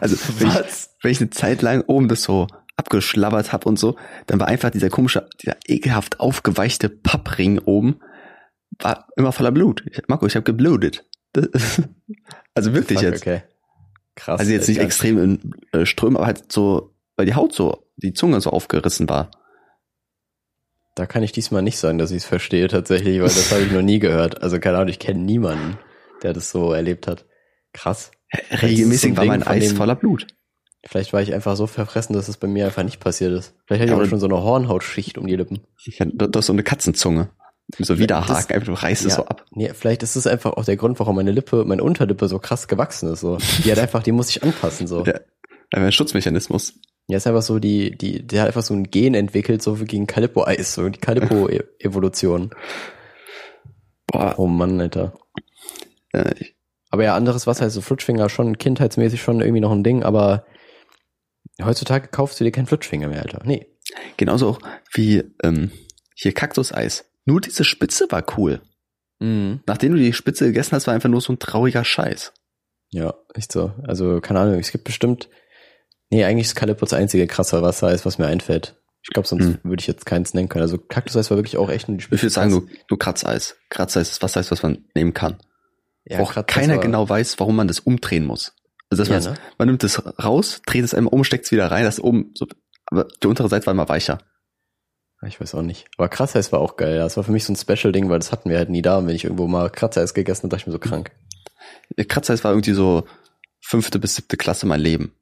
also 0.00 0.16
wenn, 0.38 0.48
ich, 0.48 0.88
wenn 1.02 1.10
ich 1.10 1.20
eine 1.20 1.28
Zeit 1.28 1.60
lang 1.60 1.82
oben 1.82 2.08
das 2.08 2.22
so 2.22 2.46
abgeschlabbert 2.76 3.52
habe 3.52 3.68
und 3.68 3.78
so, 3.78 3.96
dann 4.26 4.40
war 4.40 4.48
einfach 4.48 4.70
dieser 4.70 4.88
komische, 4.88 5.28
dieser 5.42 5.56
ekelhaft 5.66 6.18
aufgeweichte 6.18 6.88
Pappring 6.88 7.58
oben, 7.58 8.00
war 8.78 9.08
immer 9.16 9.32
voller 9.32 9.52
Blut. 9.52 9.84
Ich, 9.90 10.00
Marco, 10.08 10.26
ich 10.26 10.34
habe 10.34 10.44
geblutet. 10.44 11.04
Das, 11.34 11.82
also 12.54 12.72
wirklich 12.72 13.00
Fuck, 13.00 13.08
jetzt. 13.08 13.22
Okay. 13.22 13.42
Krass. 14.14 14.40
Also 14.40 14.50
jetzt 14.50 14.68
nicht 14.68 14.80
extrem 14.80 15.22
in 15.22 15.54
äh, 15.72 15.84
Strömen, 15.84 16.16
aber 16.16 16.24
halt 16.24 16.50
so, 16.50 16.94
weil 17.16 17.26
die 17.26 17.34
Haut 17.34 17.52
so, 17.52 17.86
die 17.96 18.14
Zunge 18.14 18.40
so 18.40 18.48
aufgerissen 18.48 19.10
war. 19.10 19.30
Da 20.94 21.06
kann 21.06 21.22
ich 21.22 21.32
diesmal 21.32 21.62
nicht 21.62 21.78
sagen, 21.78 21.98
dass 21.98 22.10
ich 22.12 22.18
es 22.18 22.24
verstehe 22.24 22.68
tatsächlich, 22.68 23.18
weil 23.18 23.26
das 23.28 23.50
habe 23.50 23.62
ich 23.62 23.72
noch 23.72 23.82
nie 23.82 23.98
gehört. 23.98 24.42
Also 24.42 24.60
keine 24.60 24.76
Ahnung, 24.78 24.88
ich 24.90 24.98
kenne 25.00 25.20
niemanden, 25.20 25.76
der 26.22 26.32
das 26.32 26.50
so 26.50 26.72
erlebt 26.72 27.06
hat. 27.08 27.24
Krass. 27.72 28.12
Regelmäßig 28.62 29.10
so 29.12 29.16
war 29.16 29.22
Ding 29.24 29.30
mein 29.30 29.42
Eis 29.42 29.68
dem- 29.68 29.76
voller 29.76 29.96
Blut. 29.96 30.26
Vielleicht 30.86 31.12
war 31.12 31.22
ich 31.22 31.32
einfach 31.32 31.56
so 31.56 31.66
verfressen, 31.66 32.12
dass 32.12 32.28
es 32.28 32.36
bei 32.36 32.46
mir 32.46 32.66
einfach 32.66 32.82
nicht 32.82 33.00
passiert 33.00 33.32
ist. 33.32 33.54
Vielleicht 33.66 33.80
hatte 33.80 33.86
ich 33.86 33.92
aber 33.92 34.02
aber- 34.02 34.10
schon 34.10 34.20
so 34.20 34.26
eine 34.26 34.42
Hornhautschicht 34.42 35.16
um 35.18 35.26
die 35.26 35.34
Lippen. 35.34 35.62
Ich 35.84 35.98
hatte 35.98 36.12
doch 36.12 36.42
so 36.42 36.52
eine 36.52 36.62
Katzenzunge. 36.62 37.30
So 37.78 37.98
Widerhaken, 37.98 38.34
Das- 38.34 38.50
einfach 38.50 38.66
du 38.66 38.74
reißt 38.74 39.06
es 39.06 39.12
Ja, 39.12 39.16
so 39.16 39.24
ab. 39.26 39.46
nee, 39.52 39.72
vielleicht 39.72 40.02
ist 40.02 40.16
es 40.16 40.26
einfach 40.26 40.52
auch 40.52 40.64
der 40.66 40.76
Grund, 40.76 41.00
warum 41.00 41.16
meine 41.16 41.32
Lippe, 41.32 41.64
meine 41.64 41.82
Unterlippe 41.82 42.28
so 42.28 42.38
krass 42.38 42.68
gewachsen 42.68 43.10
ist. 43.10 43.20
So. 43.20 43.38
Die 43.64 43.72
hat 43.72 43.78
einfach, 43.78 44.02
die 44.02 44.12
muss 44.12 44.26
sich 44.28 44.42
anpassen. 44.42 44.86
So. 44.86 45.04
Ja. 45.04 45.14
Ein 45.72 45.90
Schutzmechanismus. 45.90 46.74
Ja, 47.08 47.18
ist 47.18 47.26
einfach 47.26 47.42
so, 47.42 47.58
die, 47.58 47.90
die, 47.96 48.26
der 48.26 48.40
hat 48.42 48.46
einfach 48.48 48.62
so 48.62 48.72
ein 48.74 48.84
Gen 48.90 49.14
entwickelt, 49.14 49.62
so 49.62 49.78
wie 49.80 49.84
gegen 49.84 50.06
Calippo-Eis, 50.06 50.74
so 50.74 50.88
die 50.88 50.98
Calippo-Evolution. 50.98 52.50
Boah, 54.06 54.34
Oh 54.38 54.46
Mann, 54.46 54.80
Alter. 54.80 55.12
ich- 56.38 56.54
Aber 56.90 57.04
ja, 57.04 57.14
anderes 57.16 57.46
Wasser, 57.46 57.64
also 57.64 57.80
Flutschfinger 57.80 58.28
schon 58.28 58.56
kindheitsmäßig 58.58 59.20
schon 59.22 59.40
irgendwie 59.40 59.60
noch 59.60 59.72
ein 59.72 59.84
Ding, 59.84 60.02
aber 60.02 60.46
heutzutage 61.62 62.08
kaufst 62.08 62.40
du 62.40 62.44
dir 62.44 62.52
keinen 62.52 62.66
Flutschfinger 62.66 63.08
mehr, 63.08 63.22
Alter. 63.22 63.42
Nee. 63.44 63.66
genauso 64.16 64.48
auch 64.48 64.58
wie 64.94 65.24
ähm, 65.42 65.70
hier 66.14 66.32
Kaktuseis. 66.32 67.04
Nur 67.26 67.40
diese 67.40 67.64
Spitze 67.64 68.06
war 68.10 68.24
cool. 68.38 68.60
Mhm. 69.20 69.60
Nachdem 69.66 69.92
du 69.92 69.98
die 69.98 70.12
Spitze 70.12 70.46
gegessen 70.46 70.72
hast, 70.72 70.86
war 70.86 70.94
einfach 70.94 71.08
nur 71.10 71.20
so 71.20 71.32
ein 71.32 71.38
trauriger 71.38 71.84
Scheiß. 71.84 72.32
Ja, 72.90 73.14
echt 73.34 73.50
so. 73.52 73.72
Also, 73.86 74.20
keine 74.20 74.40
Ahnung, 74.40 74.58
es 74.58 74.70
gibt 74.72 74.84
bestimmt. 74.84 75.28
Nee, 76.10 76.24
eigentlich 76.24 76.46
ist 76.46 76.54
Calippo 76.54 76.84
das 76.84 76.92
einzige 76.92 77.26
krasse 77.26 77.62
Wassereis, 77.62 78.04
was 78.06 78.18
mir 78.18 78.26
einfällt. 78.26 78.76
Ich 79.02 79.10
glaube, 79.10 79.28
sonst 79.28 79.44
Hm. 79.44 79.58
würde 79.64 79.80
ich 79.80 79.86
jetzt 79.86 80.06
keins 80.06 80.32
nennen 80.34 80.48
können. 80.48 80.62
Also 80.62 80.78
Kaktuseis 80.78 81.30
war 81.30 81.36
wirklich 81.36 81.56
auch 81.56 81.68
echt 81.70 81.88
nur 81.88 81.98
die 81.98 82.04
Ich 82.04 82.10
würde 82.10 82.30
sagen, 82.30 82.50
nur, 82.50 82.66
nur 82.88 82.98
Kratzeis. 82.98 83.56
Kratzeis 83.70 84.10
ist 84.12 84.22
Wassereis, 84.22 84.50
was 84.50 84.62
man 84.62 84.84
nehmen 84.94 85.12
kann. 85.14 85.36
ja, 86.04 86.20
auch 86.20 86.32
Kratzeis 86.32 86.54
keiner 86.54 86.78
genau 86.78 87.08
weiß, 87.08 87.38
warum 87.40 87.56
man 87.56 87.68
das 87.68 87.80
umdrehen 87.80 88.24
muss. 88.24 88.54
Also 88.90 89.02
dass 89.04 89.24
Ja, 89.24 89.30
man, 89.30 89.38
ne? 89.38 89.44
man 89.58 89.68
nimmt 89.68 89.84
es 89.84 90.02
raus, 90.22 90.62
dreht 90.66 90.84
es 90.84 90.94
einmal 90.94 91.12
um, 91.12 91.24
steckt 91.24 91.46
es 91.46 91.52
wieder 91.52 91.70
rein, 91.70 91.84
das 91.84 91.98
oben, 92.00 92.30
so, 92.34 92.46
aber 92.86 93.06
die 93.22 93.26
untere 93.26 93.48
Seite 93.48 93.66
war 93.66 93.72
immer 93.72 93.88
weicher. 93.88 94.18
Ich 95.26 95.40
weiß 95.40 95.54
auch 95.54 95.62
nicht. 95.62 95.86
Aber 95.96 96.08
Kratzeis 96.10 96.52
war 96.52 96.60
auch 96.60 96.76
geil. 96.76 96.98
Das 96.98 97.16
war 97.16 97.24
für 97.24 97.32
mich 97.32 97.44
so 97.44 97.52
ein 97.52 97.56
Special-Ding, 97.56 98.10
weil 98.10 98.18
das 98.18 98.30
hatten 98.30 98.50
wir 98.50 98.58
halt 98.58 98.68
nie 98.68 98.82
da. 98.82 98.98
Und 98.98 99.06
wenn 99.06 99.16
ich 99.16 99.24
irgendwo 99.24 99.46
mal 99.46 99.70
Kratzeis 99.70 100.12
gegessen 100.12 100.42
habe, 100.42 100.48
dachte 100.50 100.62
ich 100.62 100.66
mir 100.66 100.72
so 100.74 100.78
krank. 100.78 101.12
Kratzeis 102.08 102.44
war 102.44 102.52
irgendwie 102.52 102.74
so 102.74 103.04
fünfte 103.62 103.98
bis 103.98 104.16
siebte 104.16 104.36
Klasse 104.36 104.66
mein 104.66 104.80
Leben. 104.80 105.14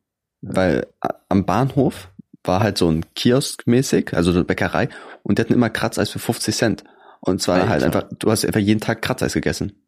Weil 0.43 0.86
am 1.28 1.45
Bahnhof 1.47 2.11
war 2.45 2.61
halt 2.61 2.76
so 2.76 2.90
ein 2.90 3.05
Kiosk 3.14 3.66
mäßig, 3.66 4.14
also 4.14 4.32
so 4.32 4.38
eine 4.38 4.45
Bäckerei, 4.45 4.88
und 5.22 5.38
die 5.38 5.43
hatten 5.43 5.53
immer 5.55 5.70
Kratzeis 5.70 6.11
für 6.11 6.18
50 6.18 6.57
Cent. 6.57 6.84
Und 7.20 7.40
zwar 7.40 7.57
Alter. 7.57 7.68
halt 7.70 7.82
einfach, 7.84 8.05
du 8.18 8.30
hast 8.30 8.45
einfach 8.45 8.59
jeden 8.61 8.80
Tag 8.80 9.01
Kratzeis 9.03 9.32
gegessen. 9.32 9.80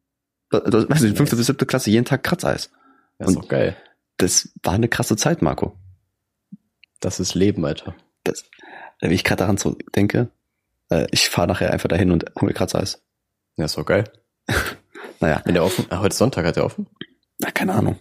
Du, 0.51 0.61
du, 0.61 0.89
weißt 0.89 1.03
du, 1.03 1.15
fünfte 1.17 1.35
bis 1.37 1.47
siebte 1.47 1.67
Klasse, 1.67 1.91
jeden 1.91 2.05
Tag 2.05 2.23
Kratzeis. 2.23 2.71
Das 3.19 3.29
ist 3.31 3.37
Und- 3.37 3.45
doch 3.45 3.49
geil. 3.49 3.77
Das 4.19 4.51
war 4.63 4.75
eine 4.75 4.87
krasse 4.89 5.17
Zeit, 5.17 5.43
Marco. 5.43 5.77
Das 7.01 7.19
ist 7.19 7.35
Leben, 7.35 7.65
Alter. 7.67 7.97
Das, 8.23 8.45
wenn 9.01 9.11
ich 9.11 9.25
gerade 9.25 9.41
daran 9.41 9.57
so 9.57 9.77
denke, 9.97 10.29
äh, 10.91 11.09
ich 11.11 11.29
fahre 11.29 11.49
nachher 11.49 11.73
einfach 11.73 11.89
dahin 11.89 12.13
und 12.13 12.25
hole 12.37 12.47
mir 12.47 12.55
Kratzeis. 12.55 13.03
Ja, 13.57 13.65
ist 13.65 13.77
doch 13.77 13.85
geil. 13.87 14.05
Naja, 15.21 15.41
Wenn 15.45 15.55
der 15.55 15.65
offen, 15.65 15.87
heute 15.91 16.15
Sonntag 16.15 16.45
hat 16.45 16.57
der 16.57 16.65
offen? 16.65 16.87
na, 17.39 17.51
keine 17.51 17.73
Ahnung. 17.75 17.99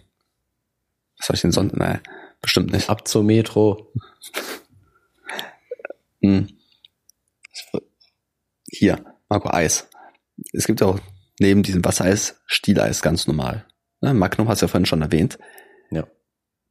Was 1.18 1.26
soll 1.28 1.34
ich 1.36 1.40
denn 1.42 1.52
sonst? 1.52 1.74
Naja, 1.76 2.00
bestimmt 2.44 2.72
nicht. 2.72 2.88
Ab 2.88 3.06
zur 3.08 3.24
Metro. 3.24 3.92
Hm. 6.22 6.48
Hier, 8.66 9.04
Marco, 9.28 9.50
Eis. 9.50 9.90
Es 10.54 10.66
gibt 10.66 10.82
auch 10.82 10.98
neben 11.38 11.62
diesem 11.62 11.84
Wassereis 11.84 12.40
Stieleis 12.46 13.02
ganz 13.02 13.26
normal. 13.26 13.66
Ne, 14.00 14.14
Magnum 14.14 14.48
hast 14.48 14.62
du 14.62 14.64
ja 14.64 14.68
vorhin 14.68 14.86
schon 14.86 15.02
erwähnt. 15.02 15.38
Ja. 15.90 16.06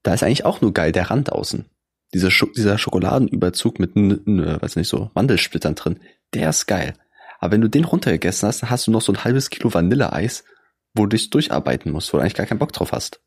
Da 0.02 0.16
ist 0.16 0.24
eigentlich 0.24 0.46
auch 0.46 0.62
nur 0.62 0.74
geil 0.74 0.92
der 0.92 1.12
Rand 1.12 1.32
außen. 1.32 1.66
Diese 2.14 2.32
Scho 2.32 2.48
dieser 2.48 2.80
Schokoladenüberzug 2.80 3.80
mit, 3.80 3.96
weiß 3.96 4.76
nicht, 4.76 4.88
so 4.88 5.12
Mandelsplittern 5.14 5.76
drin, 5.76 6.00
der 6.34 6.50
ist 6.50 6.66
geil. 6.66 6.96
Aber 7.40 7.52
wenn 7.52 7.62
du 7.62 7.68
den 7.68 7.86
runtergegessen 7.86 8.48
hast, 8.48 8.64
dann 8.64 8.70
hast 8.70 8.88
du 8.88 8.92
noch 8.92 9.02
so 9.02 9.12
ein 9.12 9.24
halbes 9.24 9.50
Kilo 9.50 9.74
Vanilleeis, 9.74 10.44
wo 10.94 11.04
du 11.04 11.10
dich 11.10 11.30
durcharbeiten 11.30 11.92
musst, 11.92 12.14
wo 12.14 12.18
du 12.18 12.22
eigentlich 12.22 12.36
gar 12.36 12.46
keinen 12.46 12.60
Bock 12.60 12.74
drauf 12.74 12.92
hast. 12.92 13.22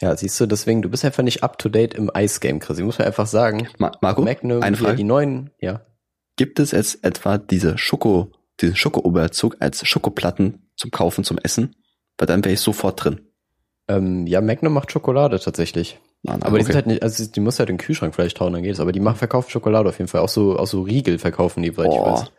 Ja, 0.00 0.16
siehst 0.16 0.40
du, 0.40 0.46
deswegen, 0.46 0.80
du 0.80 0.88
bist 0.88 1.04
einfach 1.04 1.22
nicht 1.22 1.42
up 1.42 1.58
to 1.58 1.68
date 1.68 1.94
im 1.94 2.10
Eisgame, 2.12 2.58
Chris. 2.58 2.78
Ich 2.78 2.84
muss 2.84 2.98
mir 2.98 3.06
einfach 3.06 3.26
sagen, 3.26 3.68
Ma 3.78 3.92
Marco, 4.00 4.22
Magnum, 4.22 4.62
eine 4.62 4.76
Frage. 4.76 4.96
die 4.96 5.04
neuen, 5.04 5.50
ja. 5.60 5.82
Gibt 6.36 6.58
es 6.58 6.70
jetzt 6.70 7.04
etwa 7.04 7.36
diese 7.36 7.76
Schoko, 7.76 8.32
diesen 8.60 8.76
Schokoüberzug 8.76 9.56
als 9.60 9.86
Schokoplatten 9.86 10.70
zum 10.74 10.90
Kaufen, 10.90 11.22
zum 11.22 11.36
Essen? 11.38 11.76
Weil 12.16 12.26
dann 12.26 12.42
wäre 12.42 12.54
ich 12.54 12.60
sofort 12.60 13.04
drin. 13.04 13.20
Ähm, 13.88 14.26
ja, 14.26 14.40
Magnum 14.40 14.72
macht 14.72 14.90
Schokolade 14.90 15.38
tatsächlich. 15.38 15.98
Ah, 16.26 16.36
na, 16.38 16.46
Aber 16.46 16.58
die 16.58 16.64
okay. 16.64 16.64
sind 16.64 16.74
halt 16.76 16.86
nicht, 16.86 17.02
also 17.02 17.26
die 17.26 17.40
muss 17.40 17.58
halt 17.58 17.68
in 17.68 17.76
den 17.76 17.84
Kühlschrank 17.84 18.14
vielleicht 18.14 18.40
hauen, 18.40 18.54
dann 18.54 18.62
geht 18.62 18.72
es. 18.72 18.80
Aber 18.80 18.92
die 18.92 19.00
machen 19.00 19.16
verkaufen 19.16 19.50
Schokolade 19.50 19.88
auf 19.88 19.98
jeden 19.98 20.08
Fall. 20.08 20.22
Auch 20.22 20.28
so, 20.30 20.58
auch 20.58 20.66
so 20.66 20.80
Riegel 20.80 21.18
verkaufen 21.18 21.62
die, 21.62 21.70
soweit 21.70 21.92
ich 21.92 21.98
weiß. 21.98 22.32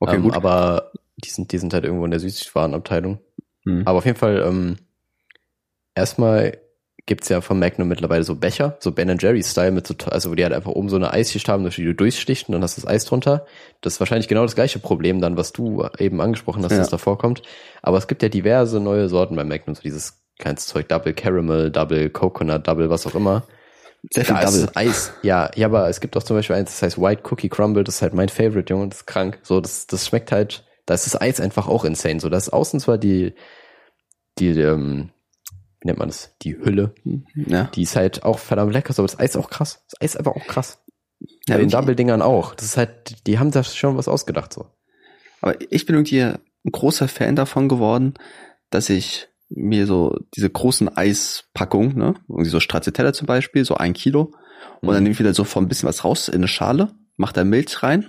okay, 0.00 0.16
ähm, 0.16 0.22
gut. 0.22 0.34
Aber 0.34 0.92
die 1.16 1.30
sind, 1.30 1.52
die 1.52 1.58
sind 1.58 1.72
halt 1.72 1.84
irgendwo 1.84 2.04
in 2.04 2.10
der 2.10 2.20
Süßwarenabteilung. 2.20 3.18
Hm. 3.64 3.82
Aber 3.86 3.98
auf 3.98 4.04
jeden 4.04 4.18
Fall, 4.18 4.42
ähm, 4.46 4.76
erstmal 5.94 6.58
gibt's 7.06 7.28
ja 7.28 7.40
von 7.40 7.58
Magnum 7.58 7.86
mittlerweile 7.88 8.24
so 8.24 8.34
Becher, 8.34 8.76
so 8.80 8.90
Ben 8.92 9.16
Jerry-Style 9.18 9.70
mit 9.70 9.86
so, 9.86 9.94
also 10.10 10.30
wo 10.30 10.34
die 10.34 10.42
halt 10.42 10.52
einfach 10.52 10.72
oben 10.72 10.88
so 10.88 10.96
eine 10.96 11.12
Eisschicht 11.12 11.48
haben, 11.48 11.62
durch 11.62 11.76
die 11.76 11.84
du 11.84 11.94
durchstichst 11.94 12.48
und 12.48 12.52
dann 12.52 12.62
hast 12.62 12.76
du 12.76 12.80
das 12.82 12.90
Eis 12.90 13.04
drunter. 13.04 13.46
Das 13.80 13.94
ist 13.94 14.00
wahrscheinlich 14.00 14.26
genau 14.28 14.42
das 14.42 14.56
gleiche 14.56 14.80
Problem 14.80 15.20
dann, 15.20 15.36
was 15.36 15.52
du 15.52 15.86
eben 15.98 16.20
angesprochen 16.20 16.64
hast, 16.64 16.72
Ja. 16.72 16.78
dass 16.78 16.90
da 16.90 16.98
vorkommt. 16.98 17.42
Aber 17.82 17.96
es 17.98 18.08
gibt 18.08 18.22
ja 18.22 18.28
diverse 18.28 18.80
neue 18.80 19.08
Sorten 19.08 19.36
bei 19.36 19.44
Magnum, 19.44 19.74
so 19.76 19.82
dieses 19.82 20.20
kleines 20.38 20.66
Zeug, 20.66 20.88
Double 20.88 21.14
Caramel, 21.14 21.70
Double 21.70 22.10
Coconut, 22.10 22.66
Double, 22.66 22.90
was 22.90 23.06
auch 23.06 23.14
immer. 23.14 23.44
Sehr 24.12 24.24
viel 24.24 24.34
Da 24.34 24.42
ist 24.42 24.52
Double. 24.54 24.66
das 24.66 24.76
Eis, 24.76 25.12
ja, 25.22 25.50
ja, 25.54 25.66
aber 25.68 25.88
es 25.88 26.00
gibt 26.00 26.16
auch 26.16 26.22
zum 26.24 26.36
Beispiel 26.36 26.56
eins, 26.56 26.72
das 26.72 26.82
heißt 26.82 27.00
White 27.00 27.22
Cookie 27.30 27.48
Crumble, 27.48 27.84
das 27.84 27.96
ist 27.96 28.02
halt 28.02 28.14
mein 28.14 28.28
Favorite, 28.28 28.72
Junge, 28.72 28.88
das 28.88 28.98
ist 28.98 29.06
krank. 29.06 29.38
So, 29.42 29.60
das, 29.60 29.86
das 29.86 30.06
schmeckt 30.08 30.32
halt, 30.32 30.64
da 30.86 30.94
ist 30.94 31.06
das 31.06 31.20
Eis 31.20 31.40
einfach 31.40 31.68
auch 31.68 31.84
insane. 31.84 32.18
So, 32.20 32.28
das 32.28 32.48
ist 32.48 32.52
außen 32.52 32.80
zwar 32.80 32.98
die, 32.98 33.34
die, 34.38 34.50
ähm, 34.60 35.10
wie 35.86 35.90
nennt 35.90 35.98
man 36.00 36.08
das? 36.08 36.32
Die 36.42 36.56
Hülle, 36.58 36.92
Ja. 37.34 37.70
die 37.74 37.82
ist 37.82 37.94
halt 37.94 38.24
auch 38.24 38.40
verdammt 38.40 38.72
lecker, 38.72 38.92
so, 38.92 39.02
aber 39.02 39.06
das 39.08 39.20
Eis 39.20 39.30
ist 39.30 39.36
auch 39.36 39.50
krass. 39.50 39.84
Das 39.88 40.00
Eis 40.00 40.10
ist 40.14 40.16
einfach 40.16 40.34
auch 40.34 40.46
krass. 40.48 40.78
ja 41.46 41.54
Bei 41.54 41.58
den 41.60 41.70
Double-Dingern 41.70 42.22
auch. 42.22 42.54
Das 42.56 42.66
ist 42.66 42.76
halt, 42.76 43.26
die 43.28 43.38
haben 43.38 43.52
da 43.52 43.62
schon 43.62 43.96
was 43.96 44.08
ausgedacht, 44.08 44.52
so. 44.52 44.66
aber 45.40 45.54
ich 45.70 45.86
bin 45.86 45.94
irgendwie 45.94 46.22
ein 46.22 46.38
großer 46.72 47.06
Fan 47.06 47.36
davon 47.36 47.68
geworden, 47.68 48.14
dass 48.70 48.88
ich 48.88 49.28
mir 49.48 49.86
so 49.86 50.18
diese 50.34 50.50
großen 50.50 50.88
Eispackungen, 50.96 51.96
ne, 51.96 52.14
irgendwie 52.28 52.50
so 52.50 52.58
Stracciatella 52.58 53.12
zum 53.12 53.26
Beispiel, 53.28 53.64
so 53.64 53.76
ein 53.76 53.92
Kilo, 53.92 54.32
und 54.80 54.88
dann 54.88 54.96
Mhm. 54.96 55.02
nehme 55.04 55.12
ich 55.12 55.20
wieder 55.20 55.34
so 55.34 55.44
von 55.44 55.64
ein 55.64 55.68
bisschen 55.68 55.88
was 55.88 56.04
raus 56.04 56.26
in 56.28 56.34
eine 56.36 56.48
Schale, 56.48 56.88
mach 57.16 57.30
da 57.32 57.44
Milch 57.44 57.82
rein 57.84 58.08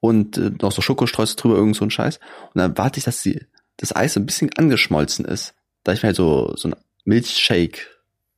und 0.00 0.38
äh, 0.38 0.52
noch 0.62 0.70
so 0.70 0.80
Schokostreusel 0.80 1.34
drüber, 1.36 1.56
irgend 1.56 1.74
so 1.76 1.84
ein 1.84 1.90
Scheiß. 1.90 2.20
Und 2.54 2.58
dann 2.60 2.78
warte 2.78 2.98
ich, 2.98 3.04
dass 3.04 3.20
die, 3.22 3.44
das 3.78 3.94
Eis 3.94 4.16
ein 4.16 4.26
bisschen 4.26 4.50
angeschmolzen 4.56 5.24
ist. 5.24 5.54
Da 5.88 5.94
ich 5.94 6.02
mir 6.02 6.08
halt 6.08 6.16
so, 6.16 6.52
so 6.56 6.68
ein 6.68 6.76
Milchshake, 7.04 7.86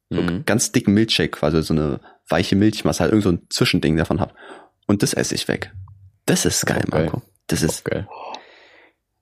so 0.08 0.22
Mhm. 0.22 0.44
ganz 0.46 0.70
dicken 0.72 0.94
Milchshake, 0.94 1.32
quasi 1.32 1.62
so 1.62 1.74
eine 1.74 2.00
weiche 2.28 2.54
Milchmasse, 2.56 3.00
halt 3.00 3.10
irgend 3.12 3.24
so 3.24 3.30
ein 3.32 3.46
Zwischending 3.50 3.96
davon 3.96 4.20
hab. 4.20 4.34
Und 4.86 5.02
das 5.02 5.14
esse 5.14 5.34
ich 5.34 5.48
weg. 5.48 5.72
Das 6.26 6.44
ist 6.44 6.64
geil, 6.66 6.84
geil. 6.88 7.04
Marco. 7.06 7.22
Das 7.48 7.62
ist, 7.62 7.84
Geil. 7.84 8.08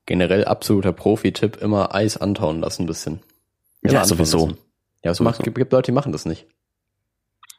Generell 0.06 0.44
absoluter 0.44 0.92
Profi-Tipp, 0.92 1.56
immer 1.60 1.94
Eis 1.94 2.16
antauen 2.16 2.60
lassen 2.60 2.82
ein 2.82 2.86
bisschen. 2.86 3.20
Immer 3.82 3.92
ja, 3.94 4.04
sowieso. 4.04 4.46
lassen. 4.48 4.58
Ja, 5.04 5.10
es 5.12 5.18
Sowieso. 5.18 5.24
macht, 5.24 5.42
gibt, 5.44 5.72
Leute, 5.72 5.86
die 5.86 5.92
machen 5.92 6.12
das 6.12 6.24
nicht. 6.26 6.46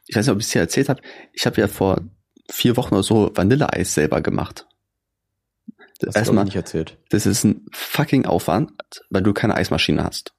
Ich 0.06 0.16
weiß 0.16 0.26
nicht, 0.26 0.32
ob 0.32 0.40
ich 0.40 0.46
es 0.46 0.52
dir 0.52 0.60
erzählt 0.60 0.88
habe. 0.88 1.00
Ich 1.32 1.46
habe 1.46 1.60
ja 1.60 1.68
vor 1.68 2.00
vier 2.50 2.76
Wochen 2.76 2.94
oder 2.94 3.02
so 3.02 3.30
Vanilleeis 3.34 3.94
selber 3.94 4.20
gemacht. 4.20 4.66
Das 5.98 6.08
hast 6.08 6.14
du 6.14 6.18
Erstmal, 6.20 6.38
auch 6.42 6.44
nicht 6.46 6.56
erzählt. 6.56 6.96
das 7.10 7.26
ist 7.26 7.44
ein 7.44 7.66
fucking 7.72 8.26
Aufwand, 8.26 8.72
weil 9.10 9.22
du 9.22 9.32
keine 9.32 9.54
Eismaschine 9.54 10.02
hast. 10.04 10.32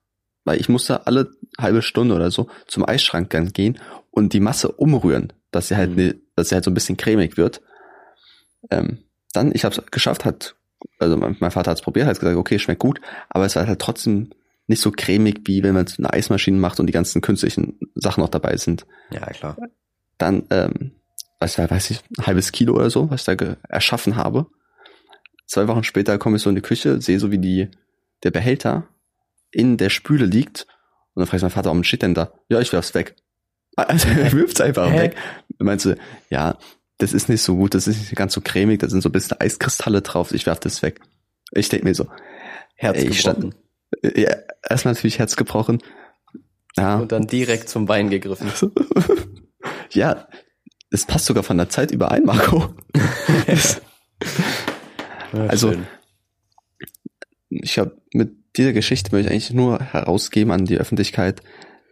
Weil 0.43 0.59
ich 0.59 0.69
musste 0.69 1.05
alle 1.07 1.31
halbe 1.59 1.81
Stunde 1.81 2.15
oder 2.15 2.31
so 2.31 2.49
zum 2.67 2.87
Eisschrank 2.87 3.29
dann 3.29 3.53
gehen 3.53 3.79
und 4.09 4.33
die 4.33 4.39
Masse 4.39 4.71
umrühren, 4.71 5.33
dass 5.51 5.67
sie 5.67 5.75
halt, 5.77 5.91
Mhm. 5.91 5.95
ne, 5.95 6.15
dass 6.35 6.49
sie 6.49 6.55
halt 6.55 6.63
so 6.63 6.71
ein 6.71 6.73
bisschen 6.73 6.97
cremig 6.97 7.37
wird. 7.37 7.61
Ähm, 8.69 8.99
dann, 9.33 9.51
ich 9.53 9.63
habe 9.63 9.75
es 9.75 9.91
geschafft, 9.91 10.25
hat, 10.25 10.55
also 10.99 11.17
mein, 11.17 11.37
mein 11.39 11.51
Vater 11.51 11.71
hat 11.71 11.77
es 11.77 11.83
probiert, 11.83 12.07
hat 12.07 12.19
gesagt, 12.19 12.37
okay, 12.37 12.59
schmeckt 12.59 12.79
gut, 12.81 12.99
aber 13.29 13.45
es 13.45 13.55
war 13.55 13.67
halt 13.67 13.79
trotzdem 13.79 14.31
nicht 14.67 14.81
so 14.81 14.91
cremig, 14.91 15.41
wie 15.45 15.63
wenn 15.63 15.73
man 15.73 15.85
es 15.85 15.97
in 15.97 16.05
einer 16.05 16.13
Eismaschine 16.13 16.57
macht 16.57 16.79
und 16.79 16.87
die 16.87 16.93
ganzen 16.93 17.21
künstlichen 17.21 17.79
Sachen 17.95 18.21
noch 18.21 18.29
dabei 18.29 18.57
sind. 18.57 18.85
Ja, 19.11 19.25
klar. 19.27 19.57
Dann, 20.17 20.43
ähm, 20.49 20.91
weiß, 21.39 21.57
ich, 21.57 21.71
weiß 21.71 21.91
ich, 21.91 22.01
ein 22.17 22.25
halbes 22.25 22.51
Kilo 22.51 22.75
oder 22.75 22.89
so, 22.89 23.09
was 23.09 23.27
ich 23.27 23.37
da 23.37 23.55
erschaffen 23.67 24.15
habe. 24.15 24.47
Zwei 25.47 25.67
Wochen 25.67 25.83
später 25.83 26.17
komme 26.17 26.37
ich 26.37 26.41
so 26.43 26.49
in 26.49 26.55
die 26.55 26.61
Küche, 26.61 27.01
sehe 27.01 27.19
so, 27.19 27.31
wie 27.31 27.39
die, 27.39 27.69
der 28.23 28.31
Behälter 28.31 28.87
in 29.52 29.78
der 29.78 29.89
Spüle 29.89 30.26
liegt. 30.26 30.68
Und 31.14 31.22
dann 31.22 31.28
frage 31.28 31.38
ich 31.38 31.41
meinen 31.43 31.52
Vater, 31.52 31.66
warum 31.68 31.84
steht 31.84 32.02
denn 32.02 32.14
da? 32.14 32.32
Ja, 32.49 32.60
ich 32.60 32.72
werf's 32.74 32.93
weg. 32.93 33.16
Also 33.78 34.10
er 34.10 34.32
wirft's 34.34 34.60
einfach 34.60 34.91
Hä? 34.91 34.99
weg. 34.99 35.16
Und 35.58 35.66
meinte, 35.66 35.97
ja, 36.30 36.58
das 36.97 37.14
ist 37.14 37.30
nicht 37.30 37.41
so 37.41 37.56
gut, 37.56 37.74
das 37.74 37.88
ist 37.88 37.99
nicht 37.99 38.16
ganz 38.16 38.34
so 38.34 38.41
cremig, 38.41 38.80
da 38.82 38.89
sind 38.89 39.02
so 39.02 39.08
ein 39.10 39.14
bisschen 39.14 39.39
Eiskristalle 39.39 40.02
drauf, 40.02 40.34
ich 40.34 40.45
werf 40.45 40.60
das 40.60 40.82
weg. 40.82 40.99
Ich 41.54 41.70
denk 41.70 41.84
mir 41.86 41.95
so, 41.95 42.08
Herz 42.76 42.97
Ey, 42.97 43.08
ich 43.08 43.24
gebrochen. 43.24 43.56
äh, 44.04 44.22
ja, 44.22 44.36
erstmal 44.70 44.93
natürlich 44.93 45.20
Herz 45.20 45.36
gebrochen. 45.38 45.80
Ja, 46.78 46.97
Und 46.99 47.12
dann 47.14 47.28
direkt 47.28 47.70
zum 47.70 47.86
Bein 47.86 48.10
gegriffen. 48.10 48.52
ja, 49.93 50.28
es 50.91 51.06
passt 51.06 51.26
sogar 51.26 51.43
von 51.43 51.58
der 51.58 51.70
Zeit 51.70 51.91
überein, 51.91 52.24
Marco. 52.26 52.74
Also- 55.32 55.74
ich 57.49 57.74
glaube, 57.74 57.97
mit 58.14 58.36
dieser 58.58 58.74
Geschichte 58.74 59.12
möchte 59.16 59.28
ich 59.28 59.32
eigentlich 59.34 59.54
nur 59.54 59.80
herausgeben 59.80 60.52
an 60.52 60.66
die 60.66 60.78
Öffentlichkeit, 60.78 61.41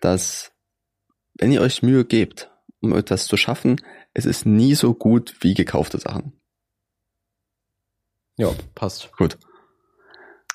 dass 0.01 0.51
wenn 1.38 1.51
ihr 1.51 1.62
euch 1.62 1.82
Mühe 1.84 2.05
gebt, 2.05 2.51
um 2.82 2.93
etwas 2.95 3.26
zu 3.28 3.38
schaffen, 3.38 3.78
es 4.14 4.26
ist 4.26 4.45
nie 4.45 4.74
so 4.76 4.93
gut 4.93 5.36
wie 5.41 5.53
gekaufte 5.53 5.97
Sachen. 5.99 6.34
ja, 8.38 8.51
passt. 8.76 9.12
Gut. 9.18 9.38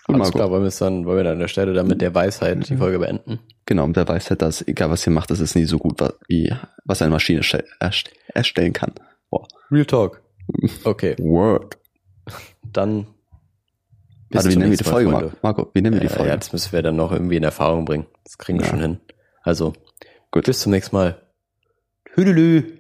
Gut, 0.07 0.17
Alles 0.17 0.19
Marco. 0.29 0.39
klar, 0.39 0.51
wollen 0.51 0.63
wir 0.63 0.69
es 0.69 0.77
dann, 0.79 1.07
wollen 1.07 1.17
wir 1.19 1.25
dann 1.25 1.33
an 1.35 1.39
der 1.39 1.49
Stelle 1.49 1.73
dann 1.73 1.87
mit 1.87 2.03
der 2.03 2.15
Weisheit 2.15 2.69
die 2.69 2.77
Folge 2.77 2.99
beenden? 2.99 3.39
Genau, 3.65 3.85
und 3.85 3.97
der 3.97 4.07
weiß 4.07 4.29
halt, 4.29 4.43
dass 4.43 4.61
egal 4.67 4.91
was 4.91 5.07
ihr 5.07 5.13
macht, 5.15 5.31
es 5.31 5.41
ist 5.41 5.55
nie 5.57 5.65
so 5.65 5.79
gut, 5.79 6.03
wie 6.29 6.53
was 6.85 7.01
eine 7.01 7.11
Maschine 7.11 7.41
erst- 7.81 8.11
erstellen 8.29 8.75
kann. 8.75 8.93
Real 9.71 9.87
Talk. 9.87 10.21
Okay, 10.85 11.17
Word. 11.19 11.79
dann 12.63 13.07
bis 14.35 14.45
Also 14.45 14.51
wie 14.51 14.57
nennen 14.61 14.70
wir 14.72 14.78
die 14.78 14.85
Folge, 14.85 15.11
Freunde. 15.11 15.32
Marco? 15.43 15.70
Wie 15.72 15.80
nennen 15.80 15.95
wir 15.95 16.01
die 16.01 16.09
Folge? 16.09 16.28
ja, 16.30 16.37
das 16.37 16.53
müssen 16.53 16.72
wir 16.72 16.82
dann 16.82 16.97
noch 16.97 17.12
irgendwie 17.12 17.37
in 17.37 17.43
Erfahrung 17.45 17.85
bringen. 17.85 18.07
Das 18.24 18.37
kriegen 18.39 18.59
wir 18.59 18.64
Ja. 18.66 18.70
schon 18.70 18.80
hin. 18.80 19.01
Also, 19.43 19.72
Gut. 20.30 20.45
bis 20.45 20.61
zum 20.61 20.72
nächsten 20.72 20.95
Mal. 20.97 21.20
Hüdelü. 22.14 22.74